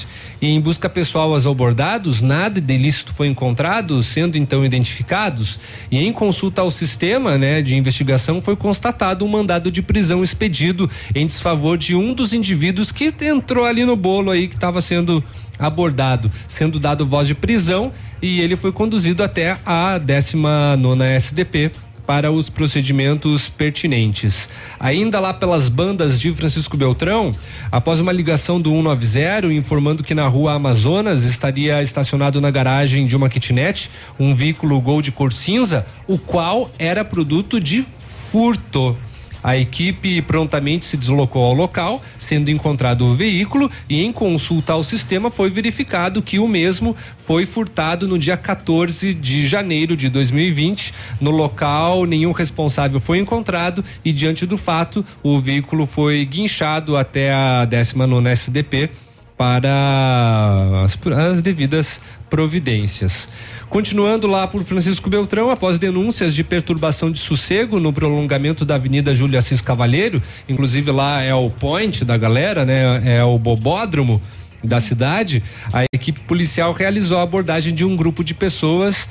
e 0.41 0.47
em 0.47 0.61
busca 0.61 0.87
pessoal 0.87 1.33
aos 1.33 1.45
abordados, 1.45 2.21
nada 2.21 2.61
de 2.61 2.73
ilícito 2.73 3.13
foi 3.13 3.27
encontrado, 3.27 4.01
sendo 4.01 4.37
então 4.37 4.63
identificados. 4.63 5.59
E 5.91 5.99
em 5.99 6.13
consulta 6.13 6.61
ao 6.61 6.71
sistema, 6.71 7.37
né, 7.37 7.61
de 7.61 7.75
investigação 7.75 8.41
foi 8.41 8.55
constatado 8.55 9.25
um 9.25 9.27
mandado 9.27 9.69
de 9.69 9.81
prisão 9.81 10.23
expedido 10.23 10.89
em 11.13 11.27
desfavor 11.27 11.77
de 11.77 11.93
um 11.93 12.13
dos 12.13 12.31
indivíduos 12.31 12.93
que 12.93 13.13
entrou 13.23 13.65
ali 13.65 13.83
no 13.83 13.97
bolo 13.97 14.31
aí 14.31 14.47
que 14.47 14.55
estava 14.55 14.79
sendo 14.79 15.21
abordado, 15.59 16.31
sendo 16.47 16.79
dado 16.79 17.05
voz 17.05 17.27
de 17.27 17.35
prisão 17.35 17.91
e 18.21 18.39
ele 18.39 18.55
foi 18.55 18.71
conduzido 18.71 19.21
até 19.21 19.57
a 19.65 19.97
19 19.97 20.81
nona 20.81 21.07
SDP 21.07 21.71
para 22.05 22.31
os 22.31 22.49
procedimentos 22.49 23.49
pertinentes. 23.49 24.49
Ainda 24.79 25.19
lá 25.19 25.33
pelas 25.33 25.69
bandas 25.69 26.19
de 26.19 26.31
Francisco 26.33 26.75
Beltrão, 26.75 27.31
após 27.71 27.99
uma 27.99 28.11
ligação 28.11 28.59
do 28.59 28.69
190 28.69 29.53
informando 29.53 30.03
que 30.03 30.13
na 30.13 30.27
rua 30.27 30.53
Amazonas 30.53 31.23
estaria 31.23 31.81
estacionado 31.81 32.41
na 32.41 32.51
garagem 32.51 33.07
de 33.07 33.15
uma 33.15 33.29
kitnet 33.29 33.89
um 34.19 34.35
veículo 34.35 34.79
Gol 34.81 35.01
de 35.01 35.11
cor 35.11 35.31
cinza, 35.31 35.85
o 36.07 36.17
qual 36.17 36.69
era 36.77 37.05
produto 37.05 37.59
de 37.59 37.85
furto. 38.31 38.97
A 39.43 39.57
equipe 39.57 40.21
prontamente 40.21 40.85
se 40.85 40.95
deslocou 40.95 41.43
ao 41.43 41.53
local, 41.53 42.01
sendo 42.17 42.49
encontrado 42.49 43.05
o 43.05 43.13
veículo 43.13 43.69
e 43.89 44.01
em 44.01 44.11
consulta 44.11 44.73
ao 44.73 44.83
sistema 44.83 45.29
foi 45.29 45.49
verificado 45.49 46.21
que 46.21 46.39
o 46.39 46.47
mesmo 46.47 46.95
foi 47.17 47.45
furtado 47.45 48.07
no 48.07 48.17
dia 48.17 48.37
14 48.37 49.13
de 49.13 49.45
janeiro 49.45 49.97
de 49.97 50.07
2020. 50.07 50.93
No 51.19 51.31
local, 51.31 52.05
nenhum 52.05 52.31
responsável 52.31 52.99
foi 52.99 53.19
encontrado 53.19 53.83
e 54.05 54.13
diante 54.13 54.45
do 54.45 54.57
fato, 54.57 55.05
o 55.21 55.39
veículo 55.41 55.85
foi 55.85 56.23
guinchado 56.25 56.95
até 56.95 57.33
a 57.33 57.65
19 57.65 58.29
SDP 58.29 58.89
para 59.37 60.83
as, 60.85 60.97
as 61.17 61.41
devidas 61.41 62.01
providências. 62.29 63.27
Continuando 63.73 64.27
lá 64.27 64.45
por 64.45 64.63
Francisco 64.63 65.09
Beltrão, 65.09 65.49
após 65.49 65.79
denúncias 65.79 66.35
de 66.35 66.43
perturbação 66.43 67.11
de 67.11 67.17
sossego 67.17 67.79
no 67.79 67.91
prolongamento 67.91 68.63
da 68.63 68.75
Avenida 68.75 69.15
Júlio 69.15 69.39
Assis 69.39 69.61
Cavalheiro, 69.61 70.21
inclusive 70.47 70.91
lá 70.91 71.23
é 71.23 71.33
o 71.33 71.49
point 71.49 72.05
da 72.05 72.15
galera, 72.15 72.65
né? 72.65 73.01
É 73.17 73.23
o 73.23 73.35
bobódromo 73.39 74.21
da 74.63 74.79
cidade, 74.79 75.41
a 75.73 75.85
equipe 75.91 76.19
policial 76.19 76.71
realizou 76.71 77.17
a 77.17 77.23
abordagem 77.23 77.73
de 77.73 77.83
um 77.83 77.95
grupo 77.95 78.23
de 78.23 78.35
pessoas 78.35 79.09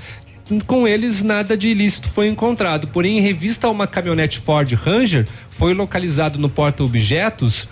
com 0.64 0.86
eles 0.86 1.24
nada 1.24 1.56
de 1.56 1.66
ilícito 1.66 2.08
foi 2.08 2.28
encontrado. 2.28 2.86
Porém, 2.86 3.18
em 3.18 3.20
revista 3.20 3.66
a 3.66 3.70
uma 3.70 3.88
caminhonete 3.88 4.38
Ford 4.38 4.72
Ranger, 4.74 5.26
foi 5.50 5.74
localizado 5.74 6.38
no 6.38 6.48
porta-objetos 6.48 7.66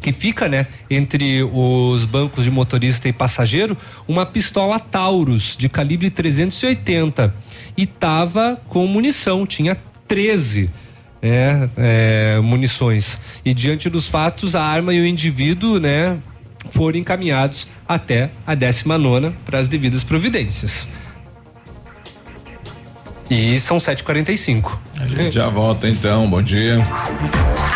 que 0.00 0.12
fica, 0.12 0.48
né, 0.48 0.66
entre 0.90 1.42
os 1.42 2.04
bancos 2.04 2.44
de 2.44 2.50
motorista 2.50 3.08
e 3.08 3.12
passageiro, 3.12 3.76
uma 4.06 4.24
pistola 4.24 4.78
Taurus 4.78 5.56
de 5.56 5.68
calibre 5.68 6.10
380 6.10 7.34
e 7.76 7.86
tava 7.86 8.60
com 8.68 8.86
munição, 8.86 9.46
tinha 9.46 9.76
13 10.06 10.70
é, 11.22 11.68
é, 11.76 12.40
munições. 12.40 13.20
E 13.44 13.52
diante 13.52 13.90
dos 13.90 14.08
fatos, 14.08 14.54
a 14.54 14.62
arma 14.62 14.92
e 14.94 15.00
o 15.00 15.06
indivíduo, 15.06 15.78
né, 15.78 16.18
foram 16.70 16.98
encaminhados 16.98 17.68
até 17.86 18.30
a 18.46 18.54
19 18.54 19.02
nona 19.02 19.32
para 19.44 19.58
as 19.58 19.68
devidas 19.68 20.02
providências. 20.02 20.88
E 23.30 23.60
são 23.60 23.76
7h45. 23.78 24.78
A 25.00 25.06
gente 25.06 25.34
já 25.34 25.48
volta 25.48 25.88
então. 25.88 26.28
Bom 26.28 26.42
dia. 26.42 26.78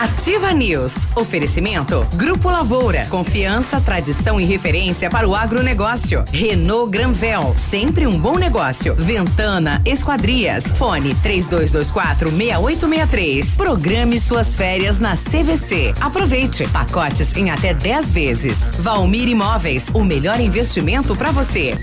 Ativa 0.01 0.53
News. 0.53 0.93
Oferecimento. 1.15 2.07
Grupo 2.15 2.51
Lavoura. 2.51 3.07
Confiança, 3.07 3.81
tradição 3.81 4.41
e 4.41 4.45
referência 4.45 5.09
para 5.11 5.29
o 5.29 5.35
agronegócio. 5.35 6.25
Renault 6.33 6.91
Granvel. 6.91 7.55
Sempre 7.57 8.07
um 8.07 8.19
bom 8.19 8.37
negócio. 8.39 8.97
Ventana 8.97 9.81
Esquadrias. 9.85 10.65
Fone 10.77 11.15
3224 11.17 12.31
6863. 12.31 13.57
Programe 13.57 14.19
suas 14.19 14.57
férias 14.57 14.99
na 14.99 15.17
CVC. 15.17 15.95
Aproveite. 16.01 16.67
Pacotes 16.69 17.37
em 17.37 17.51
até 17.51 17.75
10 17.75 18.11
vezes. 18.11 18.59
Valmir 18.79 19.29
Imóveis. 19.29 19.87
O 19.93 20.03
melhor 20.03 20.41
investimento 20.41 21.15
para 21.15 21.31
você. 21.31 21.77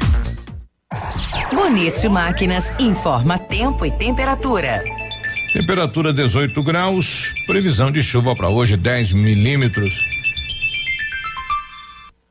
Bonito 1.54 2.10
Máquinas 2.10 2.74
informa 2.80 3.38
tempo 3.38 3.86
e 3.86 3.92
temperatura. 3.92 4.84
Temperatura 5.54 6.12
18 6.12 6.64
graus, 6.64 7.32
previsão 7.46 7.92
de 7.92 8.02
chuva 8.02 8.36
para 8.36 8.50
hoje 8.50 8.76
10 8.76 9.14
milímetros. 9.14 9.94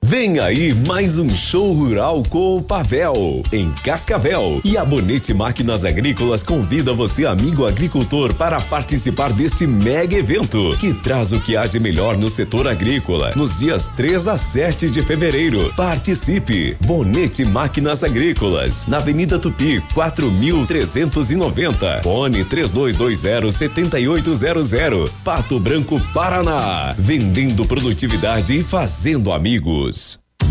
Vem 0.08 0.40
aí 0.40 0.72
mais 0.72 1.18
um 1.18 1.28
show 1.28 1.74
rural 1.74 2.22
com 2.30 2.56
o 2.56 2.62
Pavel, 2.62 3.42
em 3.52 3.70
Cascavel. 3.84 4.58
E 4.64 4.78
a 4.78 4.82
Bonete 4.82 5.34
Máquinas 5.34 5.84
Agrícolas 5.84 6.42
convida 6.42 6.94
você, 6.94 7.26
amigo 7.26 7.66
agricultor, 7.66 8.32
para 8.32 8.58
participar 8.58 9.34
deste 9.34 9.66
mega 9.66 10.16
evento, 10.16 10.70
que 10.80 10.94
traz 10.94 11.34
o 11.34 11.40
que 11.40 11.58
há 11.58 11.66
de 11.66 11.78
melhor 11.78 12.16
no 12.16 12.30
setor 12.30 12.66
agrícola, 12.66 13.32
nos 13.36 13.58
dias 13.58 13.88
3 13.88 14.28
a 14.28 14.38
7 14.38 14.88
de 14.88 15.02
fevereiro. 15.02 15.70
Participe! 15.76 16.74
Bonete 16.86 17.44
Máquinas 17.44 18.02
Agrícolas, 18.02 18.86
na 18.86 18.96
Avenida 18.96 19.38
Tupi, 19.38 19.82
4390. 19.92 22.00
Fone 22.02 22.46
3220-7800. 22.46 25.10
Pato 25.22 25.60
Branco, 25.60 26.00
Paraná. 26.14 26.94
Vendendo 26.98 27.66
produtividade 27.66 28.58
e 28.58 28.64
fazendo 28.64 29.30
amigos. 29.30 29.97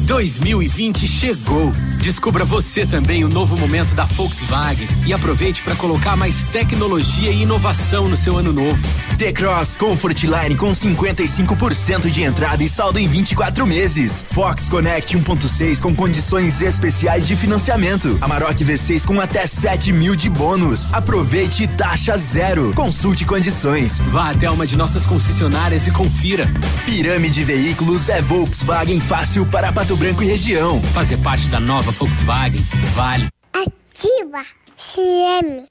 2020 0.07 1.05
chegou. 1.05 1.73
Descubra 2.01 2.45
você 2.45 2.85
também 2.85 3.25
o 3.25 3.27
novo 3.27 3.57
momento 3.57 3.93
da 3.93 4.05
Volkswagen 4.05 4.87
e 5.05 5.11
aproveite 5.11 5.61
para 5.61 5.75
colocar 5.75 6.15
mais 6.15 6.45
tecnologia 6.45 7.29
e 7.29 7.41
inovação 7.41 8.07
no 8.07 8.15
seu 8.15 8.37
ano 8.37 8.53
novo. 8.53 8.79
T-Cross 9.17 9.75
Comfort 9.75 10.23
Line 10.23 10.55
com 10.55 10.71
55% 10.71 12.09
de 12.09 12.23
entrada 12.23 12.63
e 12.63 12.69
saldo 12.69 12.99
em 12.99 13.07
24 13.07 13.67
meses. 13.67 14.23
Fox 14.31 14.69
Connect 14.69 15.17
1.6 15.17 15.81
com 15.81 15.93
condições 15.93 16.61
especiais 16.61 17.27
de 17.27 17.35
financiamento. 17.35 18.17
Amarok 18.21 18.63
V6 18.63 19.05
com 19.05 19.19
até 19.19 19.45
7 19.45 19.91
mil 19.91 20.15
de 20.15 20.29
bônus. 20.29 20.93
Aproveite 20.93 21.67
taxa 21.67 22.15
zero. 22.15 22.71
Consulte 22.73 23.25
condições. 23.25 23.99
Vá 24.11 24.29
até 24.29 24.49
uma 24.49 24.65
de 24.65 24.77
nossas 24.77 25.05
concessionárias 25.05 25.85
e 25.85 25.91
confira. 25.91 26.49
Pirâmide 26.85 27.43
Veículos 27.43 28.07
é 28.07 28.21
Volkswagen 28.21 29.01
fácil 29.01 29.45
para 29.45 29.73
Pato 29.73 29.96
Branco 29.97 30.21
e 30.21 30.27
região. 30.27 30.81
Fazer 30.93 31.17
parte 31.17 31.47
da 31.47 31.59
nova 31.59 31.91
Volkswagen 31.91 32.61
vale. 32.93 33.27
Ativa 33.51 34.43
CM. 34.75 35.65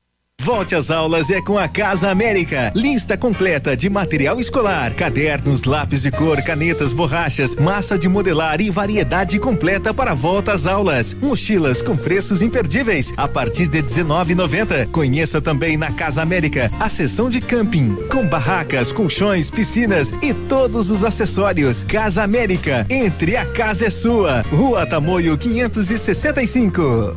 Volte 0.46 0.76
às 0.76 0.92
aulas 0.92 1.28
é 1.28 1.40
com 1.40 1.58
a 1.58 1.66
Casa 1.66 2.08
América. 2.08 2.70
Lista 2.72 3.16
completa 3.16 3.76
de 3.76 3.90
material 3.90 4.38
escolar, 4.38 4.94
cadernos, 4.94 5.64
lápis 5.64 6.02
de 6.02 6.12
cor, 6.12 6.40
canetas, 6.40 6.92
borrachas, 6.92 7.56
massa 7.56 7.98
de 7.98 8.08
modelar 8.08 8.60
e 8.60 8.70
variedade 8.70 9.40
completa 9.40 9.92
para 9.92 10.14
volta 10.14 10.52
às 10.52 10.64
aulas. 10.64 11.14
Mochilas 11.14 11.82
com 11.82 11.96
preços 11.96 12.42
imperdíveis 12.42 13.12
a 13.16 13.26
partir 13.26 13.66
de 13.66 13.82
19,90. 13.82 14.88
Conheça 14.92 15.40
também 15.40 15.76
na 15.76 15.90
Casa 15.90 16.22
América 16.22 16.70
a 16.78 16.88
seção 16.88 17.28
de 17.28 17.40
camping 17.40 17.96
com 18.08 18.24
barracas, 18.24 18.92
colchões, 18.92 19.50
piscinas 19.50 20.12
e 20.22 20.32
todos 20.32 20.92
os 20.92 21.02
acessórios. 21.02 21.82
Casa 21.82 22.22
América, 22.22 22.86
entre 22.88 23.36
a 23.36 23.44
casa 23.46 23.86
é 23.86 23.90
sua. 23.90 24.42
Rua 24.42 24.86
Tamoio 24.86 25.36
565. 25.36 27.16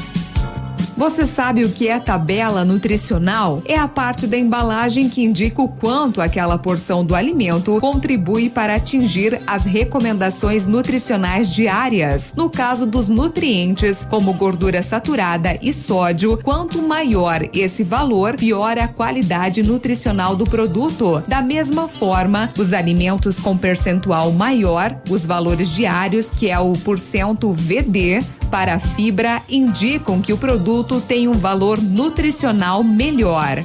Você 1.01 1.25
sabe 1.25 1.63
o 1.63 1.71
que 1.71 1.87
é 1.87 1.99
tabela 1.99 2.63
nutricional? 2.63 3.63
É 3.65 3.75
a 3.75 3.87
parte 3.87 4.27
da 4.27 4.37
embalagem 4.37 5.09
que 5.09 5.23
indica 5.23 5.59
o 5.59 5.67
quanto 5.67 6.21
aquela 6.21 6.59
porção 6.59 7.03
do 7.03 7.15
alimento 7.15 7.79
contribui 7.81 8.51
para 8.51 8.75
atingir 8.75 9.41
as 9.47 9.65
recomendações 9.65 10.67
nutricionais 10.67 11.51
diárias. 11.51 12.35
No 12.37 12.51
caso 12.51 12.85
dos 12.85 13.09
nutrientes, 13.09 14.05
como 14.07 14.31
gordura 14.33 14.83
saturada 14.83 15.57
e 15.59 15.73
sódio, 15.73 16.37
quanto 16.43 16.79
maior 16.83 17.49
esse 17.51 17.83
valor, 17.83 18.35
pior 18.35 18.77
a 18.77 18.87
qualidade 18.87 19.63
nutricional 19.63 20.35
do 20.35 20.45
produto. 20.45 21.23
Da 21.27 21.41
mesma 21.41 21.87
forma, 21.87 22.51
os 22.59 22.73
alimentos 22.73 23.39
com 23.39 23.57
percentual 23.57 24.31
maior, 24.33 24.95
os 25.09 25.25
valores 25.25 25.71
diários, 25.71 26.29
que 26.29 26.47
é 26.47 26.59
o 26.59 26.73
porcento 26.73 27.51
VD, 27.51 28.21
para 28.51 28.73
a 28.75 28.79
fibra 28.79 29.41
indicam 29.49 30.21
que 30.21 30.33
o 30.33 30.37
produto 30.37 30.90
tem 30.99 31.27
um 31.27 31.33
valor 31.33 31.79
nutricional 31.79 32.83
melhor. 32.83 33.63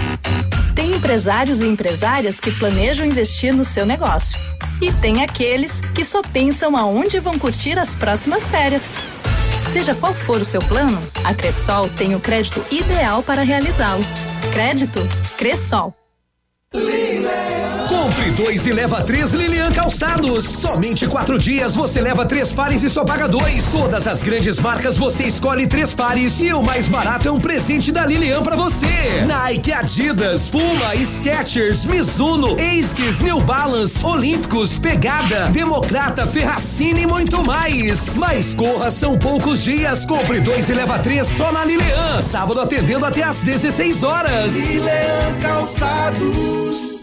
Tem 0.75 0.95
empresários 0.95 1.61
e 1.61 1.67
empresárias 1.67 2.41
que 2.41 2.51
planejam 2.51 3.05
investir 3.05 3.55
no 3.55 3.63
seu 3.63 3.85
negócio. 3.85 4.41
E 4.81 4.93
tem 4.93 5.23
aqueles 5.23 5.81
que 5.95 6.05
só 6.05 6.23
pensam 6.23 6.77
aonde 6.77 7.19
vão 7.19 7.39
curtir 7.39 7.79
as 7.79 7.95
próximas 7.95 8.49
férias. 8.49 8.89
Seja 9.73 9.95
qual 9.95 10.15
for 10.15 10.41
o 10.41 10.45
seu 10.45 10.61
plano, 10.61 11.01
a 11.23 11.35
Cressol 11.35 11.89
tem 11.91 12.15
o 12.15 12.21
crédito 12.21 12.65
ideal 12.73 13.23
para 13.23 13.43
realizá-lo. 13.43 14.05
Crédito 14.53 15.01
Cressol. 15.37 15.95
Compre 17.91 18.31
dois 18.31 18.69
e 18.69 18.73
leva 18.73 19.03
três 19.03 19.33
Lilian 19.33 19.73
Calçados. 19.73 20.45
Somente 20.45 21.09
quatro 21.09 21.37
dias 21.37 21.75
você 21.75 22.01
leva 22.01 22.25
três 22.25 22.53
pares 22.53 22.85
e 22.85 22.89
só 22.89 23.05
paga 23.05 23.27
dois. 23.27 23.65
Todas 23.73 24.07
as 24.07 24.23
grandes 24.23 24.61
marcas 24.61 24.97
você 24.97 25.25
escolhe 25.25 25.67
três 25.67 25.93
pares 25.93 26.41
e 26.41 26.53
o 26.53 26.63
mais 26.63 26.87
barato 26.87 27.27
é 27.27 27.33
um 27.33 27.41
presente 27.41 27.91
da 27.91 28.07
Lilian 28.07 28.45
pra 28.45 28.55
você. 28.55 29.25
Nike, 29.27 29.73
Adidas, 29.73 30.47
Puma, 30.47 30.95
Skechers, 31.05 31.85
Mizuno, 31.85 32.57
Esquis, 32.61 33.19
New 33.19 33.41
Balance, 33.41 34.07
Olímpicos, 34.07 34.79
Pegada, 34.79 35.47
Democrata, 35.47 36.29
Ferracini 36.29 37.03
e 37.03 37.07
muito 37.09 37.45
mais. 37.45 38.17
Mas 38.19 38.55
corra, 38.55 38.93
são 38.93 39.19
poucos 39.19 39.65
dias. 39.65 40.07
Compre 40.07 40.39
dois 40.39 40.69
e 40.69 40.75
leva 40.75 40.97
três 41.01 41.27
só 41.37 41.51
na 41.51 41.65
Lilian. 41.65 42.21
Sábado 42.21 42.61
atendendo 42.61 43.05
até 43.05 43.25
às 43.25 43.39
16 43.39 44.05
horas. 44.05 44.55
Lilian 44.55 45.37
Calçados. 45.43 47.00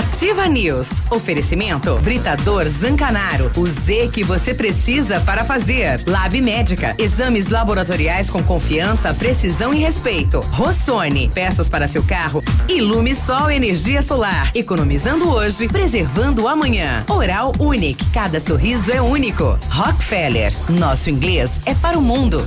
Ativa 0.00 0.48
News. 0.48 0.86
Oferecimento 1.10 1.98
Britador 1.98 2.66
Zancanaro. 2.66 3.50
O 3.54 3.66
Z 3.66 4.08
que 4.10 4.24
você 4.24 4.54
precisa 4.54 5.20
para 5.20 5.44
fazer. 5.44 6.02
Lab 6.06 6.40
Médica. 6.40 6.94
Exames 6.96 7.50
laboratoriais 7.50 8.30
com 8.30 8.42
confiança, 8.42 9.12
precisão 9.12 9.74
e 9.74 9.78
respeito. 9.80 10.40
Rossoni. 10.52 11.28
Peças 11.28 11.68
para 11.68 11.86
seu 11.86 12.02
carro. 12.02 12.42
Ilume 12.66 13.14
Sol 13.14 13.50
Energia 13.50 14.00
Solar. 14.00 14.50
Economizando 14.54 15.28
hoje, 15.28 15.68
preservando 15.68 16.48
amanhã. 16.48 17.04
Oral 17.06 17.52
Unique. 17.58 18.06
Cada 18.06 18.40
sorriso 18.40 18.90
é 18.90 19.02
único. 19.02 19.58
Rockefeller. 19.68 20.50
Nosso 20.70 21.10
inglês 21.10 21.50
é 21.66 21.74
para 21.74 21.98
o 21.98 22.02
mundo. 22.02 22.38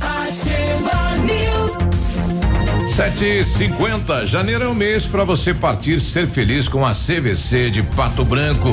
Ativa. 0.00 1.11
Sete 2.94 3.24
e 3.24 3.42
cinquenta, 3.42 4.26
janeiro 4.26 4.64
é 4.64 4.68
o 4.68 4.74
mês 4.74 5.06
para 5.06 5.24
você 5.24 5.54
partir 5.54 5.98
ser 5.98 6.26
feliz 6.26 6.68
com 6.68 6.84
a 6.84 6.92
CVC 6.92 7.70
de 7.70 7.82
Pato 7.82 8.22
Branco 8.22 8.68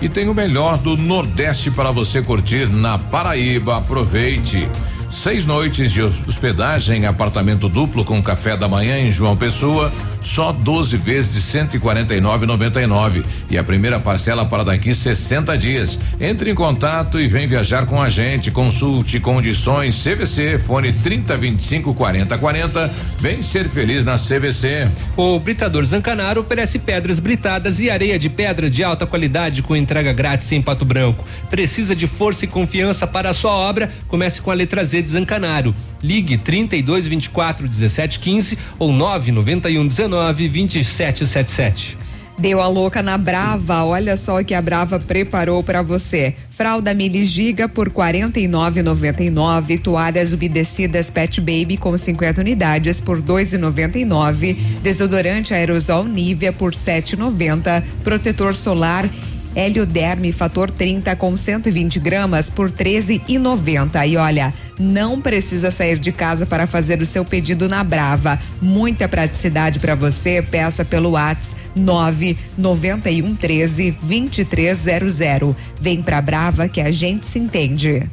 e 0.00 0.08
tem 0.08 0.28
o 0.28 0.34
melhor 0.34 0.78
do 0.78 0.96
Nordeste 0.96 1.72
para 1.72 1.90
você 1.90 2.22
curtir 2.22 2.68
na 2.68 3.00
Paraíba. 3.00 3.78
Aproveite. 3.78 4.68
Seis 5.10 5.44
noites 5.44 5.90
de 5.90 6.02
hospedagem, 6.02 7.04
apartamento 7.04 7.68
duplo 7.68 8.04
com 8.04 8.22
café 8.22 8.56
da 8.56 8.68
manhã 8.68 8.96
em 8.96 9.10
João 9.10 9.36
Pessoa, 9.36 9.92
só 10.24 10.50
12 10.50 10.96
vezes 10.96 11.34
de 11.34 11.40
149,99 11.40 13.24
e 13.50 13.58
a 13.58 13.62
primeira 13.62 14.00
parcela 14.00 14.44
para 14.44 14.64
daqui 14.64 14.94
60 14.94 15.56
dias. 15.58 15.98
Entre 16.20 16.50
em 16.50 16.54
contato 16.54 17.20
e 17.20 17.28
vem 17.28 17.46
viajar 17.46 17.86
com 17.86 18.00
a 18.00 18.08
gente. 18.08 18.50
Consulte 18.50 19.20
condições 19.20 20.02
CVC, 20.02 20.58
fone 20.58 20.92
30 20.92 21.36
25 21.36 21.94
40 21.94 22.38
40. 22.38 22.90
Vem 23.20 23.42
ser 23.42 23.68
feliz 23.68 24.04
na 24.04 24.16
CVC. 24.16 24.88
O 25.16 25.38
Britador 25.38 25.84
Zancanaro 25.84 26.40
oferece 26.40 26.78
pedras 26.78 27.20
britadas 27.20 27.78
e 27.78 27.90
areia 27.90 28.18
de 28.18 28.30
pedra 28.30 28.70
de 28.70 28.82
alta 28.82 29.06
qualidade 29.06 29.62
com 29.62 29.76
entrega 29.76 30.12
grátis 30.12 30.50
em 30.52 30.62
Pato 30.62 30.84
Branco. 30.84 31.24
Precisa 31.50 31.94
de 31.94 32.06
força 32.06 32.44
e 32.44 32.48
confiança 32.48 33.06
para 33.06 33.30
a 33.30 33.34
sua 33.34 33.52
obra? 33.52 33.92
Comece 34.08 34.40
com 34.40 34.50
a 34.50 34.54
letra 34.54 34.84
Z 34.84 35.02
de 35.02 35.10
Zancanaro. 35.10 35.74
Ligue 36.02 36.36
32 36.36 37.06
24 37.06 37.66
17 37.66 38.18
15 38.20 38.58
ou 38.78 38.92
991 38.92 39.86
19 39.86 40.13
27 40.32 41.26
77. 41.26 42.04
Deu 42.36 42.60
a 42.60 42.66
louca 42.66 43.00
na 43.02 43.16
Brava. 43.16 43.84
Olha 43.84 44.16
só 44.16 44.40
o 44.40 44.44
que 44.44 44.54
a 44.54 44.60
Brava 44.60 44.98
preparou 44.98 45.62
para 45.62 45.82
você. 45.82 46.34
Fralda 46.50 46.92
Mili 46.92 47.24
Giga 47.24 47.68
por 47.68 47.90
49,99. 47.90 49.80
Toalhas 49.80 50.32
umedecidas 50.32 51.10
Pet 51.10 51.40
Baby 51.40 51.76
com 51.76 51.96
50 51.96 52.40
unidades 52.40 53.00
por 53.00 53.22
2,99. 53.22 54.56
Desodorante 54.82 55.54
aerosol 55.54 56.04
Nivea 56.04 56.52
por 56.52 56.72
7,90. 56.72 57.84
Protetor 58.02 58.52
solar 58.52 59.08
Helioderme 59.54 60.32
fator 60.32 60.70
30 60.70 61.14
com 61.16 61.36
120 61.36 62.00
gramas 62.00 62.50
por 62.50 62.70
13,90. 62.70 64.08
E 64.08 64.16
olha, 64.16 64.52
não 64.78 65.20
precisa 65.20 65.70
sair 65.70 65.98
de 65.98 66.12
casa 66.12 66.44
para 66.44 66.66
fazer 66.66 67.00
o 67.00 67.06
seu 67.06 67.24
pedido 67.24 67.68
na 67.68 67.84
Brava. 67.84 68.38
Muita 68.60 69.08
praticidade 69.08 69.78
para 69.78 69.94
você. 69.94 70.42
Peça 70.42 70.84
pelo 70.84 71.10
WhatsApp 71.10 71.56
991 71.76 73.34
13 73.36 73.90
2300. 74.02 75.54
Vem 75.80 76.02
pra 76.02 76.20
Brava 76.20 76.68
que 76.68 76.80
a 76.80 76.90
gente 76.90 77.26
se 77.26 77.38
entende. 77.38 78.08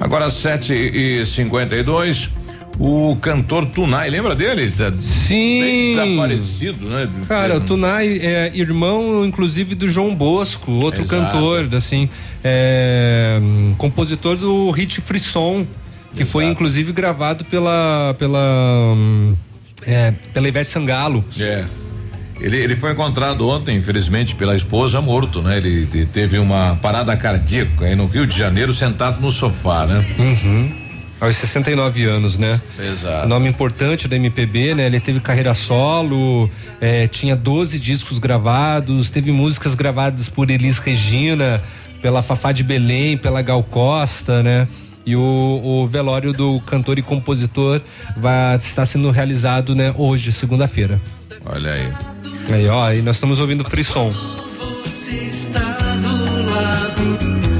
Agora 0.00 0.30
sete 0.30 0.72
e 0.72 1.24
cinquenta 1.24 1.74
e 1.76 1.82
dois. 1.82 2.28
O 2.78 3.16
cantor 3.20 3.66
Tunai, 3.66 4.10
lembra 4.10 4.34
dele? 4.34 4.72
Tá 4.76 4.92
Sim. 4.92 5.60
bem 5.60 5.96
desaparecido, 5.96 6.86
né? 6.86 7.08
Cara, 7.28 7.58
o 7.58 7.60
Tunai 7.60 8.18
é 8.18 8.50
irmão, 8.54 9.24
inclusive, 9.24 9.74
do 9.74 9.88
João 9.88 10.14
Bosco, 10.14 10.72
outro 10.72 11.04
Exato. 11.04 11.32
cantor, 11.32 11.68
assim, 11.74 12.08
é, 12.42 13.40
compositor 13.78 14.36
do 14.36 14.70
hit 14.70 15.00
Frisson, 15.00 15.64
que 16.16 16.24
foi 16.24 16.46
inclusive 16.46 16.92
gravado 16.92 17.44
pela 17.44 18.14
pela 18.18 18.96
é, 19.86 20.12
pela 20.32 20.48
Ivete 20.48 20.70
Sangalo. 20.70 21.24
É. 21.38 21.64
Ele, 22.40 22.56
ele 22.56 22.74
foi 22.74 22.92
encontrado 22.92 23.48
ontem, 23.48 23.76
infelizmente, 23.76 24.34
pela 24.34 24.56
esposa 24.56 25.00
morto, 25.00 25.40
né? 25.40 25.56
Ele, 25.56 25.88
ele 25.92 26.06
teve 26.06 26.38
uma 26.38 26.76
parada 26.82 27.16
cardíaca 27.16 27.84
aí 27.84 27.94
no 27.94 28.06
Rio 28.06 28.26
de 28.26 28.36
Janeiro, 28.36 28.72
sentado 28.72 29.20
no 29.20 29.30
sofá, 29.30 29.86
né? 29.86 30.04
Uhum. 30.18 30.83
Aos 31.24 31.36
69 31.36 32.04
anos, 32.04 32.36
né? 32.36 32.60
Exato. 32.78 33.26
Nome 33.26 33.48
importante 33.48 34.06
da 34.06 34.16
MPB, 34.16 34.74
né? 34.74 34.86
Ele 34.86 35.00
teve 35.00 35.20
carreira 35.20 35.54
solo, 35.54 36.50
eh, 36.80 37.08
tinha 37.08 37.34
12 37.34 37.78
discos 37.78 38.18
gravados, 38.18 39.10
teve 39.10 39.32
músicas 39.32 39.74
gravadas 39.74 40.28
por 40.28 40.50
Elis 40.50 40.78
Regina, 40.78 41.62
pela 42.02 42.22
Fafá 42.22 42.52
de 42.52 42.62
Belém, 42.62 43.16
pela 43.16 43.40
Gal 43.40 43.62
Costa, 43.62 44.42
né? 44.42 44.68
E 45.06 45.16
o, 45.16 45.20
o 45.62 45.86
velório 45.86 46.32
do 46.32 46.60
cantor 46.60 46.98
e 46.98 47.02
compositor 47.02 47.80
vai 48.16 48.56
estar 48.56 48.84
sendo 48.84 49.10
realizado, 49.10 49.74
né, 49.74 49.94
hoje, 49.96 50.32
segunda-feira. 50.32 51.00
Olha 51.44 51.72
aí. 51.72 51.92
Aí, 52.50 52.68
ó, 52.68 52.92
e 52.92 53.02
nós 53.02 53.16
estamos 53.16 53.40
ouvindo 53.40 53.64
Frisson. 53.64 54.12
Você 54.84 55.14
está 55.14 55.60
do 55.96 56.50
lado, 56.50 57.53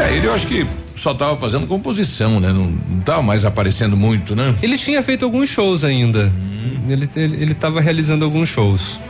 É, 0.00 0.16
ele 0.16 0.26
eu 0.26 0.34
acho 0.34 0.46
que 0.46 0.66
só 0.96 1.14
tava 1.14 1.36
fazendo 1.36 1.66
composição, 1.66 2.40
né? 2.40 2.52
Não, 2.52 2.66
não 2.66 3.00
tava 3.00 3.22
mais 3.22 3.44
aparecendo 3.44 3.96
muito, 3.96 4.34
né? 4.34 4.54
Ele 4.62 4.76
tinha 4.78 5.02
feito 5.02 5.24
alguns 5.24 5.48
shows 5.48 5.84
ainda. 5.84 6.32
Ele, 6.88 7.08
ele, 7.14 7.42
ele 7.42 7.54
tava 7.54 7.80
realizando 7.80 8.24
alguns 8.24 8.48
shows. 8.48 9.00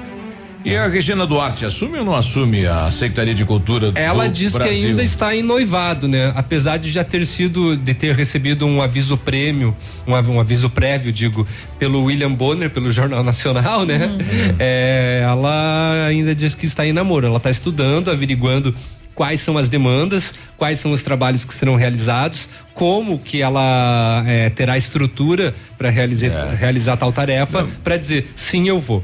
E 0.63 0.77
a 0.77 0.87
Regina 0.87 1.27
Duarte 1.27 1.65
assume 1.65 1.99
ou 1.99 2.05
não 2.05 2.15
assume 2.15 2.67
a 2.67 2.91
Secretaria 2.91 3.35
de 3.35 3.47
Cultura 3.47 3.93
Ela 3.95 4.29
do 4.29 4.35
diz 4.35 4.53
Brasil? 4.53 4.73
que 4.73 4.87
ainda 4.89 5.03
está 5.03 5.35
em 5.35 5.43
noivado, 5.43 6.07
né? 6.07 6.33
Apesar 6.37 6.77
de 6.77 6.91
já 6.91 7.03
ter 7.03 7.27
sido, 7.27 7.77
de 7.77 7.95
ter 7.95 8.15
recebido 8.15 8.67
um 8.67 8.83
aviso 8.83 9.17
prêmio, 9.17 9.75
um, 10.07 10.13
um 10.13 10.39
aviso 10.39 10.69
prévio, 10.69 11.11
digo, 11.13 11.47
pelo 11.79 12.05
William 12.05 12.33
Bonner, 12.33 12.69
pelo 12.69 12.91
Jornal 12.93 13.25
Nacional, 13.25 13.87
né? 13.87 14.19
É, 14.59 15.23
ela 15.25 16.07
ainda 16.07 16.35
diz 16.35 16.55
que 16.55 16.67
está 16.67 16.87
em 16.87 16.93
namoro. 16.93 17.27
Ela 17.27 17.39
está 17.39 17.49
estudando, 17.49 18.11
averiguando 18.11 18.75
quais 19.15 19.41
são 19.41 19.59
as 19.59 19.69
demandas, 19.69 20.35
quais 20.57 20.79
são 20.79 20.93
os 20.93 21.03
trabalhos 21.03 21.45
que 21.45 21.53
serão 21.53 21.77
realizados, 21.77 22.49
como 22.75 23.19
que 23.19 23.43
ela 23.43 24.25
é, 24.27 24.51
terá 24.51 24.77
estrutura 24.77 25.55
para 25.77 25.91
realizar, 25.91 26.55
realizar 26.55 26.97
tal 26.97 27.13
tarefa, 27.13 27.69
para 27.85 27.97
dizer 27.97 28.31
sim, 28.35 28.69
eu 28.69 28.79
vou. 28.79 29.03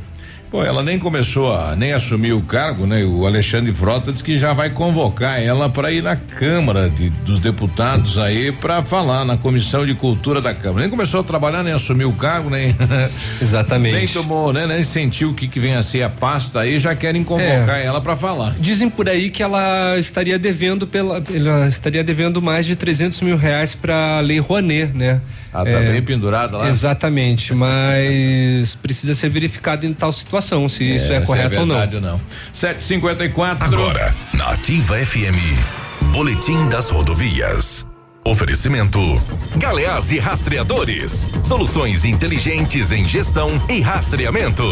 Pô, 0.56 0.64
ela 0.64 0.82
nem 0.82 0.98
começou 0.98 1.54
a 1.54 1.76
nem 1.76 1.92
assumiu 1.92 2.38
o 2.38 2.42
cargo, 2.42 2.86
né? 2.86 3.04
O 3.04 3.26
Alexandre 3.26 3.74
Frota 3.74 4.10
diz 4.10 4.22
que 4.22 4.38
já 4.38 4.54
vai 4.54 4.70
convocar 4.70 5.38
ela 5.38 5.68
para 5.68 5.92
ir 5.92 6.02
na 6.02 6.16
Câmara 6.16 6.88
de- 6.88 7.10
dos 7.10 7.40
Deputados 7.40 8.16
aí 8.16 8.50
para 8.52 8.82
falar 8.82 9.22
na 9.26 9.36
Comissão 9.36 9.84
de 9.84 9.94
Cultura 9.94 10.40
da 10.40 10.54
Câmara. 10.54 10.80
Nem 10.80 10.88
começou 10.88 11.20
a 11.20 11.22
trabalhar, 11.22 11.62
nem 11.62 11.74
assumiu 11.74 12.08
o 12.08 12.14
cargo, 12.14 12.48
nem 12.48 12.74
Exatamente. 13.42 13.96
nem 13.96 14.08
tomou, 14.08 14.50
né? 14.50 14.66
Nem 14.66 14.82
sentiu 14.82 15.28
o 15.32 15.34
que 15.34 15.46
que 15.46 15.60
vem 15.60 15.74
a 15.74 15.82
ser 15.82 16.02
a 16.04 16.08
pasta 16.08 16.60
aí, 16.60 16.78
já 16.78 16.94
querem 16.94 17.22
convocar 17.22 17.78
ela 17.78 18.00
para 18.00 18.16
falar. 18.16 18.54
Dizem 18.58 18.88
por 18.88 19.10
aí 19.10 19.28
que 19.28 19.42
ela 19.42 19.98
estaria 19.98 20.38
devendo 20.38 20.86
pela, 20.86 21.22
ela 21.34 21.68
estaria 21.68 22.02
devendo 22.02 22.40
mais 22.40 22.64
de 22.64 22.74
300 22.76 23.20
mil 23.20 23.36
reais 23.36 23.74
para 23.74 24.16
a 24.16 24.20
Lei 24.22 24.38
Rouanet, 24.38 24.90
né? 24.96 25.20
Ah, 25.60 25.64
tá 25.64 25.80
bem 25.80 26.02
pendurada 26.02 26.58
lá? 26.58 26.68
Exatamente, 26.68 27.54
mas 27.54 28.74
precisa 28.82 29.14
ser 29.14 29.28
verificado 29.28 29.86
em 29.86 29.92
tal 29.94 30.12
situação 30.12 30.68
se 30.68 30.84
isso 30.84 31.12
é 31.12 31.20
se 31.20 31.26
correto 31.26 31.60
ou 31.60 31.66
não. 31.66 31.76
verdade 31.76 31.96
ou 31.96 32.02
não. 32.02 32.20
754. 32.52 33.64
Agora, 33.64 34.14
na 34.34 34.50
Ativa 34.50 34.96
FM, 34.96 35.36
Boletim 36.12 36.68
das 36.68 36.90
Rodovias. 36.90 37.86
Oferecimento: 38.24 39.00
Galeás 39.56 40.10
e 40.10 40.18
Rastreadores. 40.18 41.24
Soluções 41.44 42.04
inteligentes 42.04 42.90
em 42.90 43.06
gestão 43.06 43.48
e 43.70 43.80
rastreamento. 43.80 44.64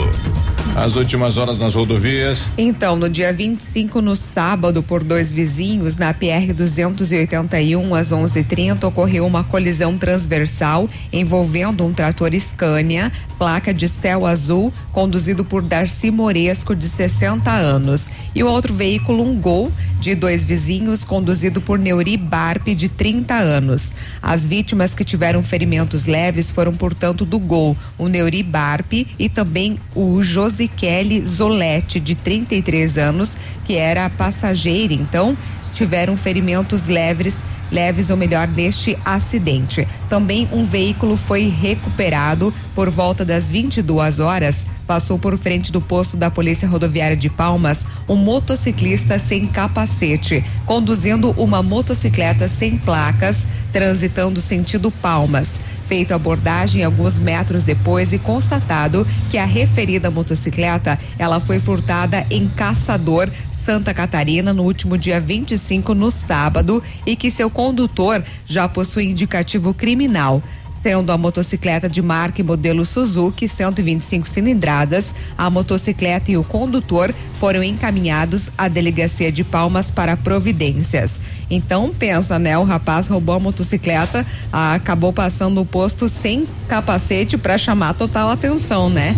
As 0.77 0.97
últimas 0.97 1.37
horas 1.37 1.57
nas 1.57 1.75
rodovias. 1.75 2.47
Então, 2.59 2.97
no 2.97 3.09
dia 3.09 3.33
25, 3.33 4.01
no 4.01 4.17
sábado, 4.17 4.83
por 4.83 5.05
dois 5.05 5.33
vizinhos, 5.33 5.97
na 5.97 6.13
PR 6.13 6.53
281, 6.53 7.95
às 7.95 8.13
11:30, 8.13 8.89
ocorreu 8.89 9.25
uma 9.25 9.45
colisão 9.45 9.97
transversal 9.97 10.89
envolvendo 11.13 11.85
um 11.87 11.93
trator 11.93 12.35
Scania, 12.35 13.13
placa 13.39 13.73
de 13.73 13.89
céu 13.89 14.27
azul, 14.27 14.73
conduzido 14.91 15.45
por 15.45 15.63
Darcy 15.63 16.11
Moresco, 16.11 16.75
de 16.75 16.89
60 16.89 17.51
anos, 17.51 18.11
e 18.35 18.43
o 18.43 18.49
outro 18.49 18.75
veículo, 18.75 19.23
um 19.23 19.39
Gol, 19.39 19.71
de 20.01 20.15
dois 20.15 20.45
vizinhos, 20.45 21.05
conduzido 21.05 21.61
por 21.61 21.79
Neuri 21.79 22.17
Barpe, 22.17 22.75
de 22.75 22.89
30 22.89 23.35
anos. 23.35 23.95
As 24.21 24.45
vítimas 24.45 24.93
que 24.93 25.05
tiveram 25.05 25.43
ferimentos 25.43 26.07
leves 26.07 26.51
foram, 26.51 26.75
portanto, 26.75 27.25
do 27.25 27.39
Gol, 27.39 27.77
o 27.97 28.09
Neuri 28.09 28.43
Barpe 28.43 29.07
e 29.19 29.29
também 29.29 29.79
o 29.95 30.23
Josikelly 30.55 31.21
Zoletti, 31.25 31.99
de 31.99 32.15
33 32.15 32.97
anos, 32.97 33.37
que 33.65 33.75
era 33.75 34.09
passageira, 34.09 34.95
então 34.95 35.37
tiveram 35.75 36.17
ferimentos 36.17 36.87
leves, 36.87 37.45
leves 37.71 38.11
ou 38.11 38.17
melhor, 38.17 38.47
neste 38.49 38.99
acidente. 39.05 39.87
Também 40.09 40.49
um 40.53 40.65
veículo 40.65 41.17
foi 41.17 41.49
recuperado 41.49 42.53
por 42.75 42.91
volta 42.91 43.25
das 43.25 43.49
22 43.49 44.21
horas. 44.21 44.67
Passou 44.87 45.19
por 45.19 45.39
frente 45.39 45.73
do 45.73 45.81
posto 45.81 46.17
da 46.17 46.31
Polícia 46.31 46.69
Rodoviária 46.69 47.17
de 47.17 47.31
Palmas 47.31 47.87
um 48.09 48.17
motociclista 48.17 49.19
sem 49.19 49.47
capacete, 49.47 50.45
conduzindo 50.67 51.31
uma 51.39 51.63
motocicleta 51.63 52.49
sem 52.49 52.77
placas, 52.77 53.49
transitando 53.73 54.41
sentido 54.41 54.91
Palmas. 54.91 55.61
Feito 55.87 56.13
abordagem 56.13 56.83
alguns 56.83 57.19
metros 57.19 57.65
depois 57.65 58.13
e 58.13 58.19
constatado 58.19 59.07
que 59.31 59.39
a 59.39 59.45
referida 59.45 60.11
motocicleta 60.11 60.99
ela 61.19 61.41
foi 61.41 61.59
furtada 61.59 62.25
em 62.31 62.49
Caçador, 62.49 63.31
Santa 63.65 63.95
Catarina 63.95 64.53
no 64.53 64.63
último 64.63 64.99
dia 64.99 65.19
25, 65.19 65.95
no 65.95 66.11
sábado, 66.11 66.83
e 67.07 67.17
que 67.17 67.31
seu 67.31 67.49
condutor 67.49 68.23
já 68.45 68.69
possui 68.69 69.07
indicativo 69.07 69.73
criminal. 69.73 70.43
Sendo 70.83 71.11
a 71.11 71.17
motocicleta 71.17 71.89
de 71.89 72.03
marca 72.03 72.43
e 72.43 72.45
modelo 72.45 72.85
Suzuki 72.85 73.49
125 73.49 74.29
cilindradas, 74.29 75.15
a 75.39 75.49
motocicleta 75.49 76.31
e 76.31 76.37
o 76.37 76.45
condutor 76.45 77.15
foram 77.37 77.63
encaminhados 77.63 78.51
à 78.59 78.69
delegacia 78.69 79.33
de 79.33 79.43
Palmas 79.43 79.91
para 79.91 80.15
providências. 80.15 81.19
Então 81.51 81.91
pensa, 81.97 82.39
né? 82.39 82.57
O 82.59 82.65
rapaz 82.65 83.07
roubou 83.07 83.35
a 83.35 83.41
motocicleta, 83.41 84.27
ah, 84.53 84.75
acabou 84.75 85.13
passando 85.13 85.61
o 85.61 85.67
posto 85.67 86.09
sem 86.09 86.47
capacete 86.69 87.37
para 87.37 87.59
chamar 87.59 87.95
total 87.95 88.31
atenção, 88.31 88.89
né? 88.89 89.15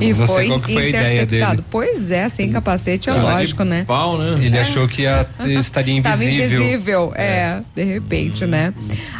E 0.00 0.12
foi 0.14 0.46
interceptado. 0.46 1.64
Pois 1.70 2.10
é, 2.10 2.28
sem 2.28 2.50
capacete 2.50 3.08
é 3.10 3.12
Cara, 3.12 3.22
lógico, 3.34 3.64
né? 3.64 3.84
Pau, 3.86 4.18
né? 4.18 4.44
Ele 4.44 4.58
achou 4.58 4.88
que 4.88 5.02
ia, 5.02 5.26
estaria 5.60 6.02
Tava 6.02 6.24
invisível. 6.24 6.62
invisível, 6.62 7.12
é, 7.14 7.60
de 7.74 7.84
repente, 7.84 8.46
né? 8.46 8.72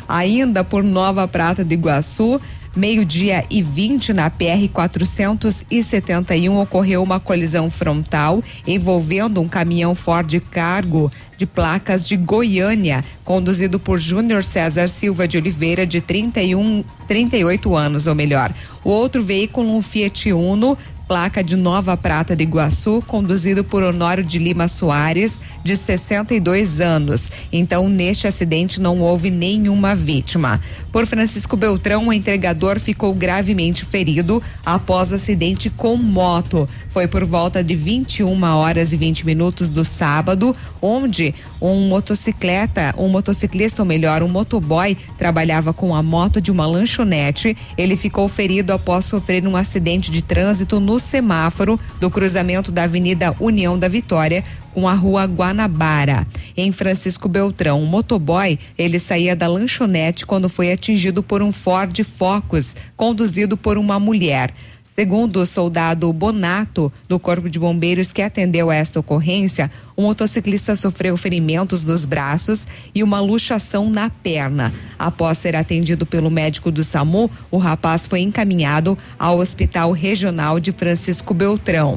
Ainda 0.09 0.65
por 0.65 0.83
Nova 0.83 1.27
Prata 1.29 1.65
do 1.65 1.73
Iguaçu, 1.73 2.41
meio-dia 2.75 3.45
e 3.51 3.63
20 3.63 4.13
na 4.13 4.31
PR 4.31 4.69
471 4.73 6.59
ocorreu 6.59 7.03
uma 7.03 7.19
colisão 7.19 7.71
frontal 7.71 8.43
envolvendo 8.67 9.41
um 9.41 9.49
caminhão 9.49 9.95
Ford 9.95 10.41
Cargo 10.51 11.11
de 11.37 11.47
placas 11.47 12.07
de 12.07 12.19
Goiânia, 12.19 13.03
conduzido 13.25 13.81
por 13.81 13.99
Júnior 13.99 14.45
César 14.45 14.89
Silva 14.89 15.27
de 15.27 15.39
Oliveira, 15.39 15.87
de 15.87 15.99
31, 15.99 16.85
38 17.09 17.75
anos, 17.75 18.07
ou 18.07 18.15
melhor. 18.15 18.53
O 18.85 18.91
outro 18.91 19.23
veículo, 19.23 19.75
um 19.75 19.81
Fiat 19.81 20.31
Uno, 20.35 20.77
placa 21.11 21.43
de 21.43 21.57
Nova 21.57 21.97
Prata 21.97 22.37
de 22.37 22.45
Iguaçu, 22.45 23.03
conduzido 23.05 23.65
por 23.65 23.83
Honório 23.83 24.23
de 24.23 24.39
Lima 24.39 24.69
Soares, 24.69 25.41
de 25.65 25.77
62 25.77 26.81
anos. 26.81 27.33
Então, 27.53 27.89
neste 27.89 28.29
acidente 28.29 28.81
não 28.81 29.01
houve 29.01 29.29
nenhuma 29.29 29.93
vítima. 29.93 30.61
Por 30.93 31.07
Francisco 31.07 31.57
Beltrão, 31.57 32.09
o 32.09 32.13
entregador 32.13 32.81
ficou 32.81 33.15
gravemente 33.15 33.85
ferido 33.85 34.43
após 34.67 35.13
acidente 35.13 35.71
com 35.71 35.97
moto. 35.97 36.69
Foi 36.89 37.07
por 37.07 37.25
volta 37.25 37.63
de 37.63 37.77
21 37.77 38.43
horas 38.43 38.93
e 38.93 38.97
20 38.97 39.25
minutos 39.25 39.69
do 39.69 39.85
sábado, 39.85 40.55
onde 40.83 41.33
um 41.63 41.89
motocicleta, 41.89 42.93
um 42.99 43.09
motociclista, 43.09 43.83
ou 43.83 43.87
melhor, 43.87 44.21
um 44.23 44.29
motoboy, 44.29 44.97
trabalhava 45.17 45.73
com 45.73 45.95
a 45.95 46.03
moto 46.03 46.41
de 46.41 46.51
uma 46.51 46.67
lanchonete. 46.67 47.57
Ele 47.79 47.95
ficou 47.95 48.27
ferido 48.27 48.73
após 48.73 49.05
sofrer 49.05 49.47
um 49.47 49.57
acidente 49.57 50.11
de 50.11 50.23
trânsito 50.23 50.81
no 50.81 50.99
semáforo 50.99 51.79
do 52.01 52.11
cruzamento 52.11 52.73
da 52.73 52.83
Avenida 52.83 53.35
União 53.39 53.79
da 53.79 53.87
Vitória 53.87 54.43
com 54.73 54.89
a 54.89 54.95
rua 54.95 55.25
Guanabara. 55.25 56.27
Em 56.57 56.73
Francisco 56.73 57.29
Beltrão, 57.29 57.83
um 57.83 57.87
motoboy, 57.87 58.59
ele 58.77 58.99
saía 58.99 59.37
da 59.37 59.47
lanchonete 59.47 60.27
quando 60.27 60.49
foi 60.49 60.73
atingido 60.73 61.23
por 61.23 61.43
um 61.43 61.53
Ford 61.53 61.97
Focus, 62.03 62.77
conduzido 62.97 63.57
por 63.57 63.79
uma 63.79 63.99
mulher. 63.99 64.53
Segundo 65.01 65.41
o 65.41 65.47
soldado 65.47 66.13
Bonato, 66.13 66.93
do 67.09 67.19
Corpo 67.19 67.49
de 67.49 67.59
Bombeiros 67.59 68.13
que 68.13 68.21
atendeu 68.21 68.69
a 68.69 68.75
esta 68.75 69.01
ocorrência, 69.01 69.71
o 69.97 70.03
motociclista 70.03 70.77
sofreu 70.77 71.17
ferimentos 71.17 71.85
nos 71.85 72.05
braços 72.05 72.69
e 72.95 73.03
uma 73.03 73.21
luxação 73.21 73.89
na 73.89 74.11
perna. 74.11 74.75
Após 74.99 75.39
ser 75.39 75.57
atendido 75.57 76.05
pelo 76.05 76.31
médico 76.31 76.71
do 76.71 76.85
SAMU, 76.85 77.31
o 77.51 77.57
rapaz 77.57 78.07
foi 78.07 78.21
encaminhado 78.21 78.99
ao 79.19 79.39
Hospital 79.39 79.93
Regional 79.93 80.61
de 80.61 80.71
Francisco 80.73 81.33
Beltrão. 81.33 81.97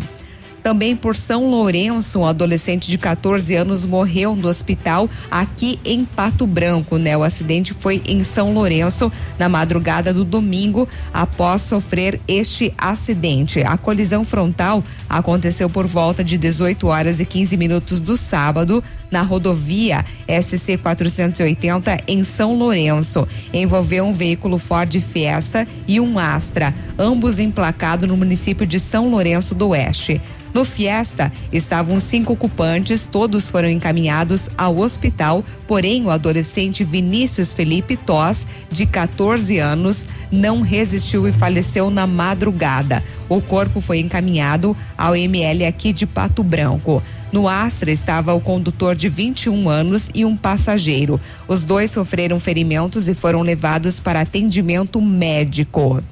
Também 0.63 0.95
por 0.95 1.13
São 1.13 1.49
Lourenço, 1.49 2.19
um 2.19 2.25
adolescente 2.25 2.87
de 2.89 2.97
14 2.97 3.53
anos 3.53 3.85
morreu 3.85 4.33
no 4.33 4.47
hospital 4.47 5.09
aqui 5.29 5.77
em 5.83 6.05
Pato 6.05 6.47
Branco, 6.47 6.97
né? 6.97 7.17
O 7.17 7.23
acidente 7.23 7.73
foi 7.73 8.01
em 8.05 8.23
São 8.23 8.53
Lourenço 8.53 9.11
na 9.37 9.49
madrugada 9.49 10.13
do 10.13 10.23
domingo 10.23 10.87
após 11.13 11.63
sofrer 11.63 12.21
este 12.29 12.73
acidente. 12.77 13.61
A 13.61 13.77
colisão 13.77 14.23
frontal 14.23 14.81
aconteceu 15.09 15.69
por 15.69 15.85
volta 15.85 16.23
de 16.23 16.37
18 16.37 16.87
horas 16.87 17.19
e 17.19 17.25
15 17.25 17.57
minutos 17.57 17.99
do 17.99 18.15
sábado 18.15 18.81
na 19.11 19.21
rodovia 19.21 20.05
SC 20.27 20.77
480 20.77 21.97
em 22.07 22.23
São 22.23 22.57
Lourenço. 22.57 23.27
Envolveu 23.53 24.05
um 24.05 24.13
veículo 24.13 24.57
Ford 24.57 24.97
Fiesta 25.01 25.67
e 25.85 25.99
um 25.99 26.17
Astra, 26.17 26.73
ambos 26.97 27.37
emplacados 27.37 28.07
no 28.07 28.15
município 28.15 28.65
de 28.65 28.79
São 28.79 29.11
Lourenço 29.11 29.53
do 29.53 29.69
Oeste. 29.69 30.21
No 30.53 30.63
Fiesta 30.63 31.31
estavam 31.51 31.99
cinco 31.99 32.33
ocupantes, 32.33 33.07
todos 33.07 33.49
foram 33.49 33.69
encaminhados 33.69 34.49
ao 34.55 34.77
hospital, 34.77 35.43
porém 35.67 36.05
o 36.05 36.11
adolescente 36.11 36.83
Vinícius 36.83 37.53
Felipe 37.53 37.97
Toss, 37.97 38.45
de 38.71 38.85
14 38.85 39.57
anos, 39.57 40.07
não 40.31 40.61
resistiu 40.61 41.27
e 41.27 41.31
faleceu 41.31 41.89
na 41.89 42.05
madrugada. 42.05 43.03
O 43.27 43.41
corpo 43.41 43.81
foi 43.81 43.99
encaminhado 43.99 44.77
ao 44.95 45.15
ML 45.15 45.65
aqui 45.65 45.91
de 45.91 46.05
Pato 46.05 46.43
Branco. 46.43 47.01
No 47.31 47.49
Astra 47.49 47.91
estava 47.91 48.31
o 48.35 48.39
condutor 48.39 48.95
de 48.95 49.09
21 49.09 49.67
anos 49.67 50.11
e 50.13 50.23
um 50.23 50.37
passageiro. 50.37 51.19
Os 51.47 51.63
dois 51.63 51.89
sofreram 51.89 52.39
ferimentos 52.39 53.09
e 53.09 53.15
foram 53.15 53.41
levados 53.41 53.99
para 53.99 54.21
atendimento 54.21 55.01
médico. 55.01 56.03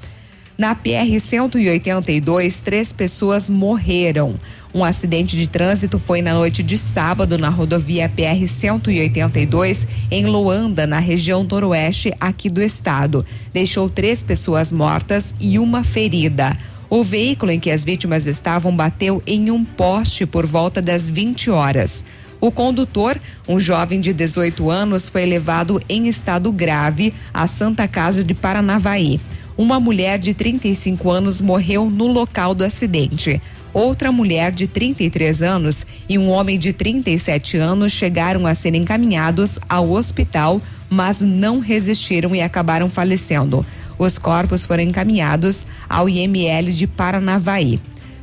Na 0.56 0.74
PR 0.74 1.18
182, 1.18 2.60
três 2.60 2.92
pessoas 2.92 3.48
morreram. 3.48 4.38
Um 4.74 4.84
acidente 4.84 5.36
de 5.36 5.46
trânsito 5.46 5.98
foi 5.98 6.20
na 6.20 6.34
noite 6.34 6.62
de 6.62 6.76
sábado 6.76 7.38
na 7.38 7.48
rodovia 7.48 8.08
PR 8.08 8.46
182 8.46 9.88
em 10.10 10.26
Loanda, 10.26 10.86
na 10.86 10.98
região 10.98 11.42
noroeste 11.42 12.12
aqui 12.20 12.50
do 12.50 12.62
estado. 12.62 13.24
Deixou 13.52 13.88
três 13.88 14.22
pessoas 14.22 14.70
mortas 14.70 15.34
e 15.40 15.58
uma 15.58 15.82
ferida. 15.82 16.56
O 16.88 17.02
veículo 17.02 17.50
em 17.50 17.58
que 17.58 17.70
as 17.70 17.82
vítimas 17.82 18.26
estavam 18.26 18.76
bateu 18.76 19.22
em 19.26 19.50
um 19.50 19.64
poste 19.64 20.26
por 20.26 20.44
volta 20.44 20.82
das 20.82 21.08
20 21.08 21.50
horas. 21.50 22.04
O 22.42 22.50
condutor, 22.50 23.18
um 23.48 23.58
jovem 23.58 24.00
de 24.00 24.12
18 24.12 24.70
anos, 24.70 25.08
foi 25.08 25.24
levado 25.24 25.80
em 25.88 26.08
estado 26.08 26.52
grave 26.52 27.14
à 27.32 27.46
Santa 27.46 27.88
Casa 27.88 28.22
de 28.22 28.34
Paranavaí. 28.34 29.18
Uma 29.56 29.78
mulher 29.78 30.18
de 30.18 30.32
35 30.32 31.10
anos 31.10 31.40
morreu 31.40 31.90
no 31.90 32.06
local 32.06 32.54
do 32.54 32.64
acidente. 32.64 33.40
Outra 33.72 34.10
mulher 34.10 34.50
de 34.52 34.66
33 34.66 35.42
anos 35.42 35.86
e 36.08 36.18
um 36.18 36.28
homem 36.30 36.58
de 36.58 36.72
37 36.72 37.56
anos 37.56 37.92
chegaram 37.92 38.46
a 38.46 38.54
ser 38.54 38.74
encaminhados 38.74 39.58
ao 39.68 39.90
hospital, 39.90 40.60
mas 40.88 41.20
não 41.20 41.58
resistiram 41.58 42.34
e 42.34 42.42
acabaram 42.42 42.90
falecendo. 42.90 43.64
Os 43.98 44.18
corpos 44.18 44.66
foram 44.66 44.82
encaminhados 44.82 45.66
ao 45.88 46.08
IML 46.08 46.72
de 46.72 46.86
Paranavaí. 46.86 47.80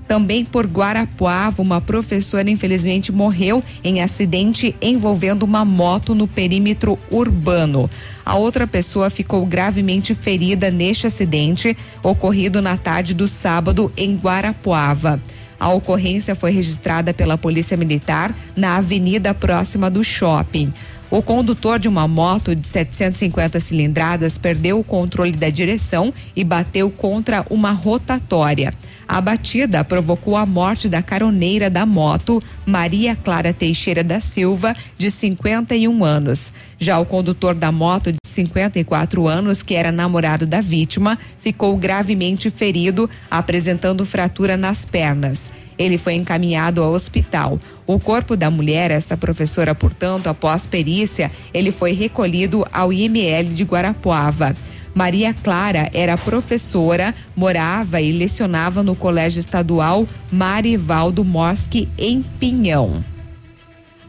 Também 0.10 0.44
por 0.44 0.66
Guarapuava, 0.66 1.62
uma 1.62 1.80
professora 1.80 2.50
infelizmente 2.50 3.12
morreu 3.12 3.64
em 3.84 4.02
acidente 4.02 4.76
envolvendo 4.82 5.44
uma 5.44 5.64
moto 5.64 6.16
no 6.16 6.28
perímetro 6.28 6.98
urbano. 7.12 7.88
A 8.26 8.36
outra 8.36 8.66
pessoa 8.66 9.12
ficou 9.12 9.46
gravemente 9.46 10.16
ferida 10.16 10.72
neste 10.72 11.06
acidente 11.06 11.78
ocorrido 12.02 12.60
na 12.60 12.76
tarde 12.76 13.14
do 13.14 13.28
sábado 13.28 13.92
em 13.96 14.16
Guarapuava. 14.16 15.22
A 15.60 15.70
ocorrência 15.70 16.34
foi 16.34 16.50
registrada 16.50 17.14
pela 17.14 17.38
Polícia 17.38 17.78
Militar 17.78 18.36
na 18.56 18.78
avenida 18.78 19.32
próxima 19.36 19.92
do 19.92 20.04
shopping. 20.04 20.74
O 21.12 21.24
condutor 21.24 21.80
de 21.80 21.88
uma 21.88 22.08
moto 22.08 22.56
de 22.56 22.68
750 22.68 23.60
cilindradas 23.60 24.38
perdeu 24.38 24.80
o 24.80 24.84
controle 24.84 25.32
da 25.32 25.50
direção 25.50 26.14
e 26.36 26.44
bateu 26.44 26.92
contra 26.92 27.44
uma 27.50 27.72
rotatória. 27.72 28.72
A 29.08 29.20
batida 29.20 29.84
provocou 29.84 30.38
a 30.38 30.46
morte 30.46 30.88
da 30.88 31.02
caroneira 31.02 31.68
da 31.68 31.84
moto, 31.84 32.44
Maria 32.64 33.16
Clara 33.16 33.52
Teixeira 33.52 34.04
da 34.04 34.20
Silva, 34.20 34.76
de 35.00 35.10
51 35.10 36.04
anos. 36.04 36.54
Já 36.78 37.00
o 37.00 37.06
condutor 37.08 37.56
da 37.56 37.72
moto, 37.72 38.12
de 38.12 38.20
54 38.24 39.28
anos, 39.28 39.64
que 39.64 39.74
era 39.74 39.92
namorado 39.92 40.46
da 40.46 40.62
vítima, 40.62 41.18
ficou 41.40 41.76
gravemente 41.76 42.52
ferido, 42.52 43.10
apresentando 43.32 44.06
fratura 44.06 44.56
nas 44.56 44.86
pernas. 44.86 45.52
Ele 45.80 45.98
foi 45.98 46.16
encaminhado 46.16 46.84
ao 46.84 46.92
hospital. 46.92 47.58
O 47.88 47.98
corpo 47.98 48.36
da 48.36 48.52
mulher, 48.52 48.92
esta 48.92 49.16
professora, 49.16 49.74
portanto, 49.74 50.28
após 50.28 50.68
perícia, 50.68 51.32
ele 51.54 51.72
foi 51.72 51.94
recolhido 51.94 52.68
ao 52.72 52.92
IML 52.92 53.46
de 53.46 53.64
Guarapuava. 53.64 54.54
Maria 54.94 55.34
Clara 55.34 55.90
era 55.94 56.18
professora, 56.18 57.16
morava 57.34 58.02
e 58.02 58.12
lecionava 58.12 58.84
no 58.84 58.96
Colégio 58.96 59.40
Estadual 59.40 60.06
Marivaldo 60.30 61.24
Mosque, 61.24 61.88
em 61.98 62.22
Pinhão. 62.22 63.04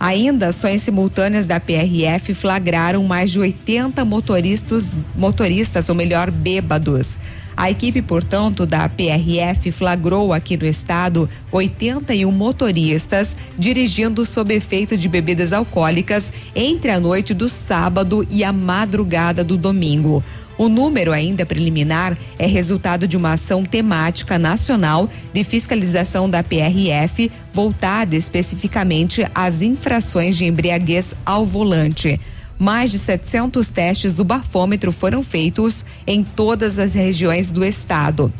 Ainda 0.00 0.48
ações 0.48 0.82
simultâneas 0.82 1.44
da 1.44 1.60
PRF 1.60 2.32
flagraram 2.32 3.04
mais 3.04 3.30
de 3.30 3.38
80 3.38 4.02
motoristas, 4.02 4.96
motoristas, 5.14 5.90
ou 5.90 5.94
melhor, 5.94 6.30
bêbados. 6.30 7.20
A 7.56 7.70
equipe, 7.70 8.00
portanto, 8.00 8.64
da 8.64 8.88
PRF 8.88 9.70
flagrou 9.70 10.32
aqui 10.32 10.56
no 10.56 10.66
estado 10.66 11.28
81 11.52 12.30
motoristas 12.30 13.36
dirigindo 13.58 14.24
sob 14.24 14.54
efeito 14.54 14.96
de 14.96 15.08
bebidas 15.08 15.52
alcoólicas 15.52 16.32
entre 16.54 16.90
a 16.90 17.00
noite 17.00 17.34
do 17.34 17.48
sábado 17.48 18.26
e 18.30 18.42
a 18.44 18.52
madrugada 18.52 19.44
do 19.44 19.56
domingo. 19.56 20.22
O 20.60 20.68
número 20.68 21.10
ainda 21.10 21.46
preliminar 21.46 22.18
é 22.38 22.44
resultado 22.44 23.08
de 23.08 23.16
uma 23.16 23.32
ação 23.32 23.64
temática 23.64 24.38
nacional 24.38 25.08
de 25.32 25.42
fiscalização 25.42 26.28
da 26.28 26.42
PRF 26.42 27.32
voltada 27.50 28.14
especificamente 28.14 29.26
às 29.34 29.62
infrações 29.62 30.36
de 30.36 30.44
embriaguez 30.44 31.14
ao 31.24 31.46
volante. 31.46 32.20
Mais 32.60 32.90
de 32.90 32.98
700 32.98 33.70
testes 33.70 34.12
do 34.12 34.22
bafômetro 34.22 34.92
foram 34.92 35.22
feitos 35.22 35.82
em 36.06 36.22
todas 36.22 36.78
as 36.78 36.92
regiões 36.92 37.50
do 37.50 37.64
estado. 37.64 38.30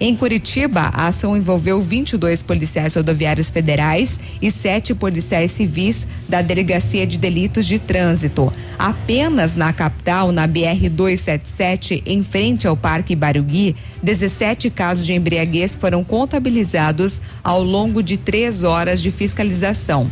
Em 0.00 0.16
Curitiba, 0.16 0.90
a 0.92 1.06
ação 1.06 1.36
envolveu 1.36 1.80
22 1.80 2.42
policiais 2.42 2.96
rodoviários 2.96 3.50
federais 3.50 4.18
e 4.42 4.50
sete 4.50 4.96
policiais 4.96 5.52
civis 5.52 6.08
da 6.28 6.42
Delegacia 6.42 7.06
de 7.06 7.18
Delitos 7.18 7.66
de 7.66 7.78
Trânsito. 7.78 8.52
Apenas 8.76 9.54
na 9.54 9.72
capital, 9.72 10.32
na 10.32 10.44
BR 10.48 10.88
277, 10.90 12.02
em 12.04 12.20
frente 12.24 12.66
ao 12.66 12.76
Parque 12.76 13.14
Barugui, 13.14 13.76
17 14.02 14.70
casos 14.70 15.06
de 15.06 15.14
embriaguez 15.14 15.76
foram 15.76 16.02
contabilizados 16.02 17.22
ao 17.44 17.62
longo 17.62 18.02
de 18.02 18.16
três 18.16 18.64
horas 18.64 19.00
de 19.00 19.12
fiscalização. 19.12 20.10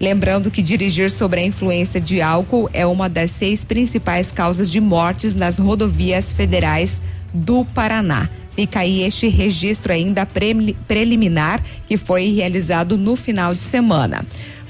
Lembrando 0.00 0.50
que 0.50 0.62
dirigir 0.62 1.10
sobre 1.10 1.40
a 1.40 1.44
influência 1.44 2.00
de 2.00 2.20
álcool 2.20 2.68
é 2.72 2.84
uma 2.86 3.08
das 3.08 3.30
seis 3.30 3.64
principais 3.64 4.32
causas 4.32 4.70
de 4.70 4.80
mortes 4.80 5.34
nas 5.34 5.58
rodovias 5.58 6.32
federais 6.32 7.00
do 7.32 7.64
Paraná. 7.64 8.28
Fica 8.54 8.80
aí 8.80 9.02
este 9.02 9.26
registro 9.28 9.92
ainda 9.92 10.26
preliminar 10.86 11.60
que 11.86 11.96
foi 11.96 12.32
realizado 12.32 12.96
no 12.96 13.16
final 13.16 13.54
de 13.54 13.64
semana. 13.64 14.24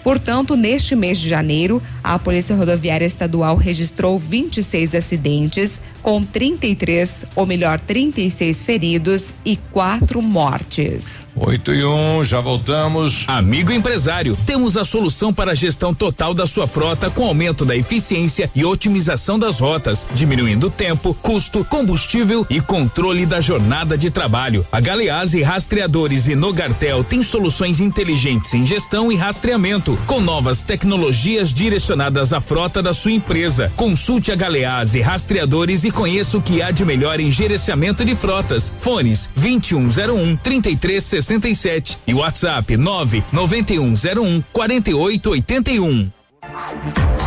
Portanto, 0.05 0.55
neste 0.55 0.95
mês 0.95 1.19
de 1.19 1.29
janeiro, 1.29 1.83
a 2.03 2.19
Polícia 2.19 2.55
Rodoviária 2.55 3.07
Estadual 3.07 3.57
registrou 3.57 4.19
26 4.19 4.95
acidentes, 4.95 5.81
com 6.03 6.23
33, 6.23 7.25
ou 7.35 7.47
melhor, 7.47 7.81
36 7.81 8.63
feridos 8.63 9.33
e 9.43 9.57
quatro 9.57 10.21
mortes. 10.21 11.27
8 11.35 11.75
e 11.75 11.85
1, 11.85 12.19
um, 12.19 12.25
já 12.25 12.41
voltamos. 12.43 13.25
Amigo 13.27 13.73
empresário, 13.73 14.37
temos 14.45 14.77
a 14.77 14.85
solução 14.85 15.33
para 15.33 15.53
a 15.53 15.55
gestão 15.55 15.95
total 15.95 16.35
da 16.35 16.47
sua 16.47 16.69
frota 16.69 17.09
com 17.09 17.25
aumento 17.25 17.65
da 17.65 17.75
eficiência 17.75 18.51
e 18.55 18.65
otimização 18.67 19.39
das 19.39 19.59
rotas, 19.59 20.07
diminuindo 20.15 20.69
tempo, 20.69 21.17
custo, 21.23 21.65
combustível 21.65 22.47
e 22.51 22.61
controle 22.61 23.25
da 23.25 23.41
jornada 23.41 23.97
de 23.97 24.11
trabalho. 24.11 24.67
A 24.71 24.81
Galeazzi 24.81 25.43
Rastreadores 25.43 26.29
e 26.29 26.37
Nogartel 26.37 27.03
tem 27.03 27.23
soluções 27.23 27.81
inteligentes 27.81 28.53
em 28.53 28.67
gestão 28.67 29.11
e 29.11 29.17
rastreamento, 29.17 29.94
com 30.07 30.21
novas 30.21 30.63
tecnologias 30.63 31.53
direcionadas 31.53 32.33
à 32.33 32.41
frota 32.41 32.83
da 32.83 32.95
sua 32.95 33.13
empresa. 33.13 33.73
Consulte 33.77 34.33
a 34.33 34.35
Galeazzi 34.35 35.01
Rastreadores 35.01 35.85
e 35.85 35.91
conheça 35.91 36.39
o 36.39 36.43
que 36.43 36.63
há 36.63 36.71
de 36.71 36.85
melhor 36.85 37.21
em 37.21 37.31
gerenciamento 37.31 38.05
de 38.05 38.15
frotas. 38.15 38.73
Fones 38.79 39.31
2101 39.37 40.37
3367 40.37 41.99
e 42.07 42.15
WhatsApp 42.15 42.77
99101 42.77 44.43
4881. 44.53 46.24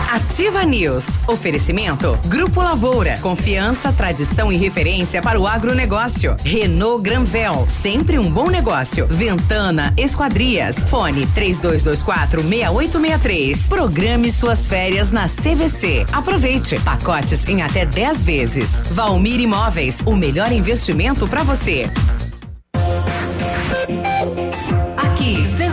Ativa 0.10 0.64
News. 0.64 1.04
Oferecimento. 1.28 2.18
Grupo 2.26 2.62
Lavoura. 2.62 3.18
Confiança, 3.20 3.92
tradição 3.92 4.52
e 4.52 4.58
referência 4.58 5.22
para 5.22 5.40
o 5.40 5.46
agronegócio. 5.46 6.36
Renault 6.44 7.02
Granvel. 7.04 7.66
Sempre 7.68 8.18
um 8.18 8.32
bom 8.32 8.50
negócio. 8.50 9.06
Ventana 9.08 9.94
Esquadrias. 9.98 10.78
Fone 10.90 11.26
3224 11.28 12.42
6863. 12.42 13.68
Programe 13.68 14.32
suas 14.32 14.68
férias 14.68 15.12
na 15.12 15.28
CVC. 15.28 16.06
Aproveite. 16.12 16.80
Pacotes 16.80 17.48
em 17.48 17.62
até 17.62 17.86
10 17.86 18.24
vezes. 18.24 18.70
Valmir 18.92 19.40
Imóveis. 19.40 20.02
O 20.06 20.16
melhor 20.16 20.52
investimento 20.52 21.28
para 21.28 21.44
você. 21.44 21.90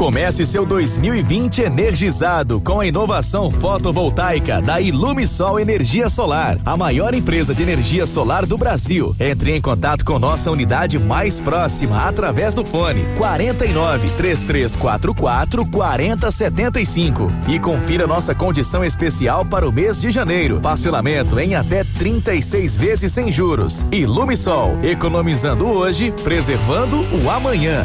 Comece 0.00 0.46
seu 0.46 0.64
2020 0.64 1.60
energizado 1.60 2.58
com 2.58 2.80
a 2.80 2.86
inovação 2.86 3.50
fotovoltaica 3.50 4.62
da 4.62 4.80
Ilumisol 4.80 5.60
Energia 5.60 6.08
Solar, 6.08 6.56
a 6.64 6.74
maior 6.74 7.12
empresa 7.12 7.54
de 7.54 7.62
energia 7.62 8.06
solar 8.06 8.46
do 8.46 8.56
Brasil. 8.56 9.14
Entre 9.20 9.54
em 9.54 9.60
contato 9.60 10.02
com 10.02 10.18
nossa 10.18 10.50
unidade 10.50 10.98
mais 10.98 11.38
próxima 11.38 12.08
através 12.08 12.54
do 12.54 12.64
fone 12.64 13.04
49 13.18 14.08
3344 14.16 15.66
4075 15.66 17.30
e 17.46 17.58
confira 17.58 18.06
nossa 18.06 18.34
condição 18.34 18.82
especial 18.82 19.44
para 19.44 19.68
o 19.68 19.72
mês 19.72 20.00
de 20.00 20.10
janeiro. 20.10 20.62
Parcelamento 20.62 21.38
em 21.38 21.54
até 21.54 21.84
36 21.84 22.74
vezes 22.74 23.12
sem 23.12 23.30
juros. 23.30 23.84
Ilumisol, 23.92 24.82
economizando 24.82 25.66
hoje, 25.66 26.10
preservando 26.24 27.04
o 27.22 27.28
amanhã. 27.28 27.84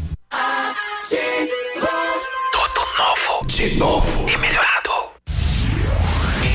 Tudo 1.11 2.85
novo. 2.97 3.45
De 3.45 3.75
novo. 3.75 4.29
E 4.29 4.37
melhorado. 4.37 5.11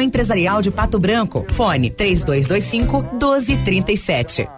Empresarial 0.00 0.62
de 0.62 0.70
Pato 0.70 0.98
Branco. 0.98 1.46
Fone 1.52 1.90
3225 1.90 3.02
1237. 3.12 4.48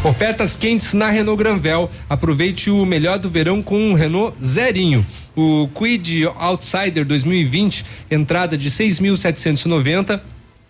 Ofertas 0.06 0.56
quentes 0.56 0.94
na 0.94 1.10
Renault 1.10 1.36
Granvel. 1.36 1.90
Aproveite 2.08 2.70
o 2.70 2.86
melhor 2.86 3.18
do 3.18 3.28
verão 3.28 3.64
com 3.64 3.90
um 3.90 3.94
Renault 3.94 4.38
zerinho. 4.40 5.04
O 5.36 5.68
Quid 5.74 6.28
Outsider 6.38 7.04
2020, 7.04 7.84
entrada 8.12 8.56
de 8.56 8.70
6.790 8.70 10.22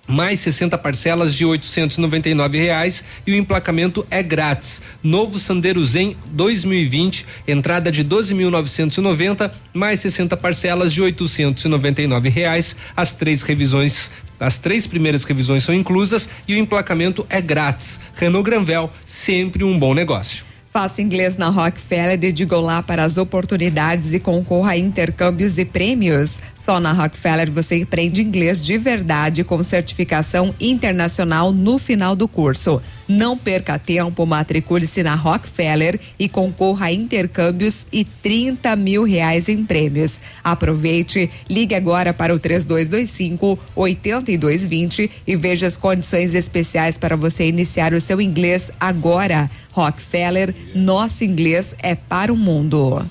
mais 0.08 0.40
60 0.40 0.78
parcelas 0.78 1.34
de 1.34 1.46
899 1.46 2.58
reais 2.58 3.04
e 3.26 3.32
o 3.32 3.36
emplacamento 3.36 4.06
é 4.10 4.22
grátis. 4.22 4.82
Novo 5.02 5.40
Sandero 5.40 5.84
Zen 5.84 6.16
2020, 6.28 7.26
entrada 7.48 7.92
de 7.92 8.06
12.990 8.06 9.52
mais 9.74 10.00
60 10.00 10.38
parcelas 10.38 10.94
de 10.94 11.02
899 11.02 12.30
reais. 12.30 12.76
As 12.96 13.16
três 13.16 13.42
revisões 13.42 14.12
as 14.40 14.58
três 14.58 14.86
primeiras 14.88 15.24
revisões 15.24 15.64
são 15.64 15.74
inclusas 15.74 16.30
e 16.48 16.56
o 16.56 16.58
emplacamento 16.58 17.26
é 17.30 17.42
grátis. 17.42 18.00
Renault 18.16 18.50
Granvel, 18.50 18.90
sempre 19.06 19.64
um 19.64 19.78
bom 19.78 19.94
negócio. 19.94 20.46
Faça 20.76 21.02
inglês 21.02 21.38
na 21.38 21.48
Rockefeller 21.48 22.22
e 22.22 22.34
diga 22.34 22.58
olá 22.58 22.84
para 22.84 23.04
as 23.04 23.18
oportunidades 23.18 24.14
e 24.14 24.20
concorra 24.20 24.72
a 24.72 24.78
intercâmbios 24.78 25.58
e 25.58 25.64
prêmios. 25.64 26.42
Só 26.66 26.80
na 26.80 26.94
Rockefeller 26.94 27.52
você 27.52 27.84
aprende 27.84 28.24
inglês 28.24 28.66
de 28.66 28.76
verdade 28.76 29.44
com 29.44 29.62
certificação 29.62 30.56
internacional 30.60 31.52
no 31.52 31.78
final 31.78 32.16
do 32.16 32.28
curso. 32.28 32.82
Não 33.08 33.38
perca 33.38 33.78
tempo, 33.78 34.26
matricule-se 34.26 35.04
na 35.04 35.14
Rockefeller 35.14 36.00
e 36.18 36.28
concorra 36.28 36.88
a 36.88 36.92
intercâmbios 36.92 37.86
e 37.94 38.04
30 38.04 38.76
mil 38.78 39.04
reais 39.04 39.48
em 39.48 39.64
prêmios. 39.64 40.20
Aproveite, 40.44 41.30
ligue 41.48 41.76
agora 41.76 42.12
para 42.12 42.34
o 42.34 42.40
3225 42.40 43.60
8220 43.76 45.12
e 45.28 45.36
veja 45.36 45.68
as 45.68 45.78
condições 45.78 46.34
especiais 46.34 46.98
para 46.98 47.16
você 47.16 47.48
iniciar 47.48 47.94
o 47.94 48.02
seu 48.02 48.20
inglês 48.20 48.72
agora. 48.80 49.52
Rockefeller, 49.72 50.56
nosso 50.74 51.24
inglês 51.24 51.76
é 51.78 51.94
para 51.94 52.34
o 52.34 52.36
mundo. 52.36 53.06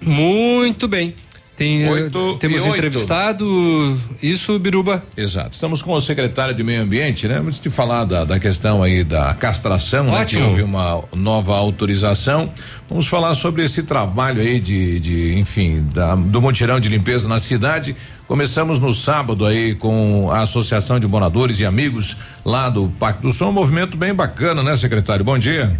Muito 0.00 0.86
bem. 0.86 1.23
Tem, 1.56 1.88
Oito 1.88 2.36
temos 2.38 2.66
entrevistado 2.66 3.96
isso, 4.20 4.58
Biruba? 4.58 5.04
Exato. 5.16 5.50
Estamos 5.52 5.82
com 5.82 5.92
o 5.92 6.00
secretário 6.00 6.52
de 6.52 6.64
Meio 6.64 6.82
Ambiente, 6.82 7.28
né? 7.28 7.36
Vamos 7.36 7.60
te 7.60 7.70
falar 7.70 8.04
da, 8.04 8.24
da 8.24 8.40
questão 8.40 8.82
aí 8.82 9.04
da 9.04 9.32
castração, 9.34 10.04
né? 10.06 10.12
Que 10.24 10.36
Ótimo. 10.36 10.48
houve 10.48 10.62
uma 10.62 11.04
nova 11.14 11.54
autorização. 11.56 12.50
Vamos 12.88 13.06
falar 13.06 13.34
sobre 13.36 13.64
esse 13.64 13.84
trabalho 13.84 14.40
aí 14.42 14.58
de, 14.58 14.98
de 14.98 15.38
enfim, 15.38 15.86
da- 15.94 16.16
do 16.16 16.42
mutirão 16.42 16.80
de 16.80 16.88
limpeza 16.88 17.28
na 17.28 17.38
cidade. 17.38 17.94
Começamos 18.26 18.80
no 18.80 18.92
sábado 18.92 19.46
aí 19.46 19.76
com 19.76 20.30
a 20.32 20.40
Associação 20.40 20.98
de 20.98 21.06
Moradores 21.06 21.60
e 21.60 21.64
Amigos 21.64 22.16
lá 22.44 22.68
do 22.68 22.88
Parque 22.98 23.22
do 23.22 23.32
Som. 23.32 23.50
Um 23.50 23.52
movimento 23.52 23.96
bem 23.96 24.12
bacana, 24.12 24.60
né, 24.60 24.76
secretário? 24.76 25.24
Bom 25.24 25.38
dia. 25.38 25.78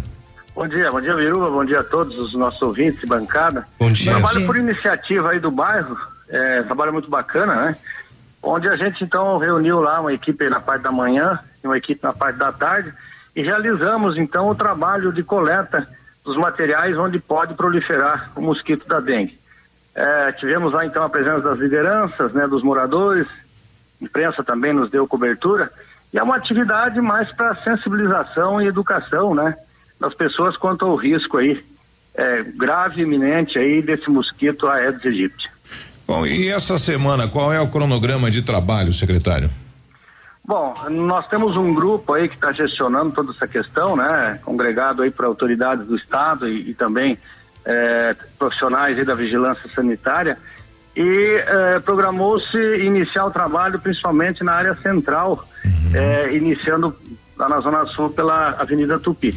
Bom 0.55 0.69
dia, 0.69 0.89
bom 0.89 1.01
dia, 1.01 1.13
Viruba, 1.13 1.49
bom 1.49 1.65
dia 1.65 1.81
a 1.81 1.83
todos 1.83 2.17
os 2.17 2.33
nossos 2.33 2.61
ouvintes 2.61 3.01
de 3.01 3.05
bancada. 3.05 3.67
Bom 3.77 3.91
dia. 3.91 4.13
Trabalho 4.13 4.33
Bom 4.33 4.39
dia. 4.39 4.47
por 4.47 4.55
iniciativa 4.55 5.31
aí 5.31 5.39
do 5.39 5.51
bairro, 5.51 5.97
é, 6.29 6.63
trabalho 6.63 6.93
muito 6.93 7.09
bacana, 7.09 7.55
né? 7.55 7.75
Onde 8.41 8.69
a 8.69 8.77
gente 8.77 9.03
então 9.03 9.37
reuniu 9.37 9.81
lá 9.81 9.99
uma 9.99 10.13
equipe 10.13 10.49
na 10.49 10.61
parte 10.61 10.83
da 10.83 10.93
manhã 10.93 11.37
e 11.61 11.67
uma 11.67 11.77
equipe 11.77 12.01
na 12.01 12.13
parte 12.13 12.39
da 12.39 12.53
tarde 12.53 12.93
e 13.35 13.41
realizamos 13.41 14.17
então 14.17 14.47
o 14.47 14.55
trabalho 14.55 15.11
de 15.11 15.23
coleta 15.23 15.85
dos 16.23 16.37
materiais 16.37 16.97
onde 16.97 17.19
pode 17.19 17.53
proliferar 17.53 18.31
o 18.33 18.39
mosquito 18.41 18.87
da 18.87 19.01
dengue. 19.01 19.37
É, 19.93 20.31
tivemos 20.31 20.71
lá 20.71 20.85
então 20.85 21.03
a 21.03 21.09
presença 21.09 21.41
das 21.41 21.59
lideranças, 21.59 22.31
né, 22.31 22.47
dos 22.47 22.63
moradores, 22.63 23.27
a 24.01 24.05
imprensa 24.05 24.41
também 24.41 24.71
nos 24.71 24.89
deu 24.89 25.05
cobertura 25.05 25.69
e 26.13 26.17
é 26.17 26.23
uma 26.23 26.37
atividade 26.37 27.01
mais 27.01 27.29
para 27.33 27.55
sensibilização 27.55 28.61
e 28.61 28.67
educação, 28.67 29.35
né, 29.35 29.53
das 29.99 30.13
pessoas 30.13 30.57
quanto 30.57 30.85
ao 30.85 30.95
risco 30.95 31.37
aí 31.37 31.63
é, 32.15 32.43
grave 32.43 33.01
iminente 33.01 33.57
aí 33.57 33.81
desse 33.81 34.09
mosquito 34.09 34.67
Aedes 34.67 35.05
aegypti. 35.05 35.49
Bom, 36.07 36.25
e 36.25 36.49
essa 36.49 36.77
semana, 36.77 37.27
qual 37.27 37.51
é 37.51 37.59
o 37.59 37.67
cronograma 37.67 38.29
de 38.29 38.41
trabalho, 38.41 38.93
secretário? 38.93 39.49
Bom, 40.47 40.75
nós 40.91 41.27
temos 41.27 41.57
um 41.57 41.73
grupo 41.73 42.13
aí 42.13 42.29
que 42.29 42.35
está 42.35 42.51
gestionando 42.51 43.11
toda 43.11 43.31
essa 43.31 43.47
questão, 43.47 43.95
né? 43.95 44.39
Congregado 44.43 45.01
aí 45.01 45.09
por 45.09 45.25
autoridades 45.25 45.87
do 45.87 45.95
estado 45.95 46.47
e, 46.47 46.69
e 46.69 46.73
também 46.75 47.17
eh, 47.65 48.15
profissionais 48.37 48.99
aí 48.99 49.03
da 49.03 49.15
vigilância 49.15 49.67
sanitária 49.73 50.37
e 50.95 51.43
eh, 51.47 51.79
programou-se 51.79 52.57
iniciar 52.77 53.25
o 53.25 53.31
trabalho 53.31 53.79
principalmente 53.79 54.43
na 54.43 54.53
área 54.53 54.75
central, 54.75 55.43
eh, 55.91 56.35
iniciando 56.35 56.95
lá 57.35 57.49
na 57.49 57.59
zona 57.59 57.85
sul 57.87 58.11
pela 58.11 58.51
Avenida 58.51 58.99
Tupi. 58.99 59.35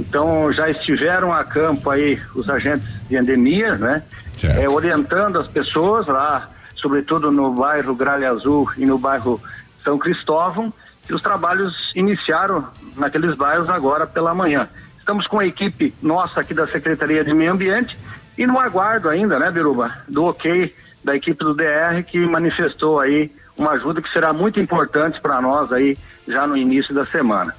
Então 0.00 0.50
já 0.52 0.70
estiveram 0.70 1.32
a 1.32 1.44
campo 1.44 1.90
aí 1.90 2.18
os 2.34 2.48
agentes 2.48 2.88
de 3.08 3.16
endemia, 3.16 3.76
né? 3.76 4.02
Eh, 4.42 4.68
orientando 4.68 5.38
as 5.38 5.46
pessoas 5.46 6.06
lá, 6.06 6.48
sobretudo 6.76 7.30
no 7.30 7.52
bairro 7.52 7.94
Gralha 7.94 8.30
Azul 8.30 8.70
e 8.78 8.86
no 8.86 8.96
bairro 8.96 9.40
São 9.84 9.98
Cristóvão, 9.98 10.72
e 11.08 11.12
os 11.12 11.20
trabalhos 11.20 11.74
iniciaram 11.94 12.66
naqueles 12.96 13.36
bairros 13.36 13.68
agora 13.68 14.06
pela 14.06 14.34
manhã. 14.34 14.66
Estamos 14.98 15.26
com 15.26 15.38
a 15.38 15.46
equipe 15.46 15.94
nossa 16.00 16.40
aqui 16.40 16.54
da 16.54 16.66
Secretaria 16.66 17.22
de 17.22 17.34
Meio 17.34 17.52
Ambiente 17.52 17.98
e 18.38 18.46
no 18.46 18.58
aguardo 18.58 19.08
ainda, 19.08 19.38
né, 19.38 19.50
Biruba, 19.50 19.92
do 20.08 20.24
ok 20.24 20.74
da 21.04 21.14
equipe 21.14 21.44
do 21.44 21.54
DR 21.54 22.02
que 22.06 22.18
manifestou 22.18 23.00
aí 23.00 23.30
uma 23.56 23.72
ajuda 23.72 24.00
que 24.00 24.10
será 24.12 24.32
muito 24.32 24.58
importante 24.60 25.20
para 25.20 25.40
nós 25.42 25.70
aí 25.72 25.98
já 26.26 26.46
no 26.46 26.56
início 26.56 26.94
da 26.94 27.04
semana. 27.04 27.54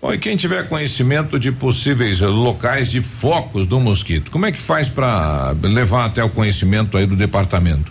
Bom, 0.00 0.12
e 0.12 0.18
quem 0.18 0.36
tiver 0.36 0.68
conhecimento 0.68 1.38
de 1.38 1.50
possíveis 1.50 2.20
locais 2.20 2.90
de 2.90 3.02
focos 3.02 3.66
do 3.66 3.80
mosquito, 3.80 4.30
como 4.30 4.46
é 4.46 4.52
que 4.52 4.60
faz 4.60 4.88
para 4.88 5.52
levar 5.62 6.04
até 6.04 6.22
o 6.22 6.28
conhecimento 6.30 6.96
aí 6.96 7.06
do 7.06 7.16
departamento? 7.16 7.90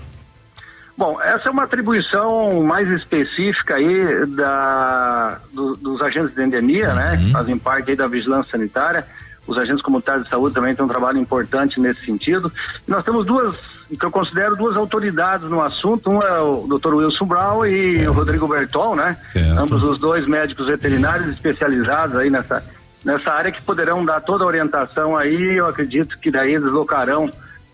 Bom, 0.98 1.20
essa 1.22 1.50
é 1.50 1.52
uma 1.52 1.64
atribuição 1.64 2.64
mais 2.64 2.88
específica 2.90 3.76
aí 3.76 4.26
da, 4.28 5.40
do- 5.52 5.76
dos 5.76 6.02
agentes 6.02 6.34
de 6.34 6.42
endemia, 6.42 6.94
né? 6.94 7.18
Que 7.18 7.32
fazem 7.34 7.58
parte 7.58 7.90
aí 7.90 7.98
da 7.98 8.08
vigilância 8.08 8.52
sanitária. 8.52 9.06
Os 9.46 9.58
agentes 9.58 9.82
comunitários 9.82 10.24
de 10.24 10.30
saúde 10.30 10.56
também 10.56 10.74
têm 10.74 10.86
um 10.86 10.88
trabalho 10.88 11.18
importante 11.18 11.80
nesse 11.82 12.06
sentido. 12.06 12.52
Nós 12.88 13.04
temos 13.04 13.26
duas, 13.26 13.56
que 13.90 14.04
eu 14.06 14.10
considero 14.12 14.56
duas 14.56 14.76
autoridades 14.76 15.50
no 15.50 15.62
assunto. 15.62 16.10
Um 16.10 16.22
é 16.22 16.40
o 16.42 16.68
Dr. 16.68 16.94
Wilson 16.96 17.26
Brown 17.26 17.66
e 17.66 18.08
o 18.08 18.14
Rodrigo 18.14 18.48
Bertol, 18.48 18.96
né? 18.96 19.16
Ambos 19.58 19.84
os 19.84 20.00
dois 20.00 20.26
médicos 20.28 20.68
veterinários 20.68 21.30
especializados 21.30 22.16
aí 22.18 22.30
nessa, 22.30 22.64
nessa 23.04 23.32
área 23.32 23.52
que 23.52 23.62
poderão 23.62 24.04
dar 24.04 24.22
toda 24.22 24.44
a 24.44 24.48
orientação 24.48 25.16
aí. 25.16 25.54
Eu 25.58 25.68
acredito 25.68 26.18
que 26.20 26.32
daí 26.32 26.58
deslocarão 26.60 27.32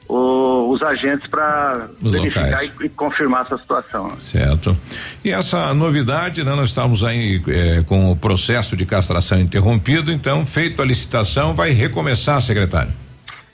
o- 0.09 0.69
os 0.73 0.81
agentes 0.83 1.25
para 1.29 1.87
verificar 2.01 2.41
locais. 2.49 2.73
e, 2.81 2.85
e 2.85 2.89
confirmar 2.89 3.45
essa 3.45 3.57
situação. 3.57 4.09
né? 4.09 4.15
Certo. 4.19 4.75
E 5.23 5.31
essa 5.31 5.73
novidade, 5.73 6.43
né? 6.43 6.53
Nós 6.53 6.69
estamos 6.69 7.01
aí 7.05 7.41
eh, 7.47 7.81
com 7.87 8.11
o 8.11 8.15
processo 8.17 8.75
de 8.75 8.85
castração 8.85 9.39
interrompido, 9.39 10.11
então, 10.11 10.45
feito 10.45 10.81
a 10.81 10.85
licitação, 10.85 11.53
vai 11.55 11.69
recomeçar, 11.71 12.41
secretário. 12.41 12.91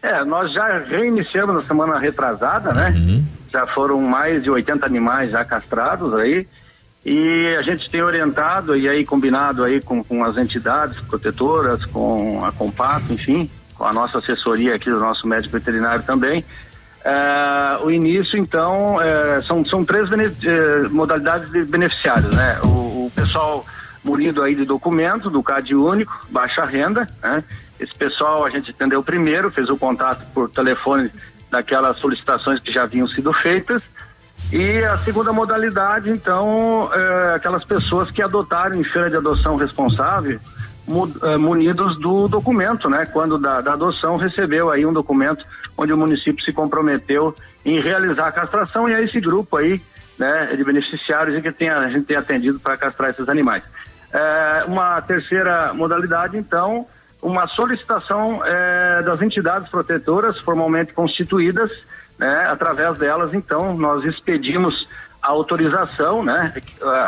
É, 0.07 0.23
nós 0.23 0.53
já 0.53 0.79
reiniciamos 0.79 1.53
na 1.53 1.61
semana 1.61 1.99
retrasada, 1.99 2.71
né? 2.71 2.91
Já 3.51 3.67
foram 3.67 3.99
mais 3.99 4.41
de 4.41 4.49
80 4.49 4.85
animais 4.85 5.31
já 5.31 5.43
castrados 5.43 6.13
aí. 6.13 6.47
E 7.05 7.55
a 7.59 7.61
gente 7.61 7.89
tem 7.89 8.01
orientado 8.01 8.75
e 8.75 8.87
aí 8.87 9.05
combinado 9.05 9.65
aí 9.65 9.81
com, 9.81 10.01
com 10.01 10.23
as 10.23 10.37
entidades 10.37 10.97
protetoras, 11.01 11.83
com 11.85 12.43
a 12.45 12.53
Compato, 12.53 13.11
enfim, 13.11 13.49
com 13.75 13.83
a 13.83 13.91
nossa 13.91 14.19
assessoria 14.19 14.75
aqui 14.75 14.89
do 14.89 14.99
nosso 14.99 15.27
médico 15.27 15.53
veterinário 15.53 16.03
também, 16.03 16.43
eh, 17.03 17.79
o 17.83 17.91
início, 17.91 18.37
então, 18.37 19.01
eh, 19.01 19.41
são, 19.45 19.63
são 19.65 19.85
três 19.85 20.09
eh, 20.11 20.87
modalidades 20.89 21.49
de 21.51 21.63
beneficiários, 21.63 22.35
né? 22.35 22.59
O, 22.63 23.05
o 23.05 23.11
pessoal 23.15 23.65
munido 24.03 24.41
aí 24.41 24.55
de 24.55 24.65
documento, 24.65 25.29
do 25.29 25.43
CAD 25.43 25.75
único, 25.75 26.27
baixa 26.29 26.65
renda, 26.65 27.07
né? 27.21 27.43
Esse 27.79 27.93
pessoal 27.93 28.45
a 28.45 28.49
gente 28.49 28.71
atendeu 28.71 29.03
primeiro, 29.03 29.51
fez 29.51 29.69
o 29.69 29.77
contato 29.77 30.25
por 30.33 30.49
telefone 30.49 31.11
daquelas 31.49 31.97
solicitações 31.97 32.59
que 32.59 32.71
já 32.71 32.83
haviam 32.83 33.07
sido 33.07 33.31
feitas. 33.33 33.81
E 34.51 34.83
a 34.83 34.97
segunda 34.97 35.33
modalidade, 35.33 36.09
então, 36.09 36.89
é 36.93 37.35
aquelas 37.35 37.65
pessoas 37.65 38.09
que 38.11 38.21
adotaram 38.21 38.75
em 38.75 38.83
feira 38.83 39.09
de 39.09 39.17
adoção 39.17 39.55
responsável, 39.55 40.39
eh, 41.23 41.37
munidos 41.37 41.99
do 41.99 42.27
documento, 42.27 42.89
né? 42.89 43.05
Quando 43.05 43.37
da, 43.37 43.59
da 43.59 43.73
adoção 43.73 44.15
recebeu 44.15 44.71
aí 44.71 44.85
um 44.85 44.93
documento 44.93 45.43
onde 45.77 45.91
o 45.91 45.97
município 45.97 46.43
se 46.45 46.53
comprometeu 46.53 47.35
em 47.65 47.81
realizar 47.81 48.27
a 48.27 48.31
castração 48.31 48.87
e 48.87 48.93
é 48.93 49.03
esse 49.03 49.19
grupo 49.19 49.57
aí, 49.57 49.81
né, 50.17 50.53
de 50.55 50.63
beneficiários 50.63 51.41
que 51.41 51.51
tem, 51.51 51.69
a 51.69 51.89
gente 51.89 52.05
tem 52.05 52.15
atendido 52.15 52.59
para 52.59 52.77
castrar 52.77 53.11
esses 53.11 53.27
animais. 53.27 53.63
É, 54.11 54.63
uma 54.65 55.01
terceira 55.01 55.73
modalidade, 55.73 56.37
então, 56.37 56.87
uma 57.27 57.45
solicitação 57.47 58.41
eh, 58.45 59.01
das 59.03 59.21
entidades 59.21 59.69
protetoras 59.69 60.39
formalmente 60.39 60.93
constituídas, 60.93 61.69
né? 62.17 62.47
Através 62.49 62.97
delas, 62.97 63.33
então, 63.33 63.77
nós 63.77 64.03
expedimos 64.05 64.87
a 65.21 65.29
autorização, 65.29 66.23
né? 66.23 66.53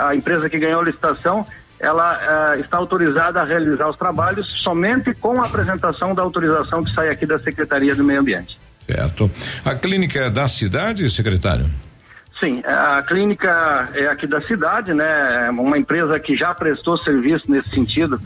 A, 0.07 0.15
empresa 0.15 0.49
que 0.49 0.59
ganhou 0.59 0.81
a 0.81 0.83
licitação, 0.83 1.47
ela 1.79 2.53
eh, 2.55 2.59
está 2.59 2.77
autorizada 2.77 3.41
a 3.41 3.45
realizar 3.45 3.89
os 3.89 3.97
trabalhos 3.97 4.45
somente 4.61 5.13
com 5.13 5.41
a 5.41 5.45
apresentação 5.45 6.13
da 6.13 6.21
autorização 6.21 6.83
que 6.83 6.93
sai 6.93 7.09
aqui 7.09 7.25
da 7.25 7.39
Secretaria 7.39 7.95
do 7.95 8.03
Meio 8.03 8.19
Ambiente. 8.19 8.59
Certo. 8.85 9.31
A 9.63 9.75
clínica 9.75 10.19
é 10.19 10.29
da 10.29 10.47
cidade, 10.47 11.09
secretário? 11.09 11.65
Sim, 12.39 12.63
a 12.65 13.01
clínica 13.03 13.89
é 13.93 14.07
aqui 14.07 14.25
da 14.25 14.41
cidade, 14.41 14.93
né? 14.93 15.47
É 15.47 15.49
Uma 15.51 15.77
empresa 15.77 16.19
que 16.19 16.37
já 16.37 16.53
prestou 16.53 16.97
serviço 16.97 17.51
nesse 17.51 17.69
sentido, 17.69 18.19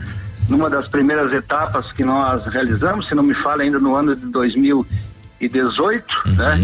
numa 0.48 0.68
das 0.68 0.88
primeiras 0.88 1.32
etapas 1.32 1.90
que 1.92 2.04
nós 2.04 2.44
realizamos, 2.46 3.08
se 3.08 3.14
não 3.14 3.22
me 3.22 3.34
falha 3.34 3.62
ainda 3.62 3.78
no 3.78 3.94
ano 3.94 4.14
de 4.14 4.26
2018, 4.26 6.06
né? 6.36 6.56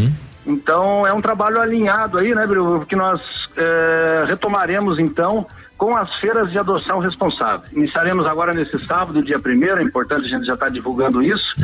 Então 0.46 1.06
é 1.06 1.12
um 1.12 1.20
trabalho 1.20 1.60
alinhado 1.60 2.18
aí, 2.18 2.34
né? 2.34 2.46
Que 2.88 2.96
nós 2.96 3.20
eh, 3.56 4.24
retomaremos 4.26 4.98
então 4.98 5.46
com 5.76 5.96
as 5.96 6.12
feiras 6.16 6.50
de 6.50 6.58
adoção 6.58 6.98
responsável. 6.98 7.62
Iniciaremos 7.72 8.26
agora 8.26 8.52
nesse 8.52 8.78
sábado, 8.84 9.22
dia 9.22 9.38
primeiro, 9.38 9.80
é 9.80 9.82
importante 9.82 10.26
a 10.26 10.28
gente 10.28 10.44
já 10.44 10.52
estar 10.52 10.68
divulgando 10.68 11.22
isso, 11.22 11.54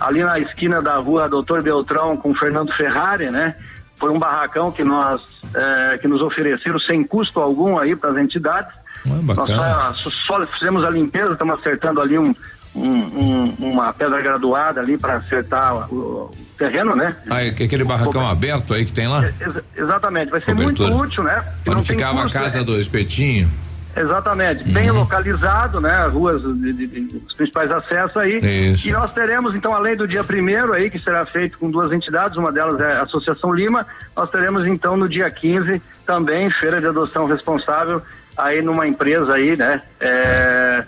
ali 0.00 0.24
na 0.24 0.40
esquina 0.40 0.82
da 0.82 0.96
rua 0.96 1.28
Doutor 1.28 1.62
Beltrão 1.62 2.16
com 2.16 2.34
Fernando 2.34 2.72
Ferrari, 2.74 3.30
né? 3.30 3.54
Foi 3.96 4.10
um 4.10 4.18
barracão 4.18 4.72
que 4.72 4.82
nós 4.82 5.20
eh, 5.54 5.98
que 6.00 6.08
nos 6.08 6.22
ofereceram 6.22 6.78
sem 6.80 7.04
custo 7.04 7.38
algum 7.38 7.78
aí 7.78 7.94
para 7.94 8.10
as 8.10 8.16
entidades. 8.16 8.72
Nós 9.04 9.20
bacana. 9.24 9.92
só, 9.94 10.10
só 10.26 10.46
fizemos 10.58 10.84
a 10.84 10.90
limpeza, 10.90 11.32
estamos 11.32 11.58
acertando 11.58 12.00
ali 12.00 12.18
um, 12.18 12.34
um- 12.74 12.82
um- 12.84 13.56
uma 13.72 13.92
pedra 13.92 14.20
graduada 14.20 14.80
ali 14.80 14.96
para 14.98 15.16
acertar 15.16 15.92
o, 15.92 15.96
o 16.30 16.36
terreno, 16.58 16.94
né? 16.94 17.16
Ah, 17.30 17.38
aquele 17.40 17.84
barracão 17.84 18.28
aberto 18.28 18.74
aí 18.74 18.84
que 18.84 18.92
tem 18.92 19.08
lá? 19.08 19.24
Ex- 19.24 19.64
exatamente, 19.76 20.30
vai 20.30 20.40
ser 20.40 20.54
Cobertura. 20.54 20.90
muito 20.90 21.02
útil, 21.08 21.24
né? 21.24 21.42
Porque 21.64 21.70
Onde 21.80 21.86
ficava 21.88 22.20
a 22.20 22.22
custo, 22.24 22.38
casa 22.38 22.58
né? 22.60 22.64
do 22.64 22.78
espetinho? 22.78 23.50
Exatamente, 23.96 24.62
bem 24.68 24.88
localizado, 24.92 25.80
né? 25.80 26.06
Ruas, 26.06 26.40
de, 26.42 26.72
de- 26.72 26.86
de- 26.86 27.16
os 27.26 27.34
principais 27.34 27.70
acessos 27.72 28.16
aí. 28.18 28.38
Isso. 28.72 28.88
E 28.88 28.92
nós 28.92 29.12
teremos, 29.12 29.52
então, 29.54 29.74
além 29.74 29.96
do 29.96 30.06
dia 30.06 30.22
primeiro 30.22 30.72
aí, 30.72 30.88
que 30.88 30.98
será 31.00 31.26
feito 31.26 31.58
com 31.58 31.68
duas 31.70 31.90
entidades, 31.92 32.36
uma 32.36 32.52
delas 32.52 32.80
é 32.80 32.92
a 32.98 33.02
Associação 33.02 33.52
Lima, 33.52 33.84
nós 34.16 34.30
teremos, 34.30 34.64
então, 34.64 34.96
no 34.96 35.08
dia 35.08 35.28
15, 35.28 35.82
também 36.06 36.48
feira 36.50 36.80
de 36.80 36.86
adoção 36.86 37.26
responsável, 37.26 38.00
aí 38.42 38.62
numa 38.62 38.86
empresa 38.86 39.34
aí, 39.34 39.56
né? 39.56 39.82
É, 40.00 40.84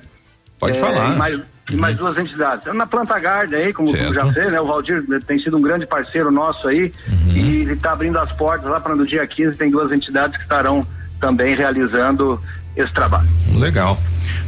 Pode 0.59 0.77
é, 0.77 0.81
falar. 0.81 1.15
E 1.15 1.16
mais, 1.16 1.41
e 1.70 1.77
mais 1.77 1.97
duas 1.97 2.16
entidades. 2.16 2.73
Na 2.73 2.87
Planta 2.87 3.19
Garden 3.19 3.59
aí, 3.59 3.73
como 3.73 3.97
eu 3.97 4.15
já 4.15 4.33
sei, 4.33 4.47
né? 4.47 4.61
O 4.61 4.66
Valdir 4.66 5.05
tem 5.27 5.39
sido 5.39 5.57
um 5.57 5.62
grande 5.62 5.87
parceiro 5.87 6.31
nosso 6.31 6.69
aí 6.69 6.93
e 7.29 7.62
ele 7.62 7.73
está 7.73 7.93
abrindo 7.93 8.19
as 8.19 8.31
portas 8.33 8.70
lá 8.70 8.81
para 8.81 8.95
no 8.95 9.07
dia 9.07 9.27
15 9.27 9.57
tem 9.57 9.70
duas 9.70 9.91
entidades 9.91 10.37
que 10.37 10.43
estarão 10.43 10.87
também 11.20 11.57
realizando 11.57 12.41
esse 12.77 12.93
trabalho. 12.93 13.29
Legal. 13.55 13.99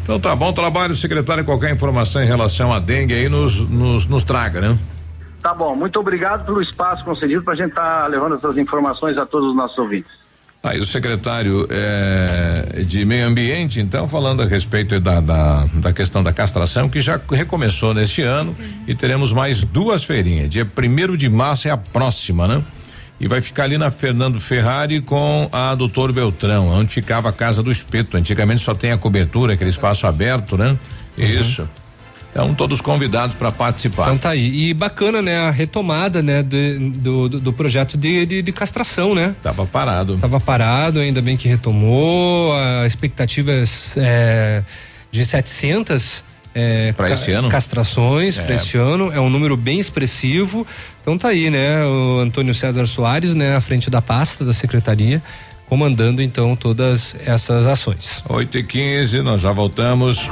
Então 0.02 0.20
tá 0.20 0.34
bom 0.36 0.52
trabalho, 0.52 0.94
secretário. 0.94 1.44
Qualquer 1.44 1.72
informação 1.72 2.22
em 2.22 2.26
relação 2.26 2.72
à 2.72 2.78
dengue 2.78 3.14
aí 3.14 3.28
nos, 3.28 3.68
nos, 3.68 4.06
nos 4.06 4.22
traga, 4.22 4.60
né? 4.60 4.78
Tá 5.42 5.52
bom, 5.52 5.76
muito 5.76 6.00
obrigado 6.00 6.46
pelo 6.46 6.62
espaço 6.62 7.04
concedido 7.04 7.42
para 7.42 7.52
a 7.52 7.56
gente 7.56 7.70
estar 7.70 8.06
levando 8.06 8.36
essas 8.36 8.56
informações 8.56 9.18
a 9.18 9.26
todos 9.26 9.50
os 9.50 9.56
nossos 9.56 9.76
ouvintes. 9.76 10.23
Aí 10.64 10.80
o 10.80 10.86
secretário 10.86 11.68
eh, 11.68 12.84
de 12.86 13.04
meio 13.04 13.26
ambiente, 13.26 13.80
então, 13.80 14.08
falando 14.08 14.40
a 14.40 14.46
respeito 14.46 14.98
da, 14.98 15.20
da, 15.20 15.66
da 15.74 15.92
questão 15.92 16.22
da 16.22 16.32
castração, 16.32 16.88
que 16.88 17.02
já 17.02 17.20
recomeçou 17.30 17.92
neste 17.92 18.22
ano 18.22 18.56
e 18.88 18.94
teremos 18.94 19.30
mais 19.30 19.62
duas 19.62 20.04
feirinhas. 20.04 20.48
Dia 20.48 20.64
primeiro 20.64 21.18
de 21.18 21.28
março 21.28 21.68
é 21.68 21.70
a 21.70 21.76
próxima, 21.76 22.48
né? 22.48 22.62
E 23.20 23.28
vai 23.28 23.42
ficar 23.42 23.64
ali 23.64 23.76
na 23.76 23.90
Fernando 23.90 24.40
Ferrari 24.40 25.02
com 25.02 25.50
a 25.52 25.74
Doutor 25.74 26.12
Beltrão, 26.12 26.68
onde 26.68 26.90
ficava 26.90 27.28
a 27.28 27.32
casa 27.32 27.62
do 27.62 27.70
espeto. 27.70 28.16
Antigamente 28.16 28.62
só 28.62 28.74
tem 28.74 28.90
a 28.90 28.96
cobertura, 28.96 29.52
aquele 29.52 29.68
espaço 29.68 30.06
aberto, 30.06 30.56
né? 30.56 30.78
Isso. 31.18 31.68
Então, 32.34 32.52
todos 32.52 32.80
convidados 32.80 33.36
para 33.36 33.52
participar. 33.52 34.06
Então 34.06 34.18
tá 34.18 34.30
aí. 34.30 34.68
E 34.70 34.74
bacana, 34.74 35.22
né, 35.22 35.38
a 35.38 35.50
retomada, 35.52 36.20
né, 36.20 36.42
de- 36.42 36.78
do, 36.80 37.28
do, 37.28 37.38
do 37.40 37.52
projeto 37.52 37.96
de, 37.96 38.26
de, 38.26 38.42
de 38.42 38.52
castração, 38.52 39.14
né? 39.14 39.36
Tava 39.40 39.64
parado. 39.64 40.18
Tava 40.18 40.40
parado, 40.40 40.98
ainda 40.98 41.22
bem 41.22 41.36
que 41.36 41.46
retomou. 41.46 42.52
A 42.56 42.86
expectativa 42.86 43.52
é, 43.98 44.64
de 45.12 45.24
700 45.24 46.24
é, 46.56 46.92
Pra 46.92 47.06
ca- 47.06 47.12
esse 47.12 47.30
ano? 47.30 47.48
castrações 47.48 48.36
É. 48.36 48.42
para 48.42 48.56
esse 48.56 48.76
ano. 48.76 49.12
É 49.12 49.20
um 49.20 49.30
número 49.30 49.56
bem 49.56 49.78
expressivo. 49.78 50.66
Então 51.02 51.16
tá 51.16 51.28
aí, 51.28 51.50
né, 51.50 51.84
o 51.84 52.18
Antônio 52.18 52.52
César 52.52 52.86
Soares, 52.86 53.36
né, 53.36 53.54
à 53.54 53.60
frente 53.60 53.88
da 53.90 54.02
pasta 54.02 54.44
da 54.44 54.52
secretaria, 54.52 55.22
comandando 55.68 56.22
então 56.22 56.54
todas 56.56 57.16
essas 57.24 57.66
ações. 57.66 58.22
8 58.28 58.58
e 58.58 58.62
15 58.62 59.22
nós 59.22 59.40
já 59.40 59.52
voltamos. 59.52 60.30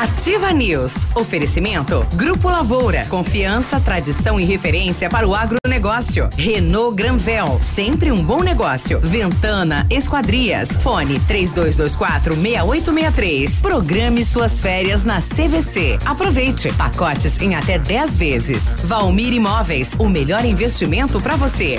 Ativa 0.00 0.52
News. 0.52 0.92
Oferecimento 1.14 2.06
Grupo 2.14 2.48
Lavoura. 2.48 3.04
Confiança, 3.06 3.78
tradição 3.80 4.40
e 4.40 4.44
referência 4.44 5.08
para 5.08 5.26
o 5.26 5.34
agronegócio. 5.34 6.28
Renault 6.36 6.94
Granvel. 6.94 7.58
Sempre 7.62 8.10
um 8.10 8.22
bom 8.22 8.42
negócio. 8.42 9.00
Ventana 9.00 9.86
Esquadrias. 9.90 10.68
Fone 10.82 11.20
3224 11.20 12.34
6863. 12.34 13.60
Programe 13.60 14.24
suas 14.24 14.60
férias 14.60 15.04
na 15.04 15.20
CVC. 15.20 15.98
Aproveite. 16.04 16.72
Pacotes 16.74 17.40
em 17.40 17.54
até 17.54 17.78
10 17.78 18.16
vezes. 18.16 18.62
Valmir 18.84 19.32
Imóveis. 19.32 19.94
O 19.98 20.08
melhor 20.08 20.44
investimento 20.44 21.20
para 21.20 21.36
você. 21.36 21.78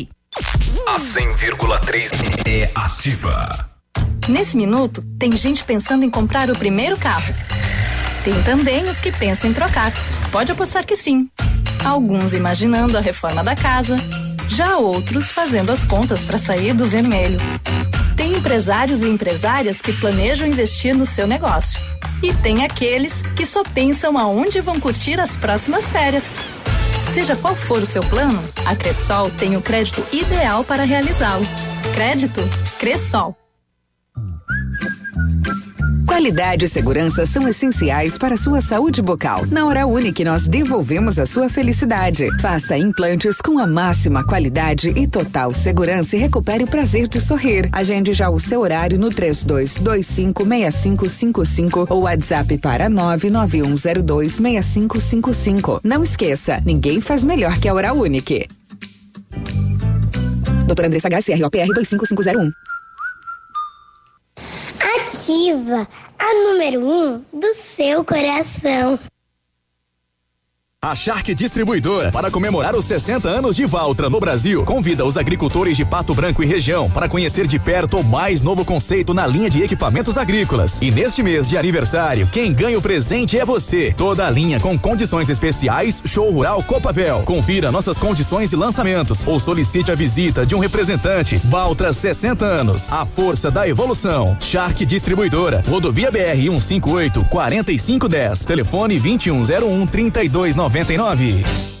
A 0.87 0.95
100,3 0.97 2.09
é 2.47 2.71
ativa. 2.73 3.69
Nesse 4.29 4.55
minuto, 4.55 5.03
tem 5.19 5.35
gente 5.35 5.63
pensando 5.63 6.05
em 6.05 6.09
comprar 6.09 6.49
o 6.49 6.57
primeiro 6.57 6.97
carro. 6.97 7.33
Tem 8.23 8.41
também 8.43 8.85
os 8.85 9.01
que 9.01 9.11
pensam 9.11 9.49
em 9.49 9.53
trocar. 9.53 9.91
Pode 10.31 10.49
apostar 10.49 10.85
que 10.85 10.95
sim. 10.95 11.29
Alguns 11.83 12.33
imaginando 12.33 12.97
a 12.97 13.01
reforma 13.01 13.43
da 13.43 13.55
casa, 13.55 13.97
já 14.47 14.77
outros 14.77 15.29
fazendo 15.29 15.69
as 15.69 15.83
contas 15.83 16.23
para 16.23 16.37
sair 16.37 16.73
do 16.73 16.85
vermelho. 16.85 17.39
Tem 18.15 18.33
empresários 18.33 19.01
e 19.01 19.09
empresárias 19.09 19.81
que 19.81 19.91
planejam 19.91 20.47
investir 20.47 20.95
no 20.95 21.05
seu 21.05 21.27
negócio. 21.27 21.77
E 22.23 22.33
tem 22.35 22.63
aqueles 22.63 23.21
que 23.35 23.45
só 23.45 23.63
pensam 23.63 24.17
aonde 24.17 24.61
vão 24.61 24.79
curtir 24.79 25.19
as 25.19 25.35
próximas 25.35 25.89
férias. 25.89 26.31
Seja 27.13 27.35
qual 27.35 27.55
for 27.55 27.81
o 27.81 27.85
seu 27.85 28.01
plano, 28.03 28.41
a 28.65 28.75
Cressol 28.75 29.29
tem 29.31 29.57
o 29.57 29.61
crédito 29.61 30.03
ideal 30.13 30.63
para 30.63 30.83
realizá-lo. 30.83 31.45
Crédito 31.93 32.41
Cressol. 32.79 33.40
Qualidade 36.05 36.65
e 36.65 36.67
segurança 36.67 37.25
são 37.25 37.47
essenciais 37.47 38.17
para 38.17 38.33
a 38.35 38.37
sua 38.37 38.59
saúde 38.61 39.01
bucal. 39.01 39.45
Na 39.45 39.65
Hora 39.65 39.87
Unique, 39.87 40.23
nós 40.23 40.47
devolvemos 40.47 41.19
a 41.19 41.25
sua 41.25 41.49
felicidade. 41.49 42.29
Faça 42.39 42.77
implantes 42.77 43.37
com 43.37 43.59
a 43.59 43.67
máxima 43.67 44.23
qualidade 44.23 44.93
e 44.95 45.05
total 45.07 45.53
segurança 45.53 46.15
e 46.15 46.19
recupere 46.19 46.63
o 46.63 46.67
prazer 46.67 47.07
de 47.07 47.19
sorrir. 47.19 47.67
Agende 47.71 48.13
já 48.13 48.29
o 48.29 48.39
seu 48.39 48.61
horário 48.61 48.99
no 48.99 49.09
32256555 49.09 51.87
ou 51.89 52.03
WhatsApp 52.03 52.55
para 52.57 52.89
991026555. 52.89 55.81
Não 55.83 56.03
esqueça, 56.03 56.61
ninguém 56.65 57.01
faz 57.01 57.23
melhor 57.23 57.59
que 57.59 57.67
a 57.67 57.73
Hora 57.73 57.93
Unique. 57.93 58.47
Doutora 60.65 60.87
Andressa 60.87 61.09
HSROPR 61.09 61.73
25501. 61.73 62.70
Ativa 65.11 65.89
a 66.17 66.33
número 66.35 66.85
1 66.85 66.89
um 66.89 67.25
do 67.37 67.53
seu 67.53 68.05
coração. 68.05 68.97
A 70.83 70.95
Shark 70.95 71.35
Distribuidora, 71.35 72.09
para 72.09 72.31
comemorar 72.31 72.75
os 72.75 72.85
60 72.85 73.29
anos 73.29 73.55
de 73.55 73.67
Valtra 73.67 74.09
no 74.09 74.19
Brasil, 74.19 74.63
convida 74.63 75.05
os 75.05 75.15
agricultores 75.15 75.77
de 75.77 75.85
Pato 75.85 76.11
Branco 76.15 76.41
e 76.41 76.45
região 76.47 76.89
para 76.89 77.07
conhecer 77.07 77.45
de 77.45 77.59
perto 77.59 77.99
o 77.99 78.03
mais 78.03 78.41
novo 78.41 78.65
conceito 78.65 79.13
na 79.13 79.27
linha 79.27 79.47
de 79.47 79.61
equipamentos 79.61 80.17
agrícolas. 80.17 80.81
E 80.81 80.89
neste 80.89 81.21
mês 81.21 81.47
de 81.47 81.55
aniversário, 81.55 82.27
quem 82.31 82.51
ganha 82.51 82.79
o 82.79 82.81
presente 82.81 83.37
é 83.37 83.45
você. 83.45 83.93
Toda 83.95 84.25
a 84.25 84.31
linha 84.31 84.59
com 84.59 84.75
condições 84.75 85.29
especiais, 85.29 86.01
Show 86.03 86.31
Rural 86.31 86.63
Copavel. 86.63 87.21
Confira 87.25 87.71
nossas 87.71 87.99
condições 87.99 88.51
e 88.51 88.55
lançamentos 88.55 89.23
ou 89.27 89.39
solicite 89.39 89.91
a 89.91 89.95
visita 89.95 90.47
de 90.47 90.55
um 90.55 90.59
representante. 90.59 91.39
Valtra 91.45 91.93
60 91.93 92.43
anos, 92.43 92.91
a 92.91 93.05
força 93.05 93.51
da 93.51 93.69
evolução. 93.69 94.35
Shark 94.39 94.83
Distribuidora, 94.83 95.61
Rodovia 95.69 96.09
BR 96.09 96.41
158 96.59 97.23
4510, 97.25 98.45
telefone 98.45 98.99
2101 98.99 99.85
3290 99.85 100.70
99. 100.71 101.80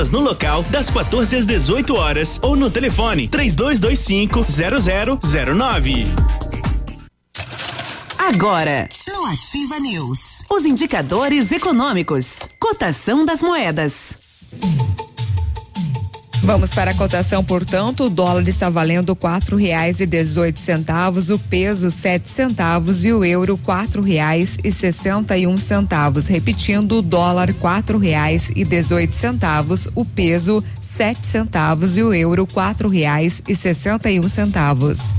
no 0.09 0.21
local 0.21 0.63
das 0.63 0.89
14 0.89 1.35
às 1.35 1.45
18 1.45 1.93
horas 1.95 2.39
ou 2.41 2.55
no 2.55 2.71
telefone 2.71 3.27
3225 3.27 4.45
0009. 5.19 6.07
Agora, 8.17 8.87
no 9.07 9.25
Ativa 9.25 9.79
News, 9.79 10.43
os 10.49 10.63
indicadores 10.65 11.51
econômicos, 11.51 12.39
cotação 12.59 13.25
das 13.25 13.41
moedas. 13.41 14.15
Vamos 16.43 16.71
para 16.71 16.89
a 16.89 16.93
cotação, 16.95 17.43
portanto, 17.43 18.05
o 18.05 18.09
dólar 18.09 18.47
está 18.47 18.67
valendo 18.67 19.15
quatro 19.15 19.55
reais 19.55 19.99
e 19.99 20.07
dezoito 20.07 20.59
centavos, 20.59 21.29
o 21.29 21.37
peso 21.37 21.91
sete 21.91 22.27
centavos 22.29 23.05
e 23.05 23.13
o 23.13 23.23
euro 23.23 23.57
quatro 23.59 24.01
reais 24.01 24.57
e 24.63 24.71
sessenta 24.71 25.37
e 25.37 25.45
um 25.45 25.55
centavos. 25.55 26.27
Repetindo, 26.27 26.97
o 26.97 27.01
dólar 27.01 27.53
quatro 27.53 27.99
reais 27.99 28.51
e 28.55 28.65
dezoito 28.65 29.15
centavos, 29.15 29.87
o 29.93 30.03
peso 30.03 30.63
sete 30.81 31.27
centavos 31.27 31.95
e 31.95 32.01
o 32.01 32.11
euro 32.11 32.47
quatro 32.47 32.89
reais 32.89 33.43
e 33.47 33.55
sessenta 33.55 34.09
e 34.09 34.19
um 34.19 34.27
centavos. 34.27 35.15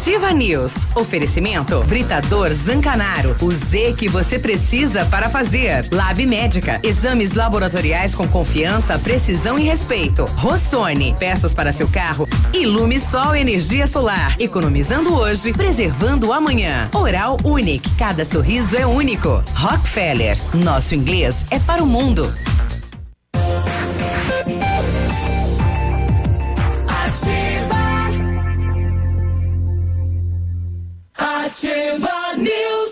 Ativa 0.00 0.32
News. 0.32 0.72
Oferecimento 0.94 1.84
Britador 1.84 2.54
Zancanaro. 2.54 3.36
O 3.42 3.52
Z 3.52 3.94
que 3.98 4.08
você 4.08 4.38
precisa 4.38 5.04
para 5.04 5.28
fazer. 5.28 5.86
Lab 5.92 6.24
Médica. 6.24 6.80
Exames 6.82 7.34
laboratoriais 7.34 8.14
com 8.14 8.26
confiança, 8.26 8.98
precisão 8.98 9.58
e 9.58 9.64
respeito. 9.64 10.24
Rossoni. 10.36 11.14
Peças 11.18 11.52
para 11.52 11.70
seu 11.70 11.86
carro. 11.86 12.26
Ilume 12.54 12.98
Sol 12.98 13.36
Energia 13.36 13.86
Solar. 13.86 14.36
Economizando 14.40 15.14
hoje, 15.14 15.52
preservando 15.52 16.32
amanhã. 16.32 16.88
Oral 16.94 17.36
Unique. 17.44 17.90
Cada 17.98 18.24
sorriso 18.24 18.74
é 18.74 18.86
único. 18.86 19.44
Rockefeller. 19.52 20.38
Nosso 20.54 20.94
inglês 20.94 21.36
é 21.50 21.58
para 21.58 21.82
o 21.82 21.86
mundo. 21.86 22.32
Ativa 31.62 32.36
News. 32.38 32.89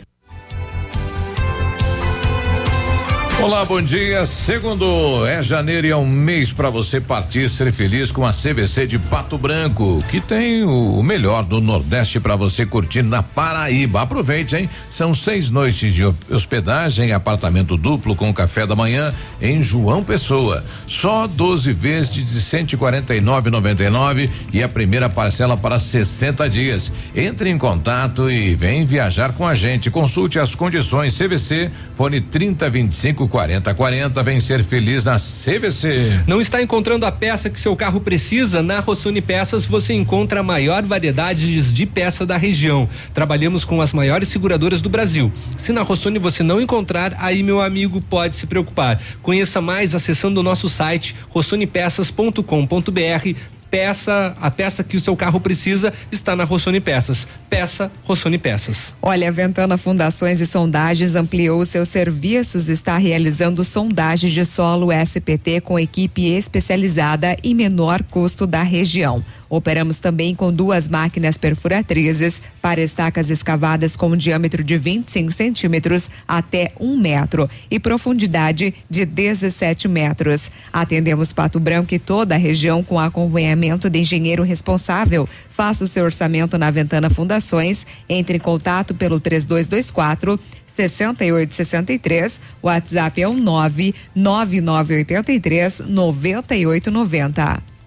Olá, 3.40 3.64
bom 3.64 3.80
dia. 3.80 4.26
Segundo 4.26 5.24
é 5.24 5.40
janeiro 5.40 5.86
e 5.86 5.90
é 5.90 5.96
um 5.96 6.04
mês 6.04 6.52
para 6.52 6.70
você 6.70 7.00
partir 7.00 7.48
ser 7.48 7.72
feliz 7.72 8.10
com 8.10 8.26
a 8.26 8.32
CVC 8.32 8.84
de 8.84 8.98
Pato 8.98 9.38
Branco, 9.38 10.02
que 10.10 10.20
tem 10.20 10.64
o 10.64 11.00
melhor 11.04 11.44
do 11.44 11.60
Nordeste 11.60 12.18
para 12.18 12.34
você 12.34 12.66
curtir 12.66 13.02
na 13.02 13.22
Paraíba. 13.22 14.02
Aproveite, 14.02 14.56
hein? 14.56 14.68
São 14.90 15.14
seis 15.14 15.50
noites 15.50 15.94
de 15.94 16.02
hospedagem, 16.28 17.12
apartamento 17.12 17.76
duplo 17.76 18.16
com 18.16 18.34
café 18.34 18.66
da 18.66 18.74
manhã 18.74 19.14
em 19.40 19.62
João 19.62 20.02
Pessoa. 20.02 20.64
Só 20.88 21.28
12 21.28 21.72
vezes 21.72 22.10
de 22.10 22.24
149,99 22.24 24.28
e 24.52 24.64
a 24.64 24.68
primeira 24.68 25.08
parcela 25.08 25.56
para 25.56 25.78
60 25.78 26.50
dias. 26.50 26.90
Entre 27.14 27.48
em 27.48 27.56
contato 27.56 28.28
e 28.28 28.56
vem 28.56 28.84
viajar 28.84 29.32
com 29.32 29.46
a 29.46 29.54
gente. 29.54 29.92
Consulte 29.92 30.40
as 30.40 30.56
condições 30.56 31.16
CVC, 31.16 31.70
fone 31.94 32.20
3025 32.20 33.27
4040, 33.28 34.22
vem 34.22 34.40
ser 34.40 34.64
feliz 34.64 35.04
na 35.04 35.16
CVC. 35.16 36.22
Não 36.26 36.40
está 36.40 36.62
encontrando 36.62 37.06
a 37.06 37.12
peça 37.12 37.50
que 37.50 37.60
seu 37.60 37.76
carro 37.76 38.00
precisa? 38.00 38.62
Na 38.62 38.80
Rossoni 38.80 39.20
Peças 39.20 39.66
você 39.66 39.94
encontra 39.94 40.40
a 40.40 40.42
maior 40.42 40.82
variedade 40.82 41.72
de 41.72 41.86
peça 41.86 42.24
da 42.24 42.36
região. 42.36 42.88
Trabalhamos 43.14 43.64
com 43.64 43.80
as 43.80 43.92
maiores 43.92 44.28
seguradoras 44.28 44.82
do 44.82 44.88
Brasil. 44.88 45.32
Se 45.56 45.72
na 45.72 45.82
Rossoni 45.82 46.18
você 46.18 46.42
não 46.42 46.60
encontrar, 46.60 47.14
aí 47.18 47.42
meu 47.42 47.60
amigo 47.60 48.00
pode 48.00 48.34
se 48.34 48.46
preocupar. 48.46 49.00
Conheça 49.22 49.60
mais 49.60 49.94
acessando 49.94 50.40
o 50.40 50.42
nosso 50.42 50.68
site 50.68 51.14
rossonepeças.com.br 51.28 53.57
peça, 53.70 54.36
a 54.40 54.50
peça 54.50 54.82
que 54.82 54.96
o 54.96 55.00
seu 55.00 55.16
carro 55.16 55.40
precisa 55.40 55.92
está 56.10 56.34
na 56.34 56.44
Rossoni 56.44 56.80
Peças. 56.80 57.28
Peça 57.48 57.90
Rossoni 58.02 58.38
Peças. 58.38 58.92
Olha, 59.00 59.28
a 59.28 59.32
Ventana 59.32 59.78
Fundações 59.78 60.40
e 60.40 60.46
Sondagens 60.46 61.14
ampliou 61.14 61.64
seus 61.64 61.88
serviços, 61.88 62.68
está 62.68 62.96
realizando 62.96 63.64
sondagens 63.64 64.32
de 64.32 64.44
solo 64.44 64.88
SPT 64.92 65.60
com 65.60 65.78
equipe 65.78 66.26
especializada 66.26 67.36
e 67.42 67.54
menor 67.54 68.02
custo 68.02 68.46
da 68.46 68.62
região. 68.62 69.24
Operamos 69.48 69.98
também 69.98 70.34
com 70.34 70.52
duas 70.52 70.88
máquinas 70.88 71.38
perfuratrizes 71.38 72.42
para 72.60 72.82
estacas 72.82 73.30
escavadas 73.30 73.96
com 73.96 74.10
um 74.10 74.16
diâmetro 74.16 74.62
de 74.62 74.76
25 74.76 75.32
centímetros 75.32 76.10
até 76.26 76.72
um 76.78 76.96
metro 76.96 77.48
e 77.70 77.78
profundidade 77.78 78.74
de 78.90 79.06
17 79.06 79.88
metros. 79.88 80.50
Atendemos 80.72 81.32
Pato 81.32 81.58
Branco 81.58 81.94
e 81.94 81.98
toda 81.98 82.34
a 82.34 82.38
região 82.38 82.84
com 82.84 83.00
acompanhamento 83.00 83.88
de 83.88 84.00
engenheiro 84.00 84.42
responsável. 84.42 85.26
Faça 85.48 85.84
o 85.84 85.88
seu 85.88 86.04
orçamento 86.04 86.58
na 86.58 86.70
Ventana 86.70 87.08
Fundações. 87.08 87.86
Entre 88.08 88.36
em 88.36 88.40
contato 88.40 88.94
pelo 88.94 89.18
3224 89.18 90.38
6863. 90.66 92.40
O 92.62 92.68
WhatsApp 92.68 93.20
é 93.20 93.28
o 93.28 93.34
99983 93.34 95.82
9890. 95.86 97.77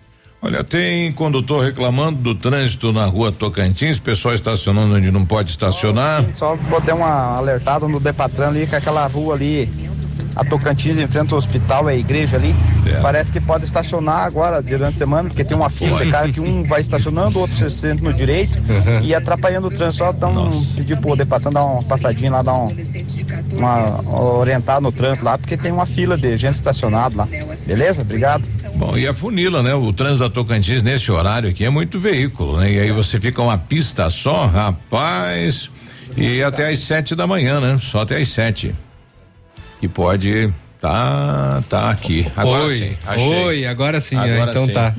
Olha, 0.43 0.63
tem 0.63 1.11
condutor 1.11 1.63
reclamando 1.63 2.17
do 2.17 2.33
trânsito 2.33 2.91
na 2.91 3.05
rua 3.05 3.31
Tocantins, 3.31 3.99
pessoal 3.99 4.33
estacionando 4.33 4.95
onde 4.95 5.11
não 5.11 5.23
pode 5.23 5.51
estacionar. 5.51 6.25
Só 6.33 6.55
botar 6.55 6.95
uma 6.95 7.37
alertada 7.37 7.87
no 7.87 7.99
Depatran 7.99 8.47
ali, 8.47 8.65
que 8.65 8.75
aquela 8.75 9.05
rua 9.05 9.35
ali 9.35 9.69
a 10.35 10.43
Tocantins, 10.45 10.97
em 10.97 11.07
frente 11.07 11.31
ao 11.33 11.37
hospital, 11.37 11.89
é 11.89 11.93
a 11.93 11.95
igreja 11.95 12.37
ali. 12.37 12.55
É. 12.85 12.99
Parece 13.01 13.31
que 13.31 13.39
pode 13.39 13.65
estacionar 13.65 14.23
agora, 14.25 14.61
durante 14.61 14.95
a 14.95 14.97
semana, 14.97 15.29
porque 15.29 15.43
tem 15.43 15.55
uma 15.55 15.69
fila 15.69 16.03
de 16.03 16.11
cara 16.11 16.31
que 16.31 16.39
um 16.39 16.63
vai 16.63 16.81
estacionando, 16.81 17.37
o 17.37 17.41
outro 17.41 17.55
se 17.55 17.69
sente 17.69 18.03
no 18.03 18.13
direito 18.13 18.57
Uhum. 18.61 19.01
e 19.03 19.13
atrapalhando 19.13 19.67
o 19.67 19.71
trânsito. 19.71 20.03
Só 20.05 20.11
dá 20.11 20.27
um, 20.27 20.49
pedir 20.75 20.97
pro 20.97 21.15
Depatan 21.15 21.51
dar 21.51 21.63
uma 21.65 21.83
passadinha 21.83 22.31
lá, 22.31 22.41
dar 22.41 22.53
um, 22.53 22.69
uma, 23.51 24.01
orientar 24.37 24.79
no 24.81 24.91
trânsito 24.91 25.25
lá, 25.25 25.37
porque 25.37 25.57
tem 25.57 25.71
uma 25.71 25.85
fila 25.85 26.17
de 26.17 26.37
gente 26.37 26.55
estacionada 26.55 27.15
lá. 27.17 27.27
Beleza? 27.65 28.01
Obrigado. 28.01 28.43
Bom, 28.75 28.97
e 28.97 29.07
a 29.07 29.13
funila, 29.13 29.61
né? 29.61 29.73
O 29.73 29.91
trânsito 29.91 30.19
da 30.21 30.29
Tocantins 30.29 30.81
nesse 30.81 31.11
horário 31.11 31.49
aqui 31.49 31.65
é 31.65 31.69
muito 31.69 31.99
veículo, 31.99 32.57
né? 32.57 32.71
E 32.71 32.79
aí 32.79 32.91
você 32.91 33.19
fica 33.19 33.41
uma 33.41 33.57
pista 33.57 34.09
só, 34.09 34.45
rapaz, 34.47 35.69
e 36.15 36.41
até 36.41 36.69
às 36.69 36.79
sete 36.79 37.15
da 37.15 37.27
manhã, 37.27 37.59
né? 37.59 37.77
Só 37.81 38.01
até 38.01 38.17
às 38.17 38.29
sete. 38.29 38.73
E 39.81 39.87
pode 39.87 40.51
tá 40.81 41.63
tá 41.69 41.91
aqui. 41.91 42.25
Agora 42.35 42.63
Oi, 42.63 42.75
sim. 42.75 42.91
Achei. 43.05 43.43
oi, 43.45 43.65
agora 43.65 44.01
sim, 44.01 44.15
é, 44.15 44.33
Agora 44.33 44.51
então 44.51 44.65
sim. 44.65 44.73
tá. 44.73 44.95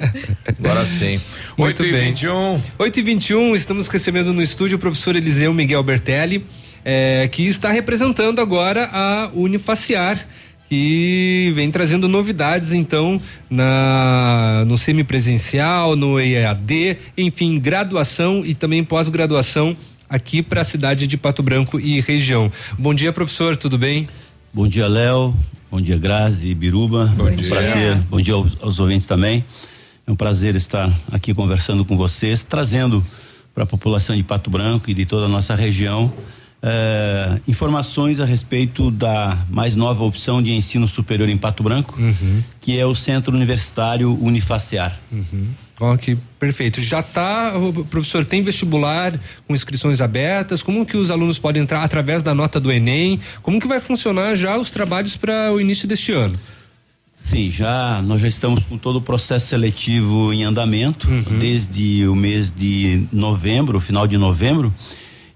Agora 0.58 0.86
sim. 0.86 1.20
Muito 1.58 1.82
8 1.82 1.86
e 1.86 1.92
bem. 1.92 2.04
21. 2.10 2.62
8 2.78 2.98
e 2.98 3.02
21 3.02 3.54
estamos 3.56 3.88
recebendo 3.88 4.32
no 4.32 4.40
estúdio 4.40 4.76
o 4.76 4.78
professor 4.78 5.16
Eliseu 5.16 5.52
Miguel 5.52 5.82
Bertelli, 5.82 6.44
eh, 6.84 7.28
que 7.32 7.46
está 7.46 7.70
representando 7.70 8.40
agora 8.40 8.88
a 8.92 9.30
Unifaciar, 9.34 10.24
que 10.68 11.52
vem 11.54 11.70
trazendo 11.70 12.08
novidades, 12.08 12.72
então, 12.72 13.20
na 13.50 14.64
no 14.66 14.78
semipresencial, 14.78 15.96
no 15.96 16.20
EAD, 16.20 16.96
enfim, 17.18 17.58
graduação 17.58 18.42
e 18.44 18.54
também 18.54 18.84
pós-graduação 18.84 19.76
aqui 20.08 20.42
para 20.42 20.60
a 20.60 20.64
cidade 20.64 21.06
de 21.06 21.16
Pato 21.16 21.42
Branco 21.42 21.80
e 21.80 22.00
região. 22.00 22.50
Bom 22.78 22.94
dia, 22.94 23.12
professor, 23.12 23.56
tudo 23.56 23.76
bem? 23.76 24.08
Bom 24.54 24.68
dia, 24.68 24.86
Léo. 24.86 25.34
Bom 25.68 25.80
dia, 25.80 25.98
Grazi 25.98 26.50
e 26.50 26.54
Biruba. 26.54 27.06
Bom 27.16 27.24
um 27.24 27.34
dia. 27.34 27.48
prazer. 27.48 27.96
Bom 28.08 28.20
dia 28.20 28.34
aos, 28.34 28.56
aos 28.62 28.78
ouvintes 28.78 29.04
também. 29.04 29.44
É 30.06 30.12
um 30.12 30.14
prazer 30.14 30.54
estar 30.54 30.92
aqui 31.10 31.34
conversando 31.34 31.84
com 31.84 31.96
vocês, 31.96 32.44
trazendo 32.44 33.04
para 33.52 33.64
a 33.64 33.66
população 33.66 34.14
de 34.14 34.22
Pato 34.22 34.50
Branco 34.50 34.88
e 34.88 34.94
de 34.94 35.04
toda 35.04 35.26
a 35.26 35.28
nossa 35.28 35.56
região 35.56 36.12
eh, 36.62 37.40
informações 37.48 38.20
a 38.20 38.24
respeito 38.24 38.92
da 38.92 39.36
mais 39.50 39.74
nova 39.74 40.04
opção 40.04 40.40
de 40.40 40.52
ensino 40.52 40.86
superior 40.86 41.28
em 41.28 41.36
Pato 41.36 41.64
Branco, 41.64 41.98
que 42.60 42.78
é 42.78 42.86
o 42.86 42.94
Centro 42.94 43.34
Universitário 43.34 44.16
Unifacear. 44.22 44.96
Uhum. 45.10 45.48
Ó, 45.80 45.96
que 45.96 46.16
perfeito. 46.38 46.80
Já 46.80 47.02
tá, 47.02 47.56
o 47.58 47.84
professor, 47.84 48.24
tem 48.24 48.42
vestibular 48.42 49.18
com 49.46 49.54
inscrições 49.54 50.00
abertas? 50.00 50.62
Como 50.62 50.86
que 50.86 50.96
os 50.96 51.10
alunos 51.10 51.38
podem 51.38 51.62
entrar 51.62 51.82
através 51.82 52.22
da 52.22 52.34
nota 52.34 52.60
do 52.60 52.70
Enem? 52.70 53.20
Como 53.42 53.60
que 53.60 53.66
vai 53.66 53.80
funcionar 53.80 54.36
já 54.36 54.56
os 54.56 54.70
trabalhos 54.70 55.16
para 55.16 55.52
o 55.52 55.60
início 55.60 55.88
deste 55.88 56.12
ano? 56.12 56.38
Sim, 57.16 57.50
já 57.50 58.02
nós 58.02 58.20
já 58.20 58.28
estamos 58.28 58.64
com 58.66 58.76
todo 58.76 58.96
o 58.96 59.00
processo 59.00 59.46
seletivo 59.46 60.32
em 60.32 60.44
andamento 60.44 61.08
desde 61.38 62.06
o 62.06 62.14
mês 62.14 62.52
de 62.52 63.06
novembro, 63.10 63.80
final 63.80 64.06
de 64.06 64.18
novembro, 64.18 64.72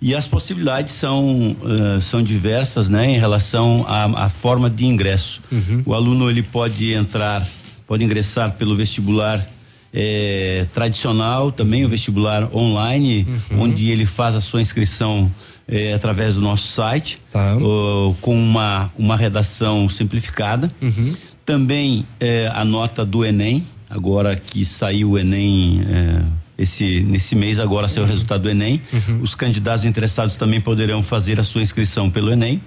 e 0.01 0.15
as 0.15 0.29
possibilidades 0.29 0.93
são 0.93 1.57
eh, 1.65 2.01
são 2.01 2.23
diversas, 2.23 2.91
né, 2.91 3.07
em 3.07 3.19
relação 3.19 3.87
à, 3.89 4.27
à 4.27 4.29
forma 4.29 4.69
de 4.69 4.85
ingresso. 4.85 5.41
O 5.87 5.95
aluno 5.95 6.29
ele 6.29 6.43
pode 6.43 6.93
entrar, 6.93 7.49
pode 7.87 8.05
ingressar 8.05 8.53
pelo 8.53 8.77
vestibular 8.77 9.45
eh, 9.93 10.67
tradicional, 10.73 11.51
também 11.51 11.85
o 11.85 11.89
vestibular 11.89 12.49
online, 12.55 13.27
onde 13.59 13.91
ele 13.91 14.05
faz 14.07 14.35
a 14.37 14.41
sua 14.41 14.61
inscrição 14.61 15.31
eh, 15.67 15.93
através 15.93 16.37
do 16.37 16.41
nosso 16.41 16.69
site, 16.69 17.21
ó, 17.63 18.15
com 18.21 18.35
uma 18.35 18.91
uma 18.97 19.17
redação 19.17 19.89
simplificada. 19.89 20.73
Também 21.45 22.07
eh, 22.21 22.51
a 22.55 22.65
nota 22.65 23.05
do 23.05 23.25
Enem, 23.25 23.65
agora 23.89 24.37
que 24.37 24.65
saiu 24.65 25.11
o 25.13 25.19
Enem 25.19 25.83
eh, 25.89 26.23
esse 26.59 27.01
nesse 27.01 27.35
mês 27.37 27.59
agora 27.61 27.89
saiu 27.89 28.05
o 28.05 28.09
resultado 28.09 28.43
do 28.43 28.51
Enem. 28.51 28.81
Os 29.23 29.35
candidatos 29.35 29.85
interessados 29.85 30.37
também 30.37 30.61
poderão 30.61 31.03
fazer 31.03 31.39
a 31.39 31.45
sua 31.45 31.63
inscrição 31.63 32.11
pelo 32.11 32.31
Enem. 32.33 32.61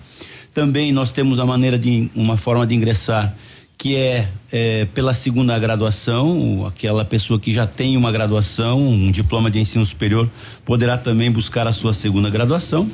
Também 0.53 0.91
nós 0.91 1.11
temos 1.11 1.39
a 1.39 1.45
maneira 1.45 1.79
de 1.79 2.09
uma 2.15 2.37
forma 2.37 2.65
de 2.67 2.75
ingressar 2.75 3.35
que 3.81 3.95
é, 3.95 4.29
eh, 4.51 4.87
pela 4.93 5.11
segunda 5.11 5.57
graduação, 5.57 6.67
aquela 6.67 7.03
pessoa 7.03 7.39
que 7.39 7.51
já 7.51 7.65
tem 7.65 7.97
uma 7.97 8.11
graduação, 8.11 8.79
um 8.79 9.09
diploma 9.11 9.49
de 9.49 9.59
ensino 9.59 9.83
superior, 9.83 10.29
poderá 10.63 10.99
também 10.99 11.31
buscar 11.31 11.65
a 11.65 11.73
sua 11.73 11.91
segunda 11.91 12.29
graduação 12.29 12.87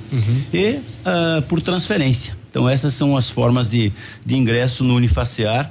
e 0.53 0.79
ah, 1.03 1.43
por 1.49 1.59
transferência. 1.59 2.37
Então 2.49 2.69
essas 2.69 2.93
são 2.93 3.17
as 3.17 3.29
formas 3.29 3.69
de, 3.69 3.91
de 4.25 4.37
ingresso 4.37 4.81
no 4.85 4.95
Unifacear 4.95 5.69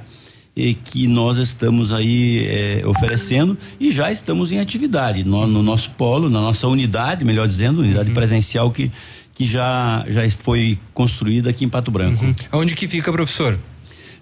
e 0.55 0.75
que 0.75 1.07
nós 1.07 1.39
estamos 1.39 1.91
aí 1.91 2.45
eh, 2.45 2.83
oferecendo 2.85 3.57
e 3.79 3.89
já 3.89 4.11
estamos 4.11 4.51
em 4.51 4.59
atividade 4.59 5.23
no, 5.23 5.47
no 5.47 5.63
nosso 5.63 5.89
polo, 5.97 6.29
na 6.29 6.41
nossa 6.41 6.67
unidade, 6.67 7.25
melhor 7.25 7.47
dizendo, 7.47 7.81
unidade 7.81 8.11
presencial 8.11 8.69
que 8.69 8.91
que 9.33 9.45
já 9.45 10.03
já 10.09 10.27
foi 10.31 10.79
construída 10.95 11.51
aqui 11.51 11.63
em 11.63 11.69
Pato 11.69 11.91
Branco. 11.91 12.23
Aonde 12.51 12.75
que 12.75 12.87
fica, 12.87 13.11
professor? 13.11 13.57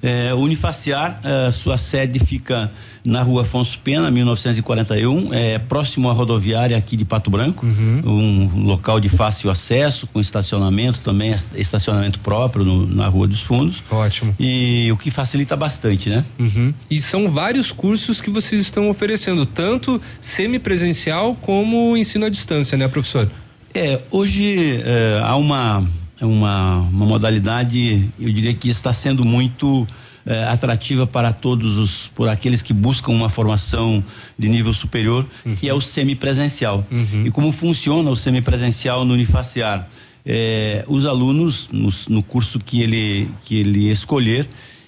É, 0.07 0.33
Unifaciar, 0.35 1.19
eh, 1.23 1.51
sua 1.51 1.77
sede 1.79 2.19
fica 2.19 2.71
na 3.03 3.21
rua 3.23 3.41
Afonso 3.41 3.79
Pena, 3.79 4.09
1941, 4.11 5.33
é, 5.33 5.57
próximo 5.59 6.09
à 6.09 6.13
rodoviária 6.13 6.75
aqui 6.77 6.95
de 6.95 7.03
Pato 7.05 7.29
Branco, 7.31 7.65
um 7.65 8.63
local 8.63 8.99
de 8.99 9.09
fácil 9.09 9.49
acesso, 9.49 10.07
com 10.07 10.19
estacionamento 10.19 10.99
também, 10.99 11.31
es- 11.31 11.51
estacionamento 11.55 12.19
próprio 12.19 12.63
no- 12.65 12.85
na 12.87 13.07
Rua 13.07 13.27
dos 13.27 13.41
Fundos. 13.41 13.83
Ótimo. 13.91 14.35
E 14.39 14.89
o 14.91 14.97
que 14.97 15.09
facilita 15.11 15.55
bastante, 15.55 16.09
né? 16.09 16.23
Uhum. 16.39 16.73
E 16.89 16.99
são 16.99 17.29
vários 17.29 17.71
cursos 17.71 18.21
que 18.21 18.29
vocês 18.29 18.61
estão 18.61 18.89
oferecendo, 18.89 19.45
tanto 19.45 20.01
semipresencial 20.21 21.35
como 21.41 21.95
ensino 21.97 22.25
à 22.25 22.29
distância, 22.29 22.77
né, 22.77 22.87
professor? 22.87 23.29
É, 23.73 23.99
hoje 24.09 24.81
eh, 24.83 25.19
há 25.23 25.35
uma, 25.35 25.85
uma, 26.21 26.77
uma 26.79 27.05
modalidade, 27.05 28.09
eu 28.19 28.31
diria 28.31 28.53
que 28.53 28.69
está 28.69 28.93
sendo 28.93 29.25
muito 29.25 29.87
eh, 30.25 30.43
atrativa 30.45 31.05
para 31.05 31.33
todos 31.33 31.77
os, 31.77 32.07
por 32.15 32.29
aqueles 32.29 32.61
que 32.61 32.73
buscam 32.73 33.11
uma 33.11 33.29
formação 33.29 34.03
de 34.37 34.47
nível 34.47 34.73
superior, 34.73 35.25
que 35.59 35.67
é 35.69 35.73
o 35.73 35.81
semipresencial. 35.81 36.85
E 37.25 37.31
como 37.31 37.51
funciona 37.51 38.09
o 38.09 38.15
semipresencial 38.15 39.03
no 39.05 39.13
Unifaciar? 39.13 39.87
Eh, 40.25 40.83
os 40.87 41.05
alunos, 41.05 41.69
nos- 41.71 42.07
no, 42.07 42.23
curso 42.23 42.59
que 42.59 42.81
ele, 42.81 43.29
que 43.43 43.57
ele 43.57 43.91
escolher, 43.91 44.47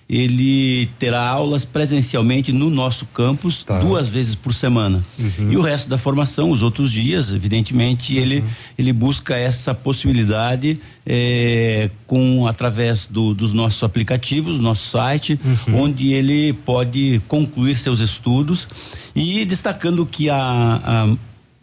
ele 0.09 0.89
terá 0.97 1.27
aulas 1.27 1.65
presencialmente 1.65 2.51
no 2.53 2.69
nosso 2.69 3.05
campus 3.07 3.63
duas 3.81 4.07
vezes 4.07 4.35
por 4.35 4.53
semana. 4.53 5.03
E 5.51 5.57
o 5.57 5.61
resto 5.61 5.89
da 5.89 5.97
formação, 5.97 6.49
os 6.49 6.61
outros 6.63 6.91
dias, 6.91 7.33
evidentemente, 7.33 8.15
ele, 8.15 8.41
ele 8.77 8.93
busca 8.93 9.35
essa 9.35 9.73
possibilidade 9.73 10.79
eh, 11.05 11.89
com 12.05 12.47
através 12.47 13.05
do- 13.05 13.33
dos 13.33 13.51
nossos 13.51 13.83
aplicativos, 13.83 14.59
nosso 14.59 14.87
site, 14.89 15.37
onde 15.73 16.13
ele 16.13 16.53
pode 16.53 17.21
concluir 17.27 17.77
seus 17.77 17.99
estudos. 17.99 18.67
E 19.15 19.43
destacando 19.45 20.05
que 20.05 20.29
a, 20.29 20.37
a- 20.37 21.15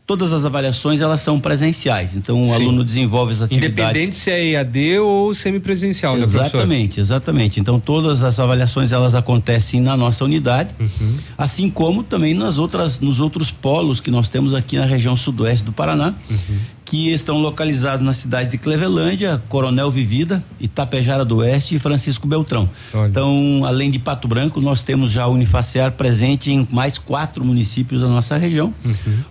todas 0.07 0.33
as 0.35 0.45
avaliações 0.45 1.01
elas 1.01 1.21
são 1.23 1.41
presenciais. 1.41 2.15
Então 2.15 2.41
o 2.43 2.45
Sim. 2.47 2.53
aluno 2.53 2.85
desenvolve 2.85 3.33
as 3.33 3.41
atividades. 3.43 3.73
Independente 3.73 4.17
se 4.17 4.31
é 4.31 4.47
EAD 4.53 4.99
ou 4.99 5.33
semipresencial, 5.35 6.17
né? 6.17 6.25
Exatamente, 6.25 7.01
exatamente. 7.01 7.59
Então 7.61 7.81
todas 7.81 8.23
as 8.23 8.39
avaliações 8.39 8.93
elas 8.93 9.15
acontecem 9.15 9.81
na 9.81 9.97
nossa 9.97 10.25
unidade, 10.25 10.75
Uhum. 10.79 11.17
assim 11.39 11.71
como 11.71 12.03
também 12.03 12.35
nas 12.35 12.59
outras 12.59 13.01
nos 13.01 13.19
outros 13.21 13.51
polos 13.51 14.01
que 14.01 14.11
nós 14.11 14.29
temos 14.29 14.53
aqui 14.55 14.77
na 14.77 14.85
região 14.85 15.17
sudoeste 15.17 15.65
do 15.65 15.73
Paraná, 15.73 16.15
Uhum. 16.31 16.59
Que 16.95 17.13
estão 17.13 17.39
localizados 17.39 18.07
nas 18.07 18.19
cidades 18.19 18.53
de 18.53 18.57
Clevelândia, 18.57 19.43
Coronel 19.49 19.91
Vivida, 19.91 20.45
Itapejara 20.61 21.25
do 21.25 21.39
Oeste 21.39 21.75
e 21.75 21.79
Francisco 21.81 22.25
Beltrão. 22.25 22.71
Então, 23.11 23.65
além 23.67 23.91
de 23.91 23.99
Pato 23.99 24.29
Branco, 24.29 24.61
nós 24.61 24.85
temos 24.85 25.11
já 25.11 25.25
a 25.25 25.27
Unifacear 25.27 25.91
presente 25.91 26.53
em 26.53 26.69
mais 26.71 26.97
quatro 26.97 27.45
municípios 27.45 28.01
da 28.01 28.07
nossa 28.07 28.37
região, 28.37 28.73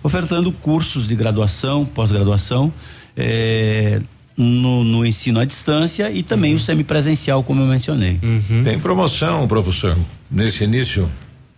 ofertando 0.02 0.52
cursos 0.52 1.08
de 1.08 1.16
graduação, 1.16 1.86
pós-graduação, 1.86 2.70
eh, 3.16 4.02
no, 4.36 4.84
no 4.84 5.06
ensino 5.06 5.40
à 5.40 5.46
distância 5.46 6.10
e 6.10 6.22
também 6.22 6.54
o 6.54 6.60
semipresencial, 6.60 7.42
como 7.42 7.62
eu 7.62 7.66
mencionei. 7.66 8.20
Tem 8.62 8.78
promoção, 8.78 9.48
professor, 9.48 9.96
nesse 10.30 10.64
início? 10.64 11.08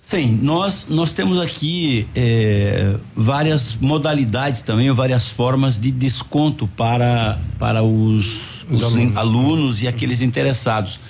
Sim, 0.08 0.38
nós 0.40 0.86
nós 0.88 1.12
temos 1.12 1.36
aqui 1.40 2.06
eh, 2.14 2.94
várias 3.14 3.74
modalidades 3.74 4.62
também, 4.62 4.88
várias 4.92 5.26
formas 5.28 5.76
de 5.76 5.90
desconto 5.90 6.68
para 6.68 7.40
para 7.58 7.82
os, 7.82 8.64
Os 8.70 8.82
os 8.82 8.82
alunos. 8.84 9.16
alunos. 9.16 9.82
e 9.82 9.88
aqueles 9.88 10.22
interessados. 10.22 11.00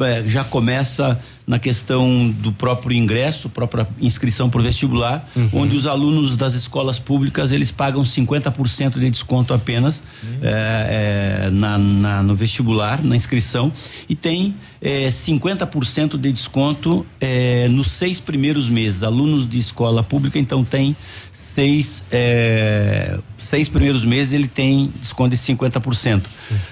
Eh, 0.00 0.24
já 0.26 0.44
começa 0.44 1.18
na 1.46 1.58
questão 1.58 2.28
do 2.30 2.50
próprio 2.52 2.96
ingresso, 2.96 3.48
própria 3.48 3.86
inscrição 4.00 4.50
para 4.50 4.60
o 4.60 4.62
vestibular, 4.62 5.28
Uhum. 5.36 5.48
onde 5.54 5.76
os 5.76 5.86
alunos 5.86 6.36
das 6.36 6.54
escolas 6.54 6.98
públicas 6.98 7.52
eles 7.52 7.70
pagam 7.70 8.02
50% 8.04 8.98
de 8.98 9.10
desconto 9.10 9.54
apenas 9.54 10.02
eh, 10.42 11.46
eh, 11.46 11.50
na, 11.50 11.78
na- 11.78 12.22
no 12.22 12.34
vestibular, 12.34 13.02
na 13.02 13.14
inscrição, 13.16 13.72
e 14.08 14.14
tem 14.14 14.54
eh, 14.82 15.08
50% 15.08 16.18
de 16.18 16.32
desconto 16.32 17.06
nos 17.70 17.86
seis 17.88 18.20
primeiros 18.20 18.68
meses. 18.68 19.02
Alunos 19.02 19.48
de 19.48 19.58
escola 19.58 20.02
pública, 20.02 20.38
então, 20.38 20.64
tem 20.64 20.96
seis. 21.32 22.04
Seis 23.48 23.68
primeiros 23.68 24.04
meses 24.04 24.32
ele 24.32 24.48
tem 24.48 24.90
desconto 25.00 25.30
de 25.30 25.36
50%. 25.36 26.22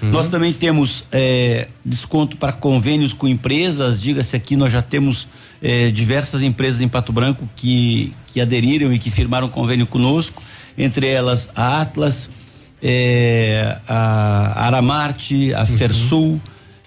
Nós 0.01 0.27
também 0.27 0.51
temos 0.51 1.05
eh, 1.11 1.67
desconto 1.85 2.35
para 2.37 2.51
convênios 2.51 3.13
com 3.13 3.27
empresas. 3.27 4.01
Diga-se 4.01 4.35
aqui, 4.35 4.55
nós 4.55 4.73
já 4.73 4.81
temos 4.81 5.27
eh, 5.61 5.89
diversas 5.91 6.41
empresas 6.41 6.81
em 6.81 6.87
Pato 6.87 7.13
Branco 7.13 7.47
que, 7.55 8.13
que 8.27 8.41
aderiram 8.41 8.93
e 8.93 8.99
que 8.99 9.09
firmaram 9.09 9.47
convênio 9.47 9.87
conosco, 9.87 10.43
entre 10.77 11.07
elas 11.07 11.49
a 11.55 11.81
Atlas, 11.81 12.29
eh, 12.83 13.77
a 13.87 14.65
Aramarte, 14.65 15.53
a 15.53 15.65
Fersul, 15.65 16.41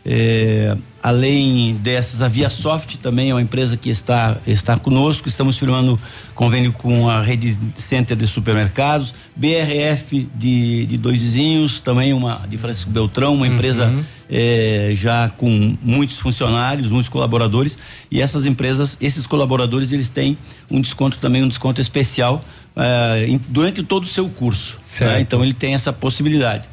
eh, 0.05 0.77
além 1.09 1.75
dessas, 1.83 2.21
a 2.23 2.29
ViaSoft 2.29 2.99
também 2.99 3.31
é 3.31 3.35
uma 3.35 3.43
empresa 3.43 3.77
que 3.77 3.89
está, 3.91 4.37
está 4.47 4.77
conosco. 4.77 5.29
Estamos 5.29 5.59
firmando 5.59 5.99
convênio 6.35 6.73
com 6.73 7.09
a 7.09 7.23
rede 7.23 7.59
Center 7.75 8.17
de 8.17 8.27
supermercados, 8.27 9.15
BRF 9.35 10.29
de, 10.35 10.87
de 10.87 10.99
Dois 10.99 11.21
Vizinhos, 11.23 11.81
também 11.81 12.13
uma 12.13 12.43
de 12.49 12.59
Francisco 12.59 12.91
Beltrão, 12.91 13.35
uma 13.35 13.47
empresa 13.47 14.05
eh, 14.31 14.93
já 14.97 15.29
com 15.31 15.77
muitos 15.83 16.19
funcionários, 16.19 16.91
muitos 16.91 17.09
colaboradores. 17.09 17.79
E 18.11 18.21
essas 18.21 18.45
empresas, 18.47 18.97
esses 19.01 19.27
colaboradores, 19.27 19.91
eles 19.93 20.09
têm 20.09 20.37
um 20.71 20.81
desconto 20.81 21.19
também, 21.19 21.43
um 21.43 21.49
desconto 21.49 21.81
especial 21.81 22.45
eh, 22.77 23.27
em- 23.29 23.41
durante 23.49 23.83
todo 23.83 24.05
o 24.05 24.07
seu 24.07 24.29
curso. 24.29 24.79
né? 25.07 25.21
Então 25.21 25.43
ele 25.43 25.55
tem 25.55 25.75
essa 25.75 25.93
possibilidade. 25.93 26.65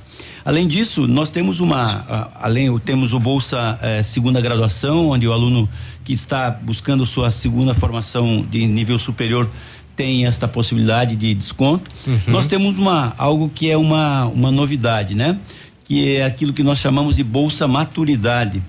Além 0.43 0.67
disso, 0.67 1.07
nós 1.07 1.31
temos 1.31 1.59
uma, 1.59 2.29
além 2.35 2.77
temos 2.79 3.13
o 3.13 3.19
bolsa 3.19 3.79
eh, 3.81 4.03
segunda 4.03 4.39
graduação, 4.39 5.09
onde 5.09 5.27
o 5.27 5.33
aluno 5.33 5.67
que 6.03 6.13
está 6.13 6.51
buscando 6.51 7.03
sua 7.05 7.31
segunda 7.31 7.73
formação 7.73 8.45
de 8.49 8.65
nível 8.67 8.99
superior 8.99 9.49
tem 9.95 10.27
esta 10.27 10.47
possibilidade 10.47 11.15
de 11.15 11.33
desconto. 11.33 11.89
Nós 12.27 12.47
temos 12.47 12.77
uma 12.77 13.15
algo 13.17 13.49
que 13.49 13.71
é 13.71 13.77
uma 13.77 14.25
uma 14.25 14.51
novidade, 14.51 15.15
né? 15.15 15.37
Que 15.85 16.17
é 16.17 16.25
aquilo 16.25 16.53
que 16.53 16.61
nós 16.63 16.79
chamamos 16.79 17.15
de 17.15 17.23
bolsa 17.23 17.67
maturidade. 17.67 18.61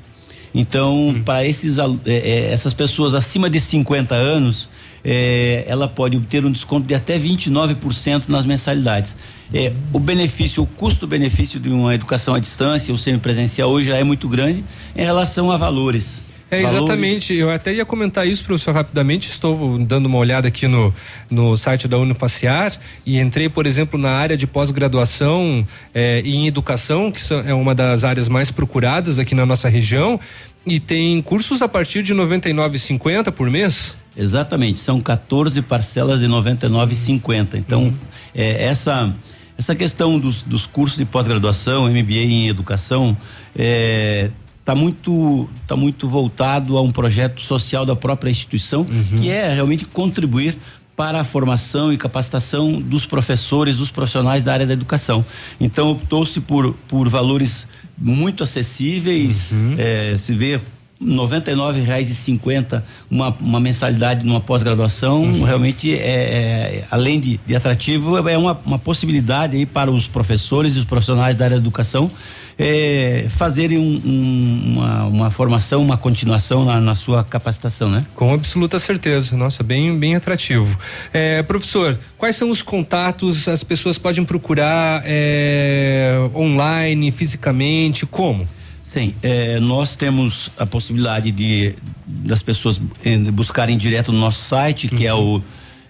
Então, 0.54 1.20
para 1.26 1.44
esses 1.46 1.76
eh, 1.78 2.48
essas 2.50 2.72
pessoas 2.72 3.12
acima 3.12 3.50
de 3.50 3.60
50 3.60 4.14
anos, 4.14 4.68
eh, 5.08 5.64
ela 5.68 5.86
pode 5.86 6.16
obter 6.16 6.44
um 6.44 6.50
desconto 6.50 6.84
de 6.86 6.94
até 6.94 7.16
29% 7.16 8.24
nas 8.26 8.44
mensalidades. 8.44 9.14
Eh, 9.54 9.72
o 9.92 10.00
benefício, 10.00 10.64
o 10.64 10.66
custo-benefício 10.66 11.60
de 11.60 11.68
uma 11.68 11.94
educação 11.94 12.34
à 12.34 12.40
distância 12.40 12.90
ou 12.92 12.98
semipresencial 12.98 13.70
hoje 13.70 13.86
já 13.88 13.96
é 13.96 14.02
muito 14.02 14.28
grande 14.28 14.64
em 14.96 15.04
relação 15.04 15.52
a 15.52 15.56
valores. 15.56 16.26
É, 16.50 16.62
exatamente. 16.62 17.34
Eu 17.34 17.50
até 17.50 17.74
ia 17.74 17.84
comentar 17.84 18.26
isso, 18.26 18.44
professor, 18.44 18.72
rapidamente. 18.72 19.28
Estou 19.28 19.78
dando 19.78 20.06
uma 20.06 20.18
olhada 20.18 20.46
aqui 20.46 20.68
no, 20.68 20.94
no 21.28 21.56
site 21.56 21.88
da 21.88 21.98
Unifaciar 21.98 22.72
e 23.04 23.18
entrei, 23.18 23.48
por 23.48 23.66
exemplo, 23.66 23.98
na 23.98 24.10
área 24.10 24.36
de 24.36 24.46
pós-graduação 24.46 25.66
eh, 25.94 26.22
em 26.24 26.46
educação, 26.46 27.10
que 27.10 27.20
são- 27.20 27.40
é 27.40 27.52
uma 27.52 27.74
das 27.74 28.04
áreas 28.04 28.28
mais 28.28 28.50
procuradas 28.52 29.18
aqui 29.18 29.34
na 29.34 29.44
nossa 29.44 29.68
região. 29.68 30.20
E 30.64 30.78
tem 30.80 31.20
cursos 31.22 31.62
a 31.62 31.68
partir 31.68 32.02
de 32.04 32.12
R$ 32.12 32.20
99,50 32.20 33.32
por 33.32 33.50
mês? 33.50 33.94
Exatamente, 34.16 34.78
são 34.78 35.00
14 35.00 35.60
parcelas 35.62 36.20
de 36.20 36.26
99,50. 36.26 37.54
Então, 37.54 37.92
é, 38.34 38.64
essa 38.64 39.14
essa 39.58 39.74
questão 39.74 40.18
dos, 40.18 40.42
dos 40.42 40.66
cursos 40.66 40.98
de 40.98 41.04
pós-graduação, 41.06 41.88
MBA 41.88 42.24
em 42.24 42.48
educação, 42.48 43.16
está 43.54 44.74
muito 44.74 45.48
tá 45.66 45.74
muito 45.74 46.06
voltado 46.06 46.76
a 46.76 46.82
um 46.82 46.90
projeto 46.90 47.40
social 47.40 47.86
da 47.86 47.96
própria 47.96 48.30
instituição, 48.30 48.86
que 49.18 49.30
é 49.30 49.54
realmente 49.54 49.86
contribuir 49.86 50.58
para 50.94 51.20
a 51.20 51.24
formação 51.24 51.92
e 51.92 51.96
capacitação 51.96 52.72
dos 52.72 53.06
professores, 53.06 53.76
dos 53.78 53.90
profissionais 53.90 54.44
da 54.44 54.52
área 54.52 54.66
da 54.66 54.72
educação. 54.72 55.24
Então 55.60 55.90
optou-se 55.90 56.40
por, 56.40 56.74
por 56.88 57.08
valores 57.08 57.66
muito 57.98 58.42
acessíveis, 58.42 59.46
eh, 59.78 60.16
se 60.18 60.34
vê 60.34 60.60
R$ 61.00 61.06
99,50 61.06 62.82
uma, 63.10 63.36
uma 63.40 63.60
mensalidade 63.60 64.24
numa 64.24 64.40
pós-graduação, 64.40 65.42
realmente 65.44 65.92
é, 65.94 65.98
é, 65.98 66.84
além 66.90 67.20
de, 67.20 67.40
de 67.46 67.54
atrativo, 67.54 68.16
é 68.28 68.36
uma, 68.38 68.58
uma 68.64 68.78
possibilidade 68.78 69.56
aí 69.56 69.66
para 69.66 69.90
os 69.90 70.06
professores 70.06 70.76
e 70.76 70.78
os 70.78 70.84
profissionais 70.84 71.36
da 71.36 71.44
área 71.44 71.56
da 71.56 71.62
educação 71.62 72.10
é, 72.58 73.26
fazerem 73.28 73.76
um- 73.76 74.00
um- 74.02 74.62
uma, 74.76 75.04
uma 75.04 75.30
formação, 75.30 75.82
uma 75.82 75.98
continuação 75.98 76.64
na, 76.64 76.80
na 76.80 76.94
sua 76.94 77.22
capacitação, 77.22 77.90
né? 77.90 78.04
Com 78.14 78.32
absoluta 78.32 78.78
certeza. 78.78 79.36
Nossa, 79.36 79.62
bem, 79.62 79.98
bem 79.98 80.14
atrativo. 80.16 80.78
É, 81.12 81.42
professor, 81.42 81.98
quais 82.16 82.34
são 82.36 82.50
os 82.50 82.62
contatos? 82.62 83.46
As 83.46 83.62
pessoas 83.62 83.98
podem 83.98 84.24
procurar 84.24 85.02
é, 85.04 86.16
online, 86.34 87.10
fisicamente? 87.10 88.06
Como? 88.06 88.48
Sim, 88.96 89.12
eh, 89.22 89.60
nós 89.60 89.94
temos 89.94 90.50
a 90.56 90.64
possibilidade 90.64 91.30
de 91.30 91.74
das 92.06 92.42
pessoas 92.42 92.80
eh, 93.04 93.18
buscarem 93.30 93.76
direto 93.76 94.10
no 94.10 94.18
nosso 94.18 94.42
site, 94.48 94.88
que 94.88 95.06
é 95.06 95.12
o 95.12 95.42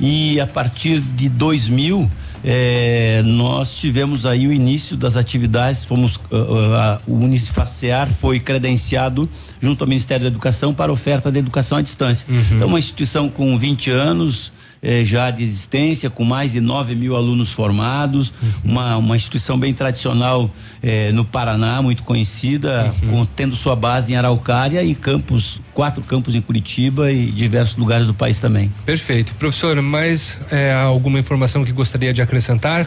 e 0.00 0.40
a 0.40 0.46
partir 0.46 1.00
de 1.00 1.28
2000 1.28 2.10
eh, 2.46 3.22
nós 3.24 3.74
tivemos 3.74 4.26
aí 4.26 4.46
o 4.46 4.52
início 4.52 4.98
das 4.98 5.16
atividades, 5.16 5.82
fomos 5.82 6.20
ah, 6.30 6.36
ah, 6.36 7.00
o 7.06 7.14
Unifacear 7.14 8.06
foi 8.06 8.38
credenciado 8.38 9.26
junto 9.62 9.82
ao 9.82 9.88
Ministério 9.88 10.24
da 10.24 10.28
Educação 10.28 10.74
para 10.74 10.92
oferta 10.92 11.32
de 11.32 11.38
educação 11.38 11.78
à 11.78 11.82
distância. 11.82 12.26
Então 12.52 12.68
uma 12.68 12.78
instituição 12.78 13.30
com 13.30 13.58
20 13.58 13.90
anos 13.90 14.52
eh, 14.84 15.04
já 15.04 15.30
de 15.30 15.42
existência, 15.42 16.08
com 16.10 16.22
mais 16.24 16.52
de 16.52 16.60
9 16.60 16.94
mil 16.94 17.16
alunos 17.16 17.50
formados, 17.50 18.32
uma, 18.62 18.96
uma 18.98 19.16
instituição 19.16 19.58
bem 19.58 19.72
tradicional 19.74 20.48
eh, 20.82 21.10
no 21.12 21.24
Paraná, 21.24 21.80
muito 21.82 22.02
conhecida, 22.02 22.94
com- 23.10 23.24
tendo 23.24 23.56
sua 23.56 23.74
base 23.74 24.12
em 24.12 24.16
Araucária 24.16 24.84
e 24.84 24.94
campos, 24.94 25.60
quatro 25.72 26.02
campos 26.02 26.34
em 26.34 26.40
Curitiba 26.42 27.10
e 27.10 27.32
diversos 27.32 27.76
lugares 27.76 28.06
do 28.06 28.12
país 28.14 28.38
também. 28.38 28.70
Perfeito. 28.84 29.34
Professor, 29.36 29.80
mais 29.82 30.38
é, 30.50 30.72
alguma 30.74 31.18
informação 31.18 31.64
que 31.64 31.72
gostaria 31.72 32.12
de 32.12 32.20
acrescentar? 32.20 32.86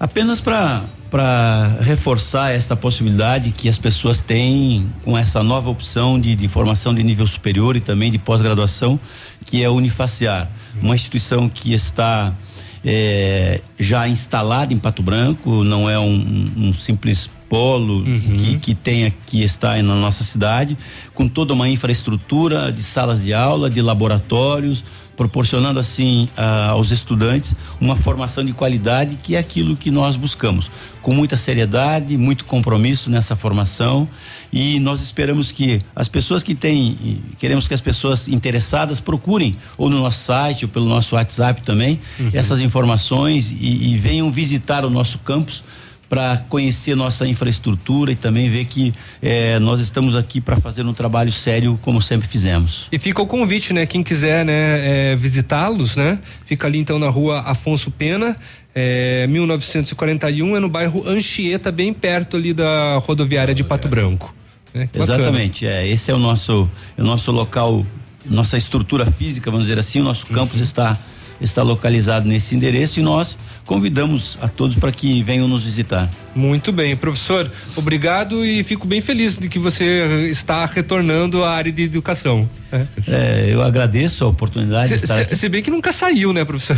Apenas 0.00 0.40
para 0.40 0.82
para 1.10 1.78
reforçar 1.80 2.52
esta 2.52 2.76
possibilidade 2.76 3.50
que 3.50 3.68
as 3.68 3.78
pessoas 3.78 4.20
têm 4.20 4.86
com 5.04 5.16
essa 5.16 5.42
nova 5.42 5.70
opção 5.70 6.20
de, 6.20 6.34
de 6.36 6.48
formação 6.48 6.94
de 6.94 7.02
nível 7.02 7.26
superior 7.26 7.76
e 7.76 7.80
também 7.80 8.10
de 8.10 8.18
pós-graduação, 8.18 8.98
que 9.44 9.62
é 9.62 9.66
a 9.66 9.70
Unifaciar, 9.70 10.50
uma 10.82 10.94
instituição 10.94 11.48
que 11.48 11.72
está 11.72 12.32
eh, 12.84 13.60
já 13.78 14.06
instalada 14.08 14.72
em 14.72 14.78
Pato 14.78 15.02
Branco, 15.02 15.64
não 15.64 15.88
é 15.88 15.98
um, 15.98 16.50
um 16.56 16.74
simples 16.74 17.28
polo 17.48 18.04
que, 18.04 18.58
que 18.58 18.74
tem 18.74 19.06
aqui 19.06 19.42
está 19.42 19.80
na 19.82 19.94
nossa 19.94 20.22
cidade, 20.22 20.76
com 21.14 21.26
toda 21.26 21.54
uma 21.54 21.68
infraestrutura 21.68 22.70
de 22.70 22.82
salas 22.82 23.22
de 23.22 23.32
aula, 23.32 23.70
de 23.70 23.80
laboratórios, 23.80 24.84
proporcionando 25.18 25.80
assim 25.80 26.28
ah, 26.36 26.68
aos 26.70 26.92
estudantes 26.92 27.54
uma 27.80 27.96
formação 27.96 28.44
de 28.44 28.52
qualidade 28.52 29.18
que 29.22 29.34
é 29.34 29.38
aquilo 29.38 29.76
que 29.76 29.90
nós 29.90 30.16
buscamos, 30.16 30.70
com 31.02 31.12
muita 31.12 31.36
seriedade, 31.36 32.16
muito 32.16 32.44
compromisso 32.44 33.10
nessa 33.10 33.34
formação 33.34 34.08
e 34.52 34.78
nós 34.80 35.02
esperamos 35.02 35.50
que 35.50 35.80
as 35.94 36.08
pessoas 36.08 36.42
que 36.42 36.54
têm, 36.54 37.20
queremos 37.38 37.66
que 37.66 37.74
as 37.74 37.80
pessoas 37.80 38.28
interessadas 38.28 39.00
procurem 39.00 39.56
ou 39.76 39.90
no 39.90 40.00
nosso 40.00 40.24
site 40.24 40.64
ou 40.64 40.68
pelo 40.70 40.88
nosso 40.88 41.16
WhatsApp 41.16 41.60
também 41.62 41.98
Uhum. 42.20 42.30
essas 42.32 42.60
informações 42.60 43.50
e, 43.50 43.92
e 43.92 43.96
venham 43.98 44.30
visitar 44.30 44.84
o 44.84 44.90
nosso 44.90 45.18
campus 45.18 45.62
para 46.08 46.38
conhecer 46.48 46.94
nossa 46.96 47.26
infraestrutura 47.26 48.10
e 48.10 48.16
também 48.16 48.48
ver 48.48 48.64
que 48.64 48.94
eh, 49.20 49.58
nós 49.58 49.78
estamos 49.80 50.14
aqui 50.14 50.40
para 50.40 50.56
fazer 50.56 50.84
um 50.86 50.94
trabalho 50.94 51.30
sério 51.30 51.78
como 51.82 52.00
sempre 52.00 52.26
fizemos. 52.26 52.86
E 52.90 52.98
fica 52.98 53.20
o 53.20 53.26
convite, 53.26 53.74
né? 53.74 53.84
Quem 53.84 54.02
quiser, 54.02 54.44
né, 54.44 55.12
é, 55.12 55.16
visitá-los, 55.16 55.96
né? 55.96 56.18
Fica 56.46 56.66
ali 56.66 56.78
então 56.78 56.98
na 56.98 57.10
rua 57.10 57.40
Afonso 57.40 57.90
Pena, 57.90 58.36
é, 58.74 59.26
1941, 59.26 60.56
é 60.56 60.60
no 60.60 60.68
bairro 60.68 61.06
Anchieta, 61.06 61.70
bem 61.70 61.92
perto 61.92 62.36
ali 62.36 62.54
da 62.54 62.96
rodoviária 62.98 63.54
de 63.54 63.62
Pato 63.62 63.88
Branco. 63.88 64.34
né? 64.72 64.88
Exatamente, 64.94 65.66
é, 65.66 65.86
esse 65.86 66.10
é 66.10 66.14
o 66.14 66.18
nosso, 66.18 66.68
é 66.96 67.02
o 67.02 67.04
nosso 67.04 67.30
local, 67.32 67.84
nossa 68.24 68.56
estrutura 68.56 69.04
física, 69.04 69.50
vamos 69.50 69.66
dizer 69.66 69.78
assim, 69.78 70.00
o 70.00 70.04
nosso 70.04 70.26
campus 70.26 70.60
está 70.60 70.98
está 71.40 71.62
localizado 71.62 72.28
nesse 72.28 72.54
endereço 72.54 72.98
e 73.00 73.02
nós 73.02 73.38
convidamos 73.64 74.38
a 74.40 74.48
todos 74.48 74.76
para 74.76 74.90
que 74.90 75.22
venham 75.22 75.46
nos 75.46 75.64
visitar. 75.64 76.08
Muito 76.34 76.72
bem, 76.72 76.96
professor, 76.96 77.50
obrigado 77.76 78.44
e 78.44 78.62
fico 78.64 78.86
bem 78.86 79.00
feliz 79.00 79.38
de 79.38 79.48
que 79.48 79.58
você 79.58 80.28
está 80.30 80.64
retornando 80.66 81.44
à 81.44 81.50
área 81.50 81.70
de 81.70 81.82
educação. 81.82 82.48
É, 83.06 83.48
eu 83.50 83.62
agradeço 83.62 84.24
a 84.24 84.28
oportunidade 84.28 84.92
de 84.92 84.98
Se, 84.98 85.04
estar 85.04 85.14
se- 85.16 85.20
aqui. 85.22 85.36
se 85.36 85.48
bem 85.48 85.62
que 85.62 85.70
nunca 85.70 85.92
saiu, 85.92 86.32
né, 86.32 86.44
professor? 86.44 86.76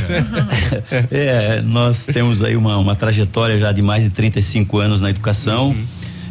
É, 1.10 1.60
nós 1.66 2.06
temos 2.06 2.42
aí 2.42 2.56
uma, 2.56 2.76
uma 2.78 2.96
trajetória 2.96 3.58
já 3.58 3.72
de 3.72 3.82
mais 3.82 4.02
de 4.04 4.10
35 4.10 4.78
anos 4.78 5.00
na 5.00 5.10
educação, 5.10 5.76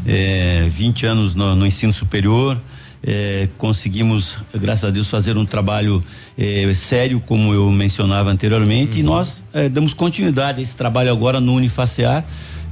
é, 0.05 0.67
20 0.69 1.05
anos 1.05 1.35
no, 1.35 1.55
no 1.55 1.65
ensino 1.65 1.93
superior. 1.93 2.59
É, 3.03 3.47
conseguimos, 3.57 4.39
graças 4.53 4.83
a 4.83 4.91
Deus, 4.91 5.07
fazer 5.07 5.37
um 5.37 5.45
trabalho 5.45 6.03
é, 6.37 6.73
sério, 6.75 7.21
como 7.25 7.53
eu 7.53 7.71
mencionava 7.71 8.29
anteriormente, 8.29 8.99
e 8.99 9.03
nós 9.03 9.43
é, 9.53 9.69
damos 9.69 9.93
continuidade 9.93 10.59
a 10.59 10.63
esse 10.63 10.75
trabalho 10.75 11.11
agora 11.11 11.39
no 11.39 11.53
Unifacear, 11.53 12.25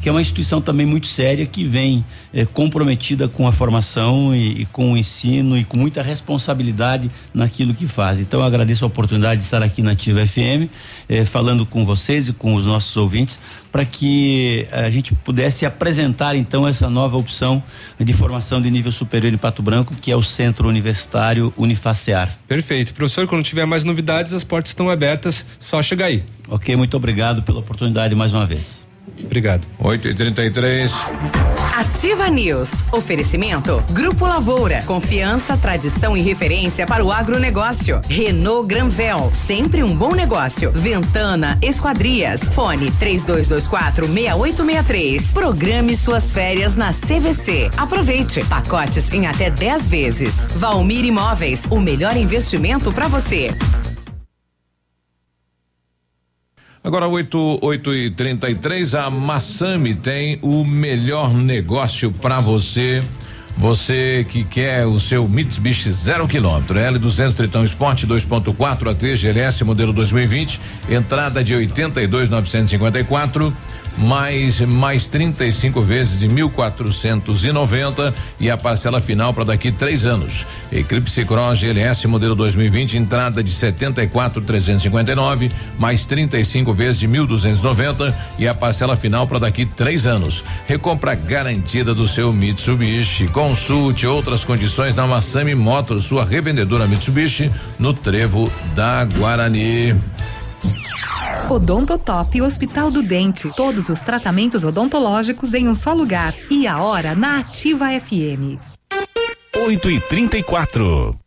que 0.08 0.10
é 0.10 0.14
uma 0.14 0.22
instituição 0.22 0.62
também 0.62 0.86
muito 0.86 1.06
séria 1.06 1.46
que 1.46 1.66
vem 1.66 2.06
eh, 2.34 2.46
comprometida 2.46 3.28
com 3.28 3.46
a 3.46 3.52
formação 3.52 4.34
e, 4.34 4.62
e 4.62 4.66
com 4.66 4.94
o 4.94 4.98
ensino 4.98 5.58
e 5.58 5.66
com 5.66 5.76
muita 5.76 6.02
responsabilidade 6.02 7.12
naquilo 7.34 7.74
que 7.74 7.86
faz. 7.86 8.18
Então 8.18 8.40
eu 8.40 8.46
agradeço 8.46 8.86
a 8.86 8.88
oportunidade 8.88 9.42
de 9.42 9.44
estar 9.44 9.62
aqui 9.62 9.82
na 9.82 9.92
Ativa 9.92 10.26
FM, 10.26 10.72
eh, 11.10 11.26
falando 11.26 11.66
com 11.66 11.86
vocês 11.86 12.30
e 12.30 12.32
com 12.32 12.56
os 12.56 12.66
nossos 12.66 12.96
ouvintes, 12.96 13.38
para 13.70 13.84
que 13.84 14.66
a 14.72 14.90
gente 14.90 15.14
pudesse 15.14 15.66
apresentar 15.66 16.38
então 16.38 16.66
essa 16.66 16.90
nova 16.90 17.18
opção 17.18 17.62
de 18.00 18.14
formação 18.14 18.62
de 18.62 18.72
nível 18.72 18.94
superior 18.94 19.34
em 19.34 19.38
Pato 19.38 19.62
Branco, 19.62 19.94
que 20.02 20.10
é 20.10 20.16
o 20.16 20.24
Centro 20.24 20.70
Universitário 20.70 21.54
Unifacear. 21.58 22.34
Perfeito. 22.48 22.94
Professor, 22.94 23.28
quando 23.28 23.44
tiver 23.44 23.66
mais 23.66 23.84
novidades, 23.84 24.32
as 24.32 24.46
portas 24.46 24.72
estão 24.72 24.90
abertas, 24.90 25.46
só 25.60 25.84
chegar 25.84 26.06
aí. 26.06 26.24
Ok, 26.48 26.74
muito 26.78 26.96
obrigado 26.96 27.44
pela 27.44 27.60
oportunidade 27.60 28.16
mais 28.16 28.34
uma 28.34 28.46
vez. 28.46 28.87
Obrigado. 29.24 29.66
8 29.80 30.08
e 30.08 30.14
33 30.14 30.94
Ativa 31.78 32.28
News. 32.28 32.70
Oferecimento. 32.92 33.84
Grupo 33.92 34.26
Lavoura. 34.26 34.82
Confiança, 34.84 35.56
tradição 35.56 36.18
e 36.18 36.22
referência 36.22 36.88
para 36.88 37.06
o 37.06 37.12
agronegócio. 37.12 38.02
Renault 38.10 38.68
Granvel. 38.68 39.30
Sempre 39.32 39.84
um 39.84 39.96
bom 39.96 40.16
negócio. 40.16 40.72
Ventana 40.72 41.58
Esquadrias. 41.62 42.42
Fone 42.52 42.90
3224 42.94 44.08
6863. 44.08 45.34
Programe 45.34 45.96
suas 45.96 46.34
férias 46.34 46.76
na 46.76 46.92
CVC. 46.92 47.70
Aproveite. 47.78 48.44
Pacotes 48.46 49.14
em 49.14 49.28
até 49.28 49.52
10 49.52 49.88
vezes. 49.88 50.34
Valmir 50.56 51.06
Imóveis. 51.06 51.66
O 51.70 51.80
melhor 51.80 52.18
investimento 52.18 52.92
para 52.92 53.08
você. 53.08 53.52
Agora 56.84 57.08
8, 57.08 57.60
8 57.62 57.94
e 57.94 58.12
33 58.12 58.96
a 58.96 59.10
Massami 59.10 59.96
tem 59.96 60.38
o 60.42 60.64
melhor 60.64 61.34
negócio 61.34 62.12
para 62.12 62.40
você. 62.40 63.04
Você 63.58 64.26
que 64.30 64.44
quer 64.44 64.86
o 64.86 65.00
seu 65.00 65.28
Mitsubishi 65.28 65.90
zero 65.92 66.28
quilômetro, 66.28 66.78
L200 66.78 67.36
Tritão 67.36 67.64
Sport 67.64 68.04
2.4 68.04 68.92
AT 68.92 69.16
GLS 69.18 69.64
modelo 69.64 69.92
2020, 69.92 70.62
entrada 70.88 71.44
de 71.44 71.56
82.954 71.56 73.52
mais 73.98 74.62
mais 74.62 75.08
35 75.08 75.82
vezes 75.82 76.20
de 76.20 76.28
1.490 76.28 78.14
e 78.40 78.50
a 78.50 78.58
parcela 78.58 79.02
final 79.02 79.34
para 79.34 79.44
daqui 79.46 79.72
três 79.72 80.06
anos. 80.06 80.46
Eclipse 80.72 81.26
Cross 81.26 81.60
GLS 81.60 82.08
modelo 82.08 82.36
2020, 82.36 82.98
entrada 82.98 83.44
de 83.44 83.52
74.359 83.52 85.52
mais 85.78 86.06
35 86.06 86.74
vezes 86.74 86.98
de 86.98 87.08
1.290 87.08 88.14
e 88.38 88.48
a 88.48 88.54
parcela 88.54 88.96
final 88.96 89.26
para 89.28 89.40
daqui 89.40 89.66
três 89.66 90.06
anos. 90.06 90.44
Recompra 90.66 91.16
garantida 91.16 91.94
do 91.94 92.08
seu 92.08 92.32
Mitsubishi. 92.32 93.28
Consulte 93.28 94.06
outras 94.06 94.46
condições 94.46 94.94
na 94.96 95.08
Massami 95.08 95.56
Motors, 95.56 96.06
sua 96.06 96.24
revendedora 96.24 96.88
Mitsubishi, 96.88 97.52
no 97.80 97.94
Trevo 97.94 98.52
da 98.76 99.04
Guarani. 99.06 99.96
Odontotop 101.50 102.42
Hospital 102.42 102.92
do 102.92 103.02
Dente. 103.02 103.50
Todos 103.56 103.90
os 103.90 104.02
tratamentos 104.02 104.64
odontológicos 104.64 105.54
em 105.54 105.68
um 105.68 105.76
só 105.76 105.94
lugar. 105.94 106.34
E 106.50 106.68
a 106.68 106.80
hora 106.80 107.16
na 107.16 107.40
Ativa 107.40 107.88
FM. 108.00 108.60
8 109.56 109.90
e 109.92 110.00
34 110.00 111.18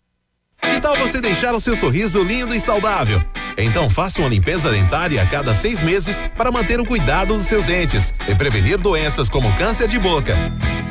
Que 0.62 0.81
tal 0.81 0.97
você 0.97 1.21
deixar 1.21 1.55
o 1.55 1.61
seu 1.61 1.77
sorriso 1.77 2.23
lindo 2.23 2.55
e 2.55 2.61
saudável? 2.61 3.23
Então 3.59 3.91
faça 3.91 4.21
uma 4.21 4.29
limpeza 4.29 4.71
dentária 4.71 5.23
a 5.23 5.27
cada 5.27 5.55
seis 5.55 5.81
meses 5.81 6.21
para 6.37 6.53
manter 6.53 6.81
o 6.81 6.87
cuidado 6.87 7.35
dos 7.35 7.45
seus 7.45 7.65
dentes 7.65 8.15
e 8.29 8.35
prevenir 8.35 8.79
doenças 8.79 9.29
como 9.29 9.55
câncer 9.57 9.89
de 9.89 9.99
boca. 9.99 10.35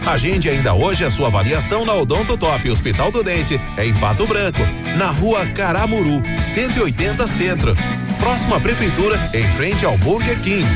Agende 0.06 0.50
ainda 0.50 0.74
hoje 0.74 1.04
a 1.06 1.12
sua 1.12 1.28
avaliação 1.28 1.86
na 1.86 1.94
Odonto 1.94 2.38
Top 2.38 2.70
Hospital 2.70 3.12
do 3.12 3.24
Dente, 3.24 3.60
em 3.78 3.94
Pato 3.96 4.26
Branco, 4.26 4.62
na 4.98 5.12
rua 5.12 5.46
Caramuru, 5.48 6.22
180 6.54 7.28
Centro. 7.28 7.76
Próxima 8.20 8.60
Prefeitura, 8.60 9.18
em 9.34 9.48
frente 9.56 9.86
ao 9.86 9.98
Burger 9.98 10.38
King. 10.42 10.68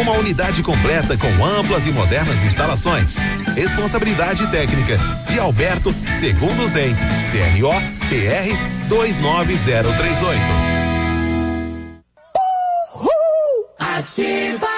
Uma 0.00 0.12
unidade 0.12 0.62
completa 0.62 1.16
com 1.16 1.44
amplas 1.44 1.86
e 1.86 1.92
modernas 1.92 2.42
instalações. 2.44 3.16
Responsabilidade 3.54 4.46
técnica 4.50 4.96
de 5.28 5.38
Alberto 5.38 5.92
Segundo 6.18 6.66
Zen, 6.68 6.94
CRO 7.30 7.70
PR 8.08 8.88
29038. 8.88 10.40
Ativa. 13.78 14.77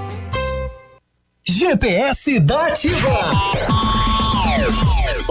GPS 1.43 2.39
da 2.39 2.67
Ativa. 2.67 4.00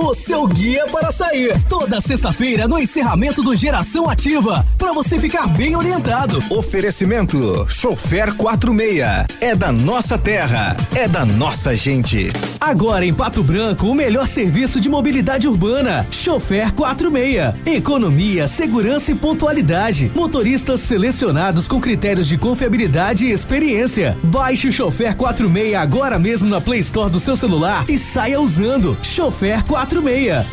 O 0.03 0.15
seu 0.15 0.47
guia 0.47 0.87
para 0.87 1.13
sair. 1.13 1.61
Toda 1.69 2.01
sexta-feira 2.01 2.67
no 2.67 2.79
encerramento 2.79 3.43
do 3.43 3.55
Geração 3.55 4.09
Ativa. 4.09 4.67
Para 4.79 4.95
você 4.95 5.21
ficar 5.21 5.47
bem 5.47 5.77
orientado. 5.77 6.43
Oferecimento: 6.49 7.67
Chofer 7.69 8.33
46. 8.35 9.27
É 9.43 9.55
da 9.55 9.71
nossa 9.71 10.17
terra. 10.17 10.75
É 10.95 11.07
da 11.07 11.27
nossa 11.27 11.75
gente. 11.75 12.29
Agora 12.59 13.05
em 13.05 13.13
Pato 13.13 13.43
Branco, 13.43 13.89
o 13.89 13.95
melhor 13.95 14.27
serviço 14.27 14.81
de 14.81 14.89
mobilidade 14.89 15.47
urbana. 15.47 16.07
Chofer 16.11 16.73
46. 16.73 17.55
Economia, 17.67 18.47
segurança 18.47 19.13
e 19.13 19.15
pontualidade. 19.15 20.11
Motoristas 20.15 20.81
selecionados 20.81 21.69
com 21.69 21.79
critérios 21.79 22.27
de 22.27 22.39
confiabilidade 22.39 23.27
e 23.27 23.33
experiência. 23.33 24.17
Baixe 24.25 24.69
o 24.69 24.73
Chofer 24.73 25.15
46 25.15 25.75
agora 25.75 26.19
mesmo 26.19 26.49
na 26.49 26.59
Play 26.59 26.81
Store 26.81 27.11
do 27.11 27.21
seu 27.21 27.37
celular 27.37 27.85
e 27.87 27.99
saia 27.99 28.41
usando. 28.41 28.97
Chofer 29.03 29.63
46. 29.63 29.90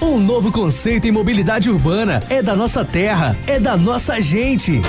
Um 0.01 0.19
novo 0.19 0.51
conceito 0.51 1.07
em 1.07 1.11
mobilidade 1.11 1.69
urbana. 1.69 2.23
É 2.29 2.41
da 2.41 2.55
nossa 2.55 2.83
terra. 2.83 3.37
É 3.45 3.59
da 3.59 3.77
nossa 3.77 4.21
gente. 4.21 4.81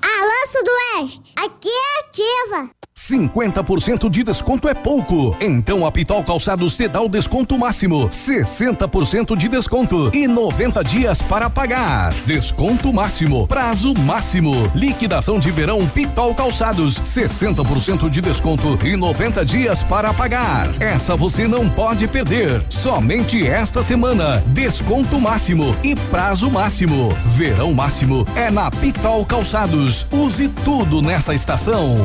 Alô, 0.00 0.48
Sudoeste! 0.50 1.32
Aqui 1.36 1.68
é 1.68 2.00
ativa! 2.00 2.77
50% 2.98 4.10
de 4.10 4.24
desconto 4.24 4.68
é 4.68 4.74
pouco. 4.74 5.36
Então 5.40 5.86
a 5.86 5.92
Pitol 5.92 6.24
Calçados 6.24 6.76
te 6.76 6.88
dá 6.88 7.00
o 7.00 7.08
desconto 7.08 7.56
máximo, 7.56 8.08
60% 8.08 9.36
de 9.36 9.48
desconto 9.48 10.10
e 10.12 10.26
90 10.26 10.82
dias 10.82 11.22
para 11.22 11.48
pagar. 11.48 12.12
Desconto 12.26 12.92
máximo, 12.92 13.46
prazo 13.46 13.94
máximo. 13.94 14.70
Liquidação 14.74 15.38
de 15.38 15.50
verão 15.52 15.86
Pitol 15.86 16.34
Calçados, 16.34 17.00
60% 17.00 18.10
de 18.10 18.20
desconto 18.20 18.76
e 18.84 18.96
90 18.96 19.44
dias 19.44 19.84
para 19.84 20.12
pagar. 20.12 20.68
Essa 20.82 21.14
você 21.14 21.46
não 21.46 21.70
pode 21.70 22.08
perder. 22.08 22.64
Somente 22.68 23.46
esta 23.46 23.80
semana. 23.80 24.42
Desconto 24.48 25.20
máximo 25.20 25.74
e 25.84 25.94
prazo 25.94 26.50
máximo. 26.50 27.10
Verão 27.26 27.72
máximo 27.72 28.26
é 28.34 28.50
na 28.50 28.70
Pitol 28.70 29.24
Calçados. 29.24 30.04
Use 30.10 30.48
tudo 30.64 31.00
nessa 31.00 31.34
estação. 31.34 32.04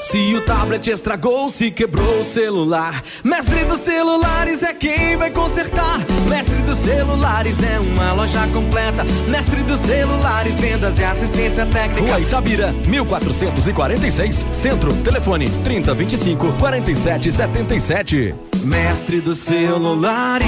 Se 0.00 0.34
o 0.34 0.40
tablet 0.40 0.88
estragou, 0.88 1.50
se 1.50 1.70
quebrou 1.70 2.20
o 2.20 2.24
celular, 2.24 3.02
Mestre 3.24 3.64
dos 3.64 3.80
Celulares 3.80 4.62
é 4.62 4.72
quem 4.72 5.16
vai 5.16 5.30
consertar. 5.30 5.98
Mestre 6.28 6.54
dos 6.62 6.78
Celulares 6.78 7.56
é 7.62 7.80
uma 7.80 8.12
loja 8.12 8.46
completa. 8.48 9.04
Mestre 9.28 9.62
dos 9.64 9.80
Celulares, 9.80 10.54
vendas 10.54 10.98
e 10.98 11.04
assistência 11.04 11.66
técnica. 11.66 12.00
Rua 12.00 12.20
Itabira, 12.20 12.72
1446, 12.86 14.46
Centro, 14.52 14.94
telefone 15.02 15.50
3025 15.64 16.52
4777. 16.52 18.34
Mestre 18.64 19.20
dos 19.20 19.38
Celulares. 19.38 20.46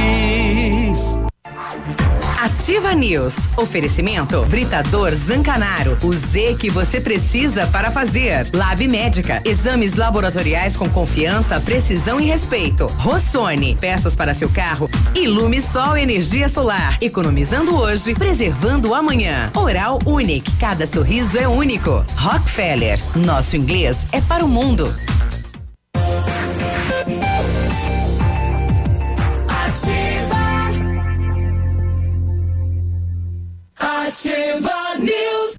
Ativa 2.41 2.95
News. 2.95 3.35
Oferecimento 3.55 4.43
Britador 4.47 5.15
Zancanaro. 5.15 5.99
O 6.03 6.15
Z 6.15 6.57
que 6.59 6.71
você 6.71 6.99
precisa 6.99 7.67
para 7.67 7.91
fazer. 7.91 8.49
Lab 8.55 8.89
Médica. 8.89 9.43
Exames 9.45 9.95
laboratoriais 9.95 10.75
com 10.75 10.89
confiança, 10.89 11.61
precisão 11.61 12.19
e 12.19 12.25
respeito. 12.25 12.87
Rossoni. 12.87 13.77
Peças 13.79 14.17
para 14.17 14.33
seu 14.33 14.49
carro. 14.49 14.89
Ilume 15.15 15.61
Sol 15.61 15.99
Energia 15.99 16.49
Solar. 16.49 16.97
Economizando 17.03 17.77
hoje, 17.77 18.15
preservando 18.15 18.95
amanhã. 18.95 19.51
Oral 19.55 19.99
Unique. 20.07 20.57
Cada 20.57 20.87
sorriso 20.87 21.37
é 21.37 21.47
único. 21.47 22.03
Rockefeller. 22.17 22.99
Nosso 23.17 23.55
inglês 23.55 23.99
é 24.13 24.21
para 24.23 24.43
o 24.43 24.49
mundo. 24.49 24.91
Ativa 34.11 34.99
News. 34.99 35.57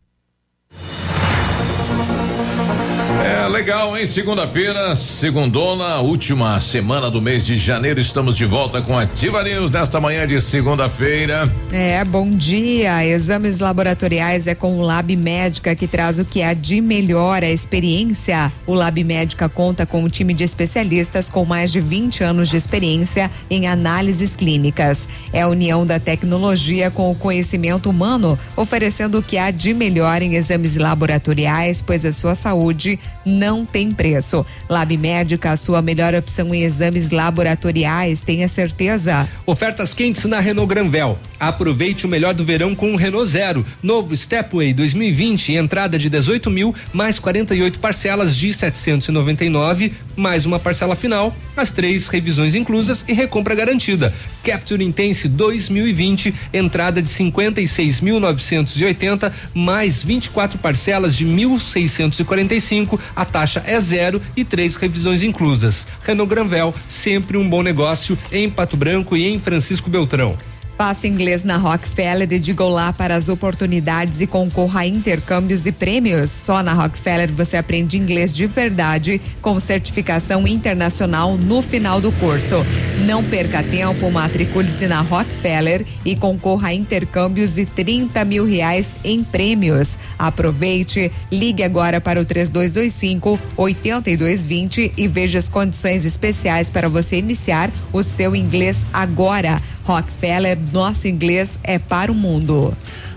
É 3.24 3.48
legal, 3.48 3.96
hein? 3.96 4.08
Segunda-feira, 4.08 4.96
segundona, 4.96 6.00
última 6.00 6.60
semana 6.60 7.12
do 7.12 7.22
mês 7.22 7.46
de 7.46 7.56
janeiro. 7.56 8.00
Estamos 8.00 8.36
de 8.36 8.46
volta 8.46 8.82
com 8.82 8.98
Ativa 8.98 9.44
News 9.44 9.70
nesta 9.70 10.02
manhã 10.02 10.26
de 10.26 10.42
segunda-feira. 10.42 11.48
É, 11.72 12.04
bom 12.04 12.32
dia. 12.32 13.06
Exames 13.06 13.60
laboratoriais 13.60 14.48
é 14.48 14.56
com 14.56 14.80
o 14.80 14.82
Lab 14.82 15.16
Médica 15.16 15.76
que 15.76 15.88
traz 15.88 16.18
o 16.18 16.26
que 16.26 16.42
há 16.42 16.56
de 16.56 16.82
melhor 16.82 17.44
a 17.44 17.50
experiência. 17.52 18.52
O 18.66 18.74
Lab 18.74 19.04
Médica 19.04 19.48
conta 19.48 19.86
com 19.86 20.04
um 20.04 20.10
time 20.10 20.34
de 20.34 20.44
especialistas 20.44 21.30
com 21.30 21.46
mais 21.46 21.72
de 21.72 21.80
20 21.80 22.24
anos 22.24 22.50
de 22.50 22.58
experiência 22.58 23.30
em 23.52 23.68
análises 23.68 24.36
clínicas. 24.36 25.08
É 25.32 25.42
a 25.42 25.48
união 25.48 25.86
da 25.86 26.00
tecnologia 26.00 26.90
com 26.90 27.12
o 27.12 27.16
conhecimento 27.16 27.88
humano, 27.88 28.38
oferecendo 28.56 29.20
o 29.20 29.24
que 29.24 29.38
há 29.38 29.52
de 29.52 29.76
melhor 29.76 30.24
em 30.24 30.34
exames 30.34 30.76
laboratoriais, 30.76 31.84
pois 31.84 32.04
a 32.04 32.12
sua 32.12 32.34
saúde 32.34 33.00
não 33.26 33.66
tem 33.66 33.92
preço. 33.92 34.46
Lab 34.70 34.96
Médica, 34.98 35.52
a 35.52 35.58
sua 35.58 35.82
melhor 35.82 36.14
opção 36.16 36.54
em 36.54 36.64
exames 36.64 37.10
laboratoriais, 37.10 38.22
tenha 38.22 38.48
certeza. 38.48 39.28
Ofertas 39.46 39.94
quentes 39.94 40.26
na 40.26 40.40
Renault 40.40 40.70
Granvel. 40.70 41.20
Aproveite 41.40 42.06
o 42.06 42.10
melhor 42.10 42.34
do 42.34 42.46
verão 42.46 42.76
com 42.76 42.94
o 42.94 42.96
Renault 42.96 43.30
Zero. 43.30 43.66
Novo 43.82 44.16
Stepway 44.16 44.74
2020, 44.74 45.54
entrada 45.54 45.98
de 45.98 46.10
18 46.10 46.50
mil, 46.50 46.76
mais 46.94 47.18
48 47.18 47.80
parcelas 47.80 48.36
de 48.36 48.54
799, 48.54 49.94
mais 50.16 50.46
uma 50.46 50.60
parcela 50.60 50.96
final, 50.96 51.36
as 51.58 51.72
três 51.72 52.08
revisões 52.08 52.54
inclusas 52.56 53.04
e 53.08 53.14
recompra 53.14 53.56
garantida. 53.56 54.14
Capture 54.44 54.84
Intense 54.84 55.28
2020, 55.28 56.34
entrada 56.54 57.02
de 57.02 57.10
56.980, 57.10 59.32
mais 59.54 60.04
24 60.04 60.60
parcelas 60.60 61.16
de 61.16 61.26
1.645, 61.26 63.00
a 63.16 63.26
taxa 63.26 63.64
é 63.66 63.80
zero 63.80 64.22
e 64.36 64.44
três 64.44 64.76
revisões 64.76 65.24
inclusas. 65.24 65.88
Renault 66.06 66.30
Granvel, 66.30 66.74
sempre 66.88 67.38
um 67.38 67.50
bom 67.50 67.62
negócio 67.62 68.18
em 68.32 68.50
Pato 68.50 68.78
Branco 68.78 69.16
e 69.16 69.28
em 69.28 69.40
Francisco 69.40 69.90
Beltrão. 69.90 70.38
Faça 70.82 71.08
inglês 71.08 71.44
na 71.44 71.58
Rockefeller 71.58 72.28
e 72.34 72.40
diga 72.40 72.64
olá 72.64 72.92
para 72.92 73.14
as 73.14 73.30
oportunidades 73.30 74.20
e 74.20 74.26
concorra 74.26 74.80
a 74.80 74.88
intercâmbios 74.88 75.68
e 75.68 75.72
prêmios. 75.72 76.32
Só 76.32 76.64
na 76.64 76.74
Rockefeller 76.74 77.32
você 77.32 77.56
aprende 77.56 78.00
inglês 78.00 78.36
de 78.36 78.48
verdade 78.48 79.22
com 79.44 79.60
certificação 79.60 80.48
internacional 80.48 81.38
no 81.38 81.62
final 81.62 82.02
do 82.02 82.12
curso. 82.14 82.66
Não 83.06 83.24
perca 83.24 83.62
tempo, 83.62 84.10
matricule-se 84.10 84.88
na 84.88 85.02
Rockefeller 85.02 85.86
e 86.04 86.16
concorra 86.16 86.70
a 86.70 86.74
intercâmbios 86.74 87.60
e 87.60 87.66
30 87.68 88.26
mil 88.26 88.44
reais 88.44 88.98
em 89.04 89.24
prêmios. 89.24 90.00
Aproveite, 90.18 91.12
ligue 91.32 91.62
agora 91.62 92.02
para 92.02 92.20
o 92.20 92.26
3225 92.26 93.40
8220 93.56 94.94
e 94.98 95.08
veja 95.08 95.38
as 95.38 95.48
condições 95.48 96.06
especiais 96.06 96.72
para 96.72 96.90
você 96.90 97.18
iniciar 97.18 97.70
o 97.94 98.02
seu 98.02 98.36
inglês 98.36 98.84
agora. 98.92 99.62
Rockefeller, 99.84 100.58
nosso 100.72 101.08
inglês 101.08 101.60
é 101.64 101.78
para 101.78 102.12
o 102.12 102.16
mundo. 102.16 102.74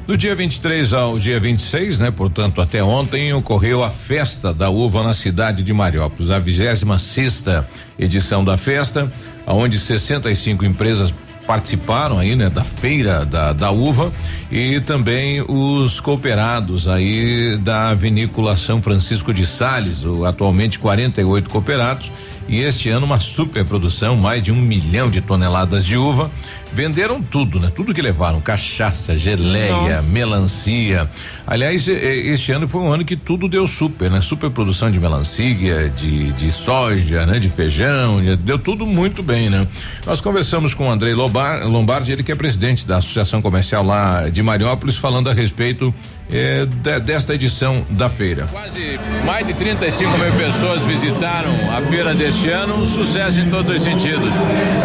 Do 0.07 0.19
dia 0.19 0.37
23 0.37 0.93
ao 0.93 1.19
dia 1.19 1.41
26, 1.41 1.99
né? 1.99 2.11
Portanto, 2.11 2.61
até 2.61 2.85
ontem 2.85 3.33
ocorreu 3.33 3.83
a 3.83 3.89
festa 3.89 4.53
da 4.53 4.69
uva 4.69 5.03
na 5.03 5.15
cidade 5.15 5.63
de 5.63 5.73
Mariópolis, 5.73 6.31
a 6.31 6.39
26 6.39 6.85
sexta 7.01 7.67
edição 7.99 8.45
da 8.45 8.59
festa, 8.59 9.11
onde 9.47 9.79
65 9.79 10.63
empresas 10.65 11.15
participaram 11.47 12.19
aí, 12.19 12.35
né, 12.35 12.49
da 12.49 12.65
feira 12.65 13.25
da, 13.25 13.53
da 13.53 13.71
uva 13.71 14.13
e 14.51 14.81
também 14.81 15.43
os 15.47 16.01
cooperados 16.01 16.89
aí 16.89 17.57
da 17.59 17.93
vinícola 17.95 18.57
São 18.57 18.81
Francisco 18.83 19.33
de 19.33 19.47
Sales, 19.47 20.05
o, 20.05 20.25
atualmente 20.25 20.79
48 20.79 21.51
cooperados 21.51 22.11
E 22.49 22.61
este 22.61 22.89
ano 22.89 23.07
uma 23.07 23.21
super 23.21 23.65
produção, 23.65 24.17
mais 24.17 24.43
de 24.43 24.53
um 24.53 24.57
milhão 24.57 25.11
de 25.11 25.21
toneladas 25.21 25.85
de 25.85 25.97
uva. 25.97 26.31
Venderam 26.75 27.23
tudo, 27.23 27.61
né? 27.61 27.71
Tudo 27.75 27.95
que 27.95 28.03
levaram: 28.03 28.41
cachaça, 28.41 29.17
geleia, 29.17 29.71
Nossa. 29.73 30.03
melancia. 30.13 31.09
Aliás, 31.47 31.87
este 31.87 32.51
ano 32.53 32.67
foi 32.67 32.81
um 32.81 32.91
ano 32.91 33.05
que 33.05 33.17
tudo 33.17 33.47
deu 33.49 33.67
super, 33.69 34.11
né? 34.11 34.21
Super 34.21 34.51
produção 34.51 34.91
de 34.91 34.99
melancia, 34.99 35.89
de, 35.95 36.33
de 36.33 36.51
soja, 36.51 37.25
né? 37.27 37.39
De 37.39 37.49
feijão, 37.49 38.21
de- 38.21 38.37
deu 38.37 38.59
tudo 38.59 38.87
muito 38.87 39.23
bem, 39.23 39.49
né? 39.51 39.67
Nós 40.05 40.21
conversamos 40.21 40.75
com 40.75 40.89
o 40.89 40.91
Andrei 40.91 41.15
Lombar- 41.15 41.65
Lombardi, 41.67 42.13
ele 42.13 42.23
que 42.23 42.33
é 42.33 42.35
presidente 42.35 42.87
da 42.87 42.97
Associação 42.97 43.41
Comercial 43.41 43.85
lá 43.85 44.29
de 44.29 44.43
Mariópolis, 44.43 44.97
falando 44.97 45.31
a 45.31 45.33
respeito 45.33 45.95
eh, 46.31 46.67
de- 46.83 47.01
desta 47.01 47.35
edição 47.35 47.85
da 47.91 48.09
feira. 48.09 48.49
Quase 48.51 48.99
mais 49.27 49.47
de 49.47 49.53
35 49.55 50.11
mil 50.19 50.33
pessoas 50.33 50.83
visitaram 50.83 51.51
a 51.77 51.81
feira 51.83 52.15
deste 52.15 52.49
ano, 52.49 52.81
um 52.81 52.87
sucesso 52.87 53.39
em 53.39 53.51
todos 53.51 53.71
os 53.77 53.83
sentidos. 53.83 54.25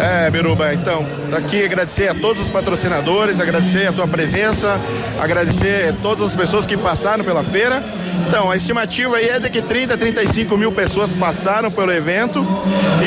É, 0.02 0.30
Biruba, 0.30 0.74
então, 0.74 1.04
aqui 1.34 1.56
agradecer 1.80 2.08
a 2.08 2.14
todos 2.14 2.42
os 2.42 2.48
patrocinadores, 2.50 3.40
agradecer 3.40 3.86
a 3.86 3.92
tua 3.92 4.06
presença, 4.06 4.78
agradecer 5.18 5.88
a 5.88 5.92
todas 6.02 6.26
as 6.26 6.34
pessoas 6.34 6.66
que 6.66 6.76
passaram 6.76 7.24
pela 7.24 7.42
feira. 7.42 7.82
Então, 8.26 8.50
a 8.50 8.56
estimativa 8.56 9.16
aí 9.16 9.28
é 9.28 9.40
de 9.40 9.50
que 9.50 9.60
30, 9.60 9.96
35 9.96 10.56
mil 10.56 10.70
pessoas 10.70 11.12
passaram 11.12 11.70
pelo 11.70 11.92
evento 11.92 12.46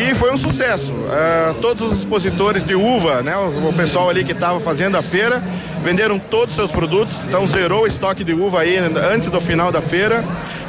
e 0.10 0.14
foi 0.16 0.32
um 0.34 0.38
sucesso. 0.38 0.92
Ah, 1.10 1.54
todos 1.62 1.82
os 1.82 2.00
expositores 2.00 2.64
de 2.66 2.76
uva, 2.76 3.22
né, 3.24 3.36
o, 3.38 3.70
o 3.70 3.74
pessoal 3.74 4.10
ali 4.10 4.24
que 4.24 4.34
estava 4.34 4.60
fazendo 4.60 4.98
a 4.98 5.02
feira, 5.02 5.42
venderam 5.82 6.20
todos 6.20 6.50
os 6.50 6.56
seus 6.56 6.72
produtos, 6.72 7.22
então 7.28 7.48
zerou 7.48 7.84
o 7.84 7.88
estoque 7.88 8.24
de 8.24 8.34
uva 8.34 8.62
aí 8.62 8.78
antes 8.78 9.30
do 9.30 9.40
final 9.40 9.72
da 9.72 9.82
feira. 9.82 10.24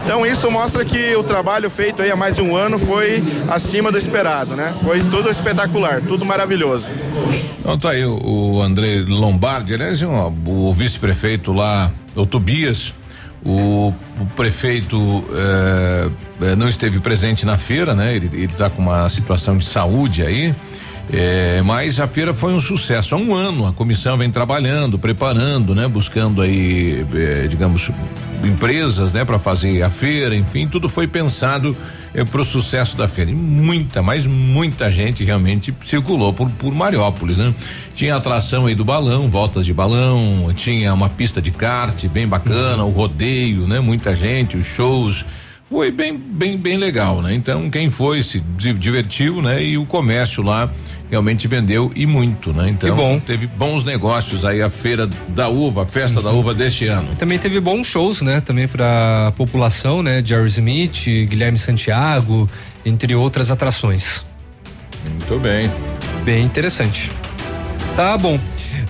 Então 0.04 0.24
isso 0.26 0.50
mostra 0.50 0.84
que 0.84 1.16
o 1.16 1.22
trabalho 1.24 1.70
feito 1.70 2.02
aí 2.02 2.10
há 2.10 2.16
mais 2.16 2.36
de 2.36 2.42
um 2.42 2.54
ano 2.54 2.78
foi 2.78 3.24
acima 3.48 3.90
do 3.90 3.96
esperado, 3.96 4.54
né? 4.54 4.74
Foi 4.84 5.00
tudo 5.00 5.30
espetacular, 5.30 6.02
tudo 6.02 6.24
maravilhoso. 6.26 6.88
Então 7.58 7.78
tá 7.78 7.90
aí 7.90 8.04
o, 8.04 8.18
o 8.22 8.62
André 8.62 9.02
Lombardi, 9.08 9.72
aliás, 9.74 10.02
é 10.02 10.06
um- 10.06 10.34
o 10.46 10.72
vice-prefeito 10.74 11.52
lá, 11.54 11.90
o 12.14 12.26
Tobias, 12.26 12.92
o, 13.44 13.92
o 14.20 14.26
prefeito 14.34 15.24
eh, 15.32 16.08
eh, 16.40 16.56
não 16.56 16.68
esteve 16.68 16.98
presente 16.98 17.44
na 17.44 17.58
feira, 17.58 17.94
né? 17.94 18.14
Ele, 18.14 18.30
ele 18.32 18.48
tá 18.48 18.70
com 18.70 18.80
uma 18.80 19.08
situação 19.10 19.58
de 19.58 19.66
saúde 19.66 20.22
aí. 20.22 20.54
Eh, 21.12 21.62
mas 21.64 22.00
a 22.00 22.06
feira 22.06 22.32
foi 22.32 22.52
um 22.52 22.60
sucesso. 22.60 23.14
Há 23.14 23.18
um 23.18 23.34
ano 23.34 23.66
a 23.66 23.72
comissão 23.72 24.16
vem 24.16 24.30
trabalhando, 24.30 24.98
preparando, 24.98 25.74
né? 25.74 25.86
Buscando 25.86 26.40
aí, 26.42 27.04
eh, 27.14 27.46
digamos, 27.48 27.90
empresas, 28.42 29.12
né? 29.12 29.24
Para 29.24 29.38
fazer 29.38 29.82
a 29.82 29.90
feira, 29.90 30.34
enfim, 30.34 30.66
tudo 30.66 30.88
foi 30.88 31.06
pensado 31.06 31.76
para 32.30 32.40
o 32.40 32.44
sucesso 32.44 32.96
da 32.96 33.08
feira. 33.08 33.30
E 33.30 33.34
muita, 33.34 34.00
mas 34.00 34.26
muita 34.26 34.90
gente 34.90 35.24
realmente 35.24 35.74
circulou 35.84 36.32
por, 36.32 36.48
por 36.50 36.74
Mariópolis, 36.74 37.36
né? 37.36 37.52
Tinha 37.94 38.16
atração 38.16 38.66
aí 38.66 38.74
do 38.74 38.84
balão, 38.84 39.28
voltas 39.28 39.66
de 39.66 39.74
balão, 39.74 40.52
tinha 40.54 40.94
uma 40.94 41.08
pista 41.08 41.42
de 41.42 41.50
kart 41.50 42.06
bem 42.08 42.26
bacana, 42.26 42.84
o 42.84 42.90
rodeio, 42.90 43.66
né? 43.66 43.80
Muita 43.80 44.14
gente, 44.14 44.56
os 44.56 44.66
shows. 44.66 45.24
Foi 45.68 45.90
bem, 45.90 46.16
bem, 46.16 46.56
bem 46.58 46.76
legal, 46.76 47.22
né? 47.22 47.34
Então, 47.34 47.70
quem 47.70 47.90
foi 47.90 48.22
se 48.22 48.40
di- 48.40 48.74
divertiu, 48.74 49.40
né? 49.40 49.62
E 49.64 49.78
o 49.78 49.86
comércio 49.86 50.42
lá 50.42 50.70
realmente 51.10 51.48
vendeu 51.48 51.90
e 51.96 52.06
muito, 52.06 52.52
né? 52.52 52.68
Então, 52.68 52.94
bom. 52.94 53.18
teve 53.18 53.46
bons 53.46 53.82
negócios 53.82 54.44
aí 54.44 54.60
a 54.60 54.68
feira 54.68 55.08
da 55.28 55.48
uva, 55.48 55.82
a 55.84 55.86
festa 55.86 56.20
da 56.20 56.30
uva 56.30 56.52
deste 56.54 56.86
ano. 56.86 57.14
Também 57.16 57.38
teve 57.38 57.58
bons 57.60 57.86
shows, 57.86 58.20
né? 58.20 58.40
Também 58.42 58.68
para 58.68 59.28
a 59.28 59.32
população, 59.32 60.02
né? 60.02 60.22
Jerry 60.24 60.48
Smith, 60.48 61.04
Guilherme 61.28 61.58
Santiago, 61.58 62.48
entre 62.84 63.14
outras 63.14 63.50
atrações. 63.50 64.24
Muito 65.08 65.38
bem. 65.40 65.70
Bem 66.24 66.44
interessante. 66.44 67.10
Tá 67.96 68.18
bom. 68.18 68.38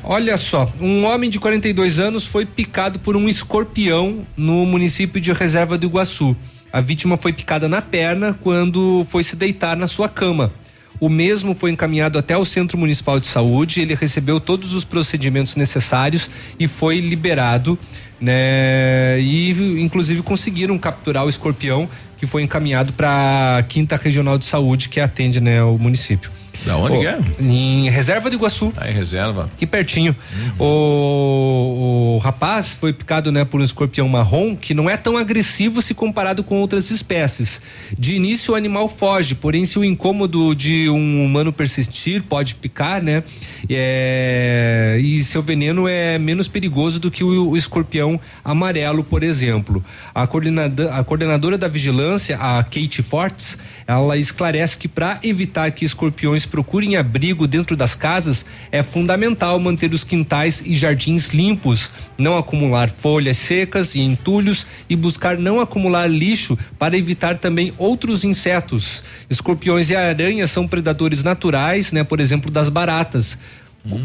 Olha 0.02 0.36
só, 0.36 0.70
um 0.80 1.04
homem 1.06 1.30
de 1.30 1.38
42 1.38 1.98
anos 1.98 2.26
foi 2.26 2.44
picado 2.44 2.98
por 2.98 3.16
um 3.16 3.28
escorpião 3.28 4.26
no 4.36 4.66
município 4.66 5.20
de 5.20 5.32
Reserva 5.32 5.78
do 5.78 5.86
Iguaçu. 5.86 6.36
A 6.74 6.80
vítima 6.80 7.16
foi 7.16 7.32
picada 7.32 7.68
na 7.68 7.80
perna 7.80 8.36
quando 8.42 9.06
foi 9.08 9.22
se 9.22 9.36
deitar 9.36 9.76
na 9.76 9.86
sua 9.86 10.08
cama. 10.08 10.52
O 10.98 11.08
mesmo 11.08 11.54
foi 11.54 11.70
encaminhado 11.70 12.18
até 12.18 12.36
o 12.36 12.44
Centro 12.44 12.76
Municipal 12.76 13.20
de 13.20 13.28
Saúde, 13.28 13.80
ele 13.80 13.94
recebeu 13.94 14.40
todos 14.40 14.72
os 14.72 14.84
procedimentos 14.84 15.54
necessários 15.54 16.28
e 16.58 16.66
foi 16.66 16.98
liberado, 16.98 17.78
né? 18.20 19.20
E 19.20 19.80
inclusive 19.80 20.20
conseguiram 20.22 20.76
capturar 20.76 21.24
o 21.24 21.28
escorpião 21.28 21.88
que 22.18 22.26
foi 22.26 22.42
encaminhado 22.42 22.92
para 22.92 23.58
a 23.58 23.62
Quinta 23.62 23.94
Regional 23.94 24.36
de 24.36 24.44
Saúde 24.44 24.88
que 24.88 24.98
atende, 24.98 25.40
né, 25.40 25.62
o 25.62 25.78
município. 25.78 26.28
Da 26.64 26.76
onde 26.76 26.98
que 26.98 27.06
é? 27.06 27.18
Em 27.40 27.90
Reserva 27.90 28.30
do 28.30 28.36
Iguaçu. 28.36 28.72
Aí, 28.76 28.92
reserva. 28.92 29.50
Aqui 29.54 29.66
pertinho. 29.66 30.16
O, 30.58 32.16
o 32.16 32.18
rapaz 32.18 32.68
foi 32.68 32.92
picado 32.92 33.30
né, 33.30 33.44
por 33.44 33.60
um 33.60 33.64
escorpião 33.64 34.08
marrom 34.08 34.56
que 34.56 34.72
não 34.72 34.88
é 34.88 34.96
tão 34.96 35.16
agressivo 35.16 35.82
se 35.82 35.94
comparado 35.94 36.42
com 36.42 36.60
outras 36.60 36.90
espécies. 36.90 37.60
De 37.98 38.14
início 38.14 38.54
o 38.54 38.56
animal 38.56 38.88
foge, 38.88 39.34
porém 39.34 39.64
se 39.64 39.78
o 39.78 39.84
incômodo 39.84 40.54
de 40.54 40.88
um 40.88 41.24
humano 41.24 41.52
persistir 41.52 42.22
pode 42.22 42.54
picar, 42.54 43.02
né? 43.02 43.22
É, 43.68 44.98
e 45.02 45.22
seu 45.24 45.42
veneno 45.42 45.88
é 45.88 46.18
menos 46.18 46.48
perigoso 46.48 47.00
do 47.00 47.10
que 47.10 47.24
o, 47.24 47.50
o 47.50 47.56
escorpião 47.56 48.20
amarelo, 48.44 49.02
por 49.04 49.22
exemplo. 49.22 49.84
A, 50.14 50.26
coordenada, 50.26 50.94
a 50.94 51.04
coordenadora 51.04 51.58
da 51.58 51.68
vigilância, 51.68 52.36
a 52.36 52.62
Kate 52.62 53.02
Fortes, 53.02 53.58
ela 53.86 54.16
esclarece 54.16 54.78
que 54.78 54.88
para 54.88 55.18
evitar 55.22 55.70
que 55.70 55.84
escorpiões 55.84 56.46
procurem 56.46 56.96
abrigo 56.96 57.46
dentro 57.46 57.76
das 57.76 57.94
casas, 57.94 58.46
é 58.72 58.82
fundamental 58.82 59.58
manter 59.58 59.92
os 59.92 60.04
quintais 60.04 60.62
e 60.64 60.74
jardins 60.74 61.30
limpos, 61.30 61.90
não 62.16 62.36
acumular 62.36 62.88
folhas 62.88 63.36
secas 63.36 63.94
e 63.94 64.00
entulhos 64.00 64.66
e 64.88 64.96
buscar 64.96 65.36
não 65.36 65.60
acumular 65.60 66.06
lixo 66.06 66.58
para 66.78 66.96
evitar 66.96 67.36
também 67.36 67.74
outros 67.76 68.24
insetos. 68.24 69.02
Escorpiões 69.28 69.90
e 69.90 69.96
aranhas 69.96 70.50
são 70.50 70.66
predadores 70.66 71.22
naturais, 71.22 71.92
né, 71.92 72.02
por 72.02 72.20
exemplo, 72.20 72.50
das 72.50 72.68
baratas. 72.68 73.38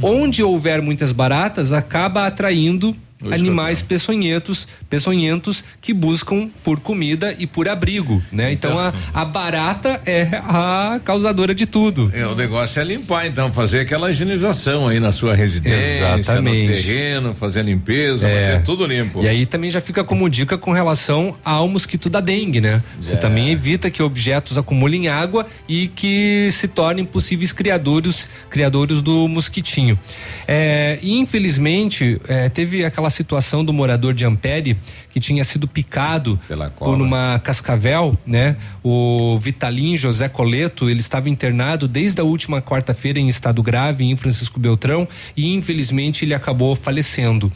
Onde 0.02 0.44
houver 0.44 0.82
muitas 0.82 1.14
baratas, 1.14 1.72
acaba 1.72 2.28
atraindo 2.28 2.96
animais 3.32 3.82
peçonhentos, 3.82 4.68
peçonhentos 4.90 5.64
que 5.82 5.94
buscam 5.94 6.50
por 6.64 6.80
comida 6.80 7.36
e 7.38 7.46
por 7.46 7.68
abrigo, 7.68 8.22
né? 8.32 8.52
Então, 8.52 8.80
a, 8.80 8.94
a 9.14 9.26
barata 9.26 10.02
é 10.06 10.24
a 10.44 11.00
causadora 11.04 11.54
de 11.54 11.66
tudo. 11.66 12.10
É, 12.14 12.26
o 12.26 12.36
negócio 12.36 12.80
é 12.82 12.84
limpar, 12.86 13.26
então, 13.28 13.52
fazer 13.52 13.82
aquela 13.82 14.10
higienização 14.12 14.88
aí 14.88 15.00
na 15.00 15.12
sua 15.12 15.36
residência, 15.36 16.16
Exatamente. 16.18 16.68
no 16.70 16.74
terreno, 16.76 17.36
fazer 17.36 17.60
a 17.60 17.64
limpeza, 17.64 18.28
É. 18.28 18.54
manter 18.54 18.66
tudo 18.66 18.86
limpo. 18.86 19.22
E 19.24 19.28
aí 19.28 19.46
também 19.46 19.70
já 19.70 19.82
fica 19.82 20.04
como 20.04 20.30
dica 20.30 20.58
com 20.58 20.72
relação 20.72 21.36
ao 21.44 21.68
mosquito 21.68 22.10
da 22.10 22.22
dengue, 22.22 22.62
né? 22.62 22.82
Você 23.02 23.14
É. 23.14 23.18
também 23.18 23.50
evita 23.52 23.90
que 23.92 24.02
objetos 24.02 24.58
acumulem 24.58 25.08
água 25.08 25.46
e 25.68 25.88
que 25.90 26.50
se 26.52 26.68
tornem 26.68 27.04
possíveis 27.06 27.52
criadores, 27.52 28.30
criadores 28.50 29.02
do 29.02 29.28
mosquitinho. 29.28 30.00
É, 30.48 30.98
e 31.02 31.18
infelizmente 31.20 32.20
é, 32.28 32.50
teve 32.50 32.86
aquela 32.86 33.09
situação 33.10 33.64
do 33.64 33.74
morador 33.74 34.14
de 34.14 34.26
Ampere 34.26 34.78
que 35.12 35.20
tinha 35.20 35.44
sido 35.44 35.68
picado 35.68 36.40
por 36.78 37.02
uma 37.02 37.40
cascavel, 37.40 38.18
né? 38.26 38.56
O 38.84 39.38
Vitalim 39.40 39.98
José 39.98 40.30
Coleto, 40.30 40.90
ele 40.90 41.00
estava 41.00 41.30
internado 41.30 41.88
desde 41.88 42.22
a 42.22 42.24
última 42.24 42.62
quarta-feira 42.62 43.20
em 43.20 43.28
estado 43.28 43.64
grave 43.64 44.04
em 44.04 44.16
Francisco 44.16 44.60
Beltrão 44.60 45.08
e 45.36 45.54
infelizmente 45.54 46.26
ele 46.26 46.34
acabou 46.34 46.76
falecendo 46.76 47.52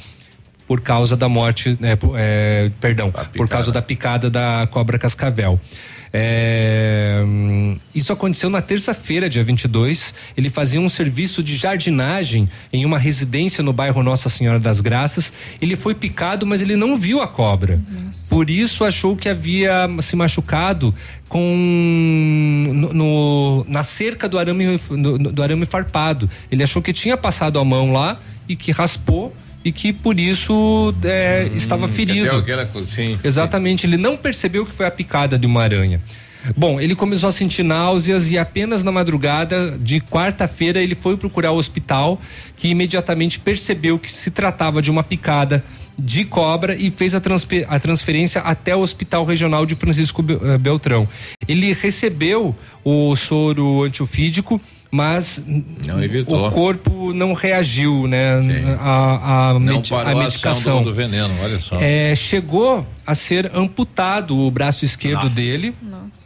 por 0.74 0.82
causa 0.82 1.16
da 1.16 1.30
morte, 1.30 1.78
né, 1.80 1.96
por- 1.96 2.16
é, 2.18 2.72
perdão, 2.82 3.12
por 3.36 3.48
causa 3.48 3.72
da 3.72 3.80
picada 3.80 4.28
da 4.28 4.68
cobra 4.72 4.98
cascavel. 4.98 5.62
É, 6.12 7.22
hum, 7.24 7.78
isso 7.94 8.12
aconteceu 8.12 8.50
na 8.50 8.60
terça-feira, 8.60 9.30
dia 9.30 9.44
22. 9.44 10.16
Ele 10.36 10.50
fazia 10.50 10.82
um 10.82 10.90
serviço 10.90 11.44
de 11.44 11.56
jardinagem 11.56 12.50
em 12.72 12.86
uma 12.86 12.98
residência 12.98 13.64
no 13.64 13.72
bairro 13.72 14.02
Nossa 14.02 14.30
Senhora 14.30 14.60
das 14.60 14.82
Graças. 14.82 15.32
Ele 15.62 15.76
foi 15.76 15.94
picado, 15.94 16.44
mas 16.48 16.60
ele 16.60 16.76
não 16.76 16.98
viu 16.98 17.22
a 17.22 17.28
cobra. 17.28 17.80
Por 18.32 18.50
isso 18.50 18.84
achou 18.84 19.16
que 19.16 19.30
havia 19.30 19.88
se 20.02 20.16
machucado 20.16 20.94
com 21.30 21.56
no, 22.74 22.94
no- 22.94 23.66
na 23.68 23.84
cerca 23.84 24.28
do 24.28 24.40
arame 24.40 24.80
no- 24.90 25.18
do 25.20 25.44
arame 25.44 25.66
farpado. 25.68 26.28
Ele 26.52 26.64
achou 26.64 26.82
que 26.82 26.92
tinha 26.94 27.16
passado 27.16 27.60
a 27.60 27.64
mão 27.64 27.92
lá 27.94 28.20
e 28.50 28.56
que 28.56 28.72
raspou 28.72 29.36
e 29.64 29.72
que 29.72 29.94
por 29.94 30.20
isso 30.20 30.94
é, 31.04 31.50
estava 31.56 31.88
ferido. 31.88 32.36
Aquela 32.36 32.70
sim. 32.86 33.20
Exatamente, 33.24 33.86
ele 33.86 33.98
não 33.98 34.18
percebeu 34.18 34.66
que 34.66 34.74
foi 34.74 34.86
a 34.86 34.92
picada 34.92 35.38
de 35.38 35.48
uma 35.48 35.64
aranha. 35.64 36.02
Bom, 36.58 36.80
ele 36.80 36.94
começou 36.94 37.30
a 37.30 37.32
sentir 37.32 37.64
náuseas 37.64 38.30
e 38.30 38.38
apenas 38.38 38.84
na 38.84 38.92
madrugada 38.92 39.78
de 39.80 40.02
quarta-feira 40.02 40.82
ele 40.82 40.94
foi 40.94 41.16
procurar 41.16 41.52
o 41.52 41.58
hospital, 41.58 42.20
que 42.58 42.68
imediatamente 42.68 43.40
percebeu 43.40 43.98
que 43.98 44.12
se 44.12 44.30
tratava 44.30 44.82
de 44.82 44.92
uma 44.92 45.04
picada 45.04 45.64
de 45.98 46.26
cobra 46.26 46.76
e 46.76 46.90
fez 46.90 47.14
a, 47.16 47.22
a 47.68 47.80
transferência 47.80 48.42
até 48.42 48.76
o 48.76 48.80
Hospital 48.80 49.26
Regional 49.26 49.66
de 49.66 49.76
Francisco 49.76 50.24
eh, 50.28 50.58
Beltrão. 50.58 51.08
Ele 51.48 51.72
recebeu 51.72 52.56
o 52.84 53.16
soro 53.16 53.84
antiofídico 53.84 54.60
mas 54.94 55.44
o 56.28 56.52
corpo 56.52 57.12
não 57.14 57.34
reagiu, 57.34 58.06
né? 58.06 58.36
A, 58.80 59.50
a, 59.50 59.54
não 59.54 59.78
med 59.78 59.90
parou 59.90 60.12
a 60.12 60.24
medicação. 60.24 60.78
A 60.78 60.80
do, 60.82 60.92
do 60.92 60.94
veneno, 60.94 61.34
olha 61.42 61.60
só. 61.60 61.80
É, 61.82 62.16
chegou 62.16 62.86
a 63.04 63.16
ser 63.16 63.52
amputado 63.56 64.38
o 64.38 64.52
braço 64.52 64.86
esquerdo 64.86 65.24
Nossa. 65.24 65.34
dele. 65.34 65.76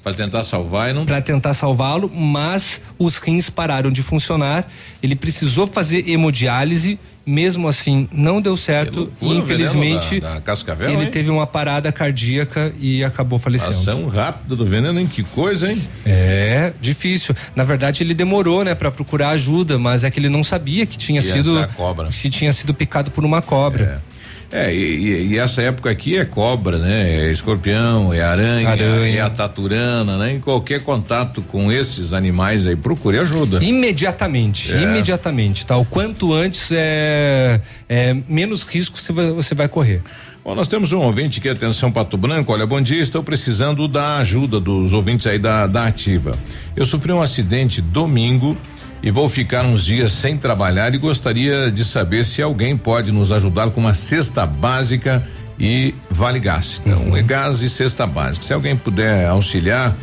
Para 0.03 0.13
tentar 0.13 0.43
salvar 0.43 0.89
e 0.89 0.93
não. 0.93 1.05
Para 1.05 1.21
tentar 1.21 1.53
salvá-lo, 1.53 2.11
mas 2.13 2.81
os 2.99 3.17
rins 3.19 3.49
pararam 3.49 3.89
de 3.89 4.03
funcionar. 4.03 4.67
Ele 5.01 5.15
precisou 5.15 5.65
fazer 5.65 6.09
hemodiálise. 6.09 6.99
Mesmo 7.29 7.67
assim, 7.67 8.07
não 8.09 8.41
deu 8.41 8.55
certo. 8.55 9.11
E, 9.21 9.27
infelizmente, 9.33 10.21
da, 10.21 10.35
da 10.35 10.41
Cascavel, 10.41 10.89
ele 10.89 11.03
hein? 11.03 11.11
teve 11.11 11.29
uma 11.29 11.45
parada 11.45 11.91
cardíaca 11.91 12.73
e 12.79 13.03
acabou 13.03 13.37
falecendo. 13.37 13.71
Ação 13.71 14.07
rápida 14.07 14.55
do 14.55 14.65
veneno, 14.65 14.97
hein? 14.97 15.05
Que 15.05 15.23
coisa, 15.23 15.69
hein? 15.69 15.85
É, 16.05 16.71
difícil. 16.79 17.35
Na 17.53 17.65
verdade, 17.65 18.01
ele 18.01 18.13
demorou, 18.13 18.63
né, 18.63 18.73
para 18.73 18.89
procurar 18.89 19.31
ajuda, 19.31 19.77
mas 19.77 20.05
é 20.05 20.09
que 20.09 20.21
ele 20.21 20.29
não 20.29 20.41
sabia 20.41 20.85
que 20.85 20.97
tinha 20.97 21.21
Que 21.21 21.27
sido 21.27 21.67
cobra. 21.75 22.07
que 22.07 22.29
tinha 22.29 22.53
sido 22.53 22.73
picado 22.73 23.11
por 23.11 23.25
uma 23.25 23.41
cobra. 23.41 24.01
É, 24.13 24.16
e, 24.51 24.77
e- 24.77 25.27
e 25.33 25.37
essa 25.37 25.61
época 25.61 25.89
aqui 25.89 26.17
é 26.17 26.23
cobra, 26.23 26.77
né? 26.77 27.25
É 27.27 27.31
escorpião, 27.31 28.13
é 28.13 28.21
aranha, 28.21 28.69
Aranha. 28.69 29.17
é 29.17 29.21
a 29.21 29.29
taturana, 29.29 30.17
né? 30.17 30.33
Em 30.35 30.39
qualquer 30.39 30.81
contato 30.81 31.41
com 31.41 31.69
esses 31.71 32.13
animais 32.13 32.65
aí, 32.65 32.75
procure 32.75 33.19
ajuda. 33.19 33.61
Imediatamente, 33.63 34.73
É. 34.73 34.83
imediatamente, 34.83 35.65
tá? 35.65 35.75
O 35.75 35.83
quanto 35.83 36.33
antes 36.33 36.69
é, 36.71 37.59
é 37.89 38.15
menos 38.29 38.63
risco 38.63 38.97
você 38.97 39.11
vai, 39.11 39.31
você 39.31 39.53
vai 39.53 39.67
correr. 39.67 40.01
Bom, 40.45 40.55
nós 40.55 40.69
temos 40.69 40.93
um 40.93 40.99
ouvinte 40.99 41.39
aqui, 41.39 41.49
atenção 41.49 41.91
Pato 41.91 42.15
Branco, 42.15 42.53
olha, 42.53 42.65
bom 42.65 42.79
dia, 42.79 43.01
estou 43.01 43.21
precisando 43.21 43.85
da 43.85 44.19
ajuda 44.19 44.61
dos 44.61 44.93
ouvintes 44.93 45.27
aí 45.27 45.37
da, 45.37 45.67
da 45.67 45.87
ativa. 45.87 46.37
Eu 46.73 46.85
sofri 46.85 47.11
um 47.11 47.21
acidente 47.21 47.81
domingo 47.81 48.55
e 49.01 49.11
vou 49.11 49.29
ficar 49.29 49.63
uns 49.63 49.85
dias 49.85 50.11
sem 50.11 50.37
trabalhar 50.37 50.93
e 50.93 50.97
gostaria 50.97 51.71
de 51.71 51.85
saber 51.85 52.25
se 52.25 52.41
alguém 52.41 52.75
pode 52.75 53.11
nos 53.11 53.31
ajudar 53.31 53.69
com 53.71 53.81
uma 53.81 53.93
cesta 53.93 54.45
básica 54.45 55.25
e 55.59 55.93
vale 56.09 56.39
gás. 56.39 56.81
Então, 56.85 57.15
é 57.15 57.21
gás 57.21 57.61
e 57.61 57.69
cesta 57.69 58.05
básica. 58.05 58.45
Se 58.45 58.53
alguém 58.53 58.75
puder 58.75 59.27
auxiliar, 59.27 59.95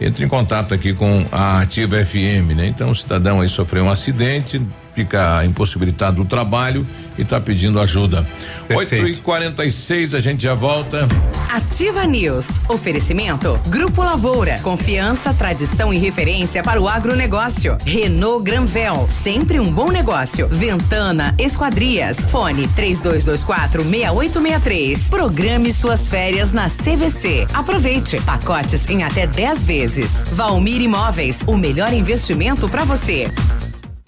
entre 0.00 0.24
em 0.24 0.28
contato 0.28 0.72
aqui 0.72 0.92
com 0.94 1.26
a 1.30 1.60
Ativa 1.60 2.02
FM, 2.04 2.54
né? 2.56 2.66
Então, 2.66 2.90
o 2.90 2.94
cidadão 2.94 3.40
aí 3.40 3.48
sofreu 3.48 3.84
um 3.84 3.90
acidente, 3.90 4.60
fica 5.00 5.44
impossibilitado 5.44 6.16
do 6.16 6.24
trabalho 6.24 6.86
e 7.16 7.22
está 7.22 7.40
pedindo 7.40 7.80
ajuda. 7.80 8.26
8 8.68 8.94
e 8.94 9.16
46 9.16 10.14
a 10.14 10.20
gente 10.20 10.42
já 10.42 10.54
volta. 10.54 11.08
Ativa 11.50 12.04
News. 12.04 12.46
Oferecimento. 12.68 13.58
Grupo 13.66 14.02
Lavoura. 14.02 14.58
Confiança, 14.62 15.32
tradição 15.34 15.92
e 15.92 15.98
referência 15.98 16.62
para 16.62 16.80
o 16.80 16.86
agronegócio. 16.86 17.76
Renault 17.84 18.44
Granvel. 18.44 19.08
Sempre 19.10 19.58
um 19.58 19.72
bom 19.72 19.90
negócio. 19.90 20.48
Ventana 20.48 21.34
Esquadrias. 21.38 22.18
Fone 22.28 22.68
3224 22.68 23.82
6863. 23.82 25.08
Programe 25.08 25.72
suas 25.72 26.08
férias 26.08 26.52
na 26.52 26.68
CVC. 26.68 27.46
Aproveite. 27.52 28.20
Pacotes 28.20 28.88
em 28.88 29.02
até 29.02 29.26
10 29.26 29.64
vezes. 29.64 30.10
Valmir 30.32 30.80
Imóveis. 30.80 31.40
O 31.46 31.56
melhor 31.56 31.92
investimento 31.92 32.68
para 32.68 32.84
você. 32.84 33.28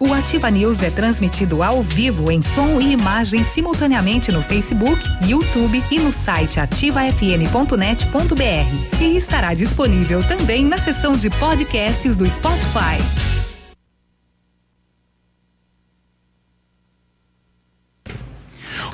O 0.04 0.12
Ativa 0.12 0.50
News 0.50 0.82
é 0.82 0.90
transmitido 0.90 1.62
ao 1.62 1.80
vivo 1.80 2.28
em 2.28 2.42
som 2.42 2.80
e 2.80 2.90
imagem 2.90 3.44
simultaneamente 3.44 4.32
no 4.32 4.42
Facebook, 4.42 5.00
YouTube 5.28 5.80
e 5.92 6.00
no 6.00 6.12
site 6.12 6.58
ativafm.net.br. 6.58 9.00
E 9.00 9.16
estará 9.16 9.54
disponível 9.54 10.26
também 10.26 10.64
na 10.64 10.76
seção 10.76 11.12
de 11.12 11.30
podcasts 11.30 12.16
do 12.16 12.28
Spotify. 12.28 12.98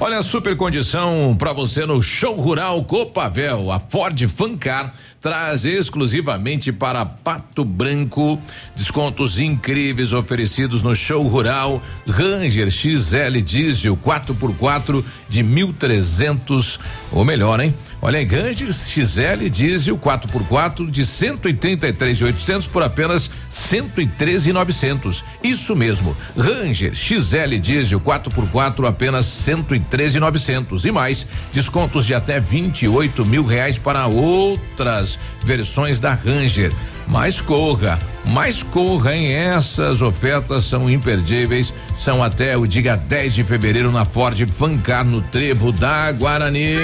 Olha 0.01 0.19
a 0.19 0.23
super 0.23 0.57
condição 0.57 1.35
para 1.37 1.53
você 1.55 1.87
no 1.87 2.03
Show 2.03 2.37
Rural 2.37 2.85
Copavel. 2.85 3.73
A 3.73 3.81
Ford 3.81 4.29
Fancar 4.29 4.95
traz 5.21 5.65
exclusivamente 5.65 6.73
para 6.73 7.05
Pato 7.05 7.65
Branco 7.65 8.41
descontos 8.77 9.41
incríveis 9.41 10.13
oferecidos 10.13 10.83
no 10.83 10.95
Show 10.95 11.27
Rural 11.29 11.83
Ranger 12.07 12.71
XL 12.71 13.41
Diesel 13.45 13.97
4x4 13.97 15.05
de 15.29 15.43
1.300 15.43 16.79
ou 17.13 17.25
melhor, 17.25 17.61
hein? 17.61 17.75
Olha 18.01 18.21
aí, 18.21 18.25
Ranger 18.25 18.73
XL 18.73 19.49
Diesel 19.51 19.99
4x4 19.99 20.89
de 20.89 21.03
183.800 21.03 22.69
por 22.69 22.81
apenas 22.81 23.29
113.900. 23.53 25.25
Isso 25.43 25.75
mesmo, 25.75 26.17
Ranger 26.37 26.95
XL 26.95 27.59
Diesel 27.61 28.01
4x4 28.01 28.87
apenas 28.87 29.27
113.900 29.27 30.85
e 30.85 30.93
mais 30.93 31.27
descontos 31.53 32.07
de 32.07 32.15
até 32.15 32.39
28 32.39 33.27
mil 33.27 33.45
reais 33.45 33.79
para 33.79 34.07
outras 34.07 35.19
versões 35.43 35.99
da 35.99 36.13
Ranger. 36.13 36.73
Mais 37.09 37.41
corra, 37.41 37.99
mais 38.29 38.63
corra, 38.63 39.17
hein? 39.17 39.33
Essas 39.33 40.03
ofertas 40.03 40.65
são 40.65 40.89
imperdíveis. 40.89 41.73
São 41.99 42.23
até 42.23 42.57
o 42.57 42.67
dia 42.67 42.97
10 42.97 43.35
de 43.35 43.45
fevereiro 43.45 43.91
na 43.91 44.05
Ford 44.05 44.39
Fancar 44.51 45.05
no 45.05 45.21
Trevo 45.23 45.73
da 45.73 46.13
Guarani. 46.13 46.77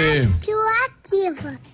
Ativa. 0.86 1.73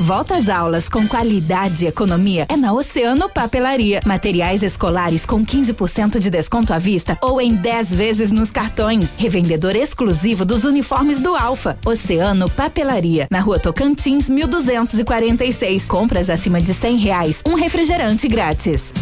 Volta 0.00 0.36
às 0.36 0.48
aulas 0.48 0.88
com 0.88 1.06
qualidade 1.06 1.84
e 1.84 1.88
economia 1.88 2.46
é 2.48 2.56
na 2.56 2.72
Oceano 2.72 3.28
Papelaria. 3.28 4.00
Materiais 4.06 4.62
escolares 4.62 5.26
com 5.26 5.44
15% 5.44 6.18
de 6.18 6.30
desconto 6.30 6.72
à 6.72 6.78
vista 6.78 7.18
ou 7.20 7.38
em 7.38 7.54
10 7.54 7.94
vezes 7.94 8.32
nos 8.32 8.50
cartões. 8.50 9.14
Revendedor 9.16 9.76
exclusivo 9.76 10.46
dos 10.46 10.64
uniformes 10.64 11.22
do 11.22 11.36
Alfa. 11.36 11.78
Oceano 11.84 12.48
Papelaria. 12.48 13.28
Na 13.30 13.40
rua 13.40 13.58
Tocantins, 13.58 14.30
1246. 14.30 15.84
Compras 15.84 16.30
acima 16.30 16.62
de 16.62 16.72
100 16.72 16.96
reais. 16.96 17.42
Um 17.44 17.52
refrigerante 17.54 18.26
grátis. 18.26 18.94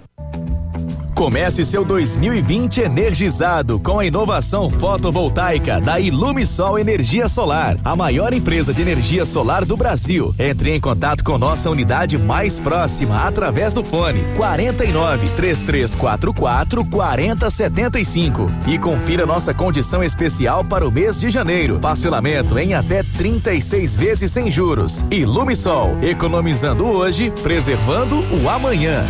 Comece 1.19 1.65
seu 1.65 1.85
2020 1.85 2.81
energizado 2.81 3.81
com 3.81 3.99
a 3.99 4.07
inovação 4.07 4.71
fotovoltaica 4.71 5.81
da 5.81 5.99
Ilumisol 5.99 6.79
Energia 6.79 7.29
Solar, 7.29 7.77
a 7.85 7.97
maior 7.97 8.33
empresa 8.33 8.73
de 8.73 8.83
energia 8.83 9.27
solar 9.27 9.65
do 9.65 9.77
Brasil. 9.77 10.33
Entre 10.39 10.73
em 10.73 10.79
contato 10.79 11.25
com 11.25 11.37
nossa 11.37 11.69
unidade 11.71 12.17
mais 12.17 12.61
próxima 12.61 13.27
através 13.27 13.75
do 13.75 13.83
fone 13.83 14.23
49 14.37 15.29
3344 15.31 16.85
4075 16.85 18.49
e 18.69 18.79
confira 18.79 19.27
nossa 19.27 19.53
condição 19.53 20.05
especial 20.05 20.65
para 20.65 20.87
o 20.87 20.93
mês 20.93 21.19
de 21.19 21.31
janeiro. 21.31 21.81
Parcelamento 21.81 22.57
em 22.57 22.75
até 22.75 23.03
36 23.03 23.97
vezes 23.97 24.31
sem 24.31 24.53
juros. 24.53 25.05
Ilumisol, 25.11 25.99
economizando 26.01 26.87
hoje, 26.87 27.33
preservando 27.43 28.21
o 28.41 28.49
amanhã. 28.49 29.05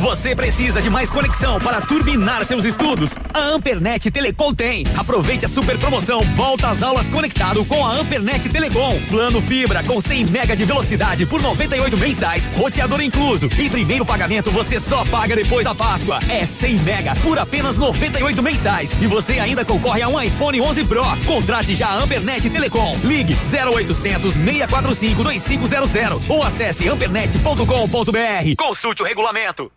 Você 0.00 0.34
precisa 0.34 0.80
de 0.80 0.88
mais 0.88 1.12
conexão 1.12 1.58
para 1.58 1.78
turbinar 1.82 2.42
seus 2.46 2.64
estudos? 2.64 3.10
A 3.34 3.40
Ampernet 3.40 4.10
Telecom 4.10 4.54
tem. 4.54 4.82
Aproveite 4.96 5.44
a 5.44 5.48
super 5.48 5.78
promoção 5.78 6.22
Volta 6.34 6.68
às 6.68 6.82
aulas 6.82 7.10
conectado 7.10 7.62
com 7.66 7.84
a 7.84 7.92
Ampernet 7.96 8.48
Telecom. 8.48 8.98
Plano 9.08 9.42
fibra 9.42 9.84
com 9.84 10.00
100 10.00 10.24
mega 10.24 10.56
de 10.56 10.64
velocidade 10.64 11.26
por 11.26 11.42
98 11.42 11.98
mensais, 11.98 12.46
roteador 12.56 13.02
incluso. 13.02 13.46
E 13.58 13.68
primeiro 13.68 14.06
pagamento 14.06 14.50
você 14.50 14.80
só 14.80 15.04
paga 15.04 15.36
depois 15.36 15.64
da 15.64 15.74
Páscoa. 15.74 16.18
É 16.30 16.46
100 16.46 16.78
mega 16.78 17.14
por 17.16 17.38
apenas 17.38 17.76
98 17.76 18.42
mensais. 18.42 18.96
E 19.02 19.06
você 19.06 19.38
ainda 19.38 19.66
concorre 19.66 20.00
a 20.00 20.08
um 20.08 20.18
iPhone 20.18 20.62
11 20.62 20.84
Pro. 20.84 21.04
Contrate 21.26 21.74
já 21.74 21.88
a 21.88 21.98
Ampernet 21.98 22.48
Telecom. 22.48 22.96
Ligue 23.04 23.34
0800 23.34 24.32
645 24.32 25.22
2500 25.22 26.30
ou 26.30 26.42
acesse 26.42 26.88
ampernet.com.br. 26.88 28.54
Consulte 28.56 29.02
o 29.02 29.06
regulamento. 29.06 29.70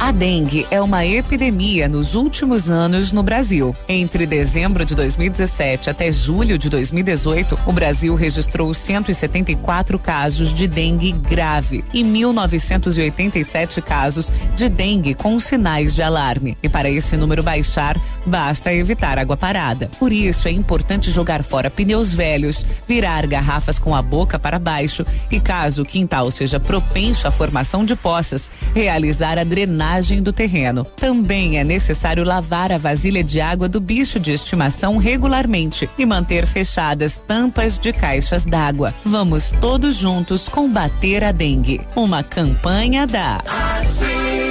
A 0.00 0.12
dengue 0.12 0.66
é 0.70 0.80
uma 0.80 1.04
epidemia 1.04 1.86
nos 1.86 2.14
últimos 2.14 2.70
anos 2.70 3.12
no 3.12 3.22
Brasil. 3.22 3.76
Entre 3.86 4.24
dezembro 4.24 4.82
de 4.82 4.94
2017 4.94 5.90
até 5.90 6.10
julho 6.10 6.56
de 6.56 6.70
2018, 6.70 7.58
o 7.66 7.70
Brasil 7.70 8.14
registrou 8.14 8.72
174 8.72 9.98
casos 9.98 10.54
de 10.54 10.66
dengue 10.66 11.12
grave 11.12 11.84
e 11.92 12.02
1.987 12.02 13.82
casos 13.82 14.32
de 14.56 14.70
dengue 14.70 15.14
com 15.14 15.38
sinais 15.38 15.94
de 15.94 16.02
alarme. 16.02 16.56
E 16.62 16.68
para 16.68 16.88
esse 16.88 17.14
número 17.14 17.42
baixar, 17.42 17.94
basta 18.30 18.72
evitar 18.72 19.18
água 19.18 19.36
parada. 19.36 19.90
Por 19.98 20.12
isso, 20.12 20.46
é 20.46 20.50
importante 20.50 21.10
jogar 21.10 21.42
fora 21.42 21.68
pneus 21.68 22.14
velhos, 22.14 22.64
virar 22.86 23.26
garrafas 23.26 23.78
com 23.78 23.94
a 23.94 24.00
boca 24.00 24.38
para 24.38 24.58
baixo 24.58 25.04
e, 25.30 25.40
caso 25.40 25.82
o 25.82 25.84
quintal 25.84 26.30
seja 26.30 26.60
propenso 26.60 27.26
à 27.26 27.30
formação 27.30 27.84
de 27.84 27.96
poças, 27.96 28.50
realizar 28.74 29.38
a 29.38 29.44
drenagem 29.44 30.22
do 30.22 30.32
terreno. 30.32 30.84
Também 30.96 31.58
é 31.58 31.64
necessário 31.64 32.24
lavar 32.24 32.70
a 32.70 32.78
vasilha 32.78 33.24
de 33.24 33.40
água 33.40 33.68
do 33.68 33.80
bicho 33.80 34.20
de 34.20 34.32
estimação 34.32 34.96
regularmente 34.96 35.90
e 35.98 36.06
manter 36.06 36.46
fechadas 36.46 37.22
tampas 37.26 37.76
de 37.76 37.92
caixas 37.92 38.44
d'água. 38.44 38.94
Vamos 39.04 39.52
todos 39.60 39.96
juntos 39.96 40.48
combater 40.48 41.24
a 41.24 41.32
dengue. 41.32 41.80
Uma 41.96 42.22
campanha 42.22 43.06
da 43.06 43.42
Ativa 43.46 44.49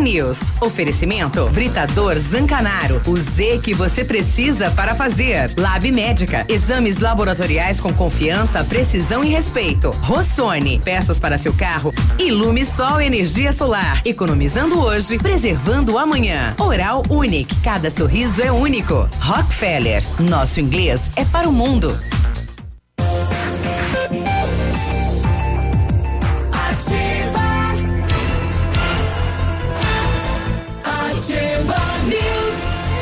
News. 0.00 0.38
Oferecimento 0.60 1.48
Britador 1.50 2.18
Zancanaro. 2.18 3.00
O 3.06 3.16
Z 3.16 3.60
que 3.62 3.74
você 3.74 4.04
precisa 4.04 4.70
para 4.70 4.94
fazer. 4.94 5.52
Lab 5.56 5.90
Médica. 5.90 6.44
Exames 6.48 6.98
laboratoriais 6.98 7.80
com 7.80 7.92
confiança, 7.92 8.62
precisão 8.64 9.24
e 9.24 9.28
respeito. 9.28 9.90
Rossoni. 10.02 10.80
Peças 10.84 11.18
para 11.18 11.38
seu 11.38 11.52
carro. 11.52 11.92
Ilume 12.18 12.64
Sol 12.64 13.00
Energia 13.00 13.52
Solar. 13.52 14.00
Economizando 14.04 14.78
hoje, 14.78 15.18
preservando 15.18 15.98
amanhã. 15.98 16.54
Oral 16.58 17.02
Unique. 17.08 17.56
Cada 17.62 17.90
sorriso 17.90 18.42
é 18.42 18.52
único. 18.52 19.08
Rockefeller. 19.20 20.02
Nosso 20.20 20.60
inglês 20.60 21.00
é 21.16 21.24
para 21.24 21.48
o 21.48 21.52
mundo. 21.52 21.96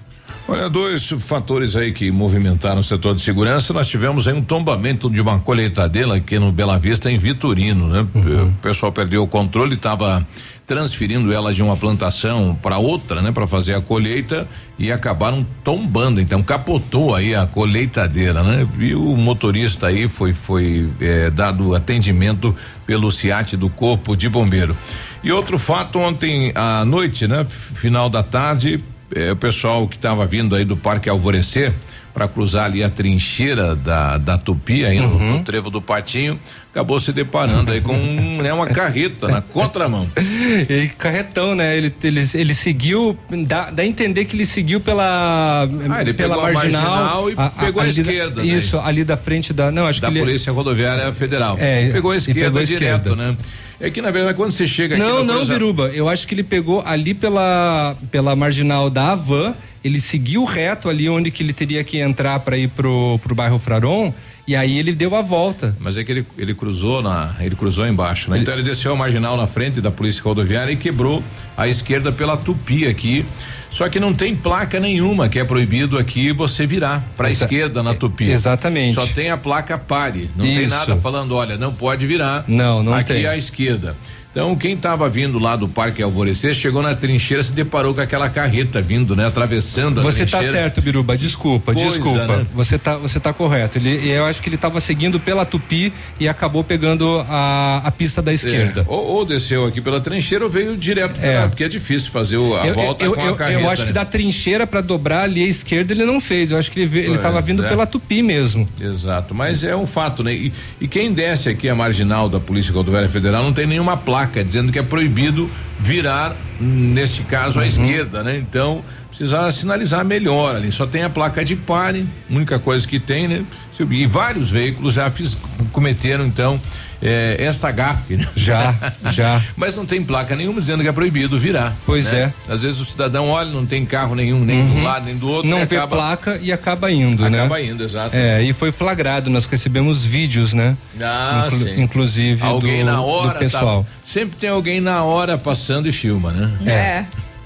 Olha, 0.51 0.67
dois 0.67 1.09
fatores 1.09 1.75
aí 1.75 1.91
que 1.91 2.09
movimentaram 2.09 2.81
o 2.81 2.83
setor 2.83 3.13
de 3.13 3.21
segurança. 3.21 3.71
Nós 3.71 3.87
tivemos 3.87 4.27
aí 4.27 4.33
um 4.33 4.41
tombamento 4.41 5.07
de 5.07 5.21
uma 5.21 5.39
colheitadeira 5.39 6.15
aqui 6.15 6.39
no 6.39 6.51
Bela 6.51 6.79
Vista, 6.79 7.11
em 7.11 7.19
Vitorino, 7.19 7.87
né? 7.87 8.07
Uhum. 8.15 8.47
O 8.47 8.53
pessoal 8.53 8.91
perdeu 8.91 9.21
o 9.21 9.27
controle, 9.27 9.75
estava 9.75 10.25
transferindo 10.65 11.31
ela 11.31 11.53
de 11.53 11.61
uma 11.61 11.77
plantação 11.77 12.57
para 12.59 12.79
outra, 12.79 13.21
né, 13.21 13.31
para 13.31 13.45
fazer 13.45 13.75
a 13.75 13.81
colheita 13.81 14.47
e 14.77 14.91
acabaram 14.91 15.45
tombando. 15.63 16.19
Então 16.19 16.41
capotou 16.41 17.13
aí 17.13 17.35
a 17.35 17.45
colheitadeira, 17.45 18.41
né? 18.41 18.67
E 18.79 18.95
o 18.95 19.15
motorista 19.15 19.85
aí 19.85 20.09
foi 20.09 20.33
foi 20.33 20.89
eh, 20.99 21.29
dado 21.29 21.75
atendimento 21.75 22.55
pelo 22.87 23.11
CIAT 23.11 23.55
do 23.55 23.69
Corpo 23.69 24.15
de 24.15 24.27
Bombeiro. 24.27 24.75
E 25.23 25.31
outro 25.31 25.59
fato 25.59 25.99
ontem 25.99 26.51
à 26.55 26.83
noite, 26.83 27.27
né, 27.27 27.45
final 27.45 28.09
da 28.09 28.23
tarde, 28.23 28.83
é, 29.15 29.31
o 29.31 29.35
pessoal 29.35 29.87
que 29.87 29.95
estava 29.95 30.25
vindo 30.25 30.55
aí 30.55 30.65
do 30.65 30.77
Parque 30.77 31.09
Alvorecer 31.09 31.73
para 32.13 32.27
cruzar 32.27 32.65
ali 32.65 32.83
a 32.83 32.89
trincheira 32.89 33.75
da, 33.75 34.17
da 34.17 34.37
Tupi, 34.37 34.83
aí 34.83 34.99
no, 34.99 35.07
Uhum. 35.07 35.37
no 35.37 35.43
trevo 35.43 35.69
do 35.69 35.79
Patinho, 35.81 36.37
acabou 36.71 36.99
se 36.99 37.13
deparando 37.13 37.71
aí 37.71 37.79
com 37.81 37.93
um, 37.93 38.41
né, 38.41 38.51
uma 38.51 38.65
carreta 38.67 39.27
na 39.27 39.41
contramão. 39.41 40.09
E 40.67 40.87
carretão, 40.97 41.53
né? 41.53 41.77
Ele, 41.77 41.93
ele, 42.03 42.23
ele 42.33 42.53
seguiu, 42.55 43.17
dá, 43.45 43.69
dá 43.69 43.83
a 43.83 43.85
entender 43.85 44.25
que 44.25 44.35
ele 44.35 44.45
seguiu 44.45 44.79
pela, 44.81 45.67
Ah, 45.89 46.01
ele 46.01 46.13
pela 46.13 46.35
pegou 46.35 46.49
a 46.49 46.51
marginal 46.53 47.29
e 47.29 47.35
pegou 47.59 47.81
a 47.81 47.85
da- 47.85 47.91
esquerda, 47.91 48.41
né? 48.41 48.47
Isso, 48.47 48.79
ali 48.79 49.03
da 49.03 49.15
frente 49.15 49.53
da. 49.53 49.71
Não, 49.71 49.85
acho 49.85 50.01
da 50.01 50.07
que 50.09 50.13
ele. 50.15 50.25
Polícia 50.25 50.51
Rodoviária 50.51 51.11
Federal. 51.13 51.55
É, 51.59 51.89
pegou 51.91 52.11
a 52.11 52.17
esquerda 52.17 52.41
pegou 52.41 52.61
a 52.61 52.63
direto, 52.63 52.83
esquerda. 53.09 53.15
né? 53.15 53.37
É 53.79 53.89
que 53.89 54.01
na 54.01 54.11
verdade 54.11 54.35
quando 54.35 54.51
você 54.51 54.67
chega 54.67 54.95
aqui 54.95 55.03
Não, 55.03 55.23
não, 55.23 55.45
Biruba. 55.45 55.87
Eu 55.87 56.09
acho 56.09 56.27
que 56.27 56.33
ele 56.33 56.43
pegou 56.43 56.81
ali 56.85 57.13
pela, 57.13 57.95
pela 58.11 58.35
marginal 58.35 58.89
da 58.89 59.11
Havan, 59.11 59.53
ele 59.83 59.99
seguiu 59.99 60.43
reto 60.43 60.89
ali 60.89 61.09
onde 61.09 61.31
que 61.31 61.41
ele 61.41 61.53
teria 61.53 61.83
que 61.83 61.97
entrar 61.97 62.39
para 62.41 62.57
ir 62.57 62.67
pro, 62.69 63.19
pro 63.23 63.33
bairro 63.33 63.57
Fraron, 63.57 64.13
e 64.45 64.55
aí 64.55 64.77
ele 64.77 64.93
deu 64.93 65.15
a 65.15 65.21
volta. 65.21 65.75
Mas 65.79 65.95
é 65.95 66.03
que 66.03 66.11
ele, 66.11 66.25
ele 66.37 66.53
cruzou 66.53 67.01
na, 67.01 67.35
ele 67.39 67.55
cruzou 67.55 67.87
embaixo, 67.87 68.29
né? 68.29 68.39
Então 68.39 68.53
ele 68.53 68.63
desceu 68.63 68.91
a 68.91 68.95
marginal 68.95 69.37
na 69.37 69.47
frente 69.47 69.79
da 69.79 69.91
polícia 69.91 70.23
rodoviária 70.23 70.71
e 70.71 70.75
quebrou 70.75 71.23
a 71.55 71.67
esquerda 71.67 72.11
pela 72.11 72.35
Tupi 72.35 72.87
aqui. 72.87 73.25
Só 73.71 73.87
que 73.87 73.99
não 73.99 74.13
tem 74.13 74.35
placa 74.35 74.79
nenhuma 74.79 75.29
que 75.29 75.39
é 75.39 75.43
proibido 75.43 75.97
aqui 75.97 76.33
você 76.33 76.65
virar 76.65 77.03
para 77.15 77.27
a 77.27 77.31
Exa- 77.31 77.45
esquerda 77.45 77.81
na 77.83 77.93
Tupi. 77.93 78.29
Exatamente. 78.29 78.95
Só 78.95 79.05
tem 79.07 79.29
a 79.29 79.37
placa 79.37 79.77
pare. 79.77 80.29
Não 80.35 80.43
tem 80.45 80.63
Isso. 80.63 80.75
nada 80.75 80.97
falando, 80.97 81.35
olha, 81.35 81.57
não 81.57 81.71
pode 81.73 82.05
virar. 82.07 82.43
Não, 82.47 82.81
não 82.83 82.93
aqui 82.93 83.13
tem. 83.13 83.25
à 83.27 83.37
esquerda. 83.37 83.95
Então, 84.31 84.55
quem 84.55 84.73
estava 84.73 85.09
vindo 85.09 85.39
lá 85.39 85.55
do 85.55 85.67
Parque 85.67 86.03
Alvorecer 86.03 86.53
chegou 86.53 86.83
na 86.83 86.93
trincheira, 86.93 87.41
se 87.41 87.51
deparou 87.51 87.95
com 87.95 88.01
aquela 88.01 88.29
carreta 88.29 88.79
vindo, 88.79 89.15
né? 89.15 89.25
Atravessando 89.25 89.99
a 89.99 90.03
Você 90.03 90.23
tá 90.23 90.37
trincheira. 90.37 90.51
certo, 90.63 90.81
Biruba, 90.83 91.17
desculpa, 91.17 91.73
Coisa, 91.73 91.89
desculpa. 91.89 92.27
né? 92.37 92.45
Você 92.53 92.77
tá, 92.77 92.95
você 92.95 93.19
tá 93.19 93.33
correto. 93.33 93.79
Ele, 93.79 94.07
eu 94.07 94.25
acho 94.25 94.39
que 94.41 94.47
ele 94.47 94.55
estava 94.55 94.79
seguindo 94.79 95.19
pela 95.19 95.45
Tupi 95.45 95.91
e 96.19 96.27
acabou 96.29 96.63
pegando 96.63 97.25
a, 97.27 97.81
a 97.83 97.89
pista 97.91 98.21
da 98.21 98.31
esquerda. 98.31 98.81
É, 98.81 98.85
ou, 98.87 99.03
ou 99.03 99.25
desceu 99.25 99.65
aqui 99.65 99.81
pela 99.81 99.99
trincheira 99.99 100.43
ou 100.43 100.49
veio 100.49 100.77
direto, 100.77 101.19
É. 101.23 101.47
porque 101.47 101.63
é 101.63 101.67
difícil 101.67 102.11
fazer 102.11 102.37
o- 102.37 102.55
a 102.55 102.67
eu, 102.67 102.73
volta 102.75 103.03
eu, 103.05 103.13
com 103.15 103.21
eu, 103.21 103.33
a 103.33 103.35
carreta. 103.35 103.61
eu 103.61 103.67
acho 103.69 103.81
né? 103.81 103.87
que 103.87 103.93
da 103.93 104.05
trincheira 104.05 104.67
para 104.67 104.81
dobrar 104.81 105.23
ali 105.23 105.43
à 105.43 105.47
esquerda 105.47 105.91
ele 105.91 106.05
não 106.05 106.21
fez. 106.21 106.51
Eu 106.51 106.59
acho 106.59 106.69
que 106.69 106.81
ele, 106.81 106.99
ele 106.99 107.07
Pois 107.09 107.21
tava 107.21 107.41
vindo 107.41 107.65
é. 107.65 107.67
pela 107.67 107.87
Tupi 107.87 108.21
mesmo. 108.21 108.69
Exato, 108.79 109.33
mas 109.33 109.63
é 109.63 109.75
um 109.75 109.87
fato, 109.87 110.23
né? 110.23 110.33
E, 110.35 110.53
e 110.79 110.87
quem 110.87 111.11
desce 111.11 111.49
aqui 111.49 111.67
a 111.67 111.73
marginal 111.73 112.29
da 112.29 112.39
Polícia 112.39 112.71
Rodoviária 112.71 113.09
Federal 113.09 113.41
não 113.43 113.51
tem 113.53 113.65
nenhuma 113.65 113.97
placa 113.97 114.28
dizendo 114.45 114.71
que 114.71 114.79
é 114.79 114.83
proibido 114.83 115.49
virar, 115.79 116.35
neste 116.59 117.23
caso, 117.23 117.59
à 117.59 117.65
esquerda, 117.65 118.23
né? 118.23 118.37
Então, 118.37 118.83
precisa 119.09 119.51
sinalizar 119.51 120.05
melhor 120.05 120.55
ali. 120.55 120.71
Só 120.71 120.85
tem 120.85 121.03
a 121.03 121.09
placa 121.09 121.43
de 121.43 121.55
pare, 121.55 122.07
única 122.29 122.57
coisa 122.59 122.87
que 122.87 122.99
tem, 122.99 123.27
né? 123.27 123.43
E 123.89 124.05
vários 124.05 124.51
veículos 124.51 124.95
já 124.95 125.09
fiz, 125.09 125.37
cometeram, 125.71 126.25
então, 126.25 126.59
eh, 127.01 127.37
esta 127.39 127.71
gafe, 127.71 128.17
né? 128.17 128.27
Já, 128.35 128.73
já. 129.11 129.41
Mas 129.55 129.75
não 129.75 129.85
tem 129.85 130.03
placa 130.03 130.35
nenhuma 130.35 130.59
dizendo 130.59 130.81
que 130.83 130.89
é 130.89 130.91
proibido 130.91 131.39
virar. 131.39 131.73
Pois 131.85 132.11
né? 132.11 132.31
é. 132.47 132.53
Às 132.53 132.63
vezes 132.63 132.79
o 132.79 132.85
cidadão 132.85 133.29
olha, 133.29 133.49
não 133.51 133.65
tem 133.65 133.85
carro 133.85 134.15
nenhum, 134.15 134.43
nem 134.43 134.65
de 134.65 134.71
um 134.71 134.83
lado, 134.83 135.05
nem 135.05 135.15
do 135.17 135.29
outro. 135.29 135.49
Não 135.49 135.65
vê 135.65 135.77
acaba, 135.77 135.95
placa 135.95 136.39
e 136.41 136.51
acaba 136.51 136.91
indo, 136.91 137.29
né? 137.29 137.39
Acaba 137.39 137.61
indo, 137.61 137.83
exato. 137.83 138.15
É, 138.15 138.41
e 138.43 138.53
foi 138.53 138.71
flagrado, 138.71 139.29
nós 139.29 139.45
recebemos 139.45 140.03
vídeos, 140.05 140.53
né? 140.53 140.75
Ah, 141.01 141.45
Inclu- 141.47 141.59
sim. 141.65 141.81
Inclusive 141.81 142.43
alguém 142.43 142.79
do, 142.79 142.85
na 142.91 142.95
do 142.97 143.05
hora 143.05 143.33
tá- 143.33 143.39
pessoal. 143.39 143.85
sempre 144.07 144.37
tem 144.37 144.49
alguém 144.49 144.81
na 144.81 145.03
hora 145.03 145.37
passando 145.37 145.87
e 145.87 145.91
filma, 145.91 146.31
né? 146.31 146.51
É. 146.65 147.05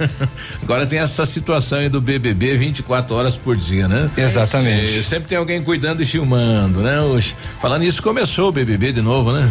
Agora 0.63 0.85
tem 0.85 0.99
essa 0.99 1.25
situação 1.25 1.79
aí 1.79 1.89
do 1.89 1.99
BBB 2.01 2.57
24 2.57 3.15
horas 3.15 3.35
por 3.37 3.55
dia, 3.55 3.87
né? 3.87 4.09
Exatamente. 4.17 4.97
E 4.99 5.03
sempre 5.03 5.27
tem 5.29 5.37
alguém 5.37 5.61
cuidando 5.63 6.01
e 6.01 6.05
filmando, 6.05 6.79
né? 6.81 6.99
Oxe, 7.01 7.35
Falando 7.61 7.81
nisso, 7.81 8.01
começou 8.01 8.49
o 8.49 8.51
BBB 8.51 8.91
de 8.91 9.01
novo, 9.01 9.31
né? 9.31 9.49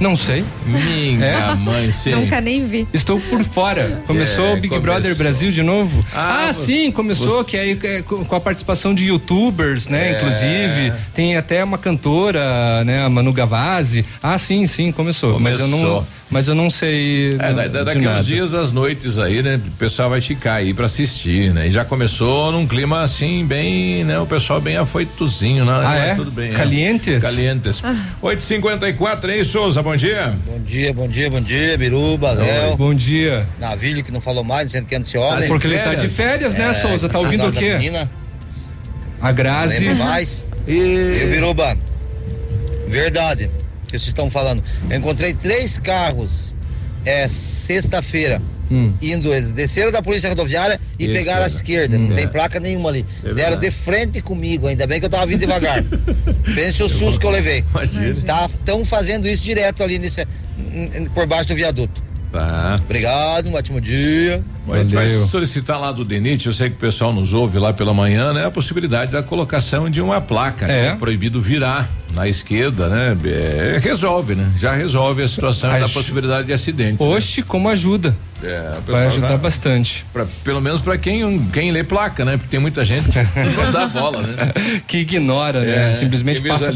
Não 0.00 0.16
sei. 0.16 0.44
Minha 0.64 1.24
É? 1.26 1.54
mãe, 1.56 1.90
sim. 1.90 2.12
Nunca 2.12 2.40
nem 2.40 2.64
vi. 2.64 2.86
Estou 2.94 3.18
por 3.20 3.42
fora. 3.42 4.00
Começou 4.06 4.44
É, 4.46 4.52
o 4.52 4.54
Big 4.54 4.68
começou. 4.68 4.80
Brother 4.80 5.16
Brasil 5.16 5.50
de 5.50 5.60
novo? 5.60 6.04
Ah, 6.14 6.46
Ah, 6.48 6.52
sim, 6.52 6.92
começou, 6.92 7.42
você- 7.42 7.50
que 7.50 7.56
aí 7.56 7.76
é, 7.82 8.02
com 8.02 8.36
a 8.36 8.38
participação 8.40 8.94
de 8.94 9.06
youtubers, 9.08 9.88
né? 9.88 10.12
É. 10.12 10.16
Inclusive, 10.16 10.92
tem 11.16 11.36
até 11.36 11.64
uma 11.64 11.76
cantora, 11.78 12.84
né? 12.84 13.04
A 13.04 13.08
Manu 13.08 13.32
Gavazzi. 13.32 14.04
Ah, 14.22 14.38
sim, 14.38 14.68
sim, 14.68 14.92
começou. 14.92 15.40
Mas 15.40 15.58
eu 15.58 15.66
não, 15.66 15.78
Começou. 15.78 16.06
Mas 16.30 16.46
eu 16.48 16.54
não 16.54 16.68
sei. 16.70 17.34
É, 17.38 17.48
não- 17.48 17.54
da, 17.56 17.62
da, 17.68 17.78
de 17.78 17.84
daqui 17.84 18.06
uns 18.08 18.26
dias, 18.26 18.54
às 18.54 18.70
noites 18.72 19.18
aí, 19.18 19.42
né? 19.42 19.56
O 19.66 19.70
pessoal 19.72 20.10
vai 20.10 20.20
ficar 20.20 20.54
aí 20.54 20.74
pra 20.74 20.86
assistir, 20.86 21.52
né? 21.54 21.68
E 21.68 21.70
já 21.70 21.84
começou 21.84 22.52
num 22.52 22.66
clima 22.66 23.02
assim, 23.02 23.44
bem, 23.46 24.04
né? 24.04 24.18
O 24.18 24.26
pessoal 24.26 24.60
bem 24.60 24.76
afoitozinho, 24.76 25.64
né? 25.64 25.72
Ah, 25.84 25.96
é? 25.96 26.14
Tudo 26.14 26.30
bem. 26.30 26.52
Calientes? 26.52 27.24
É. 27.24 27.26
Calientes. 27.26 27.82
8h54, 28.22 29.24
aí, 29.30 29.44
Souza, 29.44 29.82
bom 29.82 29.96
dia. 29.96 30.34
Bom 30.46 30.58
dia, 30.60 30.92
bom 30.92 31.08
dia, 31.08 31.30
bom 31.30 31.40
dia, 31.40 31.78
Biruba, 31.78 32.32
Léo. 32.32 32.76
Bom 32.76 32.92
dia. 32.94 33.46
Navilho 33.58 34.02
que 34.04 34.12
não 34.12 34.20
falou 34.20 34.44
mais, 34.44 34.68
dizendo 34.68 34.86
que 34.86 34.94
é 34.94 34.98
esse 35.00 35.14
Tá 35.14 35.20
homem. 35.20 35.48
Porque 35.48 35.66
ele 35.66 35.78
tá 35.78 35.94
de 35.94 36.08
férias, 36.08 36.54
né, 36.54 36.72
Souza? 36.72 37.08
Tá 37.08 37.18
ouvindo 37.18 37.44
o 37.46 37.50
da 37.52 37.58
quê? 37.58 37.74
Menina, 37.74 38.10
A 39.20 39.32
Grazi. 39.32 39.78
lembro 39.78 40.04
mais. 40.04 40.44
E 40.66 41.26
Biruba, 41.30 41.76
verdade, 42.88 43.50
que 43.92 43.98
vocês 43.98 44.08
estão 44.08 44.30
falando. 44.30 44.62
Eu 44.88 44.96
encontrei 44.98 45.32
três 45.34 45.78
carros, 45.78 46.54
é, 47.04 47.26
sexta-feira. 47.28 48.40
Hum. 48.70 48.92
Indo, 49.00 49.32
eles 49.32 49.50
desceram 49.50 49.90
da 49.90 50.02
polícia 50.02 50.28
rodoviária 50.28 50.78
e 50.98 51.04
Esquerda. 51.04 51.18
pegaram 51.18 51.44
a 51.44 51.46
esquerda. 51.46 51.98
Não 51.98 52.10
Hum. 52.10 52.14
tem 52.14 52.24
É. 52.24 52.26
placa 52.26 52.60
nenhuma 52.60 52.90
ali. 52.90 53.06
É 53.24 53.32
Deram 53.32 53.56
de 53.56 53.70
frente 53.70 54.20
comigo, 54.20 54.66
ainda 54.66 54.86
bem 54.86 55.00
que 55.00 55.06
eu 55.06 55.10
tava 55.10 55.24
vindo 55.24 55.40
devagar. 55.40 55.82
Pense 56.54 56.82
o 56.82 56.88
susto 56.88 57.18
que 57.18 57.24
eu 57.24 57.30
levei. 57.30 57.64
Imagina. 57.70 58.14
Estão 58.46 58.84
fazendo 58.84 59.26
isso 59.26 59.42
direto 59.42 59.82
ali 59.82 59.98
nesse, 59.98 60.26
por 61.14 61.26
baixo 61.26 61.48
do 61.48 61.54
viaduto. 61.54 62.02
Tá. 62.30 62.76
Obrigado, 62.84 63.48
um 63.48 63.54
ótimo 63.54 63.80
dia. 63.80 64.44
Bom, 64.66 64.74
a 64.74 64.82
gente 64.82 64.94
vai 64.94 65.08
solicitar 65.08 65.80
lá 65.80 65.90
do 65.90 66.04
DENIT, 66.04 66.46
eu 66.46 66.52
sei 66.52 66.68
que 66.68 66.76
o 66.76 66.78
pessoal 66.78 67.10
nos 67.10 67.32
ouve 67.32 67.58
lá 67.58 67.72
pela 67.72 67.94
manhã, 67.94 68.34
né? 68.34 68.44
A 68.44 68.50
possibilidade 68.50 69.12
da 69.12 69.22
colocação 69.22 69.88
de 69.88 70.02
uma 70.02 70.20
placa, 70.20 70.66
né? 70.66 70.88
É. 70.88 70.94
Proibido 70.94 71.40
virar 71.40 71.88
na 72.18 72.26
esquerda, 72.28 72.88
né? 72.88 73.16
É, 73.24 73.78
resolve, 73.80 74.34
né? 74.34 74.50
Já 74.56 74.74
resolve 74.74 75.22
a 75.22 75.28
situação 75.28 75.70
da 75.70 75.84
Acho- 75.84 75.94
possibilidade 75.94 76.48
de 76.48 76.52
acidentes. 76.52 76.98
né? 77.06 77.14
Oxe, 77.14 77.42
como 77.42 77.68
ajuda. 77.68 78.14
É, 78.42 78.72
Vai 78.86 79.06
ajudar 79.08 79.28
já- 79.30 79.36
bastante. 79.36 80.04
pra- 80.12 80.26
pelo 80.44 80.60
menos 80.60 80.80
para 80.80 80.96
quem 80.96 81.46
quem 81.52 81.70
lê 81.72 81.82
placa, 81.82 82.24
né? 82.24 82.36
Porque 82.36 82.48
tem 82.50 82.60
muita 82.60 82.84
gente 82.84 83.08
que 83.10 83.18
não 83.56 83.72
dá 83.72 83.86
bola, 83.88 84.22
né? 84.22 84.52
Que 84.86 84.98
ignora, 84.98 85.60
né? 85.60 85.90
É, 85.90 85.94
Simplesmente 85.94 86.40
que 86.40 86.48
passa. 86.48 86.72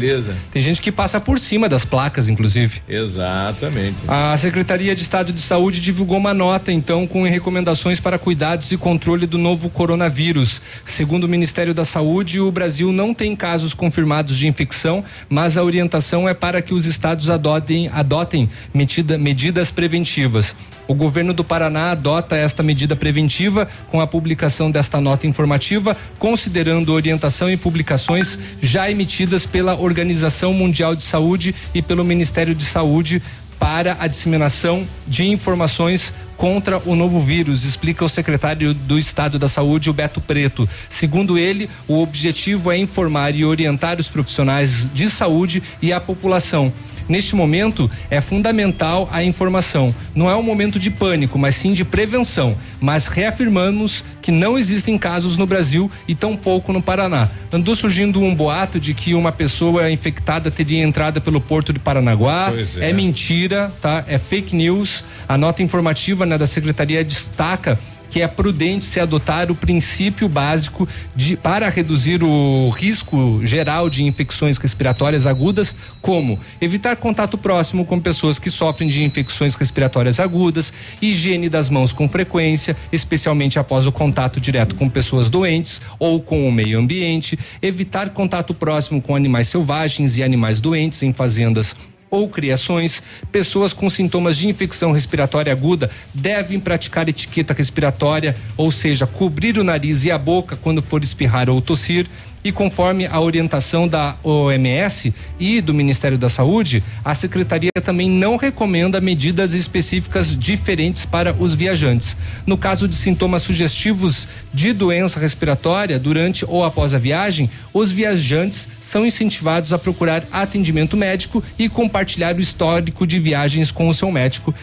Tem 0.51 0.61
gente 0.61 0.81
que 0.81 0.91
passa 0.91 1.21
por 1.21 1.39
cima 1.39 1.69
das 1.69 1.85
placas, 1.85 2.27
inclusive. 2.29 2.81
Exatamente. 2.89 3.95
A 4.07 4.35
Secretaria 4.37 4.95
de 4.95 5.01
Estado 5.01 5.31
de 5.31 5.39
Saúde 5.41 5.79
divulgou 5.79 6.17
uma 6.17 6.33
nota, 6.33 6.71
então, 6.71 7.07
com 7.07 7.23
recomendações 7.23 7.99
para 7.99 8.17
cuidados 8.19 8.71
e 8.71 8.77
controle 8.77 9.25
do 9.25 9.37
novo 9.37 9.69
coronavírus. 9.69 10.61
Segundo 10.85 11.23
o 11.23 11.27
Ministério 11.29 11.73
da 11.73 11.85
Saúde, 11.85 12.39
o 12.39 12.51
Brasil 12.51 12.91
não 12.91 13.13
tem 13.13 13.35
casos 13.35 13.73
confirmados 13.73 14.37
de 14.37 14.47
infecção, 14.47 15.03
mas 15.29 15.57
a 15.57 15.63
orientação 15.63 16.27
é 16.27 16.33
para 16.33 16.61
que 16.61 16.73
os 16.73 16.85
estados 16.85 17.29
adotem, 17.29 17.89
adotem 17.93 18.49
medida- 18.73 19.17
medidas 19.17 19.71
preventivas. 19.71 20.55
O 20.87 20.93
governo 20.93 21.33
do 21.33 21.43
Paraná 21.43 21.91
adota 21.91 22.35
esta 22.35 22.61
medida 22.61 22.95
preventiva 22.95 23.67
com 23.87 24.01
a 24.01 24.07
publicação 24.07 24.69
desta 24.69 24.99
nota 24.99 25.25
informativa, 25.25 25.95
considerando 26.19 26.93
orientação 26.93 27.49
e 27.49 27.57
publicações 27.57 28.37
já 28.61 28.89
emitidas 28.89 29.45
pela 29.45 29.75
Organização 29.79 30.53
Mundial 30.53 30.95
de 30.95 31.03
Saúde 31.03 31.55
e 31.73 31.81
pelo 31.81 32.03
Ministério 32.03 32.53
de 32.53 32.65
Saúde 32.65 33.21
para 33.63 33.95
a 33.97 34.07
disseminação 34.07 34.85
de 35.07 35.25
informações 35.25 36.13
contra 36.35 36.79
o 36.79 36.95
novo 36.95 37.21
vírus, 37.21 37.63
explica 37.63 38.03
o 38.03 38.09
secretário 38.09 38.73
do 38.73 38.99
Estado 38.99 39.39
da 39.39 39.47
Saúde, 39.47 39.89
o 39.89 39.93
Beto 39.93 40.19
Preto. 40.19 40.67
Segundo 40.89 41.37
ele, 41.37 41.69
o 41.87 42.01
objetivo 42.01 42.69
é 42.69 42.77
informar 42.77 43.33
e 43.33 43.45
orientar 43.45 43.97
os 43.97 44.09
profissionais 44.09 44.93
de 44.93 45.09
saúde 45.09 45.63
e 45.81 45.93
a 45.93 46.01
população. 46.01 46.73
Neste 47.07 47.35
momento, 47.35 47.89
é 48.09 48.21
fundamental 48.21 49.09
a 49.11 49.23
informação. 49.23 49.93
Não 50.15 50.29
é 50.29 50.35
um 50.35 50.43
momento 50.43 50.79
de 50.79 50.89
pânico, 50.89 51.37
mas 51.37 51.55
sim 51.55 51.73
de 51.73 51.83
prevenção. 51.83 52.55
Mas 52.79 53.07
reafirmamos 53.07 54.03
que 54.21 54.31
não 54.31 54.57
existem 54.57 54.97
casos 54.97 55.37
no 55.37 55.45
Brasil 55.45 55.91
e 56.07 56.15
tampouco 56.15 56.71
no 56.71 56.81
Paraná. 56.81 57.29
Andou 57.51 57.75
surgindo 57.75 58.21
um 58.21 58.33
boato 58.33 58.79
de 58.79 58.93
que 58.93 59.13
uma 59.13 59.31
pessoa 59.31 59.91
infectada 59.91 60.49
teria 60.49 60.83
entrado 60.83 61.21
pelo 61.21 61.41
porto 61.41 61.73
de 61.73 61.79
Paranaguá. 61.79 62.53
É. 62.77 62.89
é 62.89 62.93
mentira, 62.93 63.71
tá? 63.81 64.03
É 64.07 64.17
fake 64.17 64.55
news. 64.55 65.03
A 65.27 65.37
nota 65.37 65.61
informativa 65.61 66.25
né, 66.25 66.37
da 66.37 66.47
secretaria 66.47 67.03
destaca 67.03 67.77
que 68.13 68.21
é 68.21 68.27
prudente 68.27 68.85
se 68.85 68.99
adotar 68.99 69.51
o 69.51 69.55
princípio 69.55 70.29
básico 70.29 70.87
de 71.15 71.35
para 71.35 71.67
reduzir 71.67 72.23
o 72.23 72.69
risco 72.69 73.41
geral 73.43 73.89
de 73.89 74.03
infecções 74.03 74.59
respiratórias 74.59 75.25
agudas, 75.25 75.75
como 75.99 76.39
evitar 76.61 76.95
contato 76.95 77.39
próximo 77.39 77.83
com 77.83 77.99
pessoas 77.99 78.37
que 78.37 78.51
sofrem 78.51 78.87
de 78.87 79.03
infecções 79.03 79.55
respiratórias 79.55 80.19
agudas, 80.19 80.71
higiene 81.01 81.49
das 81.49 81.71
mãos 81.71 81.91
com 81.91 82.07
frequência, 82.07 82.77
especialmente 82.91 83.57
após 83.57 83.87
o 83.87 83.91
contato 83.91 84.39
direto 84.39 84.75
com 84.75 84.87
pessoas 84.87 85.27
doentes 85.27 85.81
ou 85.97 86.21
com 86.21 86.47
o 86.47 86.51
meio 86.51 86.77
ambiente, 86.77 87.39
evitar 87.63 88.11
contato 88.11 88.53
próximo 88.53 89.01
com 89.01 89.15
animais 89.15 89.47
selvagens 89.47 90.19
e 90.19 90.23
animais 90.23 90.61
doentes 90.61 91.01
em 91.01 91.11
fazendas 91.11 91.75
ou 92.13 92.29
criações, 92.29 93.01
pessoas 93.31 93.73
com 93.73 93.89
sintomas 93.89 94.37
de 94.37 94.47
infecção 94.47 94.91
respiratória 94.91 95.51
aguda 95.51 95.89
devem 96.13 96.59
praticar 96.59 97.09
etiqueta 97.09 97.55
respiratória, 97.55 98.35
ou 98.55 98.69
seja, 98.69 99.07
cobrir 99.07 99.57
o 99.57 99.63
nariz 99.63 100.05
e 100.05 100.11
a 100.11 100.17
boca 100.17 100.55
quando 100.55 100.79
for 100.79 101.03
espirrar 101.03 101.49
ou 101.49 101.59
tossir. 101.59 102.05
E 102.43 102.51
conforme 102.51 103.07
a 103.07 103.19
orientação 103.19 103.87
da 103.87 104.15
OMS 104.21 105.13
e 105.39 105.61
do 105.61 105.73
Ministério 105.73 106.17
da 106.17 106.27
Saúde, 106.29 106.83
a 107.03 107.15
secretaria 107.15 107.71
também 107.81 108.09
não 108.09 108.35
recomenda 108.35 109.01
medidas 109.01 109.53
específicas 109.53 110.37
diferentes 110.37 111.05
para 111.05 111.33
os 111.33 111.55
viajantes. 111.55 112.17
No 112.45 112.57
caso 112.57 112.87
de 112.87 112.95
sintomas 112.95 113.43
sugestivos 113.43 114.27
de 114.53 114.73
doença 114.73 115.21
respiratória 115.21 115.97
durante 115.97 116.45
ou 116.45 116.65
após 116.65 116.93
a 116.93 116.99
viagem, 116.99 117.49
os 117.73 117.91
viajantes 117.91 118.67
são 118.93 119.03
incentivados 119.07 119.73
a 119.73 119.79
procurar 119.79 120.23
atendimento 120.31 120.95
médico 120.95 121.43
e 121.57 121.67
compartilhar 121.67 122.35
o 122.35 122.39
histórico 122.39 123.07
de 123.07 123.19
viagens 123.19 123.71
com 123.71 123.89
o 123.89 123.93
seu 123.93 124.11
médico, 124.11 124.53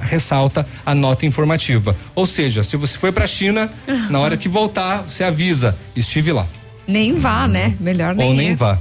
ressalta 0.00 0.66
a 0.84 0.94
nota 0.94 1.26
informativa. 1.26 1.94
Ou 2.14 2.24
seja, 2.24 2.62
se 2.62 2.74
você 2.78 2.96
foi 2.96 3.12
para 3.12 3.24
a 3.24 3.28
China, 3.28 3.70
na 4.08 4.18
hora 4.18 4.38
que 4.38 4.48
voltar, 4.48 5.02
você 5.02 5.22
avisa, 5.22 5.76
estive 5.94 6.32
lá. 6.32 6.46
Nem 6.86 7.18
vá, 7.18 7.48
né? 7.48 7.74
Melhor 7.80 8.14
nem 8.14 8.28
Ou 8.28 8.34
nem 8.34 8.50
ir. 8.50 8.56
vá. 8.56 8.78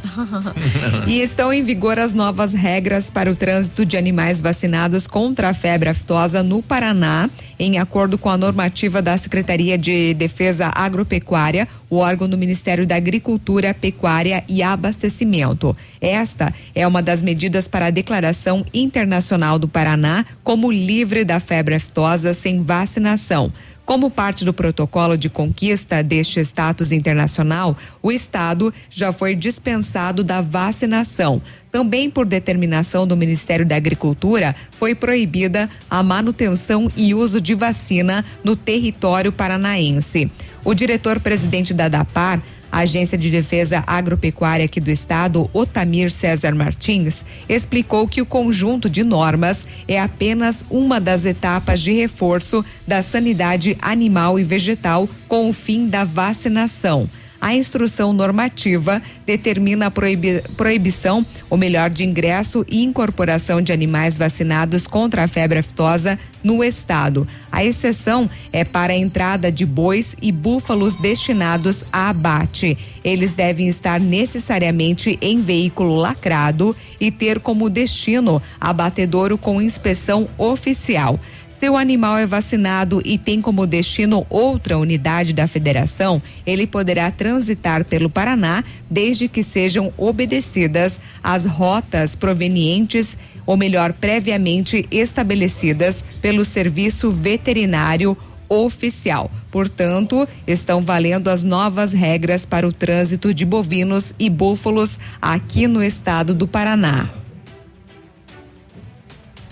e 1.08 1.22
estão 1.22 1.52
em 1.52 1.64
vigor 1.64 1.98
as 1.98 2.14
novas 2.14 2.54
regras 2.54 3.10
para 3.10 3.32
o 3.32 3.36
trânsito 3.36 3.84
de 3.86 3.98
animais 3.98 4.40
vacinados 4.40 5.08
contra 5.08 5.50
a 5.50 5.54
febre 5.54 5.90
aftosa 5.90 6.44
no 6.44 6.62
Paraná, 6.62 7.30
em 7.58 7.80
acordo 7.80 8.18
com 8.18 8.30
a 8.30 8.38
normativa 8.38 9.02
da 9.02 9.18
Secretaria 9.18 9.78
de 9.78 10.14
Defesa 10.14 10.72
Agropecuária, 10.76 11.68
o 11.90 11.98
órgão 11.98 12.30
do 12.30 12.38
Ministério 12.38 12.86
da 12.86 12.96
Agricultura, 12.96 13.74
Pecuária 13.74 14.44
e 14.48 14.62
Abastecimento. 14.62 15.76
Esta 16.00 16.54
é 16.76 16.86
uma 16.86 17.02
das 17.02 17.24
medidas 17.24 17.68
para 17.68 17.88
a 17.88 17.92
declaração 17.92 18.64
internacional 18.74 19.58
do 19.58 19.68
Paraná 19.68 20.26
como 20.44 20.72
livre 20.72 21.24
da 21.24 21.40
febre 21.40 21.76
aftosa 21.76 22.34
sem 22.34 22.62
vacinação. 22.62 23.52
Como 23.86 24.10
parte 24.10 24.44
do 24.44 24.52
protocolo 24.52 25.16
de 25.16 25.30
conquista 25.30 26.02
deste 26.02 26.40
status 26.40 26.92
internacional, 26.92 27.78
o 28.02 28.12
Estado 28.12 28.74
já 28.90 29.12
foi 29.12 29.36
dispensado 29.36 30.24
da 30.24 30.42
vacinação. 30.42 31.40
Também 31.72 32.10
por 32.10 32.26
determinação 32.26 33.06
do 33.06 33.16
Ministério 33.16 33.66
da 33.66 33.76
Agricultura, 33.76 34.56
foi 34.72 34.96
proibida 34.96 35.70
a 35.88 36.02
manutenção 36.02 36.92
e 36.98 37.14
uso 37.14 37.40
de 37.40 37.54
vacina 37.54 38.26
no 38.44 38.56
território 38.56 39.32
paranaense. 39.32 40.32
O 40.64 40.74
diretor-presidente 40.74 41.72
da 41.72 41.88
DAPAR, 41.88 42.42
a 42.76 42.80
Agência 42.80 43.18
de 43.18 43.32
Defesa 43.32 43.82
Agropecuária 43.88 44.66
aqui 44.66 44.82
do 44.82 44.92
estado, 44.92 45.50
Otamir 45.54 46.12
César 46.12 46.54
Martins, 46.54 47.26
explicou 47.48 48.06
que 48.06 48.22
o 48.22 48.26
conjunto 48.26 48.90
de 48.90 49.02
normas 49.02 49.66
é 49.88 49.98
apenas 49.98 50.66
uma 50.70 51.00
das 51.00 51.24
etapas 51.24 51.80
de 51.80 51.94
reforço 51.94 52.66
da 52.86 53.02
sanidade 53.02 53.78
animal 53.82 54.38
e 54.38 54.44
vegetal 54.44 55.08
com 55.26 55.50
o 55.50 55.54
fim 55.54 55.88
da 55.88 56.04
vacinação. 56.04 57.10
A 57.46 57.54
instrução 57.54 58.12
normativa 58.12 59.00
determina 59.24 59.86
a 59.86 59.92
proibi 59.92 60.42
proibição, 60.58 61.24
ou 61.48 61.56
melhor, 61.56 61.92
de 61.92 62.04
ingresso 62.04 62.66
e 62.68 62.82
incorporação 62.82 63.62
de 63.62 63.72
animais 63.72 64.18
vacinados 64.18 64.88
contra 64.88 65.26
a 65.26 65.28
febre 65.28 65.60
aftosa 65.60 66.18
no 66.44 66.64
estado. 66.64 67.28
A 67.52 67.64
exceção 67.64 68.28
é 68.52 68.66
para 68.66 68.94
a 68.94 68.98
entrada 68.98 69.52
de 69.52 69.64
bois 69.64 70.18
e 70.20 70.32
búfalos 70.32 70.96
destinados 70.96 71.86
a 71.94 72.10
abate. 72.10 72.76
Eles 73.04 73.32
devem 73.34 73.68
estar 73.68 74.00
necessariamente 74.00 75.16
em 75.22 75.40
veículo 75.40 75.96
lacrado 75.96 76.76
e 77.00 77.12
ter 77.12 77.40
como 77.40 77.70
destino 77.70 78.42
abatedouro 78.60 79.38
com 79.38 79.62
inspeção 79.62 80.28
oficial. 80.36 81.20
Se 81.60 81.70
o 81.70 81.78
animal 81.78 82.18
é 82.18 82.26
vacinado 82.26 83.02
e 83.06 83.18
tem 83.18 83.42
como 83.42 83.66
destino 83.66 84.26
outra 84.30 84.78
unidade 84.78 85.34
da 85.34 85.48
federação, 85.48 86.22
ele 86.46 86.68
poderá 86.68 87.10
transitar 87.10 87.86
pelo 87.86 88.10
Paraná 88.10 88.64
desde 88.90 89.30
que 89.30 89.42
sejam 89.42 89.94
obedecidas 89.98 91.00
as 91.24 91.46
rotas 91.46 92.14
provenientes, 92.14 93.18
ou 93.46 93.56
melhor, 93.56 93.94
previamente 93.94 94.86
estabelecidas 94.92 96.04
pelo 96.22 96.44
Serviço 96.44 97.10
Veterinário 97.10 98.18
Oficial. 98.50 99.32
Portanto, 99.50 100.28
estão 100.46 100.82
valendo 100.82 101.30
as 101.30 101.44
novas 101.44 101.94
regras 101.94 102.46
para 102.46 102.68
o 102.68 102.74
trânsito 102.74 103.34
de 103.34 103.46
bovinos 103.46 104.14
e 104.20 104.30
búfalos 104.30 105.00
aqui 105.22 105.68
no 105.68 105.82
estado 105.82 106.36
do 106.36 106.48
Paraná. 106.48 107.10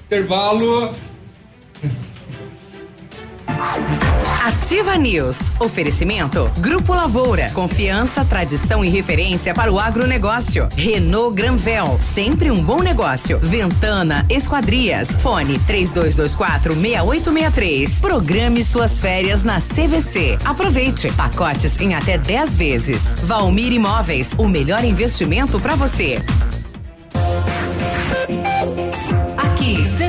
Intervalo. 0.05 0.93
Ativa 4.43 4.97
News. 4.97 5.37
Oferecimento 5.59 6.51
Grupo 6.57 6.93
Lavoura. 6.93 7.49
Confiança, 7.51 8.25
tradição 8.25 8.83
e 8.83 8.89
referência 8.89 9.53
para 9.53 9.71
o 9.71 9.79
agronegócio. 9.79 10.67
Renault 10.75 11.35
Granvel. 11.35 11.97
Sempre 12.01 12.51
um 12.51 12.61
bom 12.61 12.81
negócio. 12.81 13.39
Ventana 13.39 14.25
Esquadrias. 14.29 15.09
Fone 15.21 15.59
3224 15.59 16.73
6863. 16.73 17.99
Programe 18.01 18.63
suas 18.63 18.99
férias 18.99 19.43
na 19.43 19.61
CVC. 19.61 20.37
Aproveite. 20.43 21.11
Pacotes 21.13 21.79
em 21.79 21.95
até 21.95 22.17
10 22.17 22.55
vezes. 22.55 23.01
Valmir 23.23 23.71
Imóveis. 23.71 24.33
O 24.37 24.47
melhor 24.47 24.83
investimento 24.83 25.59
para 25.59 25.75
você. 25.75 26.21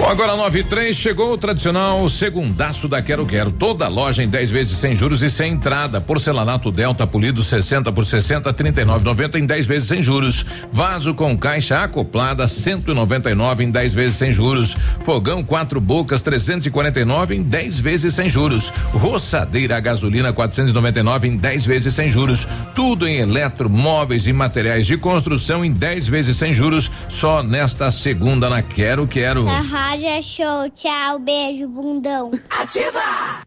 Bom, 0.00 0.08
agora 0.08 0.34
9 0.34 0.60
e 0.60 0.64
3 0.64 0.96
chegou 0.96 1.30
o 1.30 1.36
tradicional 1.36 2.08
segundaço 2.08 2.88
da 2.88 3.02
Quero 3.02 3.26
Quero. 3.26 3.50
Toda 3.50 3.86
loja 3.86 4.22
em 4.22 4.28
10 4.28 4.50
vezes 4.50 4.78
sem 4.78 4.96
juros 4.96 5.22
e 5.22 5.28
sem 5.28 5.52
entrada. 5.52 6.00
Porcelanato 6.00 6.72
Delta 6.72 7.06
polido 7.06 7.44
60 7.44 7.92
por 7.92 8.06
60, 8.06 8.50
39,90 8.54 9.34
em 9.38 9.44
10 9.44 9.66
vezes 9.66 9.88
sem 9.88 10.02
juros. 10.02 10.46
Vaso 10.72 11.12
com 11.12 11.36
caixa 11.36 11.82
acoplada 11.82 12.48
199 12.48 13.64
em 13.64 13.70
10 13.70 13.92
vezes 13.94 14.16
sem 14.16 14.32
juros. 14.32 14.74
Fogão 15.00 15.44
quatro 15.44 15.78
bocas 15.82 16.22
349 16.22 17.36
em 17.36 17.42
10 17.42 17.78
vezes 17.80 18.14
sem 18.14 18.30
juros. 18.30 18.72
Roçadeira 18.94 19.76
a 19.76 19.80
gasolina 19.80 20.32
499 20.32 21.28
em 21.28 21.36
10 21.36 21.66
vezes 21.66 21.92
sem 21.92 22.08
juros. 22.08 22.48
Tudo 22.74 23.06
em 23.06 23.18
eletro, 23.18 23.68
móveis 23.68 24.26
e 24.26 24.32
materiais 24.32 24.86
de 24.86 24.96
construção 24.96 25.62
em 25.62 25.70
10 25.70 26.08
vezes 26.08 26.38
sem 26.38 26.54
juros. 26.54 26.90
Só 27.10 27.42
nesta 27.42 27.90
segunda 27.90 28.48
na 28.48 28.62
Quero 28.62 29.06
Quero. 29.06 29.49
A 29.50 29.60
rádio 29.62 30.06
é 30.06 30.22
show. 30.22 30.70
Tchau, 30.74 31.18
beijo, 31.18 31.66
bundão. 31.68 32.30
Ativa! 32.48 33.42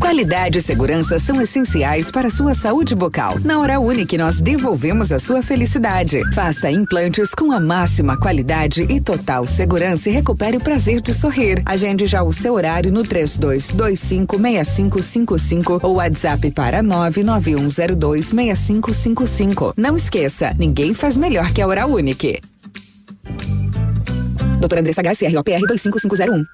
Qualidade 0.00 0.58
e 0.58 0.62
segurança 0.62 1.18
são 1.18 1.38
essenciais 1.40 2.10
para 2.10 2.28
a 2.28 2.30
sua 2.30 2.54
saúde 2.54 2.94
bucal. 2.94 3.38
Na 3.38 3.60
Hora 3.60 3.78
Unique, 3.78 4.16
nós 4.16 4.40
devolvemos 4.40 5.12
a 5.12 5.18
sua 5.18 5.42
felicidade. 5.42 6.22
Faça 6.34 6.70
implantes 6.70 7.34
com 7.34 7.52
a 7.52 7.60
máxima 7.60 8.18
qualidade 8.18 8.86
e 8.88 8.98
total 9.00 9.46
segurança 9.46 10.08
e 10.08 10.12
recupere 10.12 10.56
o 10.56 10.60
prazer 10.60 11.02
de 11.02 11.12
sorrir. 11.12 11.62
Agende 11.66 12.06
já 12.06 12.22
o 12.22 12.32
seu 12.32 12.54
horário 12.54 12.90
no 12.90 13.02
32256555 13.02 15.80
ou 15.82 15.96
WhatsApp 15.96 16.50
para 16.50 16.82
991026555. 16.82 19.74
Não 19.76 19.94
esqueça, 19.94 20.56
ninguém 20.58 20.94
faz 20.94 21.18
melhor 21.18 21.52
que 21.52 21.60
a 21.60 21.66
Hora 21.66 21.86
Unique. 21.86 22.40
Doutora 24.60 24.82
Andressa 24.82 25.02
Garcia, 25.02 25.28
ROPR 25.30 25.66
25501. 25.66 26.44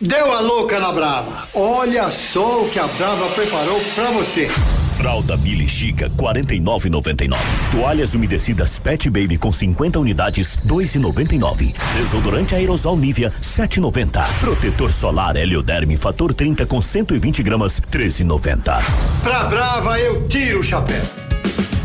Deu 0.00 0.32
a 0.32 0.40
louca 0.40 0.78
na 0.80 0.92
Brava. 0.92 1.48
Olha 1.54 2.10
só 2.10 2.64
o 2.64 2.68
que 2.68 2.78
a 2.78 2.86
Brava 2.86 3.28
preparou 3.30 3.80
pra 3.94 4.10
você. 4.10 4.50
Fralda 4.90 5.36
Billy 5.36 5.68
Chica 5.68 6.10
49,99. 6.10 7.36
Toalhas 7.70 8.14
umedecidas 8.14 8.78
Pet 8.78 9.08
Baby 9.08 9.38
com 9.38 9.52
50 9.52 9.98
unidades 9.98 10.58
2,99. 10.66 11.74
Desodorante 11.96 12.54
aerosol 12.54 12.96
Nivea 12.96 13.32
7,90. 13.40 14.22
Protetor 14.40 14.92
solar 14.92 15.36
Helioderme 15.36 15.96
fator 15.96 16.34
30 16.34 16.66
com 16.66 16.82
120 16.82 17.42
gramas 17.42 17.80
13,90. 17.80 18.84
Pra 19.22 19.44
Brava 19.44 19.98
eu 19.98 20.26
tiro 20.28 20.60
o 20.60 20.62
chapéu. 20.62 21.02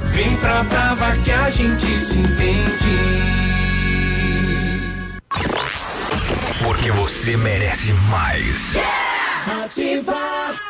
Vem 0.05 0.35
pra 0.37 0.63
Brava 0.63 1.15
que 1.17 1.31
a 1.31 1.49
gente 1.49 1.85
se 1.85 2.17
entende. 2.17 3.46
Porque 6.61 6.91
você 6.91 7.37
merece 7.37 7.93
mais. 7.93 8.75
Ativa. 9.63 10.66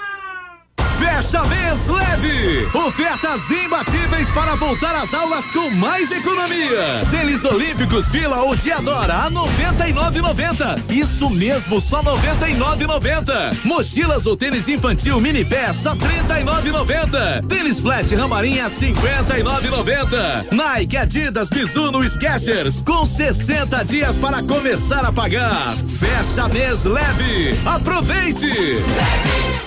Fecha 1.08 1.42
mês 1.46 1.88
leve! 1.88 2.70
Ofertas 2.74 3.50
imbatíveis 3.50 4.28
para 4.32 4.56
voltar 4.56 4.94
às 4.94 5.14
aulas 5.14 5.46
com 5.52 5.70
mais 5.72 6.12
economia. 6.12 7.08
Tênis 7.10 7.46
Olímpicos 7.46 8.10
Vila 8.10 8.42
ou 8.42 8.56
Diadora 8.58 9.14
a 9.14 9.32
99,90. 9.32 10.84
Isso 10.90 11.30
mesmo, 11.30 11.80
só 11.80 12.04
99,90. 12.04 13.58
Mochilas 13.64 14.26
ou 14.26 14.36
tênis 14.36 14.68
infantil 14.68 15.22
mini 15.22 15.46
pé 15.46 15.72
só 15.72 15.96
39,90. 15.96 17.48
Tênis 17.48 17.80
flat 17.80 18.14
Ramarinha 18.14 18.70
59,90. 18.70 20.52
Nike, 20.52 20.98
Adidas, 20.98 21.50
Mizuno, 21.50 22.04
Skechers 22.08 22.84
com 22.84 23.06
60 23.06 23.86
dias 23.86 24.18
para 24.18 24.44
começar 24.44 25.06
a 25.06 25.12
pagar. 25.14 25.78
Fecha 25.88 26.50
mês 26.50 26.84
leve. 26.84 27.58
Aproveite! 27.66 28.46
Leve. 28.46 29.67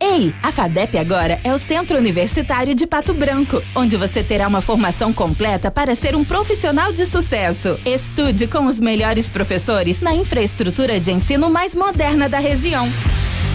Ei, 0.00 0.32
a 0.42 0.52
FADEP 0.52 0.96
agora 0.96 1.40
é 1.42 1.52
o 1.52 1.58
Centro 1.58 1.96
Universitário 1.96 2.74
de 2.74 2.86
Pato 2.86 3.12
Branco, 3.12 3.62
onde 3.74 3.96
você 3.96 4.22
terá 4.22 4.46
uma 4.46 4.60
formação 4.60 5.12
completa 5.12 5.70
para 5.70 5.94
ser 5.94 6.14
um 6.14 6.24
profissional 6.24 6.92
de 6.92 7.04
sucesso. 7.04 7.78
Estude 7.84 8.46
com 8.46 8.66
os 8.66 8.78
melhores 8.78 9.28
professores 9.28 10.00
na 10.00 10.14
infraestrutura 10.14 11.00
de 11.00 11.10
ensino 11.10 11.50
mais 11.50 11.74
moderna 11.74 12.28
da 12.28 12.38
região. 12.38 12.88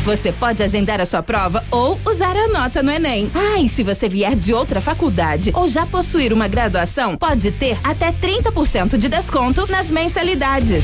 Você 0.04 0.34
pode 0.34 0.62
agendar 0.62 1.00
a 1.00 1.06
sua 1.06 1.24
prova 1.24 1.64
ou 1.72 1.98
usar 2.06 2.36
a 2.36 2.50
nota 2.50 2.84
no 2.84 2.92
Enem. 2.92 3.32
Ah, 3.34 3.62
e 3.62 3.70
se 3.70 3.82
você 3.82 4.10
vier 4.10 4.36
de 4.36 4.54
outra 4.54 4.82
faculdade 4.82 5.52
ou 5.56 5.70
já 5.70 5.86
possuir 5.86 6.34
uma 6.34 6.50
graduação, 6.50 7.16
pode 7.16 7.52
ter 7.52 7.78
até 7.84 8.12
30% 8.12 8.98
de 8.98 9.08
desconto 9.08 9.66
nas 9.72 9.90
mensalidades. 9.90 10.84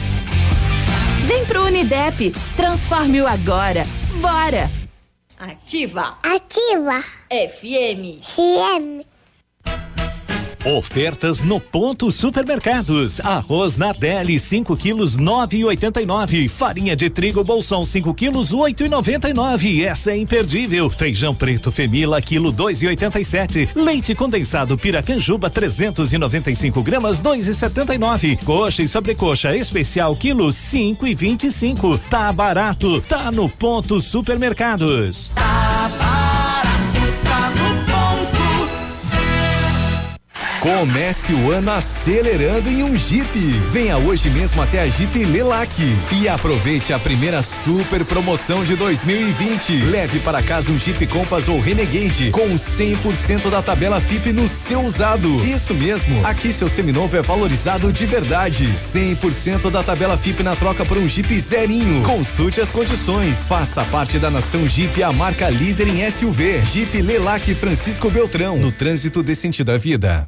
Vem 1.25 1.45
pro 1.45 1.65
Unidep, 1.65 2.33
transforme-o 2.55 3.27
agora. 3.27 3.85
Bora! 4.21 4.88
Ativa. 5.39 6.17
Ativa. 6.21 7.01
FM. 7.29 8.19
CM. 8.21 9.05
Ofertas 10.65 11.41
no 11.41 11.59
Ponto 11.59 12.11
Supermercados. 12.11 13.19
Arroz 13.21 13.77
Nardelli 13.77 14.37
5 14.37 14.75
quilos 14.75 15.17
9,89. 15.17 16.49
Farinha 16.49 16.95
de 16.95 17.09
trigo 17.09 17.43
Bolsão 17.43 17.85
5 17.85 18.13
quilos 18.13 18.53
8,99. 18.53 19.85
Essa 19.85 20.11
é 20.11 20.17
imperdível. 20.17 20.89
Feijão 20.89 21.33
preto 21.33 21.71
Femila 21.71 22.21
quilo 22.21 22.51
2,87. 22.51 23.69
Leite 23.75 24.13
condensado 24.13 24.77
Piracanjuba 24.77 25.49
395 25.49 26.83
gramas 26.83 27.21
2,79. 27.21 28.43
Coxa 28.43 28.83
e 28.83 28.87
sobrecoxa 28.87 29.55
especial 29.55 30.15
quilo 30.15 30.47
5,25. 30.47 31.99
Tá 32.09 32.33
barato. 32.33 33.01
Tá 33.01 33.31
no 33.31 33.47
Ponto 33.47 34.01
Supermercados. 34.01 35.31
Tá 35.35 35.89
barato, 35.97 36.08
Comece 40.59 41.33
o 41.33 41.51
ano 41.51 41.71
acelerando 41.71 42.69
em 42.69 42.83
um 42.83 42.93
Jeep. 42.93 43.31
Venha 43.71 43.97
hoje 43.97 44.29
mesmo 44.29 44.61
até 44.61 44.81
a 44.81 44.87
Jeep 44.87 45.23
Lelac 45.23 45.73
e 46.11 46.27
aproveite 46.27 46.91
a 46.91 46.99
primeira 46.99 47.41
super 47.41 48.03
promoção 48.03 48.61
de 48.65 48.75
2020. 48.75 49.85
Leve 49.85 50.19
para 50.19 50.43
casa 50.43 50.69
um 50.69 50.77
Jeep 50.77 51.07
Compass 51.07 51.47
ou 51.47 51.61
Renegade 51.61 52.31
com 52.31 52.49
100% 52.55 53.49
da 53.49 53.61
tabela 53.61 54.01
FIP 54.01 54.33
no 54.33 54.49
seu 54.49 54.81
usado. 54.81 55.45
Isso 55.45 55.73
mesmo. 55.73 56.27
Aqui 56.27 56.51
seu 56.51 56.67
seminovo 56.67 57.15
é 57.15 57.21
valorizado 57.21 57.93
de 57.93 58.05
verdade. 58.05 58.65
100% 58.65 59.71
da 59.71 59.81
tabela 59.81 60.17
FIP 60.17 60.43
na 60.43 60.57
troca 60.57 60.83
por 60.83 60.97
um 60.97 61.07
Jeep 61.07 61.39
zerinho. 61.39 62.03
Consulte 62.03 62.59
as 62.59 62.69
condições. 62.69 63.47
Faça 63.47 63.85
parte 63.85 64.19
da 64.19 64.29
nação 64.29 64.67
Jeep, 64.67 65.01
a 65.03 65.13
marca 65.13 65.49
líder 65.49 65.87
em 65.87 66.11
SUV. 66.11 66.65
Jeep 66.65 67.01
Lelac 67.01 67.55
Francisco 67.55 68.09
Beltrão. 68.09 68.57
No 68.57 68.73
trânsito 68.73 69.23
de 69.23 69.37
sentido 69.37 69.69
à 69.69 69.77
vida. 69.77 70.27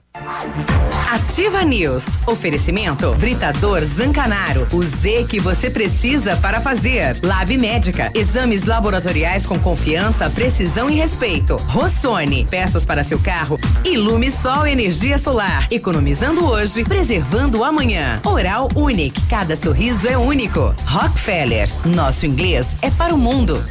Ativa 1.12 1.64
News. 1.64 2.04
Oferecimento 2.28 3.14
Britador 3.16 3.84
Zancanaro. 3.84 4.68
O 4.72 4.84
Z 4.84 5.26
que 5.28 5.40
você 5.40 5.70
precisa 5.70 6.36
para 6.38 6.62
fazer. 6.62 7.20
Lab 7.24 7.58
Médica. 7.58 8.12
Exames 8.14 8.66
laboratoriais 8.66 9.46
com 9.46 9.60
confiança, 9.60 10.30
precisão 10.30 10.90
e 10.90 10.96
respeito. 10.96 11.56
Rossoni. 11.56 12.46
Peças 12.50 12.86
para 12.86 13.04
seu 13.04 13.20
carro. 13.20 13.60
Ilume 13.84 14.32
Sol 14.32 14.66
Energia 14.66 15.18
Solar. 15.18 15.68
Economizando 15.72 16.46
hoje, 16.46 16.84
preservando 16.84 17.64
amanhã. 17.64 18.22
Oral 18.24 18.70
Unique. 18.76 19.22
Cada 19.28 19.56
sorriso 19.56 20.08
é 20.08 20.18
único. 20.18 20.74
Rockefeller. 20.86 21.70
Nosso 21.86 22.26
inglês 22.26 22.68
é 22.82 22.92
para 22.92 23.14
o 23.14 23.18
mundo. 23.18 23.62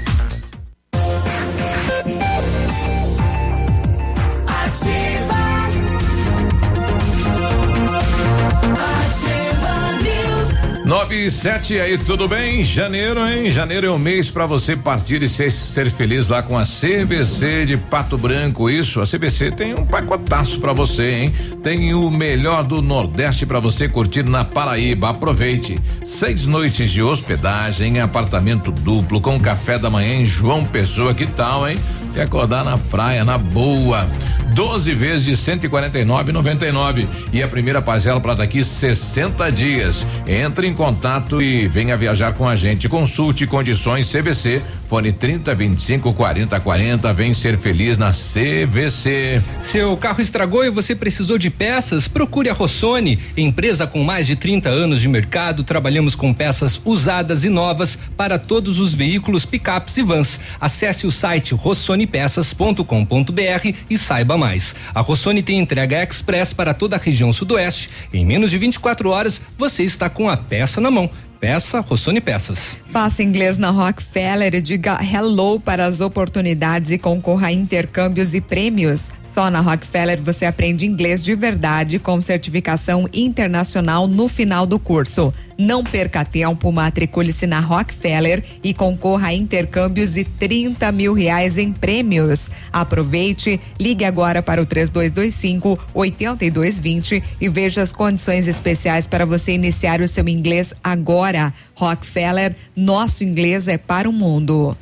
Nove 10.90 11.26
e 11.26 11.30
sete, 11.30 11.78
aí 11.78 11.96
tudo 11.96 12.26
bem? 12.26 12.64
Janeiro, 12.64 13.24
hein? 13.24 13.48
Janeiro 13.48 13.86
é 13.86 13.90
um 13.92 13.96
mês 13.96 14.28
para 14.28 14.44
você 14.44 14.74
partir 14.74 15.22
e 15.22 15.28
ser, 15.28 15.52
ser 15.52 15.88
feliz 15.88 16.28
lá 16.28 16.42
com 16.42 16.58
a 16.58 16.64
CBC 16.64 17.64
de 17.64 17.76
Pato 17.76 18.18
Branco. 18.18 18.68
Isso, 18.68 19.00
a 19.00 19.06
CBC 19.06 19.52
tem 19.52 19.72
um 19.72 19.86
pacotaço 19.86 20.58
para 20.58 20.72
você, 20.72 21.12
hein? 21.12 21.34
Tem 21.62 21.94
o 21.94 22.10
melhor 22.10 22.64
do 22.64 22.82
Nordeste 22.82 23.46
para 23.46 23.60
você 23.60 23.88
curtir 23.88 24.28
na 24.28 24.44
Paraíba. 24.44 25.10
Aproveite. 25.10 25.76
Seis 26.18 26.44
noites 26.44 26.90
de 26.90 27.00
hospedagem 27.00 27.98
em 27.98 28.00
apartamento 28.00 28.72
duplo 28.72 29.20
com 29.20 29.38
café 29.38 29.78
da 29.78 29.88
manhã 29.88 30.16
em 30.16 30.26
João 30.26 30.64
Pessoa. 30.64 31.14
Que 31.14 31.24
tal, 31.24 31.68
hein? 31.68 31.78
Quer 32.12 32.22
acordar 32.22 32.64
na 32.64 32.76
praia, 32.76 33.24
na 33.24 33.38
boa. 33.38 34.08
12 34.54 34.92
vezes 34.94 35.24
de 35.24 35.32
149,99 35.32 37.06
e 37.32 37.42
a 37.42 37.48
primeira 37.48 37.80
parcela 37.80 38.20
para 38.20 38.34
daqui 38.34 38.64
60 38.64 39.50
dias. 39.50 40.06
Entre 40.26 40.66
em 40.66 40.74
contato 40.80 41.42
e 41.42 41.68
venha 41.68 41.94
viajar 41.94 42.32
com 42.32 42.48
a 42.48 42.56
gente. 42.56 42.88
Consulte 42.88 43.46
condições 43.46 44.10
CVC, 44.10 44.62
fone 44.88 45.12
30 45.12 45.54
25 45.54 46.14
40 46.14 46.58
40. 46.58 47.12
Vem 47.12 47.34
ser 47.34 47.58
feliz 47.58 47.98
na 47.98 48.12
CVC. 48.12 49.42
Seu 49.70 49.94
carro 49.98 50.22
estragou 50.22 50.64
e 50.64 50.70
você 50.70 50.94
precisou 50.94 51.36
de 51.36 51.50
peças? 51.50 52.08
Procure 52.08 52.48
a 52.48 52.54
Rossoni, 52.54 53.18
empresa 53.36 53.86
com 53.86 54.02
mais 54.02 54.26
de 54.26 54.36
30 54.36 54.70
anos 54.70 55.02
de 55.02 55.08
mercado. 55.08 55.62
Trabalhamos 55.62 56.14
com 56.14 56.32
peças 56.32 56.80
usadas 56.82 57.44
e 57.44 57.50
novas 57.50 57.98
para 58.16 58.38
todos 58.38 58.78
os 58.78 58.94
veículos, 58.94 59.44
picapes 59.44 59.98
e 59.98 60.02
vans. 60.02 60.40
Acesse 60.58 61.06
o 61.06 61.12
site 61.12 61.52
rossonipeças.com.br 61.52 63.74
e 63.90 63.98
saiba 63.98 64.38
mais. 64.38 64.74
A 64.94 65.02
Rossoni 65.02 65.42
tem 65.42 65.58
entrega 65.58 66.02
express 66.02 66.54
para 66.54 66.72
toda 66.72 66.96
a 66.96 66.98
região 66.98 67.34
sudoeste. 67.34 67.90
Em 68.14 68.24
menos 68.24 68.50
de 68.50 68.56
24 68.56 69.10
horas, 69.10 69.42
você 69.58 69.82
está 69.82 70.08
com 70.08 70.26
a 70.26 70.38
peça 70.38 70.69
na 70.78 70.90
mão. 70.90 71.08
Peça 71.40 71.80
Rossoni 71.80 72.20
Peças. 72.20 72.76
Faça 72.92 73.22
inglês 73.22 73.56
na 73.56 73.70
Rockefeller 73.70 74.54
e 74.54 74.60
diga 74.60 75.00
hello 75.02 75.58
para 75.58 75.86
as 75.86 76.02
oportunidades 76.02 76.92
e 76.92 76.98
concorra 76.98 77.46
a 77.46 77.52
intercâmbios 77.52 78.34
e 78.34 78.42
prêmios. 78.42 79.10
Só 79.32 79.48
na 79.48 79.60
Rockefeller 79.60 80.20
você 80.20 80.44
aprende 80.44 80.84
inglês 80.84 81.24
de 81.24 81.34
verdade 81.36 82.00
com 82.00 82.20
certificação 82.20 83.08
internacional 83.12 84.08
no 84.08 84.28
final 84.28 84.66
do 84.66 84.78
curso. 84.78 85.32
Não 85.56 85.84
perca 85.84 86.24
tempo, 86.24 86.72
matricule-se 86.72 87.46
na 87.46 87.60
Rockefeller 87.60 88.42
e 88.62 88.74
concorra 88.74 89.28
a 89.28 89.34
intercâmbios 89.34 90.16
e 90.16 90.24
30 90.24 90.90
mil 90.90 91.12
reais 91.12 91.58
em 91.58 91.72
prêmios. 91.72 92.50
Aproveite, 92.72 93.60
ligue 93.78 94.04
agora 94.04 94.42
para 94.42 94.60
o 94.60 94.66
3225 94.66 95.78
8220 95.94 97.22
e 97.40 97.48
veja 97.48 97.82
as 97.82 97.92
condições 97.92 98.48
especiais 98.48 99.06
para 99.06 99.24
você 99.24 99.52
iniciar 99.52 100.00
o 100.00 100.08
seu 100.08 100.28
inglês 100.28 100.74
agora. 100.82 101.54
Rockefeller, 101.74 102.56
nosso 102.74 103.22
inglês 103.22 103.68
é 103.68 103.78
para 103.78 104.08
o 104.08 104.12
mundo. 104.12 104.76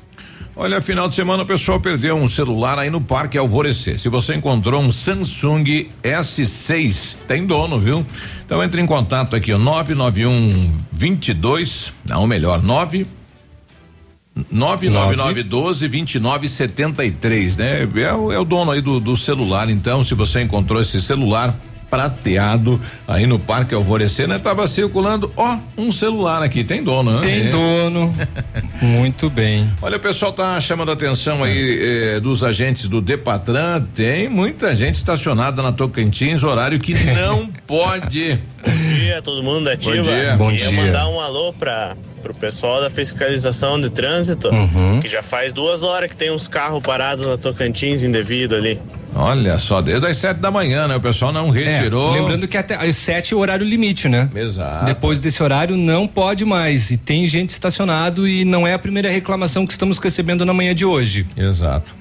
Olha, 0.61 0.83
final 0.83 1.09
de 1.09 1.15
semana 1.15 1.45
o 1.45 1.47
pessoal 1.47 1.79
perdeu 1.79 2.17
um 2.17 2.27
celular 2.27 2.81
aí 2.81 2.91
no 2.91 3.01
Parque 3.01 3.39
Alvorecer. 3.39 4.01
Se 4.01 4.09
você 4.09 4.35
encontrou 4.35 4.83
um 4.83 4.91
Samsung 4.91 5.89
S6, 6.03 7.15
tem 7.29 7.47
dono, 7.47 7.79
viu? 7.79 8.05
Então 8.45 8.63
entre 8.65 8.81
em 8.83 8.87
contato 8.87 9.37
aqui, 9.37 9.53
ó, 9.53 9.59
991 9.59 10.73
22, 10.91 11.93
não, 12.05 12.27
melhor, 12.27 12.61
9 12.61 13.07
99912 14.51 15.87
2973, 15.89 17.57
né? 17.57 17.89
É, 17.95 18.13
o- 18.13 18.33
é 18.33 18.39
o 18.39 18.45
dono 18.45 18.73
aí 18.73 18.81
do, 18.81 18.99
do 18.99 19.17
celular, 19.17 19.71
então, 19.71 20.03
se 20.03 20.15
você 20.15 20.43
encontrou 20.43 20.81
esse 20.83 21.01
celular 21.01 21.57
prateado 21.91 22.81
aí 23.07 23.27
no 23.27 23.39
Parque 23.39 23.75
Alvorecer, 23.75 24.29
né? 24.29 24.39
Tava 24.39 24.67
circulando, 24.69 25.33
ó, 25.37 25.59
um 25.77 25.91
celular 25.91 26.43
aqui, 26.43 26.63
tem 26.65 26.83
dono, 26.83 27.19
né? 27.21 27.27
Tem 27.27 27.47
É. 27.47 27.51
dono. 27.51 28.15
Muito 28.81 29.29
bem. 29.31 29.71
Olha, 29.83 29.97
o 29.97 30.01
pessoal 30.01 30.33
tá 30.33 30.61
chamando 30.61 30.91
a 30.91 30.93
atenção 30.95 31.43
aí 31.43 32.15
eh, 32.17 32.21
dos 32.21 32.45
agentes 32.45 32.89
do 32.89 33.01
Depatran. 33.01 33.83
Tem 33.95 34.29
muita 34.29 34.75
gente 34.77 34.97
estacionada 34.97 35.63
na 35.63 35.73
Tocantins, 35.73 36.43
horário 36.43 36.79
que 36.79 36.95
não 37.15 37.49
pode. 37.67 38.39
Bom 38.65 38.95
dia, 38.95 39.23
todo 39.23 39.43
mundo 39.43 39.65
da 39.65 39.73
Ativa. 39.73 39.97
Bom 39.97 40.03
dia. 40.03 40.37
Bom 40.37 40.51
Queria 40.51 40.69
dia. 40.69 40.83
mandar 40.83 41.09
um 41.09 41.21
alô 41.21 41.53
para 41.53 41.97
o 42.29 42.35
pessoal 42.35 42.81
da 42.81 42.91
fiscalização 42.91 43.81
de 43.81 43.89
trânsito, 43.91 44.49
Uhum. 44.49 45.01
que 45.01 45.09
já 45.09 45.23
faz 45.23 45.53
duas 45.53 45.83
horas 45.83 46.11
que 46.11 46.17
tem 46.17 46.31
uns 46.31 46.49
carros 46.49 46.81
parados 46.83 47.25
na 47.27 47.37
Tocantins 47.37 48.03
indevido 48.03 48.55
ali. 48.57 48.81
Olha 49.15 49.59
só, 49.59 49.81
desde 49.81 50.07
as 50.07 50.17
sete 50.19 50.39
da 50.39 50.51
manhã, 50.51 50.87
né? 50.87 50.95
O 50.97 51.01
pessoal 51.01 51.33
não 51.33 51.51
retirou. 51.51 52.15
É, 52.15 52.21
lembrando 52.21 52.47
que 52.47 52.57
até 52.57 52.75
às 52.75 52.95
sete 52.97 53.33
é 53.33 53.37
o 53.37 53.41
horário 53.41 53.65
limite, 53.65 54.09
né? 54.09 54.29
Exato. 54.35 54.85
Depois 54.85 55.19
desse 55.19 55.43
horário 55.43 55.77
não 55.77 56.07
pode 56.07 56.45
mais. 56.45 56.91
E 56.91 56.97
tem 56.97 57.27
gente 57.27 57.51
estacionado 57.51 58.29
e 58.29 58.45
não 58.45 58.67
é 58.67 58.75
a 58.75 58.79
primeira 58.79 59.09
reclamação 59.09 59.67
que 59.67 59.73
estamos 59.73 59.99
recebendo 59.99 60.45
na 60.45 60.53
manhã 60.53 60.75
de 60.75 60.85
hoje. 60.85 61.27
Exato. 61.37 61.95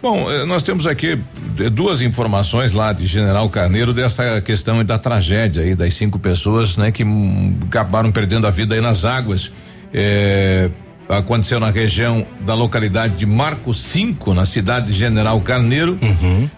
Bom, 0.00 0.30
eh, 0.30 0.44
nós 0.44 0.62
temos 0.62 0.86
aqui 0.86 1.18
eh, 1.58 1.70
duas 1.70 2.00
informações 2.02 2.72
lá 2.72 2.92
de 2.92 3.06
General 3.06 3.48
Carneiro 3.50 3.92
dessa 3.92 4.40
questão 4.40 4.84
da 4.84 4.96
tragédia 4.98 5.62
aí 5.62 5.74
das 5.74 5.94
cinco 5.94 6.18
pessoas, 6.18 6.76
né, 6.76 6.92
que 6.92 7.02
hum, 7.02 7.56
acabaram 7.66 8.12
perdendo 8.12 8.46
a 8.46 8.50
vida 8.50 8.74
aí 8.76 8.80
nas 8.80 9.04
águas. 9.04 9.50
Eh, 9.92 10.70
aconteceu 11.08 11.58
na 11.58 11.70
região 11.70 12.24
da 12.42 12.52
localidade 12.54 13.16
de 13.16 13.24
Marco 13.24 13.72
5, 13.72 14.34
na 14.34 14.44
cidade 14.44 14.88
de 14.88 14.92
General 14.92 15.40
Carneiro. 15.40 15.98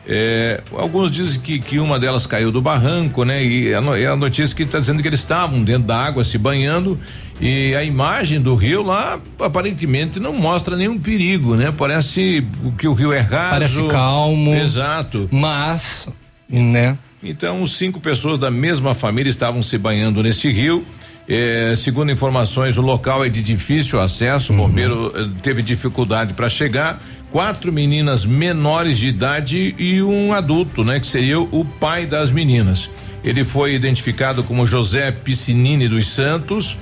Eh, 0.07 0.61
alguns 0.77 1.11
dizem 1.11 1.41
que, 1.41 1.61
que 1.61 1.79
uma 1.79 2.01
delas 2.01 2.27
caiu 2.27 2.51
do 2.51 2.61
barranco, 2.61 3.25
né? 3.25 3.43
E 3.45 3.73
a, 3.73 3.81
no- 3.81 3.97
e 3.97 4.05
a 4.05 4.17
notícia 4.17 4.55
que 4.57 4.65
está 4.65 4.81
dizendo 4.81 5.01
que 5.03 5.09
eles 5.09 5.21
estavam 5.21 5.63
dentro 5.63 5.85
da 5.85 5.97
água 5.97 6.25
se 6.25 6.37
banhando 6.37 6.99
e 7.41 7.75
a 7.75 7.83
imagem 7.83 8.39
do 8.41 8.55
rio 8.55 8.83
lá 8.83 9.19
aparentemente 9.39 10.21
não 10.21 10.35
mostra 10.35 10.77
nenhum 10.77 10.99
perigo, 10.99 11.57
né? 11.57 11.73
Parece 11.77 12.47
que 12.79 12.87
o 12.87 12.93
rio 12.93 13.13
é 13.13 13.21
raso. 13.21 13.51
Parece 13.51 13.89
calmo. 13.89 14.55
Exato. 14.55 15.27
Mas, 15.33 16.07
né? 16.49 16.99
Então, 17.23 17.67
cinco 17.67 17.99
pessoas 17.99 18.39
da 18.39 18.51
mesma 18.51 18.95
família 18.95 19.31
estavam 19.31 19.63
se 19.63 19.79
banhando 19.79 20.23
nesse 20.23 20.51
rio. 20.51 20.85
Eh, 21.27 21.75
segundo 21.77 22.11
informações, 22.11 22.77
o 22.77 22.83
local 22.83 23.25
é 23.25 23.29
de 23.29 23.41
difícil 23.41 24.01
acesso. 24.01 24.53
O 24.53 24.57
bombeiro 24.57 25.13
eh, 25.15 25.29
teve 25.43 25.63
dificuldade 25.63 26.35
para 26.35 26.49
chegar. 26.49 27.01
Quatro 27.31 27.73
meninas 27.73 28.27
menores 28.27 28.99
de 28.99 29.09
idade 29.09 29.75
e 29.79 30.03
um 30.03 30.35
adulto, 30.35 30.83
né? 30.83 30.99
Que 30.99 31.07
seria 31.07 31.41
o 31.41 31.65
pai 31.65 32.05
das 32.05 32.33
meninas. 32.33 32.91
Ele 33.23 33.45
foi 33.45 33.75
identificado 33.75 34.43
como 34.43 34.67
José 34.67 35.11
Piscinini 35.13 35.89
dos 35.89 36.07
Santos. 36.09 36.77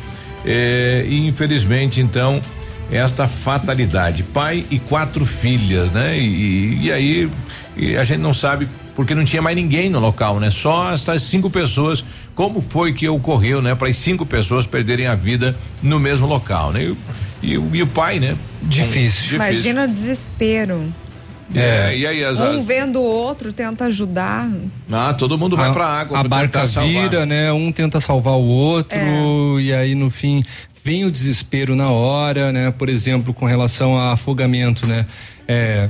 Eh, 0.45 1.05
e 1.09 1.27
infelizmente, 1.27 2.01
então, 2.01 2.41
esta 2.91 3.27
fatalidade. 3.29 4.23
Pai 4.23 4.65
e 4.71 4.79
quatro 4.79 5.25
filhas, 5.27 5.93
né? 5.93 6.19
E, 6.19 6.23
e- 6.23 6.81
e 6.87 6.93
aí 6.93 7.31
e 7.77 7.97
a 7.97 8.03
gente 8.05 8.19
não 8.21 8.33
sabe 8.35 8.67
porque 8.97 9.15
não 9.15 9.25
tinha 9.25 9.41
mais 9.41 9.55
ninguém 9.55 9.89
no 9.89 10.01
local, 10.01 10.41
né? 10.41 10.51
Só 10.51 10.93
essas 10.93 11.23
cinco 11.23 11.49
pessoas. 11.49 12.05
Como 12.35 12.61
foi 12.61 12.93
que 12.93 13.09
ocorreu, 13.09 13.61
né? 13.63 13.75
Para 13.75 13.89
as 13.89 13.97
cinco 13.97 14.25
pessoas 14.27 14.67
perderem 14.67 15.07
a 15.07 15.15
vida 15.15 15.57
no 15.83 15.99
mesmo 16.01 16.27
local, 16.27 16.73
né? 16.73 16.83
E, 16.85 17.57
o- 17.57 17.71
e, 17.75 17.77
e 17.79 17.83
o 17.83 17.87
pai, 17.87 18.19
né? 18.19 18.37
Difícil. 18.63 19.37
Imagina 19.37 19.85
o 19.85 19.89
desespero. 19.89 20.93
É, 21.55 21.97
e 21.97 22.07
aí 22.07 22.23
as, 22.25 22.39
Um 22.41 22.63
vendo 22.63 23.01
o 23.01 23.03
outro, 23.05 23.53
tenta 23.53 23.87
ajudar. 23.87 24.51
ah, 24.93 25.15
todo 25.15 25.39
mundo 25.39 25.57
vai 25.57 25.71
a, 25.71 25.73
pra 25.73 25.87
água. 25.87 26.19
A 26.19 26.23
barca 26.25 26.65
vira, 26.67 27.25
né? 27.25 27.51
Um 27.53 27.73
tenta 27.73 28.01
salvar 28.01 28.35
o 28.35 28.45
outro 28.47 28.97
É. 28.99 29.61
e 29.63 29.73
aí 29.73 29.95
no 29.95 30.11
fim 30.11 30.45
vem 30.85 31.05
o 31.05 31.11
desespero 31.11 31.75
na 31.75 31.91
hora, 31.91 32.53
né? 32.53 32.71
Por 32.71 32.89
exemplo, 32.89 33.33
com 33.33 33.47
relação 33.47 33.99
a 33.99 34.13
afogamento, 34.13 34.87
né? 34.87 35.07
É, 35.47 35.89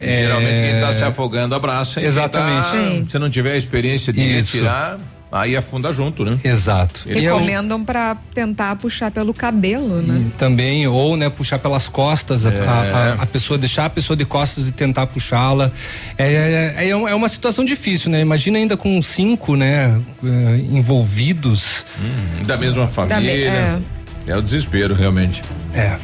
Geralmente 0.00 0.70
quem 0.72 0.80
tá 0.80 0.88
é, 0.88 0.92
se 0.92 1.04
afogando 1.04 1.54
abraça. 1.54 2.02
Exatamente. 2.02 3.04
tá- 3.04 3.10
se 3.10 3.18
não 3.18 3.30
tiver 3.30 3.52
a 3.52 3.56
experiência 3.56 4.12
de 4.12 4.20
Isso. 4.20 4.54
retirar, 4.56 4.98
aí 5.30 5.56
afunda 5.56 5.92
junto, 5.92 6.24
né? 6.24 6.38
Exato. 6.44 7.02
E 7.06 7.12
é 7.12 7.20
Recomendam 7.20 7.84
pra 7.84 8.16
tentar 8.32 8.76
puxar 8.76 9.10
pelo 9.10 9.34
cabelo, 9.34 10.00
né? 10.00 10.26
também 10.38 10.86
ou 10.86 11.16
né 11.16 11.28
puxar 11.28 11.58
pelas 11.58 11.88
costas 11.88 12.46
a- 12.46 12.50
É. 12.52 12.60
a, 12.66 12.72
a- 12.72 13.22
a 13.22 13.26
pessoa 13.26 13.58
deixar 13.58 13.86
a 13.86 13.90
pessoa 13.90 14.16
de 14.16 14.24
costas 14.24 14.68
e 14.68 14.72
tentar 14.72 15.06
puxá-la 15.08 15.70
é, 16.16 16.74
é, 16.78 16.86
é 16.86 16.88
é 16.90 17.14
uma 17.14 17.28
situação 17.28 17.64
difícil 17.64 18.10
né 18.10 18.20
imagina 18.20 18.58
ainda 18.58 18.76
com 18.76 19.00
cinco 19.02 19.56
né 19.56 20.00
eh, 20.24 20.58
envolvidos 20.70 21.84
Da 22.46 22.56
mesma 22.56 22.86
família. 22.86 23.80
é. 24.28 24.36
o 24.36 24.42
desespero, 24.42 24.94
realmente. 24.94 25.42
É. 25.74 25.96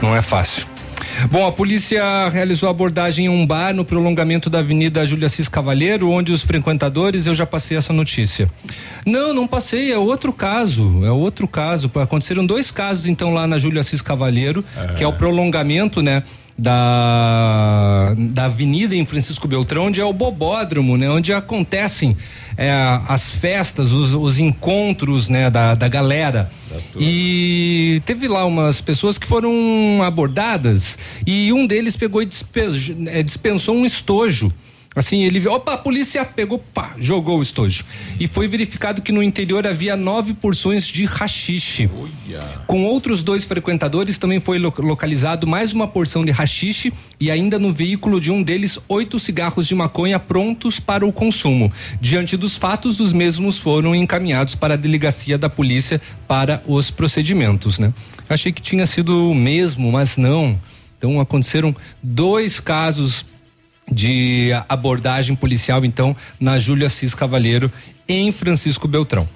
Não 0.00 0.14
é 0.16 0.22
fácil. 0.22 0.66
Bom, 1.30 1.46
a 1.46 1.52
polícia 1.52 2.28
realizou 2.28 2.68
abordagem 2.68 3.26
em 3.26 3.28
um 3.28 3.46
bar 3.46 3.74
no 3.74 3.84
prolongamento 3.84 4.50
da 4.50 4.58
Avenida 4.58 5.04
Júlia 5.06 5.28
Cis 5.28 5.48
Cavalheiro, 5.48 6.10
onde 6.10 6.32
os 6.32 6.42
frequentadores, 6.42 7.26
eu 7.26 7.34
já 7.34 7.46
passei 7.46 7.76
essa 7.76 7.92
notícia. 7.92 8.48
Não, 9.06 9.32
não 9.32 9.46
passei, 9.46 9.92
é 9.92 9.98
outro 9.98 10.32
caso, 10.32 11.04
é 11.04 11.10
outro 11.10 11.46
caso. 11.48 11.90
Aconteceram 11.94 12.44
dois 12.44 12.70
casos 12.70 13.06
então 13.06 13.32
lá 13.32 13.46
na 13.46 13.58
Júlia 13.58 13.82
Cis 13.82 14.02
Cavalheiro, 14.02 14.64
que 14.96 15.04
é 15.04 15.06
o 15.06 15.12
prolongamento, 15.12 16.02
né? 16.02 16.22
Da, 16.56 18.14
da 18.16 18.44
avenida 18.44 18.94
em 18.94 19.06
Francisco 19.06 19.48
Beltrão, 19.48 19.86
onde 19.86 20.00
é 20.00 20.04
o 20.04 20.12
Bobódromo, 20.12 20.96
né? 20.96 21.08
Onde 21.10 21.32
acontecem 21.32 22.16
é, 22.56 22.70
as 23.08 23.30
festas, 23.30 23.90
os, 23.90 24.12
os 24.14 24.38
encontros, 24.38 25.28
né? 25.28 25.48
Da, 25.50 25.74
da 25.74 25.88
galera. 25.88 26.50
E 26.98 28.02
teve 28.04 28.28
lá 28.28 28.44
umas 28.44 28.80
pessoas 28.80 29.18
que 29.18 29.26
foram 29.26 30.02
abordadas 30.02 30.98
e 31.26 31.52
um 31.52 31.66
deles 31.66 31.96
pegou 31.96 32.22
e 32.22 32.28
eh, 33.06 33.22
dispensou 33.22 33.76
um 33.76 33.84
estojo. 33.84 34.52
Assim, 34.94 35.24
ele, 35.24 35.46
opa, 35.48 35.72
a 35.72 35.78
polícia 35.78 36.22
pegou, 36.24 36.58
pá, 36.58 36.92
jogou 36.98 37.38
o 37.38 37.42
estojo. 37.42 37.84
E 38.20 38.26
foi 38.26 38.46
verificado 38.46 39.00
que 39.00 39.10
no 39.10 39.22
interior 39.22 39.66
havia 39.66 39.96
nove 39.96 40.34
porções 40.34 40.86
de 40.86 41.06
rachixe. 41.06 41.88
Com 42.66 42.84
outros 42.84 43.22
dois 43.22 43.42
frequentadores 43.44 44.18
também 44.18 44.38
foi 44.38 44.58
lo- 44.58 44.72
localizado 44.78 45.46
mais 45.46 45.72
uma 45.72 45.88
porção 45.88 46.24
de 46.24 46.30
rachixe 46.30 46.92
e 47.18 47.30
ainda 47.30 47.58
no 47.58 47.72
veículo 47.72 48.20
de 48.20 48.30
um 48.30 48.42
deles 48.42 48.78
oito 48.86 49.18
cigarros 49.18 49.66
de 49.66 49.74
maconha 49.74 50.18
prontos 50.18 50.78
para 50.78 51.06
o 51.06 51.12
consumo. 51.12 51.72
Diante 52.00 52.36
dos 52.36 52.56
fatos, 52.56 53.00
os 53.00 53.14
mesmos 53.14 53.56
foram 53.56 53.94
encaminhados 53.94 54.54
para 54.54 54.74
a 54.74 54.76
delegacia 54.76 55.38
da 55.38 55.48
polícia 55.48 56.02
para 56.28 56.62
os 56.66 56.90
procedimentos, 56.90 57.78
né? 57.78 57.94
Achei 58.28 58.52
que 58.52 58.60
tinha 58.60 58.86
sido 58.86 59.30
o 59.30 59.34
mesmo, 59.34 59.90
mas 59.90 60.18
não. 60.18 60.58
Então 60.98 61.18
aconteceram 61.18 61.74
dois 62.02 62.60
casos 62.60 63.24
de 63.90 64.50
abordagem 64.68 65.34
policial, 65.34 65.84
então, 65.84 66.16
na 66.38 66.58
Júlia 66.58 66.86
Assis 66.86 67.14
Cavalheiro, 67.14 67.70
em 68.08 68.30
Francisco 68.30 68.86
Beltrão. 68.88 69.28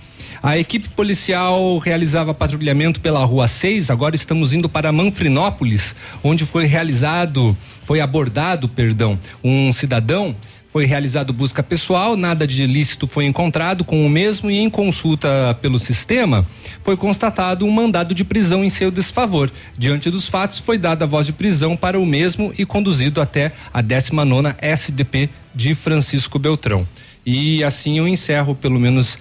A 0.42 0.58
equipe 0.58 0.88
policial 0.90 1.78
realizava 1.78 2.34
patrulhamento 2.34 3.00
pela 3.00 3.24
Rua 3.24 3.48
6, 3.48 3.90
agora 3.90 4.14
estamos 4.14 4.52
indo 4.52 4.68
para 4.68 4.92
Manfrinópolis, 4.92 5.96
onde 6.22 6.44
foi 6.44 6.66
realizado, 6.66 7.56
foi 7.84 8.00
abordado, 8.00 8.68
perdão, 8.68 9.18
um 9.42 9.72
cidadão 9.72 10.36
foi 10.76 10.84
realizado 10.84 11.32
busca 11.32 11.62
pessoal, 11.62 12.18
nada 12.18 12.46
de 12.46 12.62
ilícito 12.62 13.06
foi 13.06 13.24
encontrado 13.24 13.82
com 13.82 14.04
o 14.04 14.10
mesmo 14.10 14.50
e 14.50 14.58
em 14.58 14.68
consulta 14.68 15.56
pelo 15.62 15.78
sistema 15.78 16.46
foi 16.84 16.98
constatado 16.98 17.64
um 17.64 17.70
mandado 17.70 18.14
de 18.14 18.22
prisão 18.22 18.62
em 18.62 18.68
seu 18.68 18.90
desfavor. 18.90 19.50
Diante 19.78 20.10
dos 20.10 20.28
fatos, 20.28 20.58
foi 20.58 20.76
dada 20.76 21.06
a 21.06 21.08
voz 21.08 21.24
de 21.24 21.32
prisão 21.32 21.78
para 21.78 21.98
o 21.98 22.04
mesmo 22.04 22.52
e 22.58 22.66
conduzido 22.66 23.22
até 23.22 23.52
a 23.72 23.80
19 23.80 24.54
SDP 24.60 25.30
de 25.54 25.74
Francisco 25.74 26.38
Beltrão. 26.38 26.86
E 27.24 27.64
assim 27.64 27.96
eu 27.96 28.06
encerro, 28.06 28.54
pelo 28.54 28.78
menos 28.78 29.18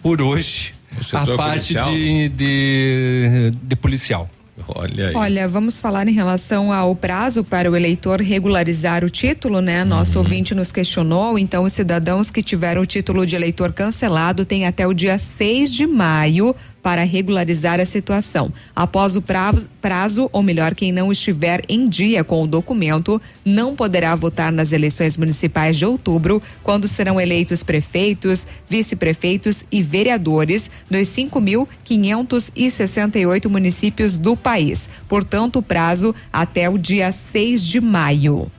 por 0.00 0.22
hoje, 0.22 0.74
a 1.12 1.36
parte 1.36 1.74
de, 1.74 2.28
de, 2.28 3.52
de 3.60 3.74
policial. 3.74 4.30
Olha 4.68 5.08
aí. 5.08 5.14
Olha, 5.14 5.48
vamos 5.48 5.80
falar 5.80 6.08
em 6.08 6.12
relação 6.12 6.72
ao 6.72 6.94
prazo 6.94 7.44
para 7.44 7.70
o 7.70 7.76
eleitor 7.76 8.20
regularizar 8.20 9.04
o 9.04 9.10
título, 9.10 9.60
né? 9.60 9.84
Nosso 9.84 10.18
Uhum. 10.18 10.24
ouvinte 10.24 10.54
nos 10.54 10.72
questionou, 10.72 11.38
então 11.38 11.64
os 11.64 11.72
cidadãos 11.72 12.30
que 12.30 12.42
tiveram 12.42 12.82
o 12.82 12.86
título 12.86 13.26
de 13.26 13.36
eleitor 13.36 13.72
cancelado 13.72 14.44
têm 14.44 14.66
até 14.66 14.86
o 14.86 14.92
dia 14.94 15.18
6 15.18 15.72
de 15.72 15.86
maio 15.86 16.54
para 16.84 17.02
regularizar 17.02 17.80
a 17.80 17.84
situação. 17.86 18.52
Após 18.76 19.16
o 19.16 19.22
prazo, 19.22 19.70
prazo, 19.80 20.28
ou 20.30 20.42
melhor, 20.42 20.74
quem 20.74 20.92
não 20.92 21.10
estiver 21.10 21.62
em 21.66 21.88
dia 21.88 22.22
com 22.22 22.42
o 22.42 22.46
documento, 22.46 23.18
não 23.42 23.74
poderá 23.74 24.14
votar 24.14 24.52
nas 24.52 24.70
eleições 24.70 25.16
municipais 25.16 25.78
de 25.78 25.86
outubro, 25.86 26.42
quando 26.62 26.86
serão 26.86 27.18
eleitos 27.18 27.62
prefeitos, 27.62 28.46
vice-prefeitos 28.68 29.64
e 29.72 29.82
vereadores 29.82 30.70
nos 30.90 31.08
5.568 31.08 33.48
municípios 33.48 34.18
do 34.18 34.36
país. 34.36 34.90
Portanto, 35.08 35.60
o 35.60 35.62
prazo 35.62 36.14
até 36.30 36.68
o 36.68 36.76
dia 36.76 37.10
6 37.10 37.64
de 37.64 37.80
maio. 37.80 38.52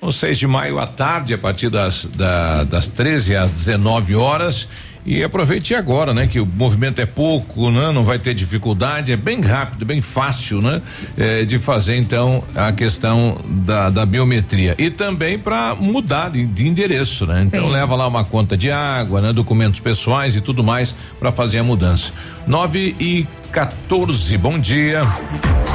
No 0.00 0.12
6 0.12 0.38
de 0.38 0.46
maio 0.46 0.78
à 0.78 0.86
tarde, 0.86 1.34
a 1.34 1.38
partir 1.38 1.68
das, 1.68 2.04
da, 2.04 2.62
das 2.62 2.86
13 2.86 3.34
às 3.34 3.50
19 3.50 4.14
horas. 4.14 4.68
E 5.06 5.22
aproveite 5.22 5.72
agora, 5.72 6.12
né? 6.12 6.26
Que 6.26 6.40
o 6.40 6.46
movimento 6.46 7.00
é 7.00 7.06
pouco, 7.06 7.70
né? 7.70 7.92
Não 7.92 8.04
vai 8.04 8.18
ter 8.18 8.34
dificuldade, 8.34 9.12
é 9.12 9.16
bem 9.16 9.40
rápido, 9.40 9.86
bem 9.86 10.00
fácil, 10.00 10.60
né? 10.60 10.82
É, 11.16 11.44
de 11.44 11.60
fazer 11.60 11.96
então 11.96 12.42
a 12.56 12.72
questão 12.72 13.40
da, 13.64 13.88
da 13.88 14.04
biometria 14.04 14.74
e 14.76 14.90
também 14.90 15.38
para 15.38 15.76
mudar 15.76 16.30
de, 16.30 16.44
de, 16.44 16.66
endereço, 16.66 17.24
né? 17.24 17.44
Então 17.46 17.66
Sim. 17.66 17.72
leva 17.72 17.94
lá 17.94 18.08
uma 18.08 18.24
conta 18.24 18.56
de 18.56 18.68
água, 18.68 19.20
né? 19.20 19.32
Documentos 19.32 19.78
pessoais 19.78 20.34
e 20.34 20.40
tudo 20.40 20.64
mais 20.64 20.92
para 21.20 21.30
fazer 21.30 21.60
a 21.60 21.64
mudança. 21.64 22.12
9 22.46 22.96
e 22.98 23.26
14. 23.56 24.36
Bom 24.36 24.58
dia. 24.58 25.00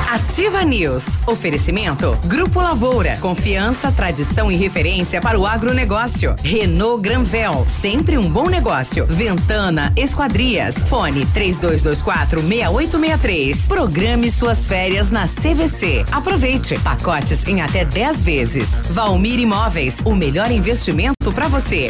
Ativa 0.07 0.63
News. 0.63 1.03
Oferecimento. 1.25 2.15
Grupo 2.25 2.61
Lavoura. 2.61 3.17
Confiança, 3.17 3.91
tradição 3.91 4.51
e 4.51 4.55
referência 4.55 5.19
para 5.19 5.39
o 5.39 5.47
agronegócio. 5.47 6.35
Renault 6.43 7.01
Granvel. 7.01 7.65
Sempre 7.67 8.19
um 8.19 8.29
bom 8.29 8.47
negócio. 8.47 9.07
Ventana 9.07 9.91
Esquadrias. 9.97 10.75
Fone 10.87 11.25
3224 11.33 12.41
6863. 12.41 13.65
Programe 13.65 14.29
suas 14.29 14.67
férias 14.67 15.09
na 15.09 15.27
CVC. 15.27 16.05
Aproveite. 16.11 16.77
Pacotes 16.81 17.47
em 17.47 17.63
até 17.63 17.83
10 17.83 18.21
vezes. 18.21 18.69
Valmir 18.91 19.39
Imóveis. 19.39 20.01
O 20.05 20.13
melhor 20.13 20.51
investimento 20.51 21.33
para 21.33 21.47
você. 21.47 21.89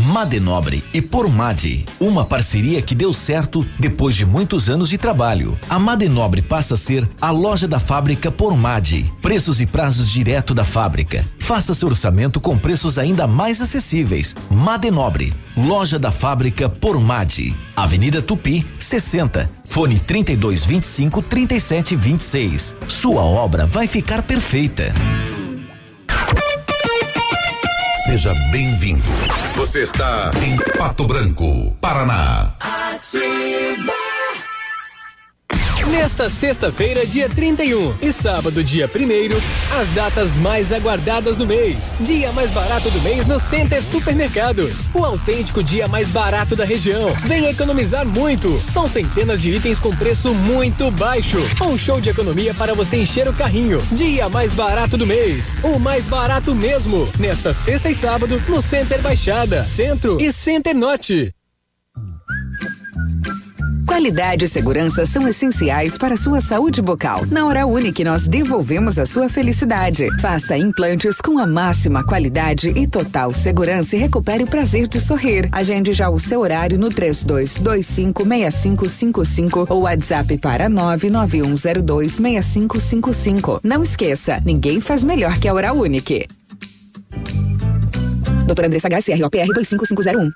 Madenobre 0.00 0.82
e 0.94 1.02
Pormade, 1.02 1.84
uma 2.00 2.24
parceria 2.24 2.80
que 2.80 2.94
deu 2.94 3.12
certo 3.12 3.66
depois 3.78 4.14
de 4.14 4.24
muitos 4.24 4.66
anos 4.70 4.88
de 4.88 4.96
trabalho. 4.96 5.58
A 5.68 5.78
Madenobre 5.78 6.40
passa 6.40 6.72
a 6.72 6.76
ser 6.76 7.08
a 7.20 7.30
loja 7.30 7.68
da 7.68 7.78
fábrica 7.78 8.30
Pormade. 8.30 9.04
Preços 9.20 9.60
e 9.60 9.66
prazos 9.66 10.10
direto 10.10 10.54
da 10.54 10.64
fábrica. 10.64 11.22
Faça 11.38 11.74
seu 11.74 11.88
orçamento 11.88 12.40
com 12.40 12.56
preços 12.56 12.98
ainda 12.98 13.26
mais 13.26 13.60
acessíveis. 13.60 14.34
Madenobre, 14.48 15.34
loja 15.54 15.98
da 15.98 16.10
fábrica 16.10 16.66
Pormade. 16.66 17.54
Avenida 17.76 18.22
Tupi, 18.22 18.66
60. 18.78 19.50
Fone 19.66 19.98
3225 19.98 21.20
3726. 21.20 22.74
Sua 22.88 23.22
obra 23.22 23.66
vai 23.66 23.86
ficar 23.86 24.22
perfeita. 24.22 24.94
Seja 28.04 28.32
bem-vindo. 28.50 29.02
Você 29.56 29.82
está 29.82 30.30
em 30.42 30.56
Pato 30.78 31.04
Branco, 31.06 31.70
Paraná. 31.80 32.54
Ativa. 32.58 34.09
Nesta 35.90 36.30
sexta-feira, 36.30 37.04
dia 37.04 37.28
31 37.28 37.94
e 38.00 38.12
sábado, 38.12 38.62
dia 38.62 38.88
1 38.88 39.80
as 39.80 39.88
datas 39.88 40.38
mais 40.38 40.72
aguardadas 40.72 41.36
do 41.36 41.44
mês. 41.44 41.96
Dia 41.98 42.30
mais 42.30 42.52
barato 42.52 42.88
do 42.90 43.00
mês 43.00 43.26
no 43.26 43.40
Center 43.40 43.82
Supermercados. 43.82 44.88
O 44.94 45.04
autêntico 45.04 45.64
dia 45.64 45.88
mais 45.88 46.08
barato 46.08 46.54
da 46.54 46.64
região. 46.64 47.10
Vem 47.26 47.46
economizar 47.46 48.06
muito. 48.06 48.48
São 48.70 48.86
centenas 48.86 49.42
de 49.42 49.50
itens 49.50 49.80
com 49.80 49.94
preço 49.94 50.32
muito 50.32 50.92
baixo. 50.92 51.38
Um 51.60 51.76
show 51.76 52.00
de 52.00 52.10
economia 52.10 52.54
para 52.54 52.72
você 52.72 52.98
encher 52.98 53.28
o 53.28 53.32
carrinho. 53.32 53.82
Dia 53.90 54.28
mais 54.28 54.52
barato 54.52 54.96
do 54.96 55.06
mês. 55.06 55.58
O 55.62 55.78
mais 55.78 56.06
barato 56.06 56.54
mesmo. 56.54 57.08
Nesta 57.18 57.52
sexta 57.52 57.90
e 57.90 57.94
sábado, 57.96 58.40
no 58.48 58.62
Center 58.62 59.02
Baixada, 59.02 59.62
Centro 59.64 60.18
e 60.20 60.32
Center 60.32 60.74
Norte. 60.74 61.34
Qualidade 63.86 64.44
e 64.44 64.48
segurança 64.48 65.06
são 65.06 65.28
essenciais 65.28 65.96
para 65.98 66.14
a 66.14 66.16
sua 66.16 66.40
saúde 66.40 66.80
bucal. 66.80 67.26
Na 67.26 67.44
Hora 67.46 67.66
Única, 67.66 68.02
nós 68.04 68.26
devolvemos 68.26 68.98
a 68.98 69.04
sua 69.06 69.28
felicidade. 69.28 70.08
Faça 70.20 70.56
implantes 70.56 71.20
com 71.20 71.38
a 71.38 71.46
máxima 71.46 72.02
qualidade 72.04 72.70
e 72.70 72.86
total 72.86 73.34
segurança 73.34 73.96
e 73.96 73.98
recupere 73.98 74.44
o 74.44 74.46
prazer 74.46 74.88
de 74.88 74.98
sorrir. 75.00 75.48
Agende 75.52 75.92
já 75.92 76.08
o 76.08 76.18
seu 76.18 76.40
horário 76.40 76.78
no 76.78 76.88
32256555 76.90 79.66
ou 79.68 79.82
WhatsApp 79.82 80.38
para 80.38 80.70
991026555. 80.70 83.60
Não 83.62 83.82
esqueça, 83.82 84.40
ninguém 84.44 84.80
faz 84.80 85.04
melhor 85.04 85.38
que 85.38 85.46
a 85.48 85.54
Hora 85.54 85.72
Única. 85.72 86.26
Doutora 88.46 88.66
Andressa 88.66 88.88
HSROPR 88.88 89.52
25501. 89.54 90.30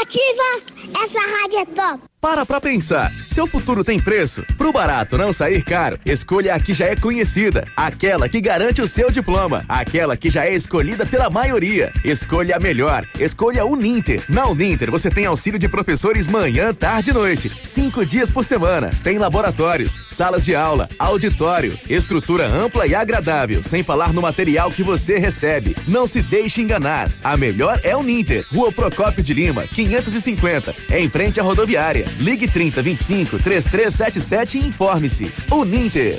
Ativa! 0.00 1.02
Essa 1.04 1.20
rádio 1.20 1.58
é 1.58 1.66
top! 1.66 2.10
Para 2.20 2.44
pra 2.44 2.60
pensar. 2.60 3.10
Seu 3.26 3.46
futuro 3.46 3.82
tem 3.82 3.98
preço? 3.98 4.44
Pro 4.58 4.70
barato 4.70 5.16
não 5.16 5.32
sair 5.32 5.64
caro, 5.64 5.98
escolha 6.04 6.54
a 6.54 6.60
que 6.60 6.74
já 6.74 6.84
é 6.84 6.94
conhecida. 6.94 7.66
Aquela 7.74 8.28
que 8.28 8.42
garante 8.42 8.82
o 8.82 8.86
seu 8.86 9.10
diploma. 9.10 9.64
Aquela 9.66 10.18
que 10.18 10.28
já 10.28 10.44
é 10.44 10.54
escolhida 10.54 11.06
pela 11.06 11.30
maioria. 11.30 11.90
Escolha 12.04 12.56
a 12.56 12.60
melhor. 12.60 13.06
Escolha 13.18 13.62
a 13.62 13.64
Uninter. 13.64 14.22
Na 14.28 14.46
Uninter 14.46 14.90
você 14.90 15.08
tem 15.08 15.24
auxílio 15.24 15.58
de 15.58 15.66
professores 15.66 16.28
manhã, 16.28 16.74
tarde 16.74 17.08
e 17.08 17.14
noite. 17.14 17.50
Cinco 17.62 18.04
dias 18.04 18.30
por 18.30 18.44
semana. 18.44 18.90
Tem 19.02 19.16
laboratórios, 19.16 19.98
salas 20.06 20.44
de 20.44 20.54
aula, 20.54 20.90
auditório, 20.98 21.78
estrutura 21.88 22.46
ampla 22.46 22.86
e 22.86 22.94
agradável. 22.94 23.62
Sem 23.62 23.82
falar 23.82 24.12
no 24.12 24.20
material 24.20 24.70
que 24.70 24.82
você 24.82 25.16
recebe. 25.16 25.74
Não 25.88 26.06
se 26.06 26.20
deixe 26.20 26.60
enganar. 26.60 27.10
A 27.24 27.34
melhor 27.34 27.80
é 27.82 27.96
Uninter. 27.96 28.44
Rua 28.52 28.70
Procópio 28.70 29.24
de 29.24 29.32
Lima, 29.32 29.66
550. 29.90 30.74
Em 30.90 31.08
frente 31.10 31.40
à 31.40 31.42
rodoviária. 31.42 32.04
Ligue 32.18 32.46
30 32.46 32.80
25 32.82 33.38
3377 33.38 34.58
e 34.58 34.66
informe-se. 34.66 35.32
Uninter. 35.50 36.18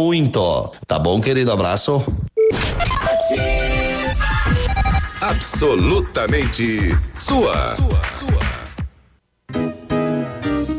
muito. 0.00 0.72
Tá 0.86 0.98
bom, 0.98 1.20
querido? 1.20 1.52
Abraço. 1.52 2.02
Absolutamente 5.20 6.96
sua. 7.18 7.76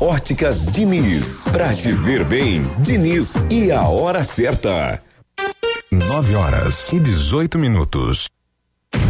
Óticas 0.00 0.66
Diniz. 0.66 1.44
Pra 1.50 1.74
te 1.74 1.90
ver 1.92 2.22
bem, 2.24 2.62
Diniz 2.80 3.36
e 3.50 3.72
a 3.72 3.88
hora 3.88 4.22
certa. 4.22 5.02
9 5.90 6.34
horas 6.34 6.92
e 6.92 7.00
18 7.00 7.58
minutos. 7.58 8.28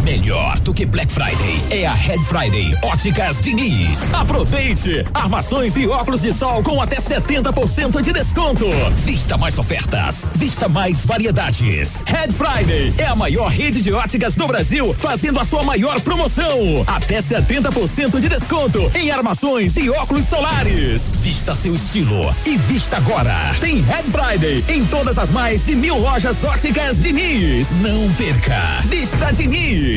Melhor 0.07 0.57
do 0.61 0.73
que 0.73 0.85
Black 0.85 1.11
Friday 1.11 1.61
é 1.69 1.85
a 1.85 1.93
Red 1.93 2.19
Friday 2.19 2.73
Óticas 2.81 3.41
Diniz. 3.41 4.13
Aproveite! 4.13 5.05
Armações 5.13 5.75
e 5.75 5.85
óculos 5.85 6.21
de 6.21 6.31
sol 6.31 6.63
com 6.63 6.81
até 6.81 6.95
70% 6.95 8.01
de 8.01 8.13
desconto. 8.13 8.67
Vista 8.95 9.37
mais 9.37 9.59
ofertas, 9.59 10.25
vista 10.33 10.69
mais 10.69 11.05
variedades. 11.05 12.05
Red 12.07 12.31
Friday 12.31 12.93
é 12.97 13.03
a 13.03 13.17
maior 13.17 13.49
rede 13.49 13.81
de 13.81 13.91
óticas 13.91 14.37
do 14.37 14.47
Brasil, 14.47 14.95
fazendo 14.97 15.41
a 15.41 15.43
sua 15.43 15.61
maior 15.63 15.99
promoção. 15.99 16.85
Até 16.87 17.19
70% 17.19 18.21
de 18.21 18.29
desconto 18.29 18.89
em 18.95 19.11
armações 19.11 19.75
e 19.75 19.89
óculos 19.89 20.23
solares. 20.23 21.15
Vista 21.17 21.53
seu 21.53 21.75
estilo 21.75 22.33
e 22.45 22.57
vista 22.57 22.95
agora. 22.95 23.35
Tem 23.59 23.81
Red 23.81 24.03
Friday 24.03 24.63
em 24.69 24.85
todas 24.85 25.17
as 25.17 25.33
mais 25.33 25.65
de 25.65 25.75
mil 25.75 25.97
lojas 25.97 26.45
óticas 26.45 26.97
Diniz. 26.97 27.71
Não 27.81 28.09
perca! 28.13 28.55
Vista 28.85 29.33
Diniz. 29.33 29.96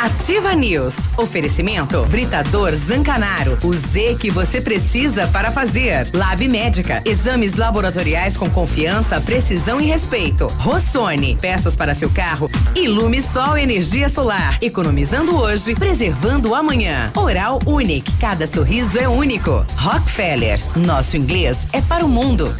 Ativa 0.00 0.54
News. 0.54 0.94
Oferecimento 1.16 2.04
Britador 2.06 2.74
Zancanaro. 2.74 3.58
O 3.64 3.74
Z 3.74 4.16
que 4.18 4.30
você 4.30 4.60
precisa 4.60 5.26
para 5.26 5.50
fazer. 5.50 6.08
Lab 6.14 6.46
Médica. 6.46 7.02
Exames 7.04 7.56
laboratoriais 7.56 8.36
com 8.36 8.48
confiança, 8.48 9.20
precisão 9.20 9.80
e 9.80 9.86
respeito. 9.86 10.46
Rossoni. 10.58 11.36
Peças 11.40 11.76
para 11.76 11.94
seu 11.94 12.10
carro. 12.10 12.50
Ilume 12.74 13.20
Sol 13.20 13.56
Energia 13.58 14.08
Solar. 14.08 14.58
Economizando 14.60 15.36
hoje, 15.36 15.74
preservando 15.74 16.54
amanhã. 16.54 17.12
Oral 17.16 17.58
Unique. 17.66 18.12
Cada 18.18 18.46
sorriso 18.46 18.98
é 18.98 19.08
único. 19.08 19.64
Rockefeller. 19.76 20.60
Nosso 20.76 21.16
inglês 21.16 21.58
é 21.72 21.80
para 21.82 22.04
o 22.04 22.08
mundo. 22.08 22.54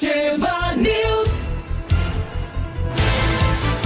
Ativa 0.00 0.74
News. 0.76 1.30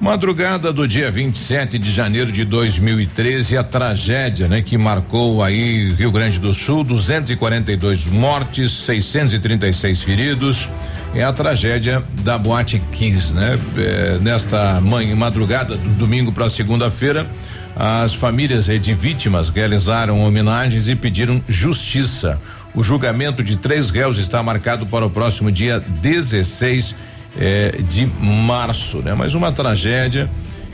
Madrugada 0.00 0.72
do 0.72 0.86
dia 0.86 1.10
27 1.10 1.76
de 1.76 1.90
janeiro 1.90 2.30
de 2.30 2.44
2013, 2.44 3.58
a 3.58 3.64
tragédia, 3.64 4.46
né, 4.46 4.62
que 4.62 4.78
marcou 4.78 5.42
aí 5.42 5.92
Rio 5.92 6.12
Grande 6.12 6.38
do 6.38 6.54
Sul, 6.54 6.84
242 6.84 8.06
mortes, 8.06 8.70
636 8.70 10.02
feridos. 10.04 10.68
É 11.16 11.24
a 11.24 11.32
tragédia 11.32 12.00
da 12.22 12.38
Boate 12.38 12.80
Kiss, 12.92 13.34
né? 13.34 13.58
É, 13.76 14.18
nesta 14.20 14.80
manhã, 14.80 15.16
madrugada 15.16 15.76
do 15.76 15.88
domingo 15.94 16.30
para 16.30 16.48
segunda-feira, 16.48 17.26
as 17.74 18.14
famílias 18.14 18.66
de 18.66 18.94
vítimas 18.94 19.48
realizaram 19.48 20.20
homenagens 20.20 20.86
e 20.86 20.94
pediram 20.94 21.42
justiça. 21.48 22.38
O 22.72 22.84
julgamento 22.84 23.42
de 23.42 23.56
três 23.56 23.90
réus 23.90 24.18
está 24.18 24.42
marcado 24.44 24.86
para 24.86 25.04
o 25.04 25.10
próximo 25.10 25.50
dia 25.50 25.80
16 25.80 26.94
eh, 27.38 27.80
de 27.88 28.06
março, 28.20 28.98
né? 28.98 29.14
Mais 29.14 29.34
uma 29.34 29.52
tragédia 29.52 30.28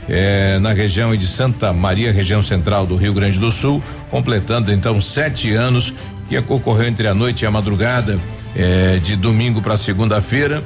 eh, 0.09 0.57
na 0.59 0.73
região 0.73 1.15
de 1.15 1.27
Santa 1.27 1.71
Maria, 1.71 2.11
região 2.11 2.41
central 2.41 2.85
do 2.85 2.95
Rio 2.95 3.13
Grande 3.13 3.39
do 3.39 3.51
Sul, 3.51 3.81
completando 4.09 4.71
então 4.71 4.99
sete 4.99 5.53
anos 5.53 5.93
que 6.27 6.37
ocorreu 6.37 6.87
entre 6.87 7.07
a 7.07 7.13
noite 7.13 7.43
e 7.43 7.45
a 7.45 7.51
madrugada 7.51 8.19
eh, 8.55 8.99
de 9.03 9.15
domingo 9.15 9.61
para 9.61 9.77
segunda-feira 9.77 10.63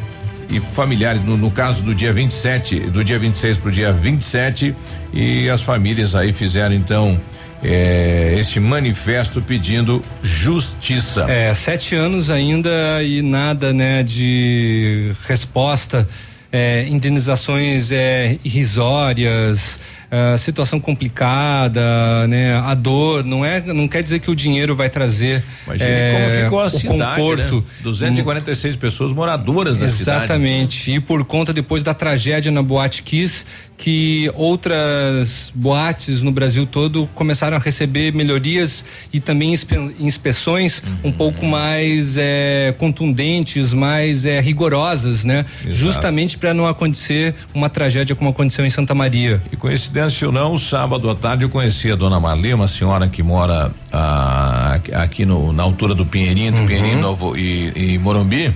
e 0.50 0.60
familiares 0.60 1.24
no, 1.24 1.38
no, 1.38 1.52
caso 1.52 1.82
do 1.82 1.94
dia 1.94 2.12
27, 2.12 2.80
do 2.80 3.04
dia 3.04 3.20
26 3.20 3.58
para 3.58 3.70
o 3.70 3.72
dia 3.72 3.92
27 3.92 4.76
e 5.14 5.50
as 5.50 5.62
famílias 5.62 6.16
aí 6.16 6.34
fizeram 6.34 6.74
então 6.74 7.20
é, 7.64 8.36
este 8.38 8.60
manifesto 8.60 9.42
pedindo 9.42 10.04
justiça. 10.22 11.26
É, 11.30 11.54
sete 11.54 11.96
anos 11.96 12.30
ainda 12.30 13.04
e 13.04 13.22
nada, 13.22 13.74
né, 13.74 14.04
de 14.04 15.12
resposta, 15.28 16.08
é, 16.52 16.88
indenizações 16.88 17.92
é, 17.92 18.38
irrisórias. 18.44 19.80
Uh, 20.10 20.36
situação 20.40 20.80
complicada, 20.80 22.26
né? 22.28 22.56
A 22.56 22.74
dor 22.74 23.24
não 23.24 23.46
é, 23.46 23.62
não 23.62 23.88
quer 23.88 24.02
dizer 24.02 24.18
que 24.18 24.32
o 24.32 24.36
dinheiro 24.36 24.76
vai 24.76 24.90
trazer 24.90 25.44
Imagine 25.68 25.88
é, 25.88 26.12
como 26.12 26.44
ficou 26.44 26.60
a 26.62 26.66
o 26.66 26.70
cidade, 26.72 27.22
conforto. 27.22 27.56
Né? 27.58 27.64
246 27.84 28.76
um, 28.76 28.80
pessoas 28.80 29.14
moradoras 29.14 29.78
da 29.78 29.86
exatamente. 29.86 29.98
cidade. 30.00 30.24
Exatamente. 30.24 30.92
E 30.96 31.00
por 31.00 31.24
conta 31.26 31.54
depois 31.54 31.84
da 31.84 31.94
tragédia 31.94 32.52
na 32.52 32.64
Boate 32.64 33.04
Kiss, 33.04 33.46
que 33.80 34.30
outras 34.36 35.52
boates 35.56 36.22
no 36.22 36.32
Brasil 36.32 36.68
todo 36.68 37.10
começaram 37.16 37.56
a 37.56 37.60
receber 37.60 38.14
melhorias 38.14 38.84
e 39.12 39.22
também 39.22 39.54
inspe 39.54 39.76
inspeções 40.00 40.84
uhum. 40.86 41.10
um 41.10 41.12
pouco 41.12 41.46
mais 41.46 42.18
é, 42.18 42.76
contundentes, 42.78 43.74
mais 43.74 44.26
é, 44.26 44.42
rigorosas, 44.42 45.24
né? 45.24 45.46
Exato. 45.62 45.76
Justamente 45.76 46.38
para 46.38 46.54
não 46.54 46.68
acontecer 46.68 47.34
uma 47.54 47.70
tragédia 47.70 48.16
como 48.16 48.30
aconteceu 48.30 48.66
em 48.66 48.70
Santa 48.70 48.94
Maria. 48.94 49.42
E 49.50 49.56
coincidência 49.56 50.28
ou 50.28 50.34
não, 50.34 50.58
sábado 50.58 51.10
à 51.10 51.16
tarde 51.16 51.44
eu 51.44 51.50
conheci 51.50 51.90
a 51.90 51.96
dona 51.96 52.20
Marli, 52.20 52.54
uma 52.54 52.68
senhora 52.68 53.08
que 53.08 53.24
mora 53.24 53.72
ah, 53.94 54.74
aqui, 54.76 54.94
aqui 54.94 55.26
no, 55.26 55.54
na 55.54 55.64
altura 55.64 55.96
do 55.96 56.06
Pinheirinho, 56.06 56.52
do 56.52 56.60
Uhum. 56.60 56.68
Pinheirinho 56.68 57.00
Novo 57.00 57.38
e, 57.38 57.94
e 57.94 57.98
Morumbi, 57.98 58.54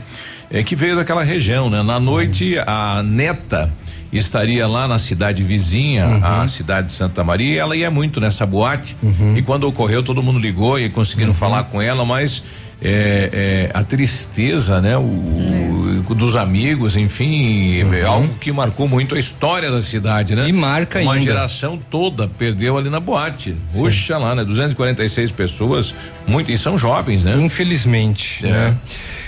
é 0.51 0.61
que 0.63 0.75
veio 0.75 0.97
daquela 0.97 1.23
região, 1.23 1.69
né? 1.69 1.81
Na 1.81 1.99
noite 1.99 2.57
a 2.67 3.01
neta 3.01 3.71
estaria 4.17 4.67
lá 4.67 4.87
na 4.87 4.99
cidade 4.99 5.41
vizinha, 5.43 6.05
Uhum. 6.07 6.41
a 6.43 6.47
cidade 6.47 6.87
de 6.87 6.93
Santa 6.93 7.23
Maria, 7.23 7.53
e 7.53 7.57
ela 7.57 7.75
ia 7.75 7.89
muito 7.91 8.19
nessa 8.21 8.45
boate 8.45 8.95
e 9.35 9.41
quando 9.41 9.63
ocorreu 9.65 10.03
todo 10.03 10.21
mundo 10.23 10.39
ligou 10.39 10.79
e 10.79 10.89
conseguiram 10.89 11.29
Uhum. 11.31 11.35
falar 11.35 11.63
com 11.65 11.81
ela, 11.81 12.03
mas 12.05 12.43
é, 12.85 13.69
é, 13.71 13.71
a 13.73 13.81
tristeza, 13.81 14.81
né? 14.81 14.97
O, 14.97 15.01
o- 15.01 16.13
dos 16.15 16.35
amigos, 16.35 16.95
enfim, 16.97 17.79
é 17.93 18.03
algo 18.03 18.29
que 18.41 18.51
marcou 18.51 18.87
muito 18.89 19.15
a 19.15 19.19
história 19.19 19.71
da 19.71 19.81
cidade, 19.81 20.35
né? 20.35 20.43
Uhum. 20.43 20.47
E 20.49 20.53
marca 20.53 20.99
Uma 20.99 21.13
ainda. 21.13 21.25
geração 21.25 21.79
toda 21.89 22.27
perdeu 22.27 22.77
ali 22.77 22.89
na 22.89 22.99
boate. 22.99 23.55
Puxa 23.73 24.17
lá, 24.17 24.35
né? 24.35 24.43
246 24.43 25.31
pessoas, 25.31 25.95
muito, 26.27 26.51
e 26.51 26.57
são 26.57 26.77
jovens, 26.77 27.23
né? 27.23 27.35
Infelizmente, 27.41 28.45
É. 28.45 28.49
né? 28.49 28.77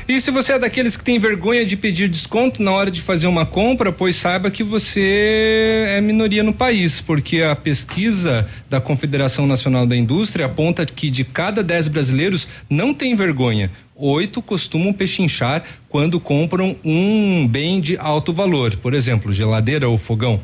E 0.08 0.22
se 0.22 0.30
você 0.30 0.54
é 0.54 0.60
daqueles 0.60 0.96
que 0.96 1.04
tem 1.04 1.18
vergonha 1.18 1.66
de 1.66 1.76
pedir 1.76 2.08
desconto 2.08 2.62
na 2.62 2.72
hora 2.72 2.92
de 2.92 3.02
fazer 3.02 3.26
uma 3.26 3.44
compra, 3.44 3.92
pois 3.92 4.16
saiba 4.16 4.52
que 4.52 4.64
você 4.64 5.88
é 5.90 6.00
minoria 6.00 6.44
no 6.44 6.54
país, 6.54 7.02
porque 7.02 7.42
a 7.42 7.56
pesquisa 7.56 8.48
da 8.70 8.80
Confederação 8.80 9.48
Nacional 9.48 9.88
da 9.88 9.98
Indústria 9.98 10.46
aponta 10.46 10.86
que 10.86 11.10
de 11.10 11.24
cada 11.24 11.64
10 11.64 11.88
brasileiros 11.88 12.48
não 12.70 12.94
tem 12.94 13.16
vergonha. 13.16 13.72
Oito 13.96 14.44
costumam 14.44 14.94
pechinchar 14.94 15.64
quando 15.90 16.20
compram 16.20 16.76
um 16.86 17.48
bem 17.48 17.82
de 17.82 17.98
alto 17.98 18.32
valor, 18.32 18.76
por 18.76 18.94
exemplo, 18.94 19.34
geladeira 19.34 19.90
ou 19.90 19.98
fogão. 19.98 20.40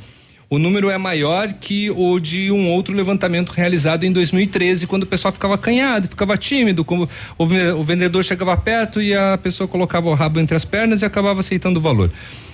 O 0.54 0.60
número 0.60 0.90
é 0.90 0.98
maior 0.98 1.54
que 1.54 1.90
o 1.92 2.20
de 2.20 2.52
um 2.52 2.68
outro 2.72 2.94
levantamento 2.94 3.52
realizado 3.52 4.04
em 4.04 4.12
2013, 4.12 4.86
quando 4.86 5.04
o 5.04 5.06
pessoal 5.06 5.32
ficava 5.32 5.56
acanhado, 5.56 6.10
ficava 6.10 6.36
tímido, 6.38 6.84
como 6.84 7.08
o 7.38 7.46
ve- 7.46 7.72
o 7.72 7.82
vendedor 7.86 8.22
chegava 8.22 8.58
perto 8.58 9.02
e 9.02 9.16
a 9.16 9.40
pessoa 9.42 9.66
colocava 9.66 10.10
o 10.10 10.14
rabo 10.14 10.42
entre 10.42 10.54
as 10.54 10.66
pernas 10.66 11.02
e 11.02 11.06
acabava 11.06 11.40
aceitando 11.40 11.80
o 11.80 11.82
valor. 11.82 12.12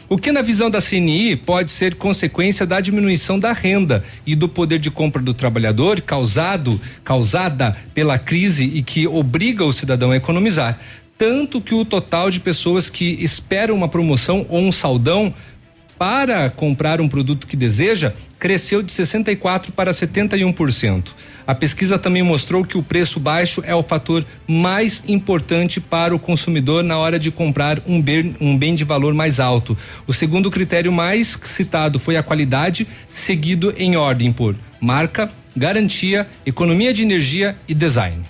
O 0.07 0.15
que, 0.15 0.31
na 0.31 0.43
visão 0.43 0.69
da 0.69 0.79
CNI, 0.79 1.37
pode 1.37 1.71
ser 1.71 1.95
consequência 1.95 2.67
da 2.67 2.79
diminuição 2.79 3.39
da 3.39 3.51
renda 3.51 4.03
e 4.27 4.35
do 4.35 4.47
poder 4.47 4.77
de 4.77 4.91
compra 4.91 5.19
do 5.19 5.33
trabalhador 5.33 5.99
causado, 6.01 6.79
causada 7.03 7.75
pela 7.95 8.19
crise 8.19 8.63
e 8.75 8.83
que 8.83 9.07
obriga 9.07 9.65
o 9.65 9.73
cidadão 9.73 10.11
a 10.11 10.15
economizar. 10.17 10.79
Tanto 11.17 11.59
que 11.59 11.73
o 11.73 11.83
total 11.83 12.29
de 12.29 12.39
pessoas 12.39 12.91
que 12.91 13.17
esperam 13.23 13.73
uma 13.73 13.89
promoção 13.89 14.45
ou 14.49 14.61
um 14.61 14.71
saldão 14.71 15.33
para 15.97 16.49
comprar 16.49 17.01
um 17.01 17.07
produto 17.07 17.47
que 17.47 17.57
deseja 17.57 18.13
cresceu 18.39 18.83
de 18.83 18.91
64 18.91 19.71
para 19.71 19.91
71%. 19.91 21.09
A 21.47 21.55
pesquisa 21.55 21.97
também 21.97 22.21
mostrou 22.21 22.65
que 22.65 22.77
o 22.77 22.83
preço 22.83 23.19
baixo 23.19 23.63
é 23.65 23.73
o 23.73 23.81
fator 23.81 24.25
mais 24.45 25.03
importante 25.07 25.79
para 25.79 26.13
o 26.13 26.19
consumidor 26.19 26.83
na 26.83 26.97
hora 26.97 27.17
de 27.17 27.31
comprar 27.31 27.81
um 27.87 28.01
bem, 28.01 28.35
um 28.39 28.57
bem 28.57 28.75
de 28.75 28.83
valor 28.83 29.13
mais 29.13 29.39
alto. 29.39 29.77
O 30.05 30.11
segundo 30.11 30.51
critério 30.51 30.91
mais 30.91 31.39
citado 31.45 31.99
foi 31.99 32.17
a 32.17 32.23
qualidade, 32.23 32.85
seguido 33.07 33.73
em 33.77 33.95
ordem 33.95 34.31
por 34.31 34.55
marca, 34.81 35.31
garantia, 35.55 36.27
economia 36.45 36.93
de 36.93 37.03
energia 37.03 37.55
e 37.65 37.73
design. 37.73 38.23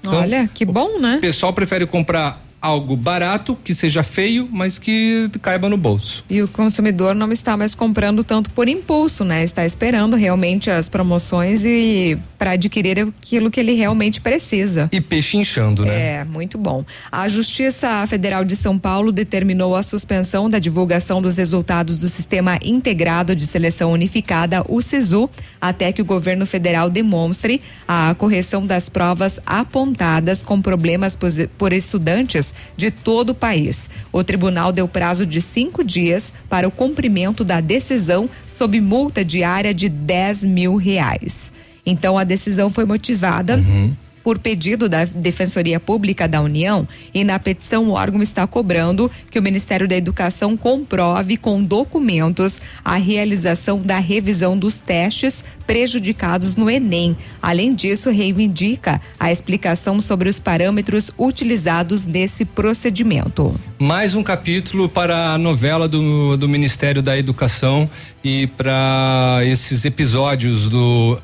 Então, 0.00 0.14
Olha, 0.14 0.48
que 0.52 0.66
bom, 0.66 0.98
né? 1.00 1.16
O 1.16 1.20
pessoal 1.22 1.52
prefere 1.52 1.86
comprar 1.86 2.43
algo 2.64 2.96
barato, 2.96 3.58
que 3.62 3.74
seja 3.74 4.02
feio, 4.02 4.48
mas 4.50 4.78
que 4.78 5.30
caiba 5.42 5.68
no 5.68 5.76
bolso. 5.76 6.24
E 6.30 6.40
o 6.40 6.48
consumidor 6.48 7.14
não 7.14 7.30
está 7.30 7.58
mais 7.58 7.74
comprando 7.74 8.24
tanto 8.24 8.48
por 8.48 8.70
impulso, 8.70 9.22
né? 9.22 9.44
Está 9.44 9.66
esperando 9.66 10.16
realmente 10.16 10.70
as 10.70 10.88
promoções 10.88 11.66
e 11.66 12.16
para 12.38 12.52
adquirir 12.52 13.00
aquilo 13.00 13.50
que 13.50 13.60
ele 13.60 13.74
realmente 13.74 14.18
precisa. 14.18 14.88
E 14.90 14.98
pechinchando, 14.98 15.84
né? 15.84 16.20
É, 16.20 16.24
muito 16.24 16.56
bom. 16.56 16.86
A 17.12 17.28
Justiça 17.28 18.06
Federal 18.06 18.46
de 18.46 18.56
São 18.56 18.78
Paulo 18.78 19.12
determinou 19.12 19.76
a 19.76 19.82
suspensão 19.82 20.48
da 20.48 20.58
divulgação 20.58 21.20
dos 21.20 21.36
resultados 21.36 21.98
do 21.98 22.08
Sistema 22.08 22.58
Integrado 22.62 23.36
de 23.36 23.46
Seleção 23.46 23.92
Unificada, 23.92 24.64
o 24.70 24.80
SISU, 24.80 25.28
até 25.60 25.92
que 25.92 26.00
o 26.00 26.04
governo 26.04 26.46
federal 26.46 26.88
demonstre 26.88 27.60
a 27.86 28.14
correção 28.16 28.66
das 28.66 28.88
provas 28.88 29.38
apontadas 29.44 30.42
com 30.42 30.62
problemas 30.62 31.18
por 31.58 31.74
estudantes 31.74 32.53
de 32.76 32.90
todo 32.90 33.30
o 33.30 33.34
país. 33.34 33.90
O 34.12 34.22
tribunal 34.24 34.72
deu 34.72 34.86
prazo 34.88 35.24
de 35.26 35.40
cinco 35.40 35.84
dias 35.84 36.32
para 36.48 36.66
o 36.66 36.70
cumprimento 36.70 37.44
da 37.44 37.60
decisão 37.60 38.28
sob 38.46 38.80
multa 38.80 39.24
diária 39.24 39.74
de 39.74 39.88
10 39.88 40.44
mil 40.46 40.76
reais. 40.76 41.52
Então, 41.86 42.16
a 42.16 42.24
decisão 42.24 42.70
foi 42.70 42.84
motivada 42.84 43.62
por 44.24 44.38
pedido 44.38 44.88
da 44.88 45.04
Defensoria 45.04 45.78
Pública 45.78 46.26
da 46.26 46.40
União 46.40 46.88
e 47.12 47.22
na 47.22 47.38
petição 47.38 47.90
o 47.90 47.92
órgão 47.92 48.22
está 48.22 48.46
cobrando 48.46 49.10
que 49.30 49.38
o 49.38 49.42
Ministério 49.42 49.86
da 49.86 49.94
Educação 49.94 50.56
comprove 50.56 51.36
com 51.36 51.62
documentos 51.62 52.60
a 52.82 52.96
realização 52.96 53.82
da 53.82 53.98
revisão 53.98 54.58
dos 54.58 54.78
testes 54.78 55.44
prejudicados 55.66 56.56
no 56.56 56.70
Enem. 56.70 57.16
Além 57.40 57.74
disso, 57.74 58.10
reivindica 58.10 59.00
a 59.20 59.30
explicação 59.30 60.00
sobre 60.00 60.28
os 60.28 60.38
parâmetros 60.38 61.10
utilizados 61.18 62.06
nesse 62.06 62.44
procedimento. 62.44 63.54
Mais 63.78 64.14
um 64.14 64.22
capítulo 64.22 64.88
para 64.88 65.34
a 65.34 65.38
novela 65.38 65.86
do, 65.86 66.36
do 66.36 66.48
Ministério 66.48 67.02
da 67.02 67.18
Educação 67.18 67.88
e 68.22 68.46
para 68.46 69.40
esses 69.44 69.84
episódios 69.84 70.70
do 70.70 71.18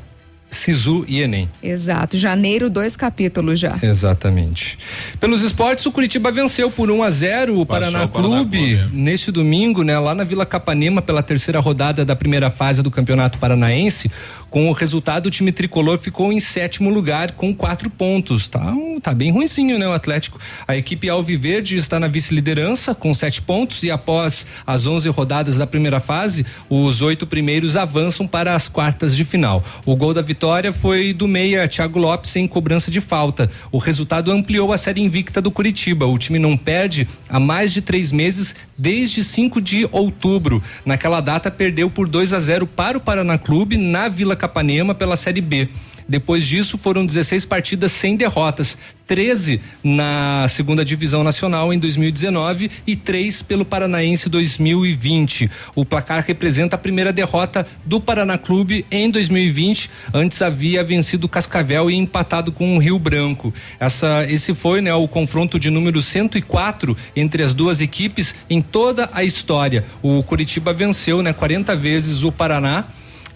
Sisu 0.50 1.04
e 1.08 1.20
Enem. 1.20 1.48
Exato, 1.62 2.16
janeiro, 2.16 2.68
dois 2.68 2.96
capítulos 2.96 3.58
já. 3.58 3.78
Exatamente. 3.82 4.78
Pelos 5.18 5.42
esportes, 5.42 5.86
o 5.86 5.92
Curitiba 5.92 6.30
venceu 6.30 6.70
por 6.70 6.90
1 6.90 7.02
a 7.02 7.10
0 7.10 7.60
o 7.60 7.66
Paraná 7.66 8.04
o 8.04 8.08
Paraná 8.08 8.28
Clube 8.28 8.50
Clube, 8.50 8.88
neste 8.92 9.30
domingo, 9.30 9.82
né, 9.82 9.98
lá 9.98 10.14
na 10.14 10.24
Vila 10.24 10.44
Capanema 10.44 11.00
pela 11.00 11.22
terceira 11.22 11.60
rodada 11.60 12.04
da 12.04 12.16
primeira 12.16 12.50
fase 12.50 12.82
do 12.82 12.90
Campeonato 12.90 13.38
Paranaense. 13.38 14.10
Com 14.50 14.68
o 14.68 14.72
resultado, 14.72 15.26
o 15.26 15.30
time 15.30 15.52
tricolor 15.52 15.96
ficou 15.98 16.32
em 16.32 16.40
sétimo 16.40 16.90
lugar 16.90 17.32
com 17.32 17.54
quatro 17.54 17.88
pontos. 17.88 18.48
Tá, 18.48 18.74
tá 19.00 19.14
bem 19.14 19.30
ruinzinho, 19.30 19.78
né, 19.78 19.86
o 19.86 19.92
Atlético. 19.92 20.40
A 20.66 20.76
equipe 20.76 21.08
Alviverde 21.08 21.76
está 21.76 22.00
na 22.00 22.08
vice-liderança 22.08 22.92
com 22.92 23.14
sete 23.14 23.40
pontos 23.40 23.84
e 23.84 23.92
após 23.92 24.48
as 24.66 24.86
11 24.86 25.08
rodadas 25.10 25.56
da 25.56 25.68
primeira 25.68 26.00
fase, 26.00 26.44
os 26.68 27.00
oito 27.00 27.28
primeiros 27.28 27.76
avançam 27.76 28.26
para 28.26 28.56
as 28.56 28.66
quartas 28.66 29.14
de 29.14 29.24
final. 29.24 29.64
O 29.86 29.94
gol 29.94 30.12
da 30.12 30.20
vitória 30.20 30.72
foi 30.72 31.12
do 31.12 31.28
meia 31.28 31.68
Thiago 31.68 32.00
Lopes 32.00 32.34
em 32.34 32.48
cobrança 32.48 32.90
de 32.90 33.00
falta. 33.00 33.48
O 33.70 33.78
resultado 33.78 34.32
ampliou 34.32 34.72
a 34.72 34.78
série 34.78 35.00
invicta 35.00 35.40
do 35.40 35.52
Curitiba. 35.52 36.06
O 36.06 36.18
time 36.18 36.40
não 36.40 36.56
perde 36.56 37.06
há 37.28 37.38
mais 37.38 37.72
de 37.72 37.80
três 37.80 38.10
meses, 38.10 38.56
desde 38.76 39.22
5 39.22 39.60
de 39.60 39.88
outubro. 39.92 40.60
Naquela 40.84 41.20
data, 41.20 41.52
perdeu 41.52 41.88
por 41.88 42.08
2 42.08 42.32
a 42.32 42.40
0 42.40 42.66
para 42.66 42.98
o 42.98 43.00
Paraná 43.00 43.38
Clube 43.38 43.76
na 43.76 44.08
Vila 44.08 44.39
Capanema 44.40 44.94
pela 44.94 45.16
Série 45.16 45.42
B. 45.42 45.68
Depois 46.08 46.44
disso, 46.44 46.76
foram 46.76 47.06
16 47.06 47.44
partidas 47.44 47.92
sem 47.92 48.16
derrotas, 48.16 48.76
13 49.06 49.60
na 49.84 50.44
segunda 50.48 50.84
divisão 50.84 51.22
nacional 51.22 51.72
em 51.72 51.78
2019 51.78 52.68
e 52.84 52.96
três 52.96 53.42
pelo 53.42 53.64
Paranaense 53.64 54.28
2020. 54.28 55.48
O 55.72 55.84
placar 55.84 56.24
representa 56.26 56.74
a 56.74 56.78
primeira 56.78 57.12
derrota 57.12 57.64
do 57.84 58.00
Paraná 58.00 58.36
Clube 58.36 58.84
em 58.90 59.08
2020. 59.08 59.88
Antes 60.12 60.42
havia 60.42 60.82
vencido 60.82 61.28
Cascavel 61.28 61.88
e 61.88 61.94
empatado 61.94 62.50
com 62.50 62.76
o 62.76 62.80
Rio 62.80 62.98
Branco. 62.98 63.54
Essa, 63.78 64.26
esse 64.28 64.52
foi 64.52 64.80
né, 64.80 64.92
o 64.92 65.06
confronto 65.06 65.60
de 65.60 65.70
número 65.70 66.02
104 66.02 66.96
entre 67.14 67.44
as 67.44 67.54
duas 67.54 67.80
equipes 67.80 68.34
em 68.48 68.60
toda 68.60 69.08
a 69.12 69.22
história. 69.22 69.84
O 70.02 70.24
Curitiba 70.24 70.72
venceu 70.72 71.22
né, 71.22 71.32
40 71.32 71.76
vezes 71.76 72.24
o 72.24 72.32
Paraná 72.32 72.86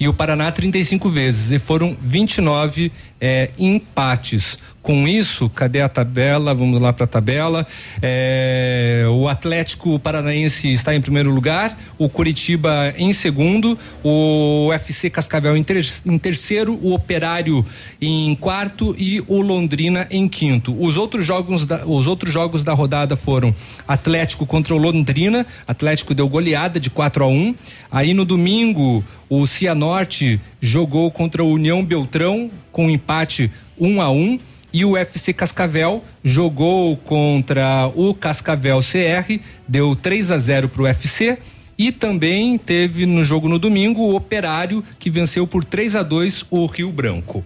e 0.05 0.09
o 0.09 0.13
Paraná 0.13 0.53
35 0.53 1.09
vezes 1.09 1.51
e 1.51 1.59
foram 1.59 1.97
29 1.99 2.93
eh, 3.25 3.49
empates. 3.59 4.59
Com 4.83 5.09
isso, 5.09 5.49
cadê 5.49 5.81
a 5.81 5.89
tabela? 5.89 6.53
Vamos 6.53 6.79
lá 6.79 6.93
para 6.93 7.05
a 7.05 7.07
tabela. 7.07 7.67
Eh, 8.03 9.07
o 9.09 9.27
Atlético 9.29 9.99
Paranaense 9.99 10.71
está 10.71 10.95
em 10.95 11.01
primeiro 11.01 11.31
lugar, 11.31 11.75
o 11.97 12.07
Curitiba 12.07 12.93
em 12.99 13.11
segundo, 13.11 13.79
o 14.03 14.71
FC 14.75 15.09
Cascavel 15.09 15.57
em, 15.57 15.65
ter- 15.65 15.87
em 16.05 16.19
terceiro, 16.19 16.79
o 16.83 16.93
Operário 16.93 17.65
em 17.99 18.35
quarto 18.35 18.95
e 18.99 19.25
o 19.27 19.41
Londrina 19.41 20.07
em 20.11 20.29
quinto. 20.29 20.77
Os 20.79 20.99
outros 20.99 21.25
jogos 21.25 21.65
da, 21.65 21.87
os 21.87 22.07
outros 22.07 22.31
jogos 22.35 22.63
da 22.63 22.75
rodada 22.75 23.17
foram 23.17 23.55
Atlético 23.89 24.45
contra 24.45 24.75
o 24.75 24.79
Londrina, 24.79 25.47
Atlético 25.67 26.15
deu 26.15 26.29
goleada 26.29 26.79
de 26.79 26.91
4 26.91 27.25
a 27.25 27.27
1. 27.27 27.55
Aí 27.91 28.13
no 28.13 28.25
domingo, 28.27 29.03
o 29.31 29.47
Cianorte 29.47 30.39
jogou 30.65 31.11
contra 31.11 31.45
o 31.45 31.53
União 31.53 31.85
Beltrão 31.85 32.51
com 32.73 32.89
empate 32.89 33.51
1 33.79 34.01
a 34.01 34.11
1 34.11 34.39
e 34.73 34.83
o 34.83 34.97
FC 34.97 35.35
Cascavel 35.35 36.03
jogou 36.25 36.97
contra 36.97 37.93
o 37.95 38.15
Cascavel 38.15 38.81
CR, 38.81 39.39
deu 39.69 39.95
3 39.95 40.31
a 40.31 40.39
0 40.39 40.71
para 40.71 40.81
o 40.81 40.85
UFC. 40.87 41.37
E 41.77 41.93
também 41.93 42.57
teve 42.57 43.05
no 43.05 43.23
jogo 43.25 43.47
no 43.47 43.59
domingo 43.59 44.01
o 44.01 44.17
Operário 44.17 44.83
que 44.99 45.11
venceu 45.11 45.47
por 45.47 45.65
3 45.65 45.97
a 45.97 46.03
2 46.03 46.47
o 46.51 46.65
Rio 46.67 46.91
Branco. 46.91 47.45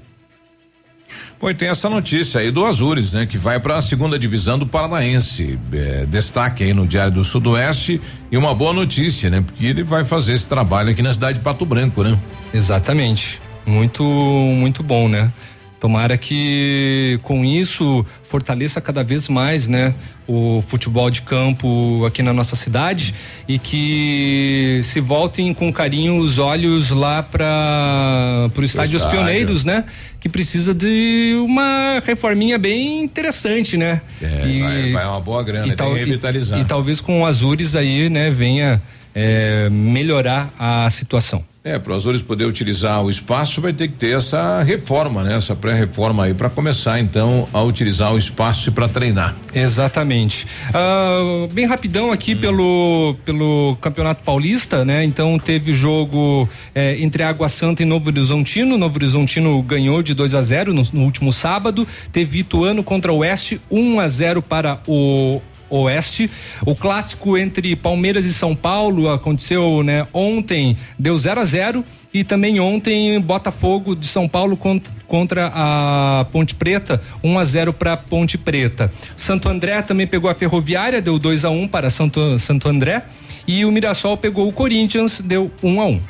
Pois 1.40 1.56
tem 1.56 1.68
essa 1.68 1.88
notícia 1.88 2.40
aí 2.40 2.50
do 2.50 2.66
Azures, 2.66 3.12
né? 3.12 3.24
Que 3.24 3.38
vai 3.38 3.60
para 3.60 3.76
a 3.76 3.82
segunda 3.82 4.18
divisão 4.18 4.58
do 4.58 4.66
Paranaense. 4.66 5.56
É, 5.72 6.04
destaque 6.06 6.64
aí 6.64 6.74
no 6.74 6.84
Diário 6.84 7.12
do 7.12 7.24
Sudoeste 7.24 8.00
e 8.30 8.36
uma 8.36 8.52
boa 8.54 8.72
notícia, 8.72 9.30
né? 9.30 9.40
Porque 9.40 9.64
ele 9.64 9.84
vai 9.84 10.04
fazer 10.04 10.32
esse 10.32 10.48
trabalho 10.48 10.90
aqui 10.90 11.00
na 11.00 11.12
cidade 11.12 11.38
de 11.38 11.44
Pato 11.44 11.64
Branco, 11.64 12.02
né? 12.02 12.18
Exatamente. 12.52 13.40
Muito, 13.64 14.02
muito 14.02 14.82
bom, 14.82 15.08
né? 15.08 15.32
Tomara 15.80 16.18
que 16.18 17.20
com 17.22 17.44
isso 17.44 18.04
fortaleça 18.24 18.80
cada 18.80 19.04
vez 19.04 19.28
mais, 19.28 19.68
né, 19.68 19.94
o 20.26 20.62
futebol 20.66 21.08
de 21.08 21.22
campo 21.22 22.04
aqui 22.04 22.20
na 22.20 22.32
nossa 22.32 22.56
cidade 22.56 23.14
e 23.46 23.58
que 23.58 24.80
se 24.82 25.00
voltem 25.00 25.54
com 25.54 25.72
carinho 25.72 26.18
os 26.18 26.38
olhos 26.38 26.90
lá 26.90 27.22
para 27.22 28.50
o 28.56 28.64
estádio 28.64 28.98
dos 28.98 29.08
Pioneiros, 29.08 29.64
né, 29.64 29.84
que 30.20 30.28
precisa 30.28 30.74
de 30.74 31.34
uma 31.44 32.02
reforminha 32.04 32.58
bem 32.58 33.04
interessante, 33.04 33.76
né? 33.76 34.00
É, 34.20 34.46
e, 34.46 34.60
vai, 34.60 34.92
vai 34.92 35.06
uma 35.06 35.20
boa 35.20 35.44
grana, 35.44 35.72
e, 35.72 35.76
tal, 35.76 35.94
revitalizar. 35.94 36.58
e, 36.58 36.62
e 36.62 36.64
talvez 36.64 37.00
com 37.00 37.22
o 37.22 37.26
Azures 37.26 37.76
aí, 37.76 38.10
né, 38.10 38.30
venha 38.30 38.82
é, 39.14 39.68
melhorar 39.70 40.52
a 40.58 40.90
situação. 40.90 41.44
É, 41.64 41.76
para 41.78 41.92
os 41.92 41.98
Azores 41.98 42.22
poder 42.22 42.44
utilizar 42.44 43.02
o 43.02 43.10
espaço, 43.10 43.60
vai 43.60 43.72
ter 43.72 43.88
que 43.88 43.94
ter 43.94 44.16
essa 44.16 44.62
reforma, 44.62 45.24
né? 45.24 45.36
Essa 45.36 45.56
pré-reforma 45.56 46.24
aí 46.24 46.32
para 46.32 46.48
começar 46.48 47.00
então 47.00 47.48
a 47.52 47.60
utilizar 47.62 48.14
o 48.14 48.18
espaço 48.18 48.70
para 48.70 48.88
treinar. 48.88 49.34
Exatamente. 49.52 50.46
Ah, 50.72 51.48
bem 51.52 51.66
rapidão 51.66 52.12
aqui 52.12 52.34
Hum. 52.34 52.38
pelo 52.38 53.16
pelo 53.24 53.76
Campeonato 53.80 54.22
Paulista, 54.22 54.84
né? 54.84 55.04
Então 55.04 55.36
teve 55.38 55.74
jogo 55.74 56.48
eh, 56.74 56.96
entre 57.00 57.22
Água 57.24 57.48
Santa 57.48 57.82
e 57.82 57.84
Novo 57.84 58.08
Horizontino. 58.08 58.78
Novo 58.78 58.96
Horizontino 58.96 59.60
ganhou 59.62 60.00
de 60.02 60.14
2 60.14 60.34
a 60.36 60.42
0 60.42 60.72
no, 60.72 60.86
no 60.92 61.02
último 61.02 61.32
sábado. 61.32 61.86
Teve 62.12 62.38
Ituano 62.38 62.84
contra 62.84 63.12
o 63.12 63.18
Oeste, 63.18 63.60
1 63.70 63.98
a 64.00 64.08
0 64.08 64.40
para 64.42 64.80
o 64.86 65.40
Oeste. 65.70 66.30
O 66.64 66.74
clássico 66.74 67.36
entre 67.36 67.74
Palmeiras 67.76 68.24
e 68.24 68.32
São 68.34 68.54
Paulo 68.56 69.08
aconteceu, 69.10 69.82
né, 69.82 70.06
ontem, 70.12 70.76
deu 70.98 71.18
0 71.18 71.40
a 71.40 71.44
0 71.44 71.84
e 72.12 72.24
também 72.24 72.58
ontem 72.58 73.20
Botafogo 73.20 73.94
de 73.94 74.06
São 74.06 74.26
Paulo 74.28 74.56
cont- 74.56 74.86
contra 75.06 75.52
a 75.54 76.26
Ponte 76.32 76.54
Preta, 76.54 77.00
1 77.22 77.38
a 77.38 77.44
0 77.44 77.72
para 77.72 77.96
Ponte 77.96 78.36
Preta. 78.38 78.90
Santo 79.16 79.48
André 79.48 79.80
também 79.82 80.06
pegou 80.06 80.30
a 80.30 80.34
Ferroviária, 80.34 81.00
deu 81.02 81.18
2 81.18 81.44
a 81.44 81.50
1 81.50 81.68
para 81.68 81.90
Santo 81.90 82.38
Santo 82.38 82.68
André 82.68 83.02
e 83.46 83.64
o 83.64 83.70
Mirassol 83.72 84.16
pegou 84.16 84.48
o 84.48 84.52
Corinthians, 84.52 85.20
deu 85.20 85.50
1 85.62 85.80
a 85.80 85.86
1. 85.86 86.00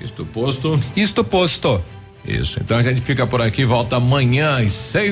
Isto 0.00 0.24
posto. 0.26 0.80
Isto 0.96 1.22
posto. 1.24 1.80
Isso. 2.26 2.60
Então 2.60 2.76
a 2.76 2.82
gente 2.82 3.00
fica 3.02 3.26
por 3.26 3.42
aqui, 3.42 3.64
volta 3.64 3.96
amanhã 3.96 4.56
às 4.64 4.70
seis 4.72 5.10